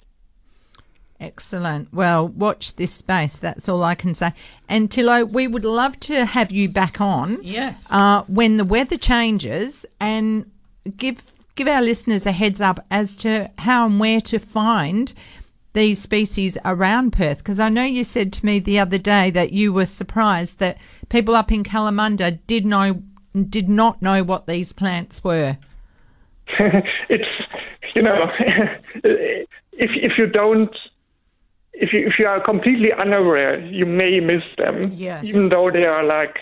Excellent. 1.20 1.92
Well, 1.92 2.28
watch 2.28 2.76
this 2.76 2.92
space. 2.92 3.38
That's 3.38 3.68
all 3.68 3.82
I 3.82 3.94
can 3.94 4.14
say. 4.14 4.32
And 4.68 4.88
Thilo, 4.88 5.28
we 5.28 5.48
would 5.48 5.64
love 5.64 5.98
to 6.00 6.24
have 6.24 6.52
you 6.52 6.68
back 6.68 7.00
on. 7.00 7.38
Yes. 7.42 7.86
Uh, 7.90 8.22
when 8.28 8.56
the 8.56 8.64
weather 8.64 8.96
changes, 8.96 9.84
and 10.00 10.48
give 10.96 11.22
give 11.54 11.68
our 11.68 11.82
listeners 11.82 12.24
a 12.26 12.32
heads 12.32 12.60
up 12.60 12.84
as 12.90 13.16
to 13.16 13.50
how 13.58 13.86
and 13.86 13.98
where 13.98 14.20
to 14.20 14.38
find 14.38 15.12
these 15.72 16.00
species 16.00 16.56
around 16.64 17.12
Perth. 17.12 17.38
Because 17.38 17.58
I 17.60 17.68
know 17.68 17.84
you 17.84 18.04
said 18.04 18.32
to 18.34 18.46
me 18.46 18.58
the 18.58 18.78
other 18.78 18.98
day 18.98 19.30
that 19.30 19.52
you 19.52 19.72
were 19.72 19.86
surprised 19.86 20.58
that 20.60 20.78
people 21.08 21.34
up 21.34 21.50
in 21.52 21.64
Kalamunda 21.64 22.38
did 22.46 22.64
know 22.64 23.02
did 23.48 23.68
not 23.68 24.00
know 24.02 24.22
what 24.24 24.46
these 24.46 24.72
plants 24.72 25.22
were. 25.22 25.58
it's 27.08 27.28
you 27.94 28.02
know 28.02 28.30
if 29.04 29.90
if 29.94 30.12
you 30.18 30.26
don't 30.26 30.74
if 31.74 31.92
you 31.92 32.06
if 32.06 32.14
you 32.18 32.26
are 32.26 32.42
completely 32.42 32.88
unaware 32.92 33.60
you 33.66 33.84
may 33.86 34.18
miss 34.20 34.42
them 34.56 34.92
Yes. 34.94 35.26
even 35.26 35.48
though 35.50 35.70
they 35.70 35.84
are 35.84 36.02
like 36.04 36.36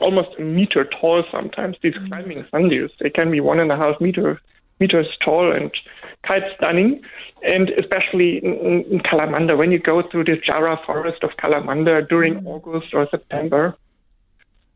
almost 0.00 0.28
a 0.38 0.42
meter 0.42 0.84
tall 1.00 1.24
sometimes 1.30 1.76
these 1.82 1.94
climbing 2.08 2.44
sundews 2.52 2.90
they 3.00 3.10
can 3.10 3.30
be 3.30 3.40
one 3.40 3.58
and 3.58 3.72
a 3.72 3.76
half 3.76 4.00
meter 4.00 4.40
meters 4.80 5.06
tall 5.24 5.50
and 5.52 5.70
quite 6.24 6.42
stunning 6.56 7.00
and 7.42 7.70
especially 7.70 8.38
in, 8.44 8.84
in, 8.90 9.00
Kalamunda 9.00 9.56
when 9.56 9.72
you 9.72 9.78
go 9.78 10.02
through 10.10 10.24
the 10.24 10.36
Jarrah 10.44 10.78
forest 10.84 11.22
of 11.22 11.30
Kalamunda 11.42 12.06
during 12.08 12.46
August 12.46 12.92
or 12.92 13.08
September 13.10 13.76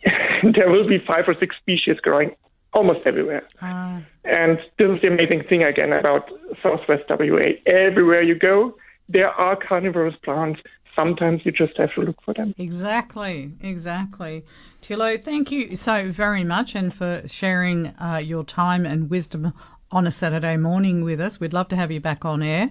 there 0.54 0.70
will 0.70 0.88
be 0.88 0.98
five 1.06 1.24
or 1.26 1.34
six 1.38 1.56
species 1.56 1.96
growing 2.00 2.34
almost 2.72 3.00
everywhere. 3.06 3.46
Ah, 3.60 4.00
And 4.24 4.58
this 4.78 4.88
is 4.90 5.00
the 5.02 5.08
amazing 5.08 5.42
thing 5.48 5.62
again 5.62 5.92
about 5.92 6.30
Southwest 6.62 7.04
WA. 7.08 7.50
Everywhere 7.66 8.22
you 8.22 8.34
go, 8.34 8.74
there 9.08 9.30
are 9.30 9.56
carnivorous 9.56 10.14
plants. 10.24 10.60
Sometimes 10.94 11.42
you 11.44 11.52
just 11.52 11.76
have 11.78 11.92
to 11.94 12.02
look 12.02 12.20
for 12.22 12.34
them. 12.34 12.54
exactly, 12.58 13.52
exactly. 13.60 14.44
Thilo, 14.82 15.22
thank 15.22 15.52
you 15.52 15.76
so 15.76 16.10
very 16.10 16.42
much 16.42 16.74
and 16.74 16.92
for 16.92 17.22
sharing 17.26 17.88
uh, 18.00 18.20
your 18.24 18.44
time 18.44 18.86
and 18.86 19.10
wisdom 19.10 19.52
on 19.90 20.06
a 20.06 20.12
Saturday 20.12 20.56
morning 20.56 21.04
with 21.04 21.20
us. 21.20 21.38
We'd 21.38 21.52
love 21.52 21.68
to 21.68 21.76
have 21.76 21.90
you 21.90 22.00
back 22.00 22.24
on 22.24 22.42
air 22.42 22.70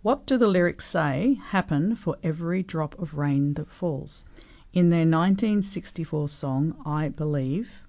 what 0.01 0.25
do 0.25 0.39
the 0.39 0.49
lyrics 0.49 0.87
say 0.87 1.39
happen 1.49 1.95
for 1.95 2.17
every 2.23 2.63
drop 2.63 2.99
of 2.99 3.13
rain 3.19 3.53
that 3.53 3.71
falls? 3.71 4.25
In 4.73 4.89
their 4.89 5.01
1964 5.01 6.29
song 6.31 6.75
I 6.87 7.11
Believe, 7.11 7.83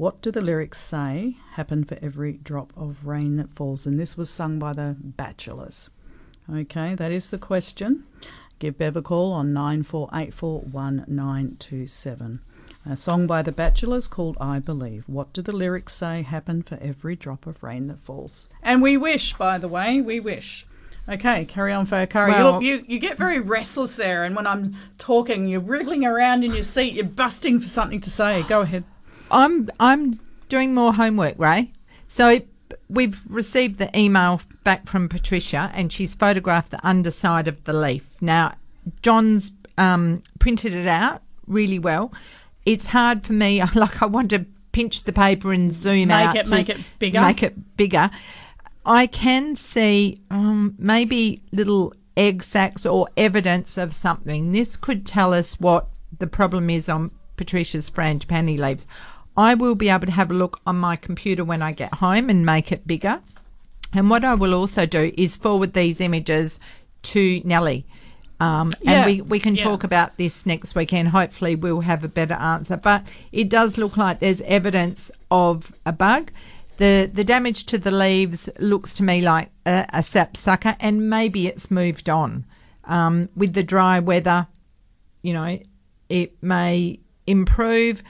what 0.00 0.22
do 0.22 0.30
the 0.30 0.40
lyrics 0.40 0.80
say 0.80 1.36
happen 1.52 1.84
for 1.84 1.98
every 2.00 2.32
drop 2.32 2.72
of 2.74 3.06
rain 3.06 3.36
that 3.36 3.52
falls? 3.52 3.84
And 3.84 4.00
this 4.00 4.16
was 4.16 4.30
sung 4.30 4.58
by 4.58 4.72
the 4.72 4.96
Bachelors. 4.98 5.90
Okay, 6.50 6.94
that 6.94 7.12
is 7.12 7.28
the 7.28 7.36
question. 7.36 8.04
Give 8.58 8.78
Bev 8.78 8.96
a 8.96 9.02
call 9.02 9.30
on 9.32 9.52
94841927. 9.52 12.38
A 12.86 12.96
song 12.96 13.26
by 13.26 13.42
the 13.42 13.52
Bachelors 13.52 14.08
called 14.08 14.38
I 14.40 14.58
Believe. 14.58 15.06
What 15.06 15.34
do 15.34 15.42
the 15.42 15.52
lyrics 15.52 15.96
say 15.96 16.22
happen 16.22 16.62
for 16.62 16.78
every 16.80 17.14
drop 17.14 17.46
of 17.46 17.62
rain 17.62 17.88
that 17.88 18.00
falls? 18.00 18.48
And 18.62 18.80
we 18.80 18.96
wish, 18.96 19.34
by 19.34 19.58
the 19.58 19.68
way, 19.68 20.00
we 20.00 20.18
wish. 20.18 20.64
Okay, 21.10 21.44
carry 21.44 21.74
on, 21.74 21.84
Faye 21.84 22.06
Arcaro. 22.06 22.28
you, 22.28 22.32
Well- 22.32 22.52
look, 22.54 22.62
you, 22.62 22.86
you 22.88 22.98
get 23.00 23.18
very 23.18 23.38
restless 23.38 23.96
there, 23.96 24.24
and 24.24 24.34
when 24.34 24.46
I'm 24.46 24.76
talking, 24.96 25.46
you're 25.46 25.60
wriggling 25.60 26.06
around 26.06 26.42
in 26.42 26.54
your 26.54 26.62
seat, 26.62 26.94
you're 26.94 27.04
busting 27.04 27.60
for 27.60 27.68
something 27.68 28.00
to 28.00 28.08
say. 28.08 28.44
Go 28.44 28.62
ahead. 28.62 28.84
I'm 29.30 29.68
I'm 29.78 30.14
doing 30.48 30.74
more 30.74 30.92
homework, 30.92 31.38
Ray. 31.38 31.72
So 32.08 32.40
we've 32.88 33.20
received 33.28 33.78
the 33.78 33.96
email 33.98 34.40
back 34.64 34.88
from 34.88 35.08
Patricia, 35.08 35.70
and 35.74 35.92
she's 35.92 36.14
photographed 36.14 36.70
the 36.70 36.86
underside 36.86 37.48
of 37.48 37.62
the 37.64 37.72
leaf. 37.72 38.16
Now, 38.20 38.54
John's 39.02 39.52
um, 39.78 40.22
printed 40.38 40.74
it 40.74 40.86
out 40.88 41.22
really 41.46 41.78
well. 41.78 42.12
It's 42.66 42.86
hard 42.86 43.24
for 43.26 43.32
me. 43.32 43.62
Like 43.74 44.02
I 44.02 44.06
want 44.06 44.30
to 44.30 44.46
pinch 44.72 45.04
the 45.04 45.12
paper 45.12 45.52
and 45.52 45.72
zoom 45.72 46.08
Make 46.08 46.16
out, 46.28 46.36
it- 46.36 46.44
to 46.46 46.50
make 46.50 46.68
it 46.68 46.78
bigger. 46.98 47.20
Make 47.20 47.42
it 47.42 47.76
bigger. 47.76 48.10
I 48.86 49.06
can 49.06 49.56
see 49.56 50.22
um, 50.30 50.74
maybe 50.78 51.42
little 51.52 51.92
egg 52.16 52.42
sacs 52.42 52.86
or 52.86 53.08
evidence 53.16 53.76
of 53.78 53.94
something. 53.94 54.52
This 54.52 54.76
could 54.76 55.04
tell 55.06 55.34
us 55.34 55.60
what 55.60 55.88
the 56.18 56.26
problem 56.26 56.70
is 56.70 56.88
on 56.88 57.10
Patricia's 57.36 57.90
frangipani 57.90 58.58
leaves. 58.58 58.86
I 59.40 59.54
will 59.54 59.74
be 59.74 59.88
able 59.88 60.06
to 60.06 60.12
have 60.12 60.30
a 60.30 60.34
look 60.34 60.60
on 60.66 60.76
my 60.76 60.96
computer 60.96 61.44
when 61.44 61.62
I 61.62 61.72
get 61.72 61.94
home 61.94 62.28
and 62.28 62.44
make 62.44 62.70
it 62.72 62.86
bigger. 62.86 63.22
And 63.94 64.10
what 64.10 64.22
I 64.22 64.34
will 64.34 64.54
also 64.54 64.84
do 64.84 65.12
is 65.16 65.36
forward 65.36 65.72
these 65.72 65.98
images 66.00 66.60
to 67.04 67.40
Nellie. 67.44 67.86
Um, 68.38 68.72
Yeah, 68.82 68.92
and 68.92 69.06
we, 69.06 69.20
we 69.22 69.40
can 69.40 69.54
yeah. 69.54 69.64
talk 69.64 69.82
about 69.82 70.18
this 70.18 70.44
next 70.44 70.74
weekend. 70.74 71.08
Hopefully, 71.08 71.54
we'll 71.56 71.80
have 71.80 72.04
a 72.04 72.08
better 72.08 72.34
answer. 72.34 72.76
But 72.76 73.06
it 73.32 73.48
does 73.48 73.78
look 73.78 73.96
like 73.96 74.20
there's 74.20 74.42
evidence 74.42 75.10
of 75.30 75.72
a 75.86 75.92
bug. 75.92 76.30
The, 76.76 77.10
the 77.12 77.24
damage 77.24 77.64
to 77.66 77.78
the 77.78 77.90
leaves 77.90 78.50
looks 78.58 78.92
to 78.94 79.02
me 79.02 79.22
like 79.22 79.48
a, 79.64 79.86
a 79.92 80.02
sap 80.02 80.36
sucker, 80.36 80.76
and 80.80 81.08
maybe 81.08 81.46
it's 81.46 81.70
moved 81.70 82.10
on. 82.10 82.44
Um, 82.84 83.28
with 83.36 83.54
the 83.54 83.62
dry 83.62 84.00
weather, 84.00 84.48
you 85.22 85.32
know, 85.32 85.58
it 86.08 86.42
may 86.42 87.00
improve. 87.26 88.02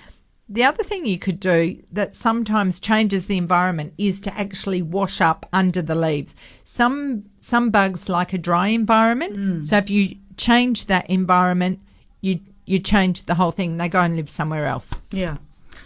The 0.53 0.65
other 0.65 0.83
thing 0.83 1.07
you 1.07 1.17
could 1.17 1.39
do 1.39 1.81
that 1.93 2.13
sometimes 2.13 2.81
changes 2.81 3.27
the 3.27 3.39
environment 3.39 3.95
is 3.97 4.21
to 4.23 4.37
actually 4.37 4.83
wash 4.83 5.21
up 5.21 5.49
under 5.53 5.81
the 5.81 5.95
leaves. 5.95 6.35
Some 6.65 7.25
some 7.39 7.71
bugs 7.71 8.09
like 8.09 8.33
a 8.33 8.39
dry 8.39 8.69
environment. 8.69 9.37
Mm. 9.37 9.65
So 9.65 9.77
if 9.77 9.89
you 9.89 10.17
change 10.37 10.87
that 10.87 11.09
environment, 11.09 11.79
you 12.21 12.41
you 12.67 12.81
change 12.81 13.27
the 13.27 13.37
whole 13.37 13.53
thing. 13.53 13.77
They 13.77 13.89
go 13.89 14.01
and 14.01 14.17
live 14.17 14.29
somewhere 14.29 14.67
else. 14.67 14.93
Yeah. 15.13 15.37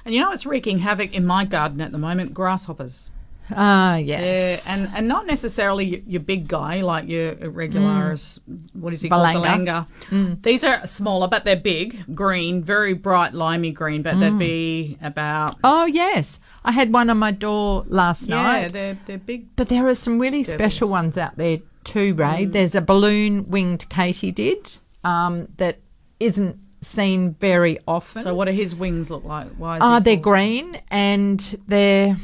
And 0.07 0.15
you 0.15 0.23
know 0.23 0.33
it's 0.33 0.47
wreaking 0.47 0.79
havoc 0.79 1.13
in 1.13 1.27
my 1.27 1.45
garden 1.45 1.83
at 1.83 1.93
the 1.93 1.99
moment? 1.99 2.33
Grasshoppers. 2.33 3.11
Ah, 3.51 3.97
yes. 3.97 4.65
Yeah, 4.67 4.73
and, 4.75 4.91
and 4.95 5.07
not 5.09 5.27
necessarily 5.27 5.85
your, 5.85 6.01
your 6.07 6.21
big 6.21 6.49
guy 6.49 6.81
like 6.81 7.09
your 7.09 7.35
irregularis, 7.35 8.39
what 8.73 8.93
is 8.93 9.03
he 9.03 9.09
Valanga. 9.09 9.33
called? 9.75 9.87
Valanga. 10.11 10.43
These 10.43 10.65
are 10.65 10.87
smaller, 10.87 11.29
but 11.29 11.45
they're 11.45 11.57
big, 11.57 12.15
green, 12.15 12.63
very 12.63 12.95
bright 12.95 13.35
limey 13.35 13.71
green, 13.71 14.03
but 14.03 14.19
they'd 14.19 14.39
be 14.39 14.99
about. 15.03 15.57
oh 15.63 15.85
yes, 15.87 16.41
I 16.65 16.73
had 16.73 16.93
one 16.93 17.11
on 17.11 17.19
my 17.19 17.31
door 17.33 17.85
last 17.89 18.29
Yeah, 18.29 18.43
night. 18.43 18.61
Yeah, 18.63 18.69
they're, 18.69 18.99
they're 19.07 19.19
big. 19.19 19.55
But 19.57 19.69
there 19.69 19.87
are 19.89 19.95
some 19.95 20.19
really 20.19 20.43
special 20.45 20.89
ones 20.89 21.17
out 21.19 21.37
there 21.37 21.59
too, 21.85 22.15
Ray. 22.15 22.47
There's 22.47 22.75
a 22.75 22.81
balloon 22.81 23.49
winged 23.51 23.89
katydid 23.91 24.79
um, 25.05 25.49
that 25.59 25.79
isn't 26.19 26.59
seen 26.81 27.35
very 27.35 27.79
often. 27.87 28.23
So, 28.23 28.35
what 28.35 28.47
do 28.47 28.53
his 28.53 28.75
wings 28.75 29.11
look 29.11 29.25
like? 29.25 29.49
Why 29.57 29.77
is 29.77 29.83
Ah, 29.83 29.99
he 29.99 30.05
they're 30.05 30.17
green 30.17 30.81
and 30.91 31.39
they're 31.67 32.17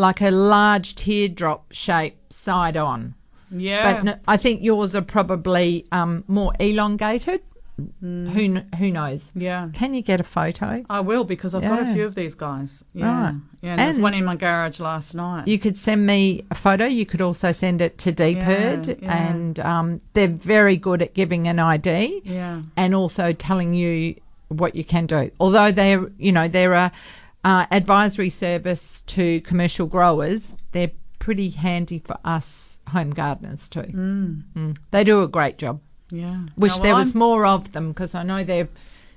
like 0.00 0.20
a 0.20 0.30
large 0.30 0.94
teardrop 0.94 1.72
shape 1.72 2.16
side 2.32 2.76
on. 2.76 3.14
Yeah. 3.50 3.92
But 3.92 4.04
no, 4.04 4.14
I 4.26 4.36
think 4.36 4.62
yours 4.62 4.96
are 4.96 5.02
probably 5.02 5.86
um, 5.92 6.24
more 6.26 6.52
elongated. 6.58 7.42
Who 8.02 8.60
who 8.76 8.90
knows? 8.90 9.32
yeah. 9.34 9.70
Can 9.72 9.94
you 9.94 10.02
get 10.02 10.20
a 10.20 10.24
photo? 10.24 10.84
I 10.90 11.00
will 11.00 11.24
because 11.24 11.54
I've 11.54 11.62
got 11.62 11.80
a 11.80 11.94
few 11.94 12.04
of 12.04 12.14
these 12.14 12.34
guys. 12.34 12.84
Yeah. 12.92 13.06
Right. 13.06 13.34
Yeah, 13.62 13.70
and 13.70 13.78
there's 13.80 13.98
one 13.98 14.12
in 14.12 14.24
my 14.24 14.36
garage 14.36 14.80
last 14.80 15.14
night. 15.14 15.48
You 15.48 15.58
could 15.58 15.78
send 15.78 16.06
me 16.06 16.44
a 16.50 16.54
photo. 16.54 16.84
You 16.84 17.06
could 17.06 17.22
also 17.22 17.52
send 17.52 17.80
it 17.80 17.96
to 17.98 18.12
DPIRD, 18.12 18.86
Yeah, 18.86 18.94
yeah. 19.00 19.28
and 19.28 19.60
um, 19.60 20.00
they're 20.12 20.28
very 20.28 20.76
good 20.76 21.00
at 21.00 21.14
giving 21.14 21.48
an 21.48 21.58
ID 21.58 22.20
yeah. 22.24 22.62
and 22.76 22.94
also 22.94 23.32
telling 23.32 23.72
you 23.72 24.14
what 24.48 24.74
you 24.74 24.84
can 24.84 25.06
do. 25.06 25.30
Although 25.40 25.72
they're, 25.72 26.06
you 26.18 26.32
know, 26.32 26.48
they're 26.48 26.72
a 26.74 26.92
uh, 27.44 27.66
advisory 27.70 28.30
service 28.30 29.00
to 29.02 29.40
commercial 29.42 29.86
growers, 29.86 30.54
they're 30.72 30.90
pretty 31.18 31.50
handy 31.50 31.98
for 31.98 32.16
us 32.24 32.78
home 32.88 33.10
gardeners 33.10 33.68
too. 33.68 33.82
Mm. 33.82 34.76
They 34.90 35.04
do 35.04 35.22
a 35.22 35.28
great 35.28 35.58
job. 35.58 35.80
Yeah. 36.10 36.40
Wish 36.56 36.72
No, 36.72 36.76
well, 36.76 36.82
there 36.82 36.94
was 36.96 37.08
I'm- 37.12 37.18
more 37.18 37.46
of 37.46 37.72
them 37.72 37.88
because 37.88 38.14
I 38.14 38.22
know 38.22 38.42
they're 38.44 38.68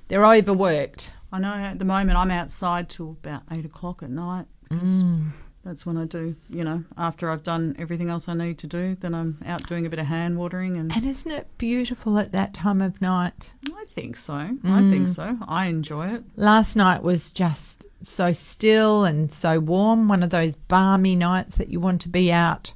they're 0.10 0.26
overworked. 0.26 1.16
I 1.32 1.40
know 1.40 1.54
at 1.54 1.80
the 1.80 1.86
moment 1.86 2.18
I'm 2.18 2.30
outside 2.30 2.90
till 2.90 3.12
about 3.24 3.42
eight 3.52 3.66
o'clock 3.66 4.04
at 4.04 4.10
night. 4.12 4.46
Mm. 4.70 5.32
That's 5.66 5.86
when 5.86 5.96
I 5.96 6.04
do, 6.06 6.36
you 6.50 6.64
know, 6.66 6.84
after 6.98 7.30
I've 7.32 7.42
done 7.44 7.74
everything 7.80 8.10
else 8.10 8.28
I 8.28 8.34
need 8.34 8.58
to 8.60 8.68
do, 8.68 8.98
then 9.00 9.16
I'm 9.16 9.38
out 9.46 9.66
doing 9.66 9.86
a 9.86 9.90
bit 9.90 9.98
of 9.98 10.08
hand 10.08 10.38
watering 10.38 10.76
and 10.76 10.92
And 10.94 11.06
isn't 11.06 11.32
it 11.32 11.48
beautiful 11.58 12.20
at 12.20 12.34
that 12.34 12.54
time 12.54 12.82
of 12.82 13.02
night? 13.02 13.54
I 13.74 13.86
think 13.96 14.18
so. 14.18 14.34
I 14.34 14.50
think 14.92 15.08
Mm. 15.08 15.16
so. 15.16 15.38
I 15.48 15.68
enjoy 15.68 16.08
it. 16.16 16.24
Last 16.36 16.76
night 16.76 17.02
was 17.02 17.32
just 17.32 17.86
so 18.04 18.32
still 18.32 19.06
and 19.06 19.32
so 19.32 19.60
warm. 19.60 20.08
One 20.08 20.24
of 20.24 20.30
those 20.30 20.56
balmy 20.56 21.16
nights 21.16 21.56
that 21.56 21.70
you 21.70 21.80
want 21.80 22.02
to 22.02 22.10
be 22.10 22.32
out 22.32 22.74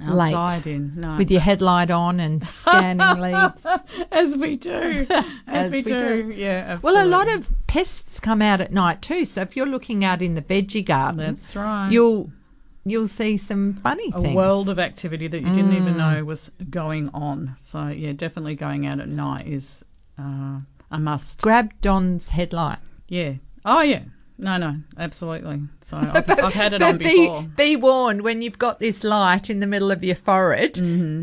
late 0.00 0.34
Outside 0.34 0.66
in. 0.66 0.92
No. 0.96 1.16
with 1.16 1.30
your 1.30 1.40
headlight 1.40 1.90
on 1.90 2.18
and 2.18 2.44
scanning 2.44 3.20
leaves. 3.20 3.64
as 4.10 4.36
we 4.36 4.56
do. 4.56 5.06
As, 5.46 5.66
As 5.66 5.70
we, 5.70 5.78
we 5.78 5.82
do. 5.82 5.98
do. 6.24 6.32
Yeah, 6.36 6.78
Well, 6.82 7.04
a 7.04 7.06
lot 7.06 7.28
of 7.28 7.52
pests 7.68 8.18
come 8.18 8.42
out 8.42 8.60
at 8.60 8.72
night 8.72 9.00
too. 9.02 9.24
So 9.24 9.42
if 9.42 9.54
you're 9.56 9.66
looking 9.66 10.04
out 10.04 10.20
in 10.22 10.34
the 10.34 10.42
veggie 10.42 10.84
garden, 10.84 11.18
That's 11.18 11.54
right. 11.54 11.90
you'll 11.92 12.32
you'll 12.84 13.06
see 13.06 13.36
some 13.36 13.74
funny 13.74 14.10
things. 14.10 14.14
a 14.16 14.22
things. 14.22 14.34
world 14.34 14.68
of 14.68 14.80
activity 14.80 15.28
that 15.28 15.40
you 15.40 15.50
didn't 15.50 15.70
Mm. 15.70 15.76
even 15.82 15.96
know 15.96 16.24
was 16.24 16.50
going 16.68 17.08
on. 17.14 17.54
So 17.60 17.86
yeah, 17.88 18.12
definitely 18.12 18.56
going 18.56 18.86
out 18.86 18.98
at 18.98 19.08
night 19.08 19.46
is 19.46 19.84
uh, 20.18 20.58
a 20.90 20.98
must. 20.98 21.40
Grab 21.40 21.70
Don's 21.80 22.30
headlight. 22.30 22.78
Yeah. 23.08 23.34
Oh 23.64 23.82
yeah. 23.82 24.02
No, 24.38 24.56
no, 24.56 24.76
absolutely. 24.98 25.60
So 25.82 25.96
I've, 25.98 26.28
I've 26.28 26.54
had 26.62 26.72
it 26.72 26.82
on 26.82 26.98
before. 26.98 27.42
be 27.42 27.76
warned 27.76 28.22
when 28.22 28.42
you've 28.42 28.58
got 28.58 28.80
this 28.80 29.04
light 29.04 29.48
in 29.50 29.60
the 29.60 29.66
middle 29.68 29.92
of 29.92 30.02
your 30.02 30.16
forehead 30.16 30.74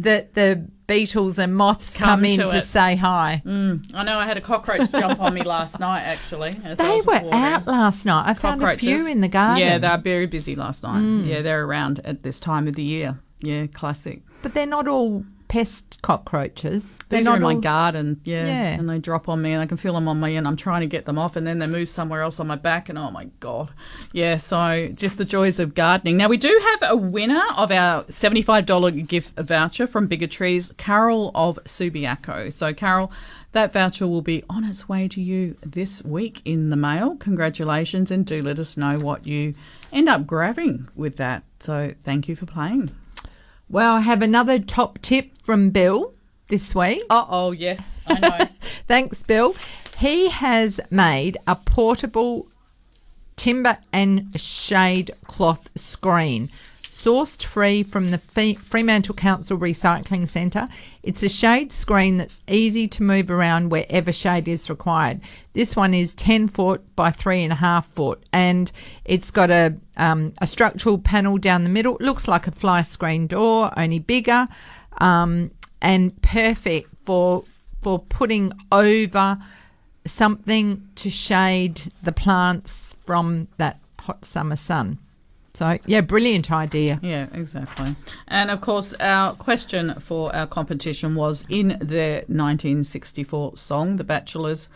that 0.03 0.36
the 0.36 0.66
beetles 0.88 1.38
and 1.38 1.53
moths 1.53 1.95
Mm-hmm. 1.95 2.03
Come 2.03 2.20
come, 2.20 2.26
in 2.26 2.40
to 2.40 2.45
to, 2.48 2.61
say 2.61 2.95
hi. 2.95 3.41
Mm, 3.45 3.94
I 3.94 4.03
know 4.03 4.20
I 4.20 4.26
had 4.26 4.38
a 4.38 4.41
cockroach 4.41 4.90
jump 4.91 5.20
on 5.20 5.34
me 5.34 5.44
last 5.44 5.80
night. 5.82 6.02
Actually, 6.03 6.57
as 6.64 6.80
I 6.80 6.84
They 6.88 6.95
was 6.95 7.06
were 7.06 7.34
out 7.34 7.68
last 7.68 8.06
night. 8.06 8.24
I 8.26 8.34
found 8.36 8.64
a 8.64 8.78
few 8.78 9.06
in 9.06 9.20
the 9.22 9.28
garden. 9.28 9.57
Mm. 9.61 9.70
Yeah, 9.70 9.78
they're 9.80 9.98
very 9.98 10.26
busy 10.28 10.56
last 10.56 10.84
night. 10.84 11.02
Yeah, 11.26 11.41
they're 11.41 11.66
around 11.66 11.99
at 12.06 12.24
this 12.24 12.40
time 12.40 12.68
of 12.70 12.76
the 12.76 12.84
year. 12.84 13.20
Yeah, 13.41 13.68
classic. 13.68 14.22
but 14.41 14.53
they're 14.53 14.66
not 14.66 14.88
all 14.88 15.26
pest 15.50 16.00
cockroaches. 16.04 17.00
They're 17.10 17.20
These 17.20 17.28
are 17.28 17.36
in 17.36 17.42
my 17.42 17.56
all- 17.56 17.60
garden, 17.60 18.22
yeah, 18.24 18.46
Yeah. 18.46 18.80
and 18.80 18.88
they 18.88 19.00
drop 19.00 19.28
on 19.28 19.42
me, 19.42 19.52
and 19.52 19.62
I 19.62 19.66
can 19.66 19.78
feel 19.78 19.94
them 19.96 20.08
on 20.08 20.20
me, 20.20 20.36
and 20.38 20.48
I'm 20.48 20.56
trying 20.56 20.82
to 20.82 20.88
get 20.88 21.06
them 21.06 21.18
off, 21.18 21.36
and 21.36 21.46
then 21.46 21.58
they 21.58 21.66
move 21.66 21.90
somewhere 21.90 22.22
else 22.22 22.40
on 22.40 22.46
my 22.48 22.56
back, 22.56 22.88
and 22.88 22.98
oh 22.98 23.10
my 23.12 23.26
god, 23.40 23.70
yeah. 24.14 24.38
So 24.38 24.90
just 24.94 25.18
the 25.18 25.26
joys 25.26 25.60
of 25.60 25.74
gardening. 25.76 26.18
Now 26.18 26.28
we 26.30 26.38
do 26.38 26.58
have 26.80 26.92
a 26.92 26.96
winner 26.96 27.44
of 27.58 27.72
our 27.72 28.06
seventy-five 28.10 28.66
dollar 28.66 28.92
gift 28.92 29.38
voucher 29.38 29.88
from 29.88 30.08
Bigger 30.08 30.28
Trees, 30.28 30.72
Carol 30.78 31.32
of 31.34 31.58
Subiaco. 31.66 32.54
So 32.54 32.72
Carol, 32.72 33.12
that 33.54 33.74
voucher 33.74 34.06
will 34.08 34.22
be 34.22 34.44
on 34.50 34.64
its 34.64 34.88
way 34.88 35.08
to 35.08 35.20
you 35.20 35.56
this 35.66 36.04
week 36.06 36.44
in 36.46 36.70
the 36.70 36.76
mail. 36.78 37.16
Congratulations, 37.16 38.12
and 38.12 38.24
do 38.24 38.44
let 38.44 38.60
us 38.60 38.78
know 38.78 39.00
what 39.00 39.26
you 39.26 39.56
end 39.92 40.08
up 40.10 40.28
grabbing 40.28 40.88
with 40.96 41.18
that. 41.18 41.42
So 41.60 41.94
thank 42.04 42.28
you 42.28 42.36
for 42.36 42.46
playing. 42.46 42.92
Well, 43.72 43.98
I 43.98 44.00
have 44.02 44.24
another 44.24 44.58
top 44.58 45.00
tip 45.04 45.30
from 45.44 45.70
Bill 45.70 46.14
this 46.48 46.74
week. 46.74 47.04
Uh 47.08 47.26
oh, 47.30 47.52
yes, 47.52 48.02
I 48.08 48.20
know. 48.20 48.48
Thanks, 48.88 49.22
Bill. 49.22 49.56
He 50.00 50.30
has 50.30 50.80
made 50.90 51.38
a 51.46 51.56
portable 51.56 52.48
timber 53.36 53.78
and 53.94 54.40
shade 54.40 55.12
cloth 55.26 55.70
screen, 55.76 56.50
sourced 57.00 57.46
free 57.46 57.82
from 57.82 58.12
the 58.12 58.18
Fremantle 58.62 59.16
Council 59.16 59.58
Recycling 59.58 60.28
Centre. 60.28 60.68
It's 61.02 61.24
a 61.24 61.30
shade 61.30 61.72
screen 61.72 62.18
that's 62.18 62.42
easy 62.48 62.90
to 62.90 63.04
move 63.04 63.32
around 63.32 63.70
wherever 63.70 64.12
shade 64.12 64.50
is 64.50 64.70
required. 64.70 65.22
This 65.54 65.78
one 65.78 65.94
is 65.94 66.14
10 66.16 66.50
foot 66.50 66.96
by 66.98 67.12
3.5 67.12 67.86
foot 67.86 68.24
and 68.34 68.70
it's 69.06 69.32
got 69.32 69.50
a, 69.50 69.76
um, 69.96 70.34
a 70.42 70.48
structural 70.48 70.98
panel 70.98 71.38
down 71.38 71.64
the 71.64 71.70
middle. 71.70 71.96
It 71.96 72.02
looks 72.02 72.28
like 72.28 72.48
a 72.48 72.52
fly 72.52 72.82
screen 72.82 73.28
door, 73.28 73.72
only 73.78 74.00
bigger, 74.00 74.48
um, 75.00 75.52
and 75.82 76.22
perfect 76.22 76.90
for 77.06 77.46
for 77.82 77.98
putting 77.98 78.52
over 78.74 79.38
something 80.06 80.86
to 80.96 81.10
shade 81.10 81.82
the 82.04 82.12
plants 82.12 82.98
from 83.06 83.48
that 83.56 83.80
hot 84.00 84.26
summer 84.26 84.58
sun. 84.58 85.00
So, 85.60 85.77
yeah, 85.86 85.99
brilliant 85.99 86.49
idea. 86.53 86.99
Yeah, 87.02 87.27
exactly. 87.34 87.94
And 88.30 88.49
of 88.49 88.61
course, 88.61 88.94
our 88.94 89.34
question 89.34 89.94
for 89.99 90.34
our 90.34 90.48
competition 90.48 91.15
was 91.15 91.45
in 91.49 91.77
their 91.81 92.19
1964 92.27 93.57
song, 93.57 93.98
The 93.98 94.06
Bachelors 94.06 94.69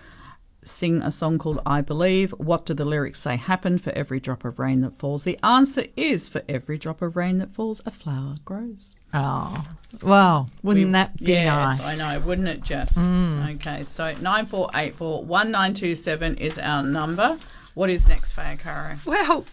sing 0.65 1.01
a 1.01 1.09
song 1.09 1.37
called 1.37 1.61
I 1.65 1.79
Believe. 1.79 2.31
What 2.31 2.65
do 2.65 2.73
the 2.73 2.83
lyrics 2.83 3.21
say 3.21 3.37
happen 3.37 3.77
for 3.77 3.91
every 3.91 4.19
drop 4.19 4.43
of 4.43 4.59
rain 4.59 4.81
that 4.81 4.97
falls? 4.97 5.23
The 5.23 5.39
answer 5.41 5.85
is 5.95 6.27
for 6.27 6.41
every 6.49 6.77
drop 6.77 7.01
of 7.01 7.15
rain 7.15 7.37
that 7.37 7.51
falls, 7.53 7.81
a 7.85 7.91
flower 7.91 8.35
grows. 8.43 8.97
Oh, 9.13 9.65
well, 10.01 10.49
wouldn't 10.63 10.87
We- 10.87 10.91
that 10.91 11.15
be 11.17 11.31
yes, 11.31 11.79
nice? 11.79 11.79
Mm. 11.79 11.85
I 11.85 11.95
know, 11.95 12.19
wouldn't 12.25 12.47
it 12.49 12.61
just? 12.61 12.97
Okay, 12.97 13.85
so 13.85 14.13
9484 14.19 15.23
1927 15.23 16.35
is 16.35 16.59
our 16.59 16.83
number. 16.83 17.37
What 17.73 17.89
is 17.89 18.05
next, 18.05 18.33
Faye 18.33 18.57
Arcaro? 18.61 18.97
Well, 19.05 19.45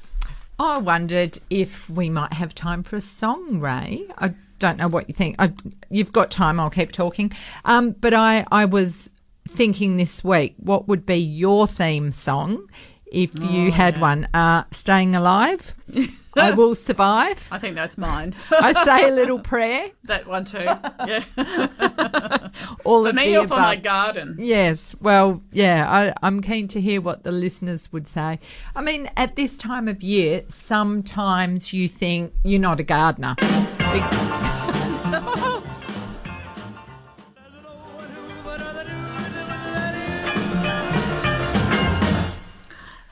I 0.61 0.77
wondered 0.77 1.39
if 1.49 1.89
we 1.89 2.11
might 2.11 2.35
have 2.35 2.55
time 2.55 2.83
for 2.83 2.97
a 2.97 3.01
song, 3.01 3.61
Ray. 3.61 4.05
I 4.19 4.35
don't 4.59 4.77
know 4.77 4.89
what 4.89 5.09
you 5.09 5.15
think. 5.15 5.37
I, 5.39 5.55
you've 5.89 6.13
got 6.13 6.31
time. 6.31 6.61
I'll 6.61 6.69
keep 6.69 6.93
talking. 6.93 7.33
Um, 7.65 7.93
but 7.93 8.13
I, 8.13 8.45
I 8.53 8.67
was 8.67 9.09
thinking 9.49 9.97
this 9.97 10.23
week, 10.23 10.55
what 10.59 10.87
would 10.87 11.07
be 11.07 11.17
your 11.17 11.67
theme 11.67 12.13
song 12.13 12.69
if 13.07 13.31
you 13.39 13.73
had 13.73 14.03
one? 14.03 14.29
Uh, 14.35 14.65
Staying 14.71 15.17
Alive. 15.17 15.75
I 16.37 16.51
will 16.57 16.75
survive. 16.75 17.49
I 17.51 17.59
think 17.59 17.75
that's 17.75 17.99
mine. 17.99 18.35
I 18.51 18.73
say 18.85 19.09
a 19.09 19.13
little 19.13 19.39
prayer. 19.53 19.91
that 20.05 20.27
one 20.27 20.45
too. 20.45 20.59
Yeah. 20.59 21.25
All 22.85 23.03
For 23.05 23.09
of 23.11 23.15
me 23.15 23.33
the 23.33 23.39
or 23.39 23.49
for 23.49 23.57
my 23.57 23.77
garden? 23.77 24.37
Yes, 24.39 24.95
well, 25.01 25.43
yeah, 25.53 25.91
I, 25.91 26.15
I'm 26.27 26.41
keen 26.41 26.69
to 26.69 26.81
hear 26.81 27.01
what 27.01 27.25
the 27.25 27.33
listeners 27.33 27.93
would 27.93 28.07
say. 28.09 28.39
I 28.77 28.81
mean, 28.83 29.11
at 29.17 29.37
this 29.37 29.57
time 29.59 29.89
of 29.89 30.03
year, 30.03 30.45
sometimes 30.49 31.73
you 31.73 31.89
think 31.89 32.33
you're 32.45 32.61
not 32.61 32.81
a 32.81 32.85
gardener. 32.85 33.35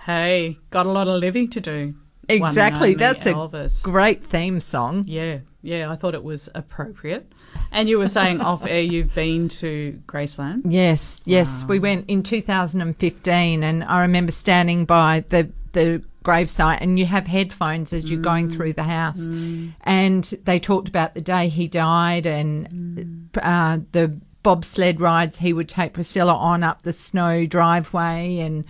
Hey, 0.04 0.56
got 0.70 0.86
a 0.86 0.90
lot 0.90 1.06
of 1.06 1.20
living 1.20 1.50
to 1.50 1.60
do. 1.60 1.94
Exactly, 2.28 2.94
that's 2.94 3.26
a 3.26 3.68
great 3.82 4.24
theme 4.24 4.60
song. 4.60 5.04
Yeah, 5.06 5.38
yeah, 5.62 5.90
I 5.90 5.96
thought 5.96 6.14
it 6.14 6.24
was 6.24 6.48
appropriate. 6.54 7.32
And 7.70 7.88
you 7.88 7.98
were 7.98 8.08
saying 8.08 8.40
off 8.40 8.66
air 8.66 8.80
you've 8.80 9.14
been 9.14 9.48
to 9.50 10.00
Graceland. 10.06 10.62
Yes, 10.64 11.20
yes, 11.24 11.64
we 11.64 11.78
ah. 11.78 11.82
went 11.82 12.08
in 12.08 12.22
2015, 12.22 13.62
and 13.62 13.84
I 13.84 14.02
remember 14.02 14.32
standing 14.32 14.84
by 14.84 15.24
the 15.28 15.50
the 15.72 16.02
gravesite, 16.24 16.78
and 16.80 16.98
you 16.98 17.06
have 17.06 17.26
headphones 17.26 17.92
as 17.92 18.10
you're 18.10 18.20
going 18.20 18.48
mm. 18.48 18.56
through 18.56 18.74
the 18.74 18.82
house, 18.82 19.18
mm. 19.18 19.72
and 19.82 20.24
they 20.44 20.58
talked 20.58 20.88
about 20.88 21.14
the 21.14 21.20
day 21.20 21.48
he 21.48 21.68
died 21.68 22.26
and 22.26 22.68
mm. 22.68 23.28
uh, 23.42 23.78
the 23.92 24.18
bobsled 24.48 24.98
rides 24.98 25.36
he 25.36 25.52
would 25.52 25.68
take 25.68 25.92
Priscilla 25.92 26.32
on 26.34 26.62
up 26.62 26.80
the 26.80 26.92
snow 26.94 27.44
driveway, 27.44 28.38
and 28.38 28.64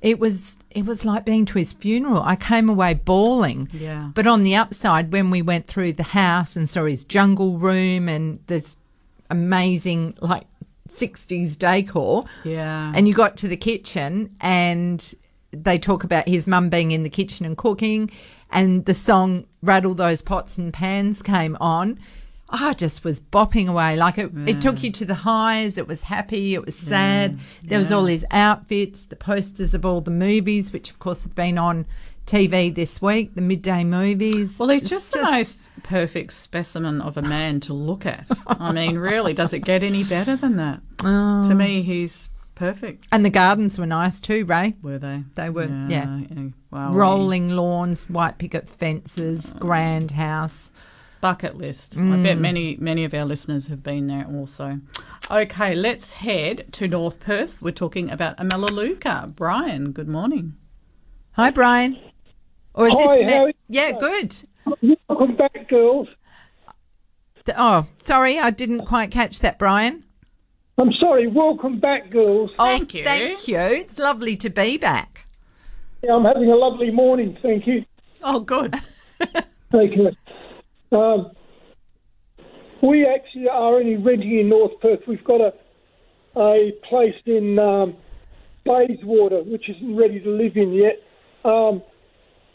it 0.00 0.18
was 0.18 0.58
it 0.70 0.86
was 0.86 1.04
like 1.04 1.26
being 1.26 1.44
to 1.44 1.58
his 1.58 1.74
funeral. 1.74 2.22
I 2.22 2.34
came 2.34 2.70
away 2.70 2.94
bawling. 2.94 3.68
Yeah. 3.70 4.10
But 4.14 4.26
on 4.26 4.42
the 4.42 4.56
upside, 4.56 5.12
when 5.12 5.28
we 5.30 5.42
went 5.42 5.66
through 5.66 5.92
the 5.92 6.02
house 6.02 6.56
and 6.56 6.66
saw 6.66 6.86
his 6.86 7.04
jungle 7.04 7.58
room 7.58 8.08
and 8.08 8.38
this 8.46 8.76
amazing 9.28 10.14
like 10.22 10.46
60s 10.88 11.58
decor, 11.58 12.24
Yeah. 12.44 12.90
and 12.94 13.06
you 13.06 13.12
got 13.12 13.36
to 13.38 13.48
the 13.48 13.56
kitchen 13.58 14.34
and 14.40 15.14
they 15.50 15.78
talk 15.78 16.04
about 16.04 16.26
his 16.26 16.46
mum 16.46 16.70
being 16.70 16.90
in 16.92 17.02
the 17.02 17.10
kitchen 17.10 17.44
and 17.44 17.54
cooking, 17.58 18.10
and 18.50 18.86
the 18.86 18.94
song 18.94 19.44
Rattle 19.62 19.94
Those 19.94 20.22
Pots 20.22 20.56
and 20.56 20.72
Pans 20.72 21.20
came 21.20 21.54
on. 21.60 21.98
I 22.50 22.72
just 22.74 23.04
was 23.04 23.20
bopping 23.20 23.68
away. 23.68 23.96
Like 23.96 24.16
it, 24.18 24.30
it 24.46 24.60
took 24.60 24.76
mm. 24.76 24.84
you 24.84 24.92
to 24.92 25.04
the 25.04 25.14
highs. 25.14 25.76
It 25.76 25.86
was 25.86 26.02
happy. 26.02 26.54
It 26.54 26.64
was 26.64 26.76
mm. 26.76 26.84
sad. 26.84 27.38
There 27.62 27.78
was 27.78 27.92
all 27.92 28.04
these 28.04 28.24
outfits, 28.30 29.04
the 29.04 29.16
posters 29.16 29.74
of 29.74 29.84
all 29.84 30.00
the 30.00 30.10
movies, 30.10 30.72
which 30.72 30.90
of 30.90 30.98
course 30.98 31.24
have 31.24 31.34
been 31.34 31.58
on 31.58 31.86
TV 32.28 32.74
this 32.74 33.00
week, 33.00 33.34
the 33.34 33.40
midday 33.40 33.84
movies. 33.84 34.58
Well, 34.58 34.68
he's 34.68 34.82
It's 34.82 34.90
just, 34.90 35.12
the 35.12 35.22
most 35.22 35.68
perfect 35.82 36.34
specimen 36.34 37.00
of 37.00 37.16
a 37.16 37.22
man 37.22 37.60
to 37.60 37.72
look 37.72 38.04
at. 38.04 38.26
I 38.46 38.70
mean, 38.72 38.98
really, 38.98 39.32
does 39.32 39.54
it 39.54 39.60
get 39.60 39.82
any 39.82 40.04
better 40.04 40.36
than 40.36 40.56
that? 40.56 40.80
Oh. 41.02 41.48
To 41.48 41.54
me, 41.54 41.82
he's 41.82 42.28
perfect. 42.54 43.06
And 43.12 43.24
the 43.24 43.30
gardens 43.30 43.78
were 43.78 43.86
nice 43.86 44.20
too, 44.20 44.44
Ray. 44.44 44.74
Were 44.82 44.98
they? 44.98 45.24
They 45.36 45.48
were, 45.48 45.68
yeah. 45.88 46.20
Wow. 46.70 46.92
Rolling 46.92 47.50
lawns, 47.50 48.10
white 48.10 48.36
picket 48.36 48.68
fences, 48.68 49.54
uh, 49.54 49.58
grand 49.58 50.10
house. 50.10 50.70
Bucket 51.20 51.56
list. 51.56 51.96
I 51.96 52.00
bet 52.22 52.36
mm. 52.36 52.40
many 52.40 52.76
many 52.76 53.04
of 53.04 53.14
our 53.14 53.24
listeners 53.24 53.66
have 53.68 53.82
been 53.82 54.06
there 54.06 54.26
also. 54.26 54.80
Okay, 55.30 55.74
let's 55.74 56.12
head 56.12 56.72
to 56.72 56.88
North 56.88 57.20
Perth. 57.20 57.60
We're 57.60 57.70
talking 57.72 58.10
about 58.10 58.34
a 58.38 58.44
Melaleuca. 58.44 59.30
Brian, 59.36 59.92
good 59.92 60.08
morning. 60.08 60.54
Hi, 61.32 61.50
Brian. 61.50 61.98
Or 62.74 62.86
is 62.86 62.92
Hi, 62.94 63.18
this 63.18 63.32
how 63.32 63.44
are 63.44 63.48
you? 63.48 63.54
Yeah, 63.68 63.92
good. 63.92 64.36
Welcome 65.08 65.36
back, 65.36 65.68
girls. 65.68 66.08
Oh, 67.56 67.86
sorry, 68.02 68.38
I 68.38 68.50
didn't 68.50 68.86
quite 68.86 69.10
catch 69.10 69.40
that, 69.40 69.58
Brian. 69.58 70.04
I'm 70.78 70.92
sorry. 70.92 71.26
Welcome 71.26 71.80
back, 71.80 72.10
girls. 72.10 72.50
Oh, 72.58 72.64
thank 72.64 72.94
oh, 72.94 72.98
you. 72.98 73.04
Thank 73.04 73.48
you. 73.48 73.58
It's 73.58 73.98
lovely 73.98 74.36
to 74.36 74.50
be 74.50 74.76
back. 74.76 75.26
Yeah, 76.02 76.14
I'm 76.14 76.24
having 76.24 76.50
a 76.50 76.56
lovely 76.56 76.90
morning. 76.90 77.36
Thank 77.42 77.66
you. 77.66 77.84
Oh, 78.22 78.40
good. 78.40 78.76
Thank 79.72 79.96
you. 79.96 80.10
Um, 80.92 81.32
we 82.82 83.06
actually 83.06 83.48
are 83.48 83.76
only 83.76 83.96
renting 83.96 84.38
in 84.38 84.48
North 84.48 84.80
Perth. 84.80 85.00
We've 85.06 85.24
got 85.24 85.40
a 85.40 85.52
a 86.36 86.72
place 86.88 87.14
in 87.26 87.58
um, 87.58 87.96
Bayswater, 88.64 89.42
which 89.42 89.68
isn't 89.68 89.96
ready 89.96 90.20
to 90.20 90.30
live 90.30 90.56
in 90.56 90.72
yet. 90.72 91.02
Um, 91.44 91.82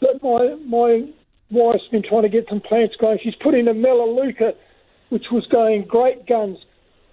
but 0.00 0.22
my 0.22 0.56
my 0.66 1.12
wife's 1.50 1.84
been 1.90 2.02
trying 2.02 2.22
to 2.22 2.28
get 2.28 2.46
some 2.48 2.60
plants 2.60 2.94
going. 3.00 3.18
She's 3.22 3.34
put 3.42 3.54
in 3.54 3.68
a 3.68 3.74
Melaleuca, 3.74 4.52
which 5.10 5.24
was 5.30 5.46
going 5.50 5.84
great 5.86 6.26
guns. 6.26 6.58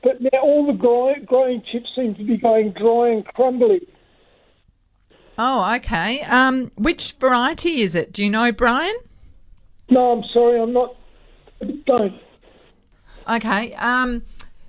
But 0.04 0.22
now 0.22 0.40
all 0.42 0.66
the 0.66 0.74
growing, 0.74 1.26
growing 1.26 1.62
chips 1.72 1.90
seem 1.96 2.16
to 2.16 2.24
be 2.24 2.38
going 2.38 2.72
dry 2.72 3.10
and 3.10 3.26
crumbly. 3.26 3.88
Oh, 5.38 5.76
okay. 5.76 6.22
Um, 6.22 6.72
which 6.76 7.14
variety 7.14 7.82
is 7.82 7.96
it? 7.96 8.12
Do 8.12 8.24
you 8.24 8.30
know, 8.30 8.52
Brian? 8.52 8.96
No, 9.90 10.12
I'm 10.12 10.24
sorry, 10.34 10.60
I'm 10.60 10.74
not. 10.74 10.96
Don't. 11.86 12.14
Okay. 13.30 13.74
Um, 13.76 14.24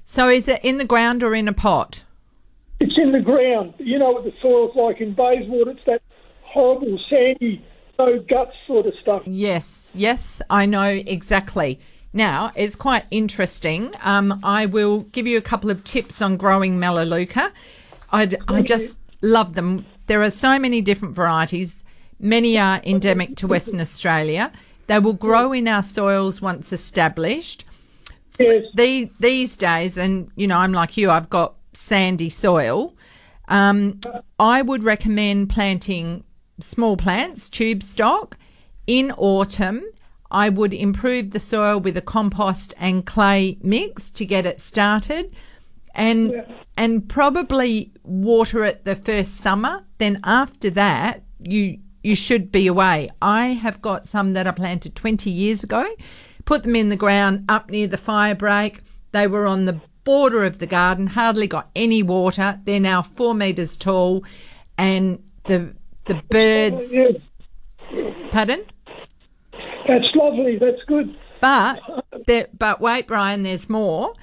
so 0.06 0.28
is 0.28 0.48
it 0.48 0.60
in 0.62 0.78
the 0.78 0.84
ground 0.84 1.22
or 1.22 1.34
in 1.34 1.48
a 1.48 1.52
pot? 1.52 2.04
It's 2.80 2.98
in 2.98 3.12
the 3.12 3.20
ground. 3.20 3.74
You 3.78 3.98
know 3.98 4.10
what 4.10 4.24
the 4.24 4.32
soil's 4.42 4.74
like 4.74 5.00
in 5.00 5.14
Bayswater? 5.14 5.70
It's 5.70 5.80
that 5.86 6.02
horrible, 6.42 6.98
sandy, 7.08 7.64
no 7.98 8.18
guts 8.28 8.54
sort 8.66 8.86
of 8.86 8.94
stuff. 9.00 9.22
Yes, 9.24 9.92
yes, 9.94 10.42
I 10.50 10.66
know 10.66 10.88
exactly. 10.88 11.80
Now, 12.12 12.52
it's 12.54 12.74
quite 12.74 13.04
interesting. 13.10 13.94
Um, 14.02 14.40
I 14.42 14.66
will 14.66 15.00
give 15.00 15.26
you 15.26 15.38
a 15.38 15.42
couple 15.42 15.70
of 15.70 15.82
tips 15.84 16.20
on 16.20 16.36
growing 16.36 16.78
Melaleuca. 16.78 17.52
I'd, 18.10 18.36
I 18.48 18.60
just 18.62 18.98
love 19.22 19.54
them. 19.54 19.86
There 20.08 20.20
are 20.20 20.30
so 20.30 20.58
many 20.58 20.82
different 20.82 21.14
varieties. 21.14 21.84
Many 22.20 22.58
are 22.58 22.82
endemic 22.84 23.36
to 23.36 23.46
Western 23.46 23.80
Australia. 23.80 24.52
They 24.92 24.98
will 24.98 25.14
grow 25.14 25.52
in 25.52 25.68
our 25.68 25.82
soils 25.82 26.42
once 26.42 26.70
established. 26.70 27.64
Yes. 28.38 28.64
These, 28.74 29.08
these 29.20 29.56
days, 29.56 29.96
and 29.96 30.30
you 30.36 30.46
know, 30.46 30.58
I'm 30.58 30.72
like 30.72 30.98
you, 30.98 31.10
I've 31.10 31.30
got 31.30 31.54
sandy 31.72 32.28
soil. 32.28 32.94
Um, 33.48 34.00
I 34.38 34.60
would 34.60 34.82
recommend 34.82 35.48
planting 35.48 36.24
small 36.60 36.98
plants, 36.98 37.48
tube 37.48 37.82
stock, 37.82 38.36
in 38.86 39.12
autumn. 39.12 39.82
I 40.30 40.50
would 40.50 40.74
improve 40.74 41.30
the 41.30 41.40
soil 41.40 41.80
with 41.80 41.96
a 41.96 42.02
compost 42.02 42.74
and 42.78 43.06
clay 43.06 43.56
mix 43.62 44.10
to 44.10 44.26
get 44.26 44.44
it 44.44 44.60
started, 44.60 45.34
and 45.94 46.44
and 46.76 47.08
probably 47.08 47.92
water 48.02 48.62
it 48.64 48.84
the 48.84 48.96
first 48.96 49.36
summer. 49.36 49.84
Then 49.96 50.20
after 50.24 50.68
that, 50.68 51.22
you 51.38 51.78
you 52.02 52.14
should 52.16 52.50
be 52.52 52.66
away. 52.66 53.10
I 53.20 53.48
have 53.48 53.80
got 53.82 54.06
some 54.06 54.32
that 54.34 54.46
I 54.46 54.50
planted 54.52 54.94
20 54.94 55.30
years 55.30 55.62
ago. 55.62 55.84
Put 56.44 56.64
them 56.64 56.74
in 56.76 56.88
the 56.88 56.96
ground 56.96 57.44
up 57.48 57.70
near 57.70 57.86
the 57.86 57.96
fire 57.98 58.34
break. 58.34 58.80
They 59.12 59.26
were 59.26 59.46
on 59.46 59.64
the 59.66 59.80
border 60.04 60.44
of 60.44 60.58
the 60.58 60.66
garden, 60.66 61.06
hardly 61.06 61.46
got 61.46 61.70
any 61.76 62.02
water. 62.02 62.60
They're 62.64 62.80
now 62.80 63.02
four 63.02 63.34
metres 63.34 63.76
tall, 63.76 64.24
and 64.76 65.22
the 65.46 65.74
the 66.06 66.20
birds. 66.28 66.92
Oh, 66.94 68.12
Pardon? 68.30 68.64
That's 69.86 70.04
lovely. 70.14 70.58
That's 70.58 70.82
good. 70.88 71.16
But 71.40 71.80
there, 72.26 72.48
but 72.56 72.80
wait, 72.80 73.06
Brian, 73.06 73.42
there's 73.42 73.68
more. 73.68 74.14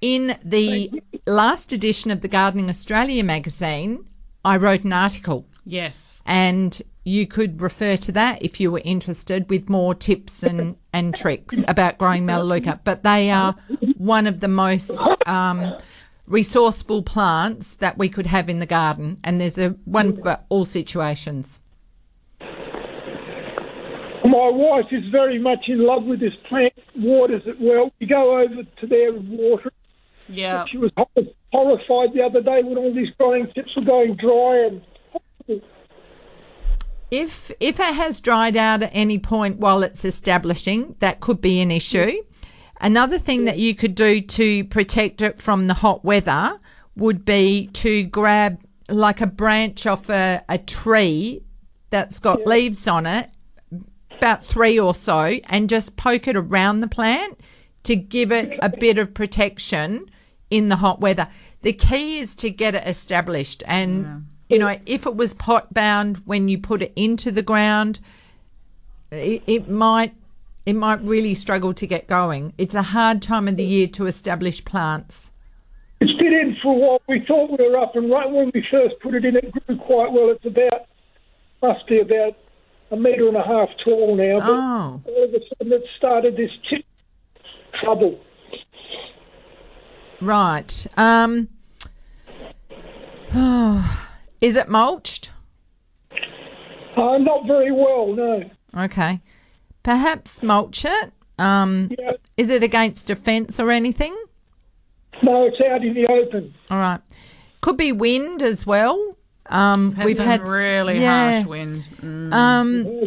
In 0.00 0.36
the 0.44 1.02
last 1.26 1.72
edition 1.72 2.10
of 2.10 2.20
the 2.20 2.28
Gardening 2.28 2.68
Australia 2.68 3.24
magazine, 3.24 4.06
I 4.44 4.56
wrote 4.58 4.84
an 4.84 4.92
article, 4.92 5.46
Yes. 5.64 6.20
and 6.26 6.80
you 7.04 7.26
could 7.26 7.60
refer 7.60 7.96
to 7.98 8.12
that 8.12 8.42
if 8.42 8.58
you 8.58 8.72
were 8.72 8.82
interested 8.84 9.48
with 9.50 9.68
more 9.68 9.94
tips 9.94 10.42
and, 10.42 10.76
and 10.92 11.14
tricks 11.14 11.62
about 11.68 11.98
growing 11.98 12.24
Melaleuca. 12.24 12.80
But 12.82 13.02
they 13.02 13.30
are 13.30 13.54
one 13.98 14.26
of 14.26 14.40
the 14.40 14.48
most 14.48 14.90
um, 15.26 15.76
resourceful 16.26 17.02
plants 17.02 17.74
that 17.74 17.98
we 17.98 18.08
could 18.08 18.26
have 18.26 18.48
in 18.48 18.58
the 18.58 18.66
garden, 18.66 19.18
and 19.22 19.38
there's 19.40 19.58
a 19.58 19.70
one 19.84 20.20
for 20.22 20.40
all 20.48 20.64
situations. 20.64 21.60
My 24.24 24.48
wife 24.48 24.86
is 24.90 25.04
very 25.12 25.38
much 25.38 25.66
in 25.68 25.84
love 25.86 26.04
with 26.04 26.20
this 26.20 26.32
plant, 26.48 26.72
waters 26.96 27.42
it 27.44 27.60
well. 27.60 27.92
We 28.00 28.06
go 28.06 28.38
over 28.38 28.62
to 28.62 28.86
there 28.86 29.14
and 29.14 29.28
water. 29.28 29.70
Yeah. 30.28 30.64
She 30.70 30.78
was 30.78 30.90
horrified 31.52 32.14
the 32.14 32.22
other 32.22 32.40
day 32.40 32.62
when 32.62 32.78
all 32.78 32.94
these 32.94 33.10
growing 33.18 33.46
tips 33.54 33.76
were 33.76 33.84
going 33.84 34.16
dry 34.16 34.66
and 34.66 35.60
If 37.10 37.50
if 37.60 37.78
it 37.78 37.94
has 37.94 38.20
dried 38.20 38.56
out 38.56 38.82
at 38.82 38.90
any 38.92 39.18
point 39.18 39.58
while 39.58 39.82
it's 39.82 40.04
establishing, 40.04 40.96
that 41.00 41.20
could 41.20 41.40
be 41.40 41.60
an 41.60 41.70
issue. 41.70 42.22
Another 42.80 43.18
thing 43.18 43.44
that 43.44 43.58
you 43.58 43.74
could 43.74 43.94
do 43.94 44.20
to 44.20 44.64
protect 44.64 45.22
it 45.22 45.40
from 45.40 45.68
the 45.68 45.74
hot 45.74 46.04
weather 46.04 46.58
would 46.96 47.24
be 47.24 47.68
to 47.74 48.04
grab 48.04 48.60
like 48.88 49.20
a 49.20 49.26
branch 49.26 49.86
off 49.86 50.10
a, 50.10 50.42
a 50.48 50.58
tree 50.58 51.42
that's 51.90 52.18
got 52.18 52.46
leaves 52.46 52.86
on 52.86 53.06
it, 53.06 53.30
about 54.18 54.44
three 54.44 54.78
or 54.78 54.94
so, 54.94 55.38
and 55.48 55.68
just 55.68 55.96
poke 55.96 56.28
it 56.28 56.36
around 56.36 56.80
the 56.80 56.88
plant 56.88 57.40
to 57.84 57.96
give 57.96 58.32
it 58.32 58.58
a 58.60 58.68
bit 58.68 58.98
of 58.98 59.14
protection 59.14 60.10
in 60.50 60.68
the 60.68 60.76
hot 60.76 61.00
weather. 61.00 61.28
The 61.62 61.72
key 61.72 62.18
is 62.18 62.34
to 62.36 62.50
get 62.50 62.74
it 62.74 62.86
established 62.86 63.62
and 63.66 64.26
you 64.48 64.58
know, 64.58 64.76
if 64.86 65.06
it 65.06 65.16
was 65.16 65.34
pot 65.34 65.72
bound 65.72 66.18
when 66.26 66.48
you 66.48 66.58
put 66.58 66.82
it 66.82 66.92
into 66.96 67.30
the 67.32 67.42
ground, 67.42 68.00
it, 69.10 69.42
it 69.46 69.68
might 69.68 70.14
it 70.66 70.74
might 70.74 71.00
really 71.02 71.34
struggle 71.34 71.74
to 71.74 71.86
get 71.86 72.06
going. 72.06 72.52
It's 72.56 72.74
a 72.74 72.82
hard 72.82 73.20
time 73.20 73.48
of 73.48 73.56
the 73.56 73.64
year 73.64 73.86
to 73.88 74.06
establish 74.06 74.64
plants. 74.64 75.30
it's 76.00 76.12
been 76.18 76.32
in 76.32 76.56
for 76.62 76.72
a 76.74 76.78
while. 76.78 77.02
We 77.08 77.22
thought 77.26 77.50
we 77.58 77.68
were 77.68 77.76
up 77.78 77.94
and 77.96 78.10
right 78.10 78.30
when 78.30 78.50
we 78.54 78.64
first 78.70 78.94
put 79.02 79.14
it 79.14 79.24
in. 79.26 79.36
It 79.36 79.52
grew 79.52 79.76
quite 79.76 80.10
well. 80.12 80.30
It's 80.30 80.44
about 80.46 80.86
must 81.62 81.86
be 81.86 82.00
about 82.00 82.36
a 82.90 82.96
metre 82.96 83.28
and 83.28 83.36
a 83.36 83.42
half 83.42 83.68
tall 83.84 84.14
now. 84.16 84.38
But 84.40 84.50
Oh. 84.50 85.02
all 85.06 85.24
of 85.24 85.34
a 85.34 85.40
sudden 85.58 85.72
it 85.72 85.84
started 85.98 86.36
this 86.36 86.50
tip 86.70 86.84
trouble. 87.82 88.18
Right. 90.20 90.86
Um 90.96 91.48
is 94.44 94.56
it 94.56 94.68
mulched? 94.68 95.30
Uh, 96.96 97.18
not 97.18 97.46
very 97.46 97.72
well, 97.72 98.12
no. 98.14 98.42
Okay. 98.76 99.20
Perhaps 99.82 100.42
mulch 100.42 100.84
it. 100.84 101.12
Um 101.38 101.90
Yeah. 101.98 102.12
is 102.36 102.48
it 102.50 102.62
against 102.62 103.10
a 103.10 103.16
fence 103.16 103.58
or 103.58 103.70
anything? 103.70 104.14
No, 105.22 105.46
it's 105.46 105.60
out 105.60 105.84
in 105.84 105.94
the 105.94 106.06
open. 106.06 106.54
All 106.70 106.78
right. 106.78 107.00
Could 107.60 107.76
be 107.76 107.90
wind 107.92 108.42
as 108.42 108.64
well. 108.66 109.16
Um 109.46 109.92
Had 109.94 110.06
we've 110.06 110.18
had 110.18 110.46
really 110.46 111.00
yeah. 111.00 111.32
harsh 111.42 111.46
wind. 111.46 111.84
Mm, 112.00 112.32
Um 112.32 113.02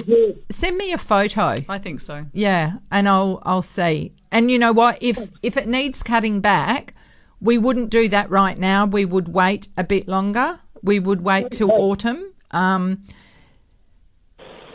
send 0.51 0.77
me 0.77 0.91
a 0.91 0.97
photo. 0.97 1.55
I 1.69 1.79
think 1.79 2.01
so. 2.01 2.25
Yeah, 2.33 2.73
and 2.91 3.07
I'll 3.07 3.41
I'll 3.43 3.61
see. 3.79 4.11
And 4.31 4.51
you 4.51 4.59
know 4.59 4.73
what? 4.73 4.97
If 5.01 5.29
if 5.41 5.55
it 5.55 5.67
needs 5.67 6.03
cutting 6.03 6.41
back, 6.41 6.93
we 7.39 7.57
wouldn't 7.57 7.89
do 7.89 8.09
that 8.09 8.29
right 8.29 8.57
now. 8.57 8.85
We 8.85 9.05
would 9.05 9.29
wait 9.29 9.69
a 9.77 9.83
bit 9.83 10.07
longer. 10.07 10.59
We 10.87 10.99
would 10.99 11.21
wait 11.21 11.51
till 11.51 11.71
autumn. 11.71 12.33
Um, 12.51 13.03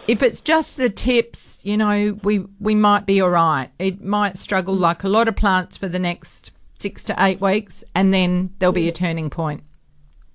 if 0.06 0.22
it's 0.22 0.40
just 0.40 0.76
the 0.76 0.90
tips, 0.90 1.60
you 1.64 1.76
know, 1.76 2.18
we 2.22 2.44
we 2.60 2.74
might 2.74 3.06
be 3.06 3.20
all 3.20 3.30
right. 3.30 3.70
It 3.78 4.02
might 4.02 4.36
struggle 4.36 4.74
like 4.74 5.04
a 5.04 5.08
lot 5.08 5.26
of 5.26 5.36
plants 5.36 5.76
for 5.76 5.88
the 5.88 5.98
next 5.98 6.52
six 6.78 7.02
to 7.04 7.14
eight 7.18 7.40
weeks, 7.40 7.82
and 7.94 8.12
then 8.12 8.52
there'll 8.58 8.72
be 8.72 8.88
a 8.88 8.92
turning 8.92 9.30
point. 9.30 9.62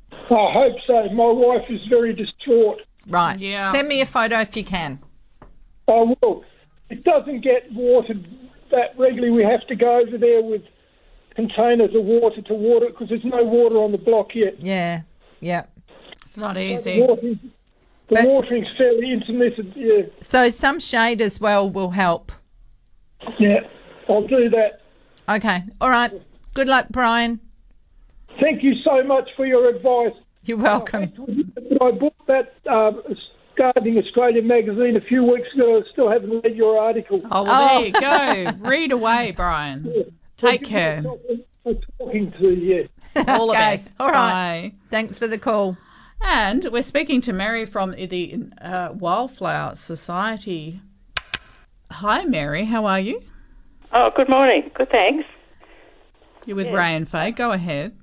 I 0.10 0.52
hope 0.52 0.76
so. 0.86 1.10
My 1.14 1.32
wife 1.32 1.66
is 1.70 1.80
very 1.90 2.14
distraught. 2.14 2.82
Right. 3.08 3.40
Yeah. 3.40 3.72
Send 3.72 3.88
me 3.88 4.02
a 4.02 4.06
photo 4.06 4.40
if 4.40 4.58
you 4.58 4.64
can. 4.64 5.00
I 5.88 6.14
will. 6.22 6.44
It 6.90 7.04
doesn't 7.04 7.42
get 7.42 7.72
watered 7.74 8.26
that 8.72 8.98
regularly. 8.98 9.32
We 9.32 9.44
have 9.44 9.66
to 9.68 9.76
go 9.76 10.00
over 10.00 10.18
there 10.18 10.42
with 10.42 10.64
containers 11.36 11.96
of 11.96 12.04
water 12.04 12.42
to 12.42 12.54
water 12.54 12.88
it 12.88 12.94
because 12.94 13.10
there's 13.10 13.24
no 13.24 13.44
water 13.44 13.76
on 13.76 13.92
the 13.92 13.98
block 13.98 14.30
yet. 14.34 14.60
Yeah. 14.60 15.02
Yeah. 15.40 15.66
It's 16.26 16.38
not 16.38 16.58
easy. 16.58 17.02
watering, 17.02 17.40
the 18.10 18.16
But- 18.16 18.26
watering's 18.28 18.68
fairly 18.78 19.12
intermittent. 19.12 19.74
Yeah, 19.76 20.04
So 20.22 20.50
some 20.50 20.80
shade 20.80 21.22
as 21.22 21.40
well 21.42 21.70
will 21.70 21.92
help. 21.92 22.32
yeah. 23.40 23.62
I'll 24.10 24.22
do 24.28 24.50
that. 24.50 24.82
Okay. 25.30 25.64
All 25.82 25.90
right. 25.90 26.12
Good 26.54 26.68
luck, 26.68 26.88
Brian. 26.90 27.40
Thank 28.40 28.64
you 28.64 28.74
so 28.84 29.04
much 29.04 29.30
for 29.36 29.46
your 29.46 29.68
advice. 29.70 30.14
You're 30.44 30.58
welcome. 30.58 31.12
I 31.82 31.92
bought 31.92 32.14
that 32.28 32.54
um, 32.70 33.02
Gardening 33.58 33.98
Australia 33.98 34.42
magazine 34.42 34.96
a 34.96 35.02
few 35.02 35.24
weeks 35.24 35.48
ago. 35.54 35.78
I 35.80 35.92
still 35.92 36.10
haven't 36.10 36.42
read 36.44 36.56
your 36.56 36.80
article. 36.80 37.22
Oh, 37.32 37.44
well, 37.44 37.80
there 37.82 37.88
you 37.88 37.92
go. 38.52 38.52
Read 38.70 38.92
away, 38.94 39.34
Brian. 39.36 39.92
Take 40.38 40.64
care. 40.64 41.04
I'm 41.66 41.78
talking 42.00 42.32
to 42.40 42.50
you. 42.54 42.88
All 43.28 43.52
Okay, 43.52 43.74
of 43.76 43.80
us. 43.80 43.94
all 44.00 44.10
right. 44.10 44.70
Bye. 44.70 44.74
Thanks 44.90 45.18
for 45.20 45.28
the 45.28 45.38
call. 45.38 45.78
And 46.22 46.68
we're 46.72 46.84
speaking 46.84 47.22
to 47.22 47.34
Mary 47.34 47.66
from 47.66 47.92
the 47.92 48.36
uh, 48.62 48.90
Wildflower 48.94 49.76
Society. 49.76 50.82
Hi, 51.92 52.26
Mary. 52.26 52.66
How 52.66 52.86
are 52.86 53.00
you? 53.00 53.22
Oh, 53.94 54.10
good 54.16 54.30
morning. 54.30 54.70
Good, 54.74 54.90
thanks. 54.90 55.26
You're 56.46 56.56
with 56.56 56.70
Ray 56.70 56.96
and 56.96 57.08
Faye. 57.08 57.32
Go 57.32 57.52
ahead. 57.52 57.96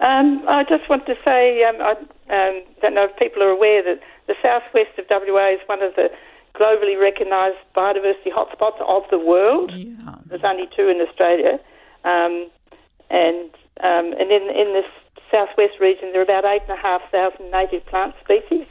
Um, 0.00 0.44
I 0.48 0.64
just 0.64 0.88
want 0.88 1.06
to 1.06 1.14
say 1.24 1.62
um, 1.64 1.76
I 1.80 1.92
um, 1.92 2.62
don't 2.80 2.94
know 2.94 3.04
if 3.04 3.16
people 3.18 3.42
are 3.42 3.50
aware 3.50 3.82
that 3.82 4.00
the 4.26 4.34
southwest 4.42 4.98
of 4.98 5.04
WA 5.10 5.52
is 5.52 5.60
one 5.66 5.82
of 5.82 5.94
the 5.94 6.08
globally 6.54 7.00
recognised 7.00 7.56
biodiversity 7.76 8.32
hotspots 8.34 8.80
of 8.80 9.02
the 9.10 9.18
world. 9.18 9.70
Yeah. 9.72 10.16
There's 10.26 10.44
only 10.44 10.68
two 10.76 10.88
in 10.88 11.00
Australia, 11.00 11.58
um, 12.04 12.48
and 13.10 13.50
um, 13.80 14.12
and 14.18 14.30
in 14.30 14.42
in 14.50 14.74
this 14.74 14.84
southwest 15.30 15.80
region 15.80 16.12
there 16.12 16.20
are 16.20 16.24
about 16.24 16.44
eight 16.44 16.62
and 16.68 16.78
a 16.78 16.80
half 16.80 17.00
thousand 17.10 17.50
native 17.50 17.84
plant 17.86 18.14
species, 18.22 18.66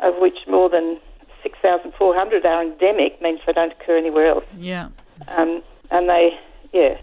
of 0.00 0.14
which 0.18 0.38
more 0.46 0.68
than 0.68 1.00
six 1.42 1.58
thousand 1.62 1.92
four 1.98 2.14
hundred 2.14 2.44
are 2.44 2.62
endemic, 2.62 3.20
means 3.22 3.40
they 3.46 3.52
don't 3.52 3.72
occur 3.72 3.96
anywhere 3.96 4.26
else. 4.28 4.44
Yeah. 4.58 4.88
Um, 5.28 5.62
and 5.90 6.08
they, 6.08 6.38
yeah. 6.72 6.98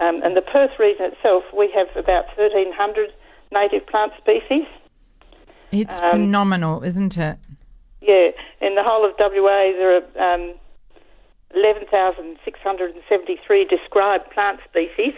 Um, 0.00 0.20
and 0.22 0.36
the 0.36 0.42
Perth 0.42 0.78
region 0.78 1.06
itself, 1.06 1.44
we 1.56 1.70
have 1.74 1.88
about 1.96 2.26
1,300 2.36 3.14
native 3.50 3.86
plant 3.86 4.12
species. 4.18 4.66
It's 5.72 5.98
Um, 6.02 6.10
phenomenal, 6.10 6.82
isn't 6.82 7.16
it? 7.16 7.38
Yeah, 8.02 8.32
in 8.60 8.74
the 8.74 8.82
whole 8.82 9.06
of 9.06 9.14
WA, 9.18 9.72
there 9.72 9.96
are 9.96 10.04
um, 10.34 10.52
11,673 11.54 13.64
described 13.64 14.30
plant 14.30 14.60
species, 14.68 15.14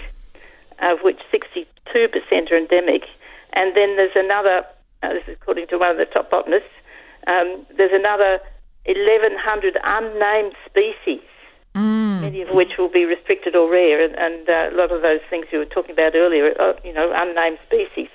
of 0.83 0.99
which 1.03 1.19
62% 1.33 1.67
are 2.53 2.57
endemic. 2.57 3.03
And 3.53 3.77
then 3.77 3.97
there's 3.97 4.15
another, 4.17 4.65
uh, 5.03 5.13
this 5.15 5.23
is 5.27 5.37
according 5.41 5.67
to 5.69 5.79
one 5.79 5.91
of 5.91 5.97
the 5.97 6.05
top 6.07 6.31
botanists, 6.31 6.69
um, 7.27 7.67
there's 7.77 7.93
another 7.93 8.41
1,100 8.87 9.77
unnamed 9.85 10.55
species, 10.67 11.21
many 12.23 12.43
of 12.43 12.49
which 12.51 12.73
will 12.79 12.89
be 12.91 13.05
restricted 13.05 13.55
or 13.55 13.71
rare. 13.71 14.03
And, 14.03 14.15
and 14.17 14.49
uh, 14.49 14.75
a 14.75 14.77
lot 14.77 14.91
of 14.93 15.03
those 15.03 15.21
things 15.29 15.47
you 15.53 15.59
were 15.59 15.65
talking 15.67 15.93
about 15.93 16.15
earlier, 16.15 16.55
uh, 16.61 16.73
you 16.85 16.93
know, 16.93 17.13
unnamed 17.15 17.59
species. 17.67 18.09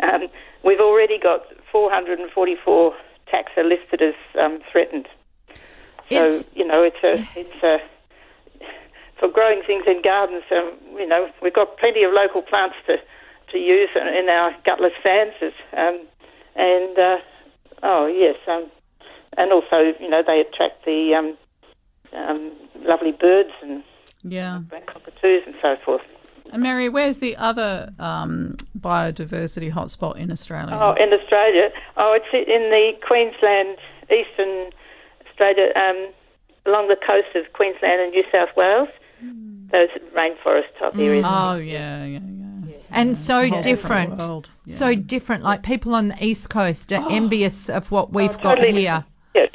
Um, 0.00 0.28
we've 0.64 0.80
already 0.80 1.18
got 1.18 1.42
444 1.72 2.94
taxa 3.32 3.64
listed 3.68 4.02
as 4.02 4.14
um, 4.40 4.60
threatened. 4.70 5.08
So 6.10 6.24
It's- 6.24 6.50
you 6.54 6.66
know, 6.66 6.82
it's 6.82 7.02
a 7.04 7.12
it's 7.38 7.62
a 7.62 7.78
for 9.20 9.28
growing 9.28 9.62
things 9.66 9.84
in 9.86 10.00
gardens. 10.02 10.42
Um, 10.50 10.72
you 10.98 11.06
know, 11.06 11.28
we've 11.42 11.54
got 11.54 11.76
plenty 11.78 12.02
of 12.02 12.12
local 12.12 12.42
plants 12.42 12.76
to 12.86 12.96
to 13.52 13.58
use 13.58 13.90
in, 13.94 14.06
in 14.08 14.28
our 14.28 14.52
gutless 14.64 14.92
fancies, 15.02 15.52
um, 15.76 16.00
and 16.56 16.98
uh, 16.98 17.16
oh 17.82 18.06
yes, 18.06 18.36
um, 18.48 18.70
and 19.36 19.52
also 19.52 19.92
you 20.00 20.08
know 20.08 20.22
they 20.26 20.40
attract 20.40 20.84
the 20.84 21.14
um, 21.14 21.36
um, 22.18 22.52
lovely 22.82 23.12
birds 23.12 23.50
and 23.62 23.82
Yeah. 24.22 24.60
black 24.70 24.86
cockatoos 24.86 25.42
and 25.46 25.54
so 25.60 25.76
forth. 25.84 26.02
And 26.52 26.62
Mary, 26.62 26.88
where's 26.88 27.18
the 27.18 27.36
other 27.36 27.90
um, 27.98 28.56
biodiversity 28.78 29.70
hotspot 29.72 30.16
in 30.16 30.32
Australia? 30.32 30.76
Oh, 30.80 30.94
in 31.00 31.12
Australia, 31.12 31.70
oh, 31.96 32.16
it's 32.18 32.32
in 32.32 32.70
the 32.70 32.92
Queensland, 33.06 33.78
eastern 34.10 34.70
Australia, 35.28 35.70
um, 35.76 36.08
along 36.66 36.88
the 36.88 36.96
coast 36.96 37.34
of 37.36 37.52
Queensland 37.52 38.00
and 38.02 38.10
New 38.12 38.24
South 38.32 38.50
Wales. 38.56 38.88
Those 39.72 39.88
rainforest 40.16 40.64
type 40.78 40.96
areas. 40.96 41.24
Oh, 41.26 41.54
yeah, 41.54 42.04
yeah, 42.04 42.18
yeah. 42.66 42.76
and 42.90 43.16
so 43.16 43.48
whole 43.48 43.60
different, 43.60 44.10
different 44.10 44.18
world, 44.18 44.50
so 44.68 44.94
different. 44.94 45.44
Like 45.44 45.62
people 45.62 45.94
on 45.94 46.08
the 46.08 46.24
east 46.24 46.50
coast 46.50 46.92
are 46.92 47.08
envious 47.10 47.68
of 47.68 47.90
what 47.92 48.12
we've 48.12 48.32
got 48.40 48.58
Oh, 48.58 48.62
totally 48.62 48.80
here. 48.80 49.04
Yes, 49.34 49.50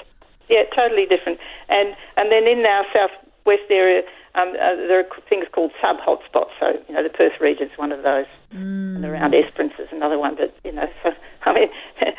yeah, 0.49 0.63
totally 0.75 1.05
different. 1.05 1.39
And 1.69 1.95
and 2.17 2.31
then 2.31 2.47
in 2.47 2.65
our 2.65 2.85
southwest 2.93 3.69
area, 3.69 4.03
um, 4.35 4.49
uh, 4.49 4.75
there 4.87 4.99
are 4.99 5.07
things 5.27 5.45
called 5.51 5.71
sub 5.81 5.97
hotspots. 5.97 6.51
So 6.59 6.73
you 6.87 6.93
know, 6.95 7.03
the 7.03 7.09
Perth 7.09 7.39
region 7.41 7.67
is 7.69 7.77
one 7.77 7.91
of 7.91 8.03
those, 8.03 8.27
and 8.51 9.03
around 9.03 9.33
Esperance 9.33 9.73
is 9.79 9.87
another 9.91 10.17
one. 10.17 10.35
But 10.35 10.55
you 10.63 10.71
know, 10.71 10.87
so 11.03 11.11
I 11.43 11.53
mean, 11.53 11.69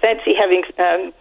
fancy 0.00 0.34
having 0.38 0.62
um, 0.78 1.12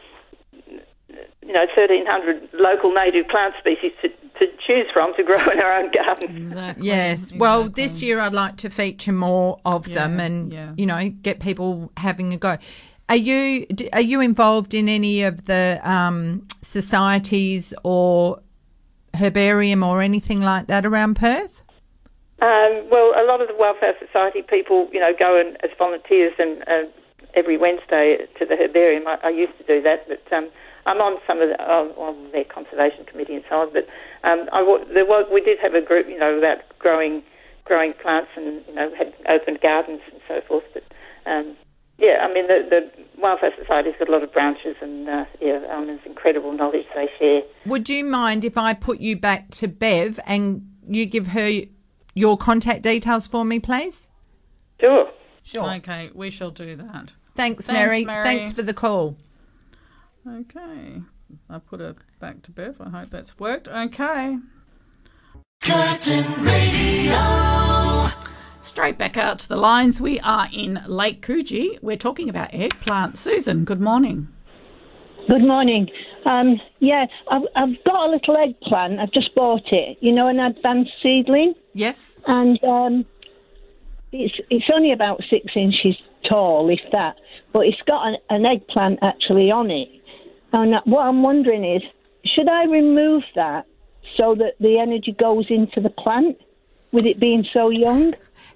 you 1.41 1.53
know, 1.53 1.65
thirteen 1.75 2.05
hundred 2.05 2.49
local 2.53 2.93
native 2.93 3.27
plant 3.27 3.55
species 3.59 3.91
to, 4.01 4.09
to 4.39 4.47
choose 4.65 4.87
from 4.93 5.13
to 5.15 5.23
grow 5.23 5.37
in 5.51 5.59
our 5.59 5.73
own 5.73 5.91
garden. 5.91 6.37
Exactly. 6.37 6.87
Yes. 6.87 7.31
Well, 7.33 7.69
this 7.69 8.01
year 8.01 8.19
I'd 8.19 8.33
like 8.33 8.57
to 8.57 8.69
feature 8.69 9.13
more 9.13 9.59
of 9.65 9.85
them, 9.85 10.19
and 10.19 10.51
yeah. 10.51 10.73
you 10.77 10.85
know, 10.85 11.09
get 11.09 11.39
people 11.39 11.91
having 11.97 12.33
a 12.33 12.37
go. 12.37 12.57
Are 13.09 13.15
you 13.15 13.65
are 13.93 14.01
you 14.01 14.19
involved 14.19 14.73
in 14.73 14.89
any 14.89 15.23
of 15.23 15.45
the 15.45 15.79
um, 15.83 16.45
societies 16.61 17.73
or 17.83 18.41
herbarium 19.13 19.83
or 19.83 20.01
anything 20.01 20.41
like 20.41 20.67
that 20.67 20.85
around 20.85 21.15
Perth? 21.15 21.63
Um, 22.39 22.87
well, 22.91 23.13
a 23.17 23.25
lot 23.25 23.41
of 23.41 23.47
the 23.47 23.55
Wildflower 23.55 23.95
Society 24.05 24.43
people, 24.43 24.89
you 24.91 24.99
know, 24.99 25.11
go 25.17 25.39
in 25.39 25.57
as 25.63 25.71
volunteers 25.77 26.33
and 26.37 26.61
uh, 26.67 26.89
every 27.33 27.57
Wednesday 27.57 28.17
to 28.37 28.45
the 28.45 28.55
herbarium. 28.55 29.07
I, 29.07 29.17
I 29.23 29.29
used 29.29 29.57
to 29.57 29.63
do 29.63 29.81
that, 29.81 30.07
but 30.07 30.21
um, 30.35 30.49
I'm 30.87 31.03
on 31.03 31.19
some 31.27 31.41
of 31.41 31.49
the, 31.49 31.59
on, 31.61 31.91
on 31.99 32.31
their 32.31 32.45
conservation 32.45 33.05
committee 33.05 33.35
and 33.35 33.43
so 33.49 33.55
on. 33.55 33.73
But 33.73 33.85
um, 34.23 34.47
I, 34.51 34.63
there 34.93 35.05
was, 35.05 35.27
we 35.31 35.41
did 35.41 35.59
have 35.61 35.75
a 35.75 35.81
group, 35.81 36.07
you 36.07 36.17
know, 36.17 36.37
about 36.37 36.63
growing 36.79 37.23
growing 37.67 37.93
plants 38.01 38.29
and 38.35 38.63
you 38.65 38.73
know 38.73 38.89
had 38.97 39.13
open 39.29 39.57
gardens 39.61 40.01
and 40.11 40.21
so 40.27 40.39
forth. 40.47 40.63
But 40.73 40.83
um, 41.29 41.55
yeah, 41.97 42.25
I 42.25 42.33
mean 42.33 42.47
the, 42.47 42.65
the 42.69 43.21
Wildflower 43.21 43.51
Society's 43.59 43.93
got 43.99 44.09
a 44.09 44.11
lot 44.11 44.23
of 44.23 44.31
branches 44.31 44.75
and 44.81 45.07
uh, 45.07 45.25
yeah, 45.41 45.59
um, 45.71 45.87
there's 45.87 45.99
incredible 46.05 46.53
knowledge 46.53 46.85
they 46.95 47.09
share. 47.19 47.41
Would 47.65 47.89
you 47.89 48.05
mind 48.05 48.45
if 48.45 48.57
I 48.57 48.73
put 48.73 48.99
you 48.99 49.17
back 49.17 49.51
to 49.51 49.67
Bev 49.67 50.19
and 50.25 50.65
you 50.87 51.05
give 51.05 51.27
her 51.27 51.61
your 52.13 52.37
contact 52.37 52.81
details 52.83 53.27
for 53.27 53.43
me, 53.43 53.59
please? 53.59 54.07
Sure. 54.79 55.11
Sure. 55.43 55.73
Okay, 55.75 56.09
we 56.13 56.29
shall 56.29 56.51
do 56.51 56.75
that. 56.75 57.11
Thanks, 57.35 57.65
Thanks, 57.65 57.67
Mary. 57.67 58.05
Mary. 58.05 58.23
Thanks 58.23 58.53
for 58.53 58.63
the 58.63 58.73
call. 58.73 59.17
Okay. 60.27 61.01
I 61.49 61.59
put 61.59 61.79
it 61.79 61.95
back 62.19 62.41
to 62.43 62.51
Bev. 62.51 62.81
I 62.81 62.89
hope 62.89 63.09
that's 63.09 63.39
worked. 63.39 63.67
Okay. 63.67 64.37
Curtin 65.61 66.43
Radio. 66.43 68.09
Straight 68.61 68.97
back 68.97 69.17
out 69.17 69.39
to 69.39 69.47
the 69.47 69.55
lines. 69.55 70.01
We 70.01 70.19
are 70.19 70.49
in 70.51 70.81
Lake 70.85 71.25
Coogee. 71.25 71.79
We're 71.81 71.97
talking 71.97 72.27
about 72.29 72.53
eggplant. 72.53 73.17
Susan, 73.17 73.63
good 73.63 73.79
morning. 73.79 74.27
Good 75.29 75.41
morning. 75.43 75.89
Um, 76.25 76.59
yeah, 76.79 77.05
I've, 77.31 77.43
I've 77.55 77.83
got 77.85 78.07
a 78.07 78.11
little 78.11 78.35
eggplant. 78.37 78.99
I've 78.99 79.13
just 79.13 79.33
bought 79.33 79.71
it. 79.71 79.97
You 80.01 80.11
know, 80.13 80.27
an 80.27 80.39
advanced 80.39 80.91
seedling. 81.01 81.53
Yes. 81.73 82.19
And 82.27 82.61
um, 82.63 83.05
it's 84.11 84.35
it's 84.49 84.65
only 84.73 84.91
about 84.91 85.21
six 85.29 85.45
inches 85.55 85.95
tall, 86.27 86.69
if 86.69 86.79
that. 86.91 87.15
But 87.53 87.67
it's 87.67 87.81
got 87.87 88.07
an, 88.07 88.17
an 88.29 88.45
eggplant 88.45 88.99
actually 89.01 89.51
on 89.51 89.71
it. 89.71 89.87
And 90.53 90.75
what 90.85 91.01
I'm 91.01 91.23
wondering 91.23 91.63
is, 91.63 91.81
should 92.25 92.49
I 92.49 92.65
remove 92.65 93.23
that 93.35 93.65
so 94.15 94.35
that 94.35 94.53
the 94.59 94.79
energy 94.79 95.11
goes 95.11 95.45
into 95.49 95.81
the 95.81 95.89
plant, 95.89 96.37
with 96.91 97.05
it 97.05 97.19
being 97.19 97.45
so 97.53 97.69
young? 97.69 98.13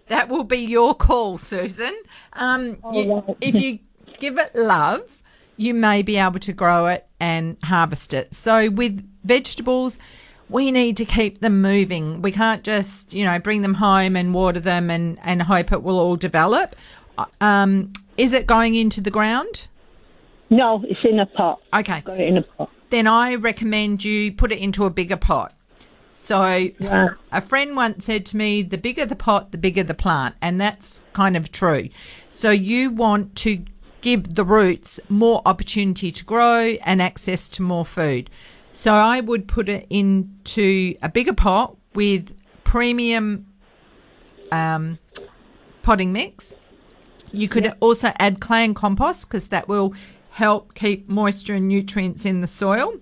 That 0.07 0.29
will 0.29 0.43
be 0.43 0.57
your 0.57 0.93
call, 0.95 1.37
Susan. 1.37 1.95
Um, 2.33 2.77
you- 2.93 3.13
right. 3.13 3.37
if 3.41 3.55
you 3.55 3.79
give 4.19 4.37
it 4.37 4.55
love, 4.55 5.21
you 5.57 5.73
may 5.73 6.01
be 6.01 6.17
able 6.17 6.39
to 6.39 6.53
grow 6.53 6.87
it 6.87 7.05
and 7.19 7.57
harvest 7.63 8.13
it. 8.13 8.33
So 8.33 8.69
with 8.69 9.07
vegetables, 9.23 9.99
we 10.49 10.71
need 10.71 10.97
to 10.97 11.05
keep 11.05 11.39
them 11.41 11.61
moving. 11.61 12.21
We 12.21 12.31
can't 12.31 12.63
just, 12.63 13.13
you 13.13 13.23
know, 13.25 13.39
bring 13.39 13.61
them 13.61 13.75
home 13.75 14.15
and 14.15 14.33
water 14.33 14.59
them 14.59 14.89
and, 14.89 15.17
and 15.23 15.41
hope 15.43 15.71
it 15.71 15.83
will 15.83 15.99
all 15.99 16.15
develop. 16.15 16.75
Um, 17.39 17.93
is 18.17 18.33
it 18.33 18.47
going 18.47 18.75
into 18.75 19.01
the 19.01 19.11
ground? 19.11 19.67
No, 20.51 20.83
it's 20.87 20.99
in 21.03 21.19
a 21.19 21.25
pot. 21.25 21.61
Okay. 21.73 22.01
Got 22.01 22.19
it 22.19 22.27
in 22.27 22.37
a 22.37 22.43
pot. 22.43 22.69
Then 22.91 23.07
I 23.07 23.35
recommend 23.35 24.03
you 24.03 24.33
put 24.33 24.51
it 24.51 24.59
into 24.59 24.83
a 24.83 24.89
bigger 24.89 25.17
pot. 25.17 25.53
So 26.13 26.69
a 27.31 27.41
friend 27.41 27.75
once 27.75 28.05
said 28.05 28.25
to 28.27 28.37
me, 28.37 28.61
the 28.61 28.77
bigger 28.77 29.05
the 29.05 29.15
pot, 29.15 29.51
the 29.51 29.57
bigger 29.57 29.83
the 29.83 29.93
plant. 29.93 30.35
And 30.41 30.61
that's 30.61 31.03
kind 31.13 31.35
of 31.35 31.51
true. 31.51 31.89
So 32.31 32.51
you 32.51 32.91
want 32.91 33.35
to 33.37 33.63
give 34.01 34.35
the 34.35 34.43
roots 34.43 34.99
more 35.09 35.41
opportunity 35.45 36.11
to 36.11 36.25
grow 36.25 36.75
and 36.83 37.01
access 37.01 37.47
to 37.49 37.61
more 37.61 37.85
food. 37.85 38.29
So 38.73 38.93
I 38.93 39.21
would 39.21 39.47
put 39.47 39.69
it 39.69 39.87
into 39.89 40.95
a 41.01 41.09
bigger 41.09 41.33
pot 41.33 41.77
with 41.93 42.35
premium 42.63 43.45
um, 44.51 44.99
potting 45.81 46.11
mix. 46.11 46.53
You 47.31 47.47
could 47.47 47.73
also 47.79 48.11
add 48.19 48.41
clay 48.41 48.65
and 48.65 48.75
compost 48.75 49.29
because 49.29 49.47
that 49.49 49.67
will 49.67 49.93
help 50.31 50.73
keep 50.73 51.07
moisture 51.07 51.55
and 51.55 51.67
nutrients 51.67 52.25
in 52.25 52.41
the 52.41 52.47
soil. 52.47 52.95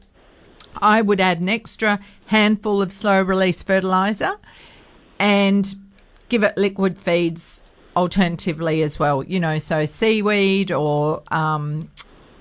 I 0.77 1.01
would 1.01 1.21
add 1.21 1.39
an 1.39 1.49
extra 1.49 1.99
handful 2.27 2.81
of 2.81 2.91
slow 2.91 3.21
release 3.21 3.63
fertilizer 3.63 4.35
and 5.17 5.75
give 6.29 6.43
it 6.43 6.57
liquid 6.57 6.97
feeds 6.97 7.63
alternatively 7.95 8.81
as 8.81 8.99
well. 8.99 9.23
You 9.23 9.39
know, 9.39 9.59
so 9.59 9.85
seaweed 9.85 10.71
or 10.71 11.23
um, 11.31 11.89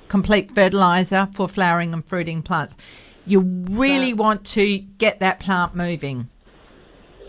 complete 0.09 0.55
fertilizer 0.55 1.28
for 1.35 1.48
flowering 1.48 1.93
and 1.93 2.05
fruiting 2.05 2.43
plants. 2.43 2.74
You 3.27 3.40
really 3.40 4.15
want 4.15 4.47
to 4.47 4.78
get 4.78 5.20
that 5.20 5.39
plant 5.40 5.74
moving. 5.74 6.28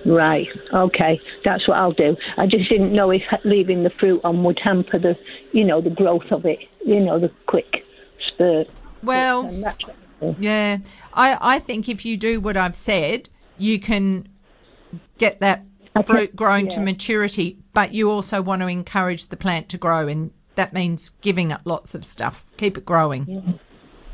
Right. 0.06 0.48
Okay. 0.74 1.20
That's 1.44 1.68
what 1.68 1.78
I'll 1.78 1.92
do. 1.92 2.16
I 2.38 2.46
just 2.46 2.70
didn't 2.70 2.94
know 2.94 3.12
if 3.12 3.22
leaving 3.44 3.84
the 3.84 3.90
fruit 3.90 4.22
on 4.24 4.44
would 4.44 4.60
hamper 4.64 4.98
the, 4.98 5.18
you 5.52 5.64
know, 5.64 5.82
the 5.82 5.90
growth 5.90 6.32
of 6.32 6.46
it. 6.46 6.60
You 6.86 7.00
know, 7.00 7.20
the 7.20 7.32
quick 7.48 7.86
spurt. 8.28 8.68
Well, 9.04 9.46
And 9.46 9.64
that's 9.64 9.86
what 9.86 9.96
I'll 10.22 10.34
do. 10.34 10.44
Yeah, 10.44 10.78
I, 11.14 11.56
I 11.56 11.60
think 11.60 11.88
if 11.88 12.06
you 12.06 12.18
do 12.18 12.40
what 12.40 12.58
I've 12.58 12.76
said, 12.76 13.30
you 13.58 13.80
can 13.80 14.28
get 15.18 15.40
that 15.40 15.64
fruit 16.06 16.36
grown 16.36 16.68
to 16.70 16.80
maturity, 16.80 17.58
but 17.74 17.94
you 17.94 18.10
also 18.10 18.42
want 18.42 18.62
to 18.62 18.68
encourage 18.68 19.28
the 19.28 19.38
plant 19.38 19.70
to 19.70 19.78
grow, 19.78 20.08
and 20.08 20.32
that 20.56 20.74
means 20.74 21.10
giving 21.22 21.52
it 21.52 21.60
lots 21.66 21.96
of 21.96 22.06
stuff. 22.06 22.46
Keep 22.58 22.78
it 22.78 22.86
growing. 22.86 23.60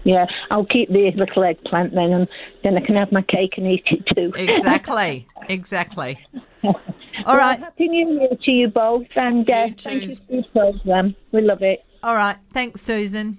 Yeah, 0.04 0.28
I'll 0.52 0.66
keep 0.66 0.90
the 0.90 1.12
little 1.16 1.44
eggplant 1.44 1.94
then, 1.96 2.12
and 2.12 2.28
then 2.64 2.78
I 2.78 2.82
can 2.82 2.96
have 2.96 3.12
my 3.12 3.24
cake 3.24 3.58
and 3.58 3.66
eat 3.68 3.86
it 3.88 4.06
too. 4.16 4.32
Exactly, 4.36 5.28
exactly. 5.50 6.20
All 7.26 7.26
Well, 7.26 7.38
right, 7.38 7.60
Happy 7.60 7.88
New 7.88 8.20
Year 8.20 8.30
to 8.44 8.52
you 8.52 8.68
both, 8.68 9.08
and 9.16 9.50
uh, 9.50 9.70
thank 9.78 10.04
you 10.04 10.16
for 10.16 10.34
your 10.34 10.44
program. 10.54 11.16
We 11.32 11.42
love 11.42 11.62
it. 11.62 11.84
all 12.04 12.16
right. 12.16 12.38
Thanks, 12.52 12.82
Susan. 12.82 13.38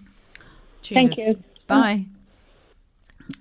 Cheers. 0.83 0.95
Thank 0.97 1.17
you. 1.19 1.43
Bye. 1.67 2.07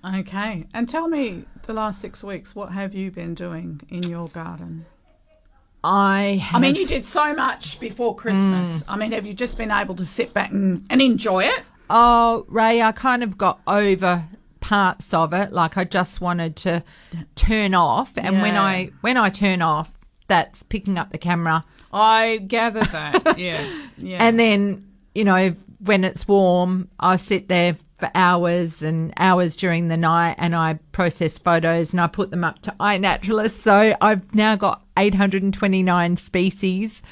Okay. 0.04 0.66
And 0.74 0.88
tell 0.88 1.08
me 1.08 1.44
the 1.66 1.72
last 1.72 2.00
six 2.00 2.22
weeks, 2.24 2.54
what 2.54 2.72
have 2.72 2.94
you 2.94 3.10
been 3.10 3.34
doing 3.34 3.80
in 3.88 4.02
your 4.04 4.28
garden? 4.28 4.86
I 5.84 6.44
I 6.52 6.58
mean, 6.58 6.74
you 6.74 6.86
did 6.86 7.04
so 7.04 7.34
much 7.34 7.78
before 7.78 8.14
Christmas. 8.16 8.82
I 8.88 8.96
mean, 8.96 9.12
have 9.12 9.26
you 9.26 9.34
just 9.34 9.56
been 9.56 9.70
able 9.70 9.94
to 9.96 10.04
sit 10.04 10.34
back 10.34 10.50
and, 10.50 10.84
and 10.90 11.00
enjoy 11.00 11.44
it? 11.44 11.60
Oh, 11.88 12.44
Ray, 12.48 12.82
I 12.82 12.90
kind 12.90 13.22
of 13.22 13.38
got 13.38 13.60
over 13.68 14.24
parts 14.66 15.14
of 15.14 15.32
it. 15.32 15.52
Like 15.52 15.78
I 15.78 15.84
just 15.84 16.20
wanted 16.20 16.56
to 16.56 16.82
turn 17.36 17.72
off, 17.72 18.18
and 18.18 18.42
when 18.42 18.56
I 18.56 18.90
when 19.00 19.16
I 19.16 19.28
turn 19.28 19.62
off, 19.62 19.92
that's 20.26 20.64
picking 20.64 20.98
up 20.98 21.12
the 21.12 21.18
camera, 21.18 21.64
I 21.92 22.38
gather 22.38 22.80
that. 22.80 23.38
yeah. 23.38 23.64
Yeah. 23.96 24.18
and 24.20 24.40
then 24.40 24.84
you 25.14 25.22
know 25.22 25.54
when 25.78 26.02
it's 26.02 26.26
warm, 26.26 26.88
I 26.98 27.14
sit 27.14 27.46
there 27.48 27.76
for 28.00 28.10
hours 28.16 28.82
and 28.82 29.14
hours 29.18 29.54
during 29.54 29.86
the 29.86 29.96
night, 29.96 30.34
and 30.38 30.56
I 30.56 30.80
process 30.90 31.38
photos 31.38 31.92
and 31.92 32.00
I 32.00 32.08
put 32.08 32.32
them 32.32 32.42
up 32.42 32.60
to 32.62 32.74
iNaturalist. 32.80 33.52
So 33.52 33.94
I've 34.00 34.34
now 34.34 34.56
got 34.56 34.82
829 34.96 36.16
species 36.16 37.04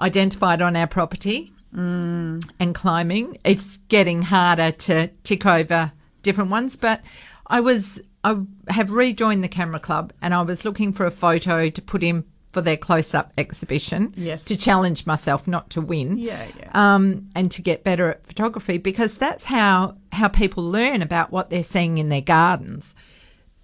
identified 0.00 0.60
on 0.60 0.74
our 0.74 0.88
property 0.88 1.52
mm. 1.72 2.42
and 2.58 2.74
climbing. 2.74 3.38
It's 3.44 3.76
getting 3.76 4.22
harder 4.22 4.72
to 4.72 5.08
tick 5.22 5.46
over 5.46 5.92
different 6.22 6.50
ones, 6.50 6.76
but 6.76 7.00
I 7.46 7.60
was 7.60 8.00
I 8.22 8.36
have 8.68 8.90
rejoined 8.90 9.42
the 9.42 9.48
camera 9.48 9.80
club 9.80 10.12
and 10.20 10.34
I 10.34 10.42
was 10.42 10.64
looking 10.64 10.92
for 10.92 11.06
a 11.06 11.10
photo 11.10 11.68
to 11.68 11.82
put 11.82 12.02
in 12.02 12.24
for 12.52 12.60
their 12.60 12.76
close 12.76 13.14
up 13.14 13.32
exhibition. 13.38 14.12
Yes. 14.16 14.44
To 14.44 14.56
challenge 14.56 15.06
myself 15.06 15.46
not 15.46 15.70
to 15.70 15.80
win. 15.80 16.18
Yeah, 16.18 16.48
yeah. 16.58 16.70
Um, 16.74 17.30
and 17.34 17.50
to 17.52 17.62
get 17.62 17.84
better 17.84 18.10
at 18.10 18.26
photography 18.26 18.78
because 18.78 19.16
that's 19.16 19.44
how 19.44 19.96
how 20.12 20.28
people 20.28 20.64
learn 20.64 21.02
about 21.02 21.30
what 21.30 21.50
they're 21.50 21.62
seeing 21.62 21.98
in 21.98 22.08
their 22.08 22.20
gardens 22.20 22.94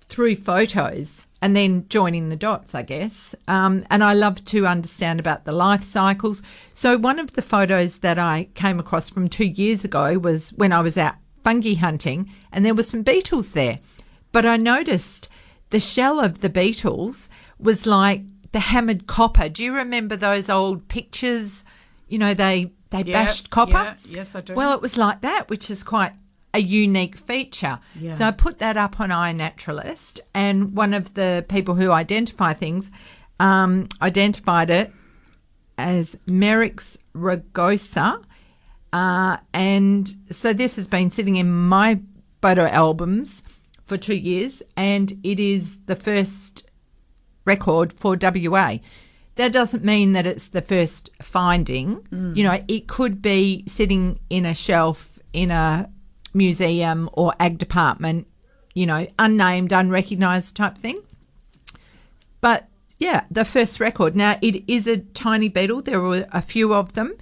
through 0.09 0.37
photos 0.37 1.27
and 1.43 1.55
then 1.55 1.87
joining 1.89 2.29
the 2.29 2.37
dots, 2.37 2.75
I 2.75 2.83
guess. 2.83 3.35
Um, 3.47 3.85
and 3.91 4.03
I 4.03 4.15
love 4.15 4.45
to 4.47 4.67
understand 4.67 5.21
about 5.21 5.45
the 5.45 5.53
life 5.53 5.83
cycles. 5.83 6.43
So, 6.75 6.97
one 6.97 7.19
of 7.19 7.33
the 7.33 7.43
photos 7.43 7.99
that 7.99 8.19
I 8.19 8.49
came 8.55 8.79
across 8.79 9.11
from 9.11 9.29
two 9.29 9.47
years 9.47 9.85
ago 9.85 10.19
was 10.19 10.51
when 10.51 10.73
I 10.73 10.81
was 10.81 10.97
out 10.97 11.17
fungi 11.47 11.75
hunting, 11.75 12.29
and 12.51 12.65
there 12.65 12.75
were 12.75 12.83
some 12.83 13.03
beetles 13.03 13.53
there. 13.53 13.79
But 14.33 14.45
I 14.45 14.57
noticed 14.57 15.29
the 15.71 15.79
shell 15.79 16.19
of 16.19 16.41
the 16.41 16.49
beetles 16.51 17.29
was 17.61 17.87
like 17.87 18.23
the 18.51 18.59
hammered 18.59 19.07
copper. 19.07 19.49
Do 19.49 19.63
you 19.63 19.73
remember 19.73 20.17
those 20.17 20.49
old 20.49 20.89
pictures? 20.89 21.65
You 22.09 22.19
know, 22.19 22.35
they 22.35 22.73
they 22.91 23.03
Yeah, 23.05 23.13
bashed 23.25 23.51
copper. 23.51 23.73
yeah, 23.73 23.95
yes, 24.19 24.35
I 24.35 24.41
do. 24.41 24.55
Well, 24.55 24.73
it 24.75 24.83
was 24.83 24.97
like 24.97 25.21
that, 25.21 25.49
which 25.49 25.71
is 25.71 25.85
quite 25.85 26.13
a 26.53 26.59
unique 26.61 27.17
feature. 27.17 27.79
Yeah. 28.01 28.13
So 28.13 28.25
I 28.25 28.33
put 28.33 28.59
that 28.59 28.77
up 28.77 28.99
on 28.99 29.11
iNaturalist, 29.11 30.19
and 30.35 30.75
one 30.75 30.95
of 30.95 31.15
the 31.15 31.45
people 31.49 31.75
who 31.77 31.93
identify 31.93 32.55
things 32.55 32.91
um, 33.39 33.89
identified 34.03 34.71
it 34.71 34.93
as 35.79 36.17
Merix 36.27 36.99
rugosa. 37.15 38.23
Uh, 38.97 39.37
and 39.53 40.17
so 40.31 40.55
this 40.55 40.77
has 40.77 40.89
been 40.89 41.11
sitting 41.11 41.37
in 41.37 41.53
my 41.53 42.01
photo 42.41 42.65
albums 42.65 43.43
for 43.85 43.99
two 43.99 44.17
years, 44.17 44.63
and 44.75 45.21
it 45.23 45.39
is 45.39 45.77
the 45.85 45.95
first 45.95 46.65
record 47.45 47.93
for 47.93 48.17
WA. 48.19 48.79
That 49.35 49.53
doesn't 49.53 49.85
mean 49.85 50.15
that 50.15 50.27
it's 50.27 50.49
the 50.49 50.63
first 50.63 51.11
finding. 51.21 51.97
Mm. 52.11 52.39
You 52.39 52.45
know, 52.45 52.65
it 52.69 52.89
could 52.89 53.21
be 53.21 53.65
sitting 53.67 54.19
in 54.31 54.47
a 54.47 54.55
shelf 54.55 55.19
in 55.35 55.51
a 55.51 55.91
museum 56.33 57.11
or 57.13 57.35
ag 57.39 57.59
department, 57.59 58.27
you 58.73 58.87
know, 58.87 59.07
unnamed, 59.19 59.75
unrecognised 59.75 60.57
type 60.57 60.79
thing. 60.79 61.03
But 62.41 62.67
yeah, 62.99 63.25
the 63.31 63.45
first 63.45 63.79
record. 63.79 64.17
Now, 64.17 64.39
it 64.41 64.65
is 64.67 64.87
a 64.87 64.97
tiny 64.97 65.51
beetle. 65.51 65.83
There 65.83 66.01
were 66.01 66.27
a 66.33 66.41
few 66.41 66.73
of 66.73 66.95
them, 66.95 67.15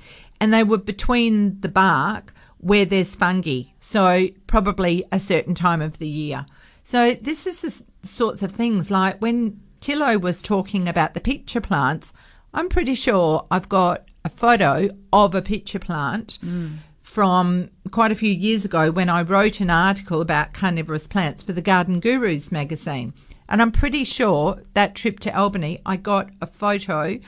and 0.45 0.53
they 0.53 0.62
were 0.62 0.77
between 0.77 1.59
the 1.61 1.71
bark 1.71 2.35
where 2.59 2.85
there's 2.85 3.16
fungi. 3.16 3.62
So, 3.81 4.29
probably 4.47 5.03
a 5.11 5.19
certain 5.19 5.55
time 5.55 5.81
of 5.81 5.97
the 5.97 6.07
year. 6.07 6.45
So, 6.83 7.15
this 7.15 7.47
is 7.47 7.62
the 7.62 8.07
sorts 8.07 8.43
of 8.43 8.53
things 8.53 8.91
like 8.91 9.23
when 9.23 9.59
Thilo 9.81 10.21
was 10.21 10.43
talking 10.43 10.87
about 10.87 11.15
the 11.15 11.21
pitcher 11.21 11.62
plants, 11.62 12.12
I'm 12.53 12.69
pretty 12.69 12.95
sure 12.95 13.47
I've 13.51 13.71
got 13.71 14.07
a 14.23 14.29
photo 14.29 14.91
of 15.15 15.35
a 15.35 15.41
pitcher 15.41 15.79
plant 15.79 16.39
mm. 16.45 16.77
from 17.01 17.71
quite 17.91 18.12
a 18.12 18.15
few 18.15 18.31
years 18.31 18.66
ago 18.66 18.91
when 18.91 19.09
I 19.09 19.23
wrote 19.23 19.61
an 19.61 19.71
article 19.71 20.21
about 20.21 20.53
carnivorous 20.53 21.07
plants 21.07 21.43
for 21.43 21.55
the 21.55 21.62
Garden 21.62 22.01
Gurus 22.01 22.53
magazine. 22.53 23.15
And 23.49 23.62
I'm 23.62 23.73
pretty 23.73 24.05
sure 24.05 24.62
that 24.75 24.95
trip 24.95 25.21
to 25.21 25.35
Albany, 25.35 25.81
I 25.87 25.97
got 25.97 26.29
a 26.43 26.47
photo 26.47 27.19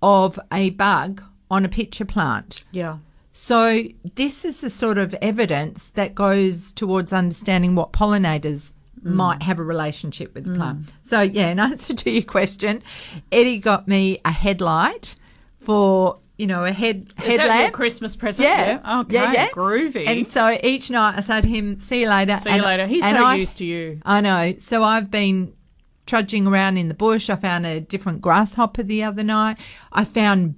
of 0.00 0.38
a 0.52 0.70
bug 0.70 1.24
on 1.52 1.66
a 1.66 1.68
pitcher 1.68 2.06
plant. 2.06 2.64
Yeah. 2.72 2.96
So 3.34 3.82
this 4.14 4.44
is 4.44 4.62
the 4.62 4.70
sort 4.70 4.96
of 4.96 5.14
evidence 5.20 5.90
that 5.90 6.14
goes 6.14 6.72
towards 6.72 7.12
understanding 7.12 7.74
what 7.74 7.92
pollinators 7.92 8.72
mm. 9.04 9.12
might 9.12 9.42
have 9.42 9.58
a 9.58 9.62
relationship 9.62 10.34
with 10.34 10.44
the 10.44 10.50
mm. 10.50 10.56
plant. 10.56 10.92
So 11.02 11.20
yeah, 11.20 11.50
in 11.50 11.60
answer 11.60 11.94
to 11.94 12.10
your 12.10 12.22
question, 12.22 12.82
Eddie 13.30 13.58
got 13.58 13.86
me 13.86 14.20
a 14.24 14.32
headlight 14.32 15.14
for 15.60 16.18
you 16.38 16.46
know 16.46 16.64
a 16.64 16.72
head 16.72 17.12
Is 17.22 17.36
that 17.36 17.60
your. 17.60 17.70
Christmas 17.70 18.16
present? 18.16 18.48
Yeah. 18.48 19.00
Okay. 19.02 19.14
Yeah, 19.14 19.32
yeah. 19.32 19.48
Groovy. 19.50 20.08
And 20.08 20.26
so 20.26 20.58
each 20.62 20.90
night 20.90 21.18
I 21.18 21.20
said 21.20 21.42
to 21.42 21.48
him, 21.48 21.78
"See 21.80 22.00
you 22.00 22.08
later." 22.08 22.38
See 22.40 22.48
you 22.48 22.56
And- 22.56 22.64
later. 22.64 22.86
He's 22.86 23.04
so 23.04 23.10
I- 23.10 23.34
used 23.34 23.58
to 23.58 23.66
you. 23.66 24.00
I 24.04 24.22
know. 24.22 24.54
So 24.58 24.82
I've 24.82 25.10
been 25.10 25.52
trudging 26.06 26.46
around 26.46 26.78
in 26.78 26.88
the 26.88 26.94
bush. 26.94 27.30
I 27.30 27.36
found 27.36 27.66
a 27.66 27.80
different 27.80 28.22
grasshopper 28.22 28.82
the 28.82 29.04
other 29.04 29.22
night. 29.22 29.58
I 29.92 30.04
found 30.04 30.54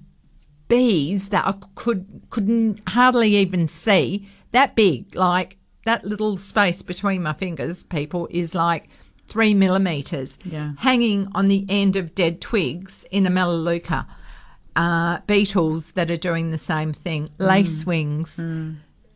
bees 0.68 1.28
that 1.30 1.46
I 1.46 1.54
could 1.74 2.22
couldn't 2.30 2.88
hardly 2.88 3.36
even 3.36 3.68
see. 3.68 4.28
That 4.52 4.74
big, 4.74 5.14
like 5.14 5.58
that 5.84 6.04
little 6.04 6.36
space 6.36 6.82
between 6.82 7.22
my 7.22 7.32
fingers, 7.32 7.82
people, 7.84 8.28
is 8.30 8.54
like 8.54 8.88
three 9.28 9.54
millimeters. 9.54 10.38
Yeah. 10.44 10.72
Hanging 10.78 11.28
on 11.34 11.48
the 11.48 11.66
end 11.68 11.96
of 11.96 12.14
dead 12.14 12.40
twigs 12.40 13.06
in 13.10 13.26
a 13.26 13.30
melaleuca. 13.30 14.06
Uh, 14.76 15.20
beetles 15.28 15.92
that 15.92 16.10
are 16.10 16.16
doing 16.16 16.50
the 16.50 16.58
same 16.58 16.92
thing, 16.92 17.30
lace 17.38 17.86
wings 17.86 18.40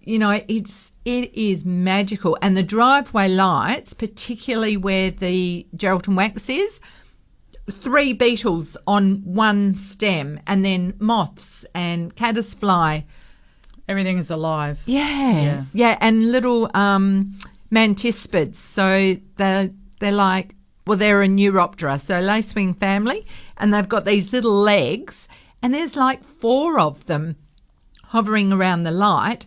you 0.08 0.18
know 0.18 0.40
it's 0.48 0.92
it 1.04 1.32
is 1.34 1.66
magical 1.66 2.38
and 2.40 2.56
the 2.56 2.62
driveway 2.62 3.28
lights 3.28 3.92
particularly 3.92 4.74
where 4.74 5.10
the 5.10 5.66
geraldton 5.76 6.14
wax 6.14 6.48
is 6.48 6.80
three 7.70 8.12
beetles 8.12 8.76
on 8.86 9.22
one 9.24 9.74
stem 9.74 10.40
and 10.46 10.64
then 10.64 10.94
moths 10.98 11.64
and 11.74 12.14
caddisfly 12.16 13.04
Everything 13.88 14.18
is 14.18 14.30
alive. 14.30 14.82
yeah 14.86 15.42
Yeah. 15.42 15.64
yeah, 15.72 15.98
and 16.00 16.30
little 16.30 16.70
um 16.74 17.38
mantispids 17.72 18.56
so 18.56 19.16
they're 19.36 19.70
they're 20.00 20.12
like 20.12 20.54
well 20.86 20.96
they're 20.98 21.22
a 21.22 21.28
neuroptera 21.28 22.00
so 22.00 22.14
lacewing 22.22 22.76
family 22.76 23.26
and 23.58 23.72
they've 23.72 23.88
got 23.88 24.04
these 24.04 24.32
little 24.32 24.52
legs 24.58 25.28
and 25.62 25.74
there's 25.74 25.96
like 25.96 26.22
four 26.24 26.78
of 26.80 27.04
them 27.06 27.36
hovering 28.04 28.52
around 28.52 28.84
the 28.84 28.90
light. 28.92 29.44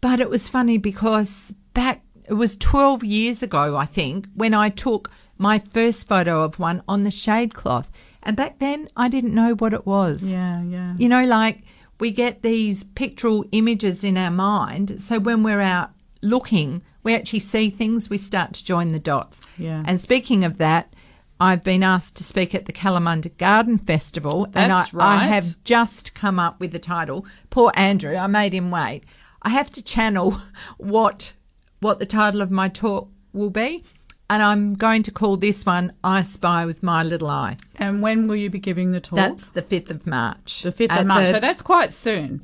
But 0.00 0.20
it 0.20 0.30
was 0.30 0.48
funny 0.48 0.78
because 0.78 1.52
back, 1.74 2.02
it 2.26 2.34
was 2.34 2.56
12 2.56 3.02
years 3.02 3.42
ago, 3.42 3.74
I 3.76 3.84
think, 3.84 4.28
when 4.36 4.54
I 4.54 4.68
took 4.70 5.10
my 5.38 5.58
first 5.58 6.08
photo 6.08 6.42
of 6.42 6.58
one 6.58 6.82
on 6.88 7.04
the 7.04 7.10
shade 7.10 7.54
cloth. 7.54 7.88
And 8.22 8.36
back 8.36 8.58
then, 8.58 8.88
I 8.96 9.08
didn't 9.08 9.34
know 9.34 9.54
what 9.54 9.72
it 9.72 9.86
was. 9.86 10.22
Yeah, 10.22 10.62
yeah. 10.62 10.94
You 10.98 11.08
know, 11.08 11.24
like 11.24 11.62
we 12.00 12.10
get 12.10 12.42
these 12.42 12.84
pictorial 12.84 13.44
images 13.52 14.04
in 14.04 14.16
our 14.16 14.30
mind. 14.30 15.00
So 15.00 15.18
when 15.18 15.42
we're 15.42 15.60
out 15.60 15.90
looking, 16.20 16.82
we 17.02 17.14
actually 17.14 17.40
see 17.40 17.70
things, 17.70 18.10
we 18.10 18.18
start 18.18 18.52
to 18.54 18.64
join 18.64 18.92
the 18.92 18.98
dots. 18.98 19.42
Yeah. 19.56 19.82
And 19.86 20.00
speaking 20.00 20.44
of 20.44 20.58
that, 20.58 20.92
I've 21.40 21.62
been 21.62 21.84
asked 21.84 22.16
to 22.16 22.24
speak 22.24 22.54
at 22.54 22.66
the 22.66 22.72
Kalamunda 22.72 23.36
Garden 23.38 23.78
Festival, 23.78 24.48
and 24.54 24.72
I, 24.72 24.82
That's 24.82 24.94
I 24.94 25.16
have 25.28 25.62
just 25.62 26.12
come 26.14 26.40
up 26.40 26.58
with 26.58 26.72
the 26.72 26.80
title. 26.80 27.24
Poor 27.48 27.70
Andrew, 27.76 28.16
I 28.16 28.26
made 28.26 28.52
him 28.52 28.72
wait. 28.72 29.04
I 29.42 29.50
have 29.50 29.70
to 29.70 29.82
channel 29.82 30.40
what 30.78 31.34
what 31.80 32.00
the 32.00 32.06
title 32.06 32.40
of 32.40 32.50
my 32.50 32.68
talk 32.68 33.08
will 33.32 33.50
be, 33.50 33.84
and 34.30 34.42
I'm 34.42 34.74
going 34.74 35.02
to 35.04 35.10
call 35.10 35.36
this 35.36 35.64
one 35.64 35.92
"I 36.04 36.22
Spy 36.22 36.64
with 36.66 36.82
My 36.82 37.02
Little 37.02 37.28
Eye." 37.28 37.56
And 37.76 38.02
when 38.02 38.26
will 38.26 38.36
you 38.36 38.50
be 38.50 38.58
giving 38.58 38.92
the 38.92 39.00
talk? 39.00 39.16
That's 39.16 39.48
the 39.50 39.62
fifth 39.62 39.90
of 39.90 40.06
March. 40.06 40.62
the 40.62 40.72
5th 40.72 41.00
of 41.00 41.06
March. 41.06 41.26
the- 41.26 41.32
so 41.32 41.40
that's 41.40 41.62
quite 41.62 41.92
soon. 41.92 42.40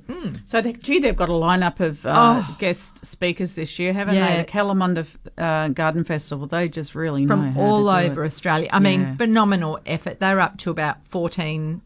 So, 0.46 0.60
they, 0.60 0.72
gee, 0.74 0.98
they've 1.00 1.16
got 1.16 1.28
a 1.28 1.32
lineup 1.32 1.80
of 1.80 2.06
uh, 2.06 2.44
Oh. 2.48 2.56
guest 2.60 3.04
speakers 3.04 3.54
this 3.56 3.78
year, 3.78 3.92
haven't 3.92 4.14
Yeah. 4.14 4.36
they? 4.36 4.42
The 4.44 4.50
Kalamunda 4.50 5.06
uh, 5.36 5.68
Garden 5.68 6.04
Festival, 6.04 6.46
they 6.46 6.68
just 6.68 6.94
really 6.94 7.22
know 7.24 7.28
from 7.34 7.58
all 7.58 7.88
over 7.88 8.22
it. 8.22 8.26
Australia. 8.28 8.68
I 8.72 8.78
mean, 8.78 9.16
phenomenal 9.16 9.80
effort. 9.86 10.20
They're 10.20 10.40
up 10.40 10.56
to 10.58 10.70
about 10.70 11.04
14 11.08 11.82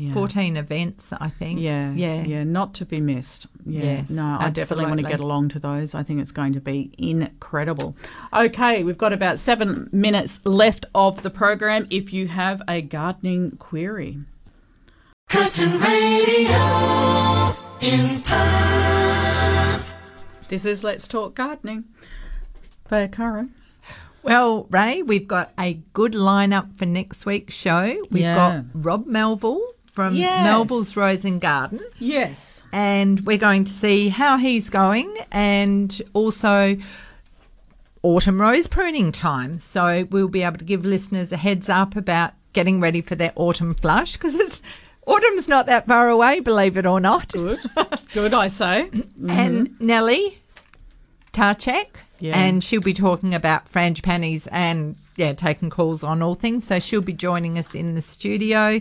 Yeah. 0.00 0.12
14 0.12 0.56
events, 0.56 1.12
I 1.12 1.28
think. 1.28 1.58
Yeah, 1.58 1.90
Yeah. 1.92 2.22
yeah, 2.22 2.44
not 2.44 2.72
to 2.74 2.84
be 2.86 3.00
missed. 3.00 3.48
Yeah, 3.66 3.82
Yes, 3.82 4.10
no, 4.10 4.36
I 4.38 4.48
definitely 4.48 4.84
want 4.86 4.98
to 5.00 5.06
get 5.08 5.18
along 5.18 5.48
to 5.50 5.58
those. 5.58 5.92
I 5.92 6.04
think 6.04 6.20
it's 6.20 6.30
going 6.30 6.52
to 6.52 6.60
be 6.60 6.92
incredible. 6.96 7.96
Okay, 8.32 8.84
we've 8.84 8.96
got 8.96 9.12
about 9.12 9.40
seven 9.40 9.88
minutes 9.90 10.40
left 10.44 10.86
of 10.94 11.24
the 11.24 11.30
program. 11.30 11.88
If 11.90 12.12
you 12.12 12.28
have 12.28 12.62
a 12.68 12.80
gardening 12.80 13.56
query, 13.58 14.20
Curtin 15.28 15.72
Radio 15.80 17.56
in 17.80 18.22
Perth. 18.22 19.96
this 20.48 20.64
is 20.64 20.84
Let's 20.84 21.08
Talk 21.08 21.34
Gardening. 21.34 21.84
Faye 22.88 23.08
Arcaro. 23.08 23.48
Well, 24.22 24.68
Ray, 24.70 25.02
we've 25.02 25.26
got 25.26 25.52
a 25.58 25.74
good 25.92 26.12
lineup 26.12 26.76
for 26.78 26.86
next 26.86 27.26
week's 27.26 27.54
show. 27.54 27.96
We've 28.12 28.22
Yeah. 28.22 28.34
got 28.36 28.64
Rob 28.74 29.06
Melville 29.06 29.60
from 29.98 30.14
Yes. 30.14 30.44
Melville's 30.44 30.96
Rose 30.96 31.24
and 31.24 31.40
Garden. 31.40 31.80
Yes. 31.98 32.62
And 32.72 33.18
we're 33.26 33.36
going 33.36 33.64
to 33.64 33.72
see 33.72 34.10
how 34.10 34.36
he's 34.36 34.70
going 34.70 35.12
and 35.32 36.00
also 36.12 36.76
autumn 38.04 38.40
rose 38.40 38.68
pruning 38.68 39.10
time. 39.10 39.58
So 39.58 40.06
we'll 40.08 40.28
be 40.28 40.44
able 40.44 40.58
to 40.58 40.64
give 40.64 40.84
listeners 40.84 41.32
a 41.32 41.36
heads 41.36 41.68
up 41.68 41.96
about 41.96 42.34
getting 42.52 42.78
ready 42.80 43.00
for 43.00 43.16
their 43.16 43.32
autumn 43.34 43.74
flush 43.74 44.12
because 44.12 44.36
it's 44.36 44.60
autumn's 45.04 45.48
not 45.48 45.66
that 45.66 45.88
far 45.88 46.08
away, 46.08 46.38
believe 46.38 46.76
it 46.76 46.86
or 46.86 47.00
not. 47.00 47.32
Good. 47.32 47.58
Good, 48.14 48.32
I 48.32 48.46
say. 48.46 48.90
And 49.28 49.80
Nellie 49.80 50.38
Tarchek. 51.32 51.88
Yeah. 52.20 52.38
And 52.38 52.62
she'll 52.62 52.80
be 52.80 52.94
talking 52.94 53.34
about 53.34 53.68
frangipanis 53.68 54.46
and 54.52 54.94
yeah, 55.16 55.32
taking 55.32 55.70
calls 55.70 56.04
on 56.04 56.22
all 56.22 56.36
things. 56.36 56.68
So 56.68 56.78
she'll 56.78 57.00
be 57.00 57.12
joining 57.12 57.58
us 57.58 57.74
in 57.74 57.96
the 57.96 58.00
studio. 58.00 58.80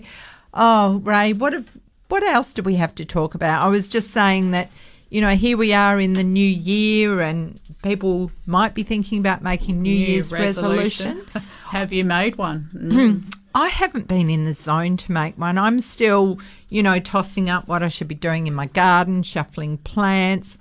Oh, 0.58 1.00
Ray, 1.04 1.34
what 1.34 1.54
have 1.54 1.78
what 2.08 2.24
else 2.24 2.54
do 2.54 2.64
we 2.64 2.76
have 2.76 2.96
to 2.96 3.06
talk 3.06 3.36
about? 3.36 3.64
I 3.64 3.68
was 3.68 3.88
just 3.88 4.12
saying 4.12 4.52
that, 4.52 4.70
you 5.10 5.22
know, 5.22 5.36
here 5.36 5.58
we 5.58 5.74
are 5.74 6.00
in 6.00 6.14
the 6.14 6.24
new 6.24 6.40
year 6.40 7.22
and 7.22 7.60
people 7.84 8.32
might 8.46 8.74
be 8.74 8.84
thinking 8.84 9.20
about 9.20 9.42
making 9.44 9.82
New, 9.82 9.94
Year's 9.94 10.32
resolution. 10.32 11.26
have 11.66 11.94
you 11.94 12.04
made 12.04 12.38
one? 12.38 12.70
Mm. 12.74 13.34
I 13.56 13.70
haven't 13.70 14.08
been 14.08 14.30
in 14.30 14.46
the 14.46 14.54
zone 14.54 14.98
to 14.98 15.12
make 15.12 15.38
one. 15.38 15.58
I'm 15.58 15.80
still, 15.80 16.40
you 16.70 16.84
know, 16.84 17.00
tossing 17.00 17.50
up 17.50 17.68
what 17.68 17.82
I 17.82 17.88
should 17.88 18.08
be 18.08 18.16
doing 18.16 18.46
in 18.48 18.54
my 18.54 18.68
garden, 18.68 19.24
shuffling 19.24 19.80
plants, 19.80 20.58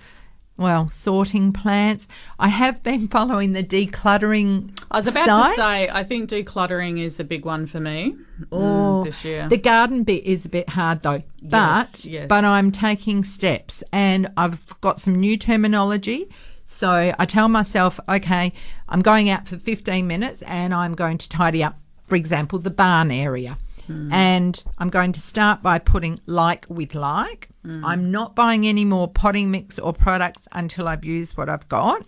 well, 0.57 0.91
sorting 0.95 1.53
plants. 1.53 2.09
I 2.39 2.49
have 2.49 2.83
been 2.83 3.09
following 3.17 3.53
the 3.53 3.63
decluttering. 3.63 4.79
I 4.91 4.97
was 4.97 5.07
about 5.07 5.27
site. 5.27 5.51
to 5.51 5.57
say, 5.57 5.89
I 5.91 6.05
think 6.05 6.31
decluttering 6.31 7.03
is 7.03 7.21
a 7.21 7.25
big 7.25 7.45
one 7.45 7.67
for 7.67 7.81
me 7.81 8.17
mm, 8.41 8.47
Oh, 8.53 9.05
this 9.05 9.25
year. 9.25 9.49
The 9.49 9.59
garden 9.59 10.05
bit 10.05 10.25
is 10.25 10.47
a 10.47 10.49
bit 10.49 10.71
hard 10.71 11.03
though, 11.03 11.23
but 11.43 12.05
yes. 12.05 12.27
but 12.29 12.45
I'm 12.45 12.73
taking 12.73 13.25
steps 13.25 13.83
and 13.93 14.31
I've 14.37 14.81
got 14.81 15.01
some 15.01 15.15
new 15.15 15.37
terminology. 15.37 16.29
So 16.67 17.15
I 17.17 17.25
tell 17.27 17.49
myself, 17.49 18.01
okay, 18.09 18.53
I'm 18.89 19.01
going 19.01 19.29
out 19.31 19.47
for 19.47 19.57
15 19.57 20.07
minutes 20.07 20.43
and 20.43 20.75
I'm 20.75 20.95
going 20.95 21.19
to 21.19 21.29
tidy 21.29 21.63
up, 21.63 21.79
for 22.07 22.17
example, 22.17 22.59
the 22.59 22.71
barn 22.71 23.11
area. 23.11 23.59
Hmm. 23.87 24.13
And 24.13 24.65
I'm 24.79 24.91
going 24.91 25.13
to 25.13 25.21
start 25.21 25.63
by 25.63 25.79
putting 25.79 26.21
like 26.27 26.67
with 26.69 26.95
like. 26.95 27.49
Hmm. 27.67 27.85
I'm 27.85 28.11
not 28.13 28.37
buying 28.37 28.65
any 28.65 28.85
more 28.85 29.09
potting 29.09 29.51
mix 29.51 29.77
or 29.77 29.93
products 29.93 30.47
until 30.53 30.87
I've 30.87 31.05
used 31.05 31.37
what 31.37 31.49
I've 31.49 31.69
got 31.69 32.07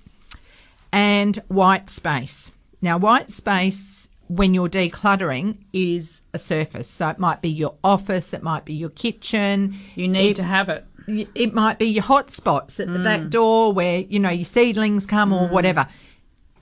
and 0.93 1.37
white 1.49 1.91
space. 1.91 2.53
Now, 2.81 2.97
white 2.97 3.31
space, 3.31 4.09
when 4.29 4.55
you're 4.55 4.69
decluttering, 4.69 5.59
is 5.73 6.23
a 6.33 6.39
surface. 6.39 6.89
So 6.89 7.09
it 7.09 7.19
might 7.19 7.43
be 7.43 7.49
your 7.49 7.75
office, 7.83 8.33
it 8.33 8.43
might 8.45 8.65
be 8.65 8.75
your 8.75 8.91
kitchen. 8.91 9.77
you 9.97 10.07
need 10.07 10.31
it, 10.31 10.37
to 10.37 10.45
have 10.45 10.69
it. 10.69 10.87
It 11.09 11.55
might 11.55 11.81
be 11.81 11.87
your 11.87 12.05
hot 12.05 12.31
spots 12.31 12.79
at 12.79 12.93
the 12.93 13.01
back 13.01 13.29
door 13.29 13.73
where, 13.73 14.01
you 14.01 14.21
know, 14.21 14.31
your 14.31 14.45
seedlings 14.45 15.07
come 15.07 15.33
or 15.33 15.49
whatever. 15.49 15.89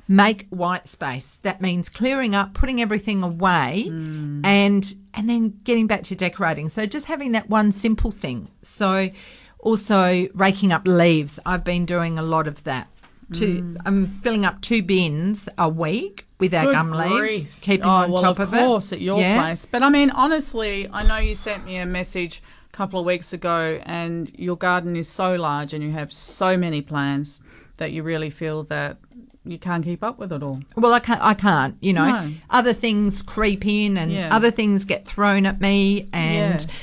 Make 0.09 0.47
white 0.51 0.87
space. 0.89 1.39
That 1.43 1.61
means 1.61 1.89
clearing 1.89 2.35
up, 2.35 2.55
putting 2.55 2.81
everything 2.81 3.23
away, 3.23 3.87
mm. 3.89 4.41
and 4.45 4.95
and 5.15 5.29
then 5.29 5.59
getting 5.65 5.87
back 5.87 6.05
to 6.05 6.15
decorating. 6.15 6.69
So 6.69 6.87
just 6.87 7.07
having 7.07 7.33
that 7.33 7.51
one 7.51 7.73
simple 7.73 8.13
thing. 8.13 8.49
So 8.63 9.11
also 9.59 10.29
raking 10.35 10.71
up 10.71 10.83
leaves. 10.87 11.41
I've 11.45 11.65
been 11.65 11.87
doing 11.87 12.19
a 12.19 12.23
lot 12.23 12.47
of 12.47 12.63
that. 12.65 12.89
Two, 13.33 13.63
mm. 13.63 13.77
I'm 13.85 14.21
filling 14.21 14.45
up 14.45 14.61
two 14.61 14.83
bins 14.83 15.49
a 15.59 15.69
week 15.69 16.27
with 16.39 16.55
our 16.55 16.67
Good 16.67 16.73
gum 16.73 16.91
leaves, 16.93 17.57
keeping 17.57 17.85
oh, 17.85 17.91
on 17.91 18.13
well, 18.13 18.23
top 18.23 18.39
of 18.39 18.53
of, 18.53 18.59
course, 18.61 18.93
at 18.93 19.01
your 19.01 19.19
Yeah. 19.19 19.43
place. 19.43 19.67
But 19.67 19.83
I 19.83 19.89
mean, 19.91 20.11
honestly, 20.11 20.89
I 20.93 21.03
know 21.05 21.17
you 21.17 21.35
sent 21.35 21.65
me 21.65 21.79
a 21.79 21.87
message 21.87 22.41
a 22.73 22.77
couple 22.77 23.01
of 23.01 23.07
weeks 23.07 23.33
ago, 23.33 23.81
and 23.85 24.31
your 24.39 24.57
garden 24.57 24.95
is 24.95 25.09
so 25.09 25.35
large 25.35 25.75
and 25.75 25.83
you 25.83 25.91
have 25.91 26.13
so 26.13 26.57
many 26.57 26.81
plants 26.83 27.41
that 27.79 27.91
you 27.91 28.05
really 28.05 28.31
feel 28.31 28.63
that 28.65 28.99
you 29.47 29.59
can't 29.59 29.85
keep 29.85 30.03
up 30.03 30.19
with 30.19 30.33
it 30.33 30.43
all. 30.43 30.61
Well, 30.77 30.93
I 30.93 31.01
can't. 31.01 31.21
I 31.23 31.35
can't. 31.35 31.77
You 31.81 31.93
know, 31.93 32.09
No. 32.09 32.31
other 32.51 32.73
things 32.73 33.23
creep 33.23 33.65
in, 33.67 33.97
and 33.97 34.13
Yeah. 34.13 34.29
other 34.35 34.51
things 34.51 34.85
get 34.85 35.07
thrown 35.07 35.47
at 35.47 35.61
me, 35.61 36.09
and 36.13 36.61
Yeah. 36.69 36.75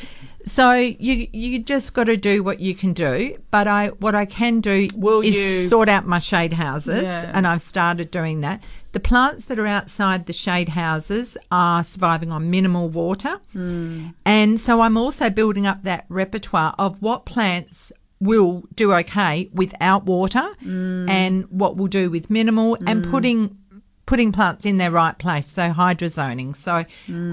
so 0.46 0.74
you 0.74 1.28
you 1.32 1.60
just 1.60 1.94
got 1.94 2.06
to 2.06 2.18
do 2.18 2.44
what 2.44 2.60
you 2.60 2.76
can 2.76 2.94
do. 2.94 3.38
But 3.52 3.68
I 3.68 3.88
what 4.00 4.16
I 4.16 4.26
can 4.26 4.60
do 4.62 4.88
Will 4.96 5.22
is 5.22 5.36
you- 5.36 5.68
sort 5.70 5.90
out 5.90 6.06
my 6.08 6.20
shade 6.20 6.54
houses, 6.54 7.04
Yeah. 7.04 7.32
and 7.34 7.46
I've 7.48 7.62
started 7.62 8.12
doing 8.12 8.42
that. 8.42 8.64
The 8.92 9.00
plants 9.00 9.46
that 9.46 9.58
are 9.58 9.66
outside 9.66 10.28
the 10.28 10.34
shade 10.34 10.70
houses 10.70 11.36
are 11.52 11.84
surviving 11.84 12.32
on 12.32 12.52
minimal 12.52 12.90
water, 12.90 13.40
Hmm. 13.52 14.10
and 14.24 14.60
so 14.60 14.82
I'm 14.82 14.98
also 14.98 15.32
building 15.32 15.66
up 15.66 15.84
that 15.84 16.06
repertoire 16.10 16.76
of 16.78 17.02
what 17.02 17.26
plants 17.26 17.92
will 18.24 18.64
do 18.76 18.94
okay 18.94 19.50
without 19.54 20.06
water 20.06 20.46
Hmm. 20.62 21.08
and 21.10 21.46
what 21.50 21.76
we'll 21.78 21.88
do 21.88 22.10
with 22.10 22.30
minimal 22.30 22.78
and 22.88 23.04
putting 23.10 23.58
putting 24.06 24.32
plants 24.34 24.66
in 24.66 24.78
their 24.80 24.92
right 24.92 25.18
place 25.18 25.48
so 25.50 25.72
hydrozoning 25.72 26.56
so 26.56 26.84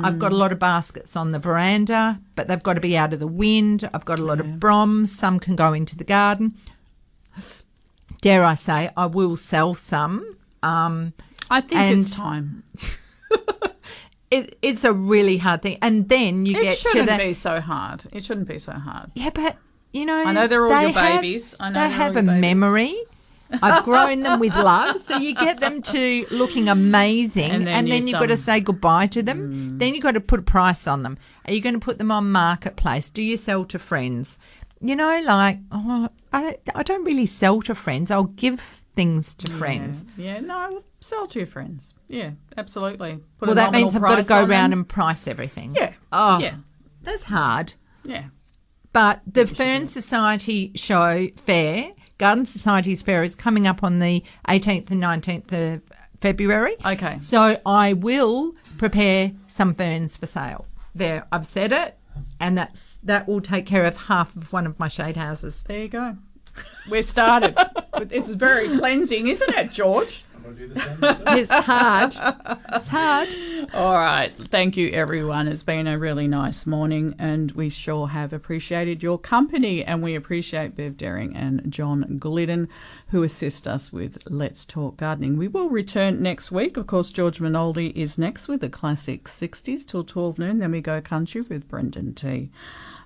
i've 0.04 0.18
got 0.18 0.30
a 0.32 0.36
lot 0.36 0.52
of 0.52 0.58
baskets 0.58 1.16
on 1.16 1.32
the 1.32 1.38
veranda 1.38 2.20
but 2.36 2.46
they've 2.46 2.62
got 2.62 2.74
to 2.74 2.80
be 2.80 2.96
out 2.96 3.12
of 3.12 3.18
the 3.18 3.26
wind 3.26 3.88
i've 3.92 4.04
got 4.04 4.18
a 4.20 4.24
lot 4.24 4.38
of 4.40 4.46
broms 4.46 5.08
some 5.08 5.40
can 5.40 5.56
go 5.56 5.72
into 5.72 5.96
the 5.96 6.04
garden 6.04 6.54
dare 8.20 8.44
i 8.44 8.54
say 8.54 8.90
i 8.96 9.06
will 9.06 9.36
sell 9.36 9.74
some 9.74 10.36
um, 10.62 11.12
I 11.50 11.62
think 11.62 11.80
And- 11.80 12.00
it's 12.00 12.14
time. 12.16 12.62
it, 14.30 14.56
it's 14.62 14.84
a 14.84 14.92
really 14.92 15.38
hard 15.38 15.62
thing 15.62 15.78
and 15.82 16.08
then 16.08 16.46
you 16.46 16.56
It 16.58 16.62
get 16.62 16.78
to 16.78 16.88
shouldn't 16.88 17.10
the 17.10 17.16
be 17.18 17.32
so 17.32 17.60
hard. 17.60 18.04
It 18.12 18.24
shouldn't 18.24 18.46
be 18.46 18.58
so 18.58 18.72
hard. 18.72 19.10
Yeah, 19.14 19.30
but 19.34 19.56
you 19.92 20.06
know, 20.06 20.16
I 20.16 20.32
know 20.32 20.46
they're 20.46 20.64
all 20.64 20.70
they 20.70 20.82
your 20.82 20.92
have- 20.92 21.20
babies. 21.20 21.54
I 21.60 21.70
know 21.70 21.80
they 21.80 21.90
have 21.90 22.16
a 22.16 22.22
babies. 22.22 22.40
memory. 22.40 23.02
I've 23.62 23.84
grown 23.90 24.20
them 24.22 24.38
with 24.38 24.54
love, 24.54 25.02
so 25.02 25.16
you 25.16 25.34
get 25.34 25.58
them 25.58 25.82
to 25.82 26.26
looking 26.30 26.68
amazing, 26.68 27.50
And 27.50 27.68
and 27.68 27.86
then 27.86 27.88
then, 27.88 28.02
you 28.06 28.12
you've 28.12 28.20
got 28.20 28.26
to 28.26 28.36
say 28.36 28.60
goodbye 28.60 29.08
to 29.08 29.22
them. 29.24 29.52
Mm. 29.72 29.78
Then 29.80 29.94
you've 29.94 30.04
got 30.04 30.12
to 30.12 30.20
put 30.20 30.38
a 30.38 30.42
price 30.44 30.86
on 30.86 31.02
them. 31.02 31.18
Are 31.46 31.52
you 31.52 31.60
going 31.60 31.74
to 31.74 31.80
put 31.80 31.98
them 31.98 32.12
on 32.12 32.30
marketplace? 32.30 33.10
Do 33.10 33.22
you 33.24 33.36
sell 33.36 33.64
to 33.64 33.78
friends? 33.80 34.38
You 34.80 34.94
know, 34.94 35.20
like 35.24 35.58
oh, 35.72 36.08
I 36.32 36.42
don't, 36.42 36.58
I 36.76 36.82
don't 36.84 37.04
really 37.04 37.26
sell 37.26 37.60
to 37.62 37.74
friends. 37.74 38.10
I'll 38.12 38.22
give 38.24 38.60
things 38.94 39.34
to 39.34 39.50
friends. 39.50 40.04
Yeah, 40.16 40.38
no, 40.40 40.82
sell 41.00 41.26
to 41.26 41.38
your 41.40 41.48
friends. 41.48 41.94
Yeah, 42.06 42.30
absolutely. 42.56 43.18
Put 43.38 43.48
Well, 43.48 43.52
a 43.52 43.54
that 43.56 43.72
means 43.72 43.96
I've 43.96 44.02
got 44.02 44.16
to 44.16 44.22
go 44.22 44.44
around 44.44 44.70
them. 44.70 44.80
and 44.80 44.88
price 44.88 45.26
everything. 45.26 45.74
Yeah. 45.74 45.92
Oh, 46.12 46.38
Yeah. 46.38 46.54
that's 47.02 47.24
hard. 47.24 47.72
Yeah. 48.04 48.26
But 48.92 49.20
the 49.26 49.46
Fern 49.46 49.88
Society 49.88 50.72
show 50.74 51.28
fair, 51.36 51.92
Garden 52.18 52.44
Society's 52.44 53.02
fair, 53.02 53.22
is 53.22 53.34
coming 53.34 53.66
up 53.66 53.84
on 53.84 54.00
the 54.00 54.24
18th 54.48 54.90
and 54.90 55.02
19th 55.02 55.74
of 55.76 55.82
February. 56.20 56.76
Okay. 56.84 57.18
So 57.20 57.58
I 57.64 57.92
will 57.92 58.54
prepare 58.78 59.32
some 59.46 59.74
ferns 59.74 60.16
for 60.16 60.26
sale. 60.26 60.66
There, 60.94 61.26
I've 61.30 61.46
said 61.46 61.72
it, 61.72 61.96
and 62.40 62.58
that's 62.58 62.98
that 63.04 63.28
will 63.28 63.40
take 63.40 63.64
care 63.64 63.84
of 63.84 63.96
half 63.96 64.34
of 64.36 64.52
one 64.52 64.66
of 64.66 64.78
my 64.78 64.88
shade 64.88 65.16
houses. 65.16 65.62
There 65.66 65.78
you 65.78 65.88
go. 65.88 66.16
We're 66.88 67.02
started. 67.02 67.56
This 68.00 68.30
is 68.30 68.34
very 68.34 68.66
cleansing, 68.78 69.26
isn't 69.26 69.54
it, 69.56 69.72
George? 69.72 70.24
It's 70.59 71.51
hard. 71.51 72.16
It's 72.72 72.86
hard. 72.86 73.35
All 73.74 73.94
right. 73.94 74.32
Thank 74.48 74.77
you, 74.77 74.90
everyone. 74.90 75.48
It's 75.48 75.62
been 75.62 75.86
a 75.86 75.98
really 75.98 76.27
nice 76.27 76.66
morning, 76.66 77.14
and 77.18 77.52
we 77.52 77.68
sure 77.68 78.09
have 78.09 78.32
appreciated 78.32 79.02
your 79.02 79.18
company. 79.18 79.85
And 79.85 80.02
we 80.02 80.14
appreciate 80.14 80.77
Bev 80.77 80.97
Daring 80.97 81.36
and 81.36 81.70
John 81.70 82.18
Glidden, 82.18 82.68
who 83.09 83.22
assist 83.22 83.68
us 83.68 83.93
with 83.93 84.18
Let's 84.27 84.64
Talk 84.64 84.97
Gardening. 84.97 85.36
We 85.36 85.48
will 85.48 85.68
return 85.68 86.22
next 86.22 86.51
week. 86.51 86.77
Of 86.77 86.86
course, 86.86 87.10
George 87.10 87.39
Minoldi 87.39 87.94
is 87.94 88.18
next 88.18 88.48
with 88.48 88.60
the 88.60 88.68
classic 88.68 89.24
60s 89.24 89.86
till 89.86 90.05
12 90.05 90.39
noon. 90.39 90.59
Then 90.59 90.72
we 90.72 90.81
go 90.81 91.01
country 91.01 91.43
with 91.43 91.68
Brendan 91.68 92.14
T. 92.14 92.51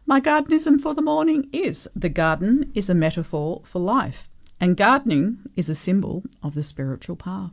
My 0.07 0.21
gardenism 0.21 0.81
for 0.81 0.93
the 0.93 1.01
morning 1.01 1.49
is 1.51 1.89
the 1.97 2.11
garden 2.11 2.71
is 2.75 2.91
a 2.91 2.95
metaphor 2.95 3.63
for 3.65 3.79
life, 3.79 4.29
and 4.65 4.79
gardening 4.79 5.41
is 5.57 5.69
a 5.69 5.75
symbol 5.75 6.23
of 6.43 6.55
the 6.55 6.63
spiritual 6.63 7.17
path. 7.17 7.51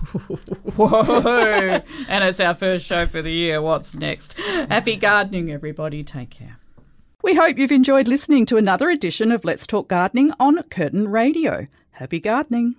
Whoa! 0.74 1.80
and 2.08 2.24
it's 2.24 2.40
our 2.40 2.56
first 2.56 2.84
show 2.84 3.06
for 3.06 3.22
the 3.22 3.30
year. 3.30 3.62
What's 3.62 3.94
next? 3.94 4.32
Happy 4.32 4.96
gardening, 4.96 5.52
everybody. 5.52 6.02
Take 6.02 6.30
care. 6.30 6.58
We 7.22 7.36
hope 7.36 7.56
you've 7.56 7.70
enjoyed 7.70 8.08
listening 8.08 8.46
to 8.46 8.56
another 8.56 8.90
edition 8.90 9.30
of 9.30 9.44
Let's 9.44 9.64
Talk 9.64 9.86
Gardening 9.86 10.32
on 10.40 10.60
Curtin 10.64 11.06
Radio. 11.06 11.68
Happy 11.92 12.18
gardening. 12.18 12.74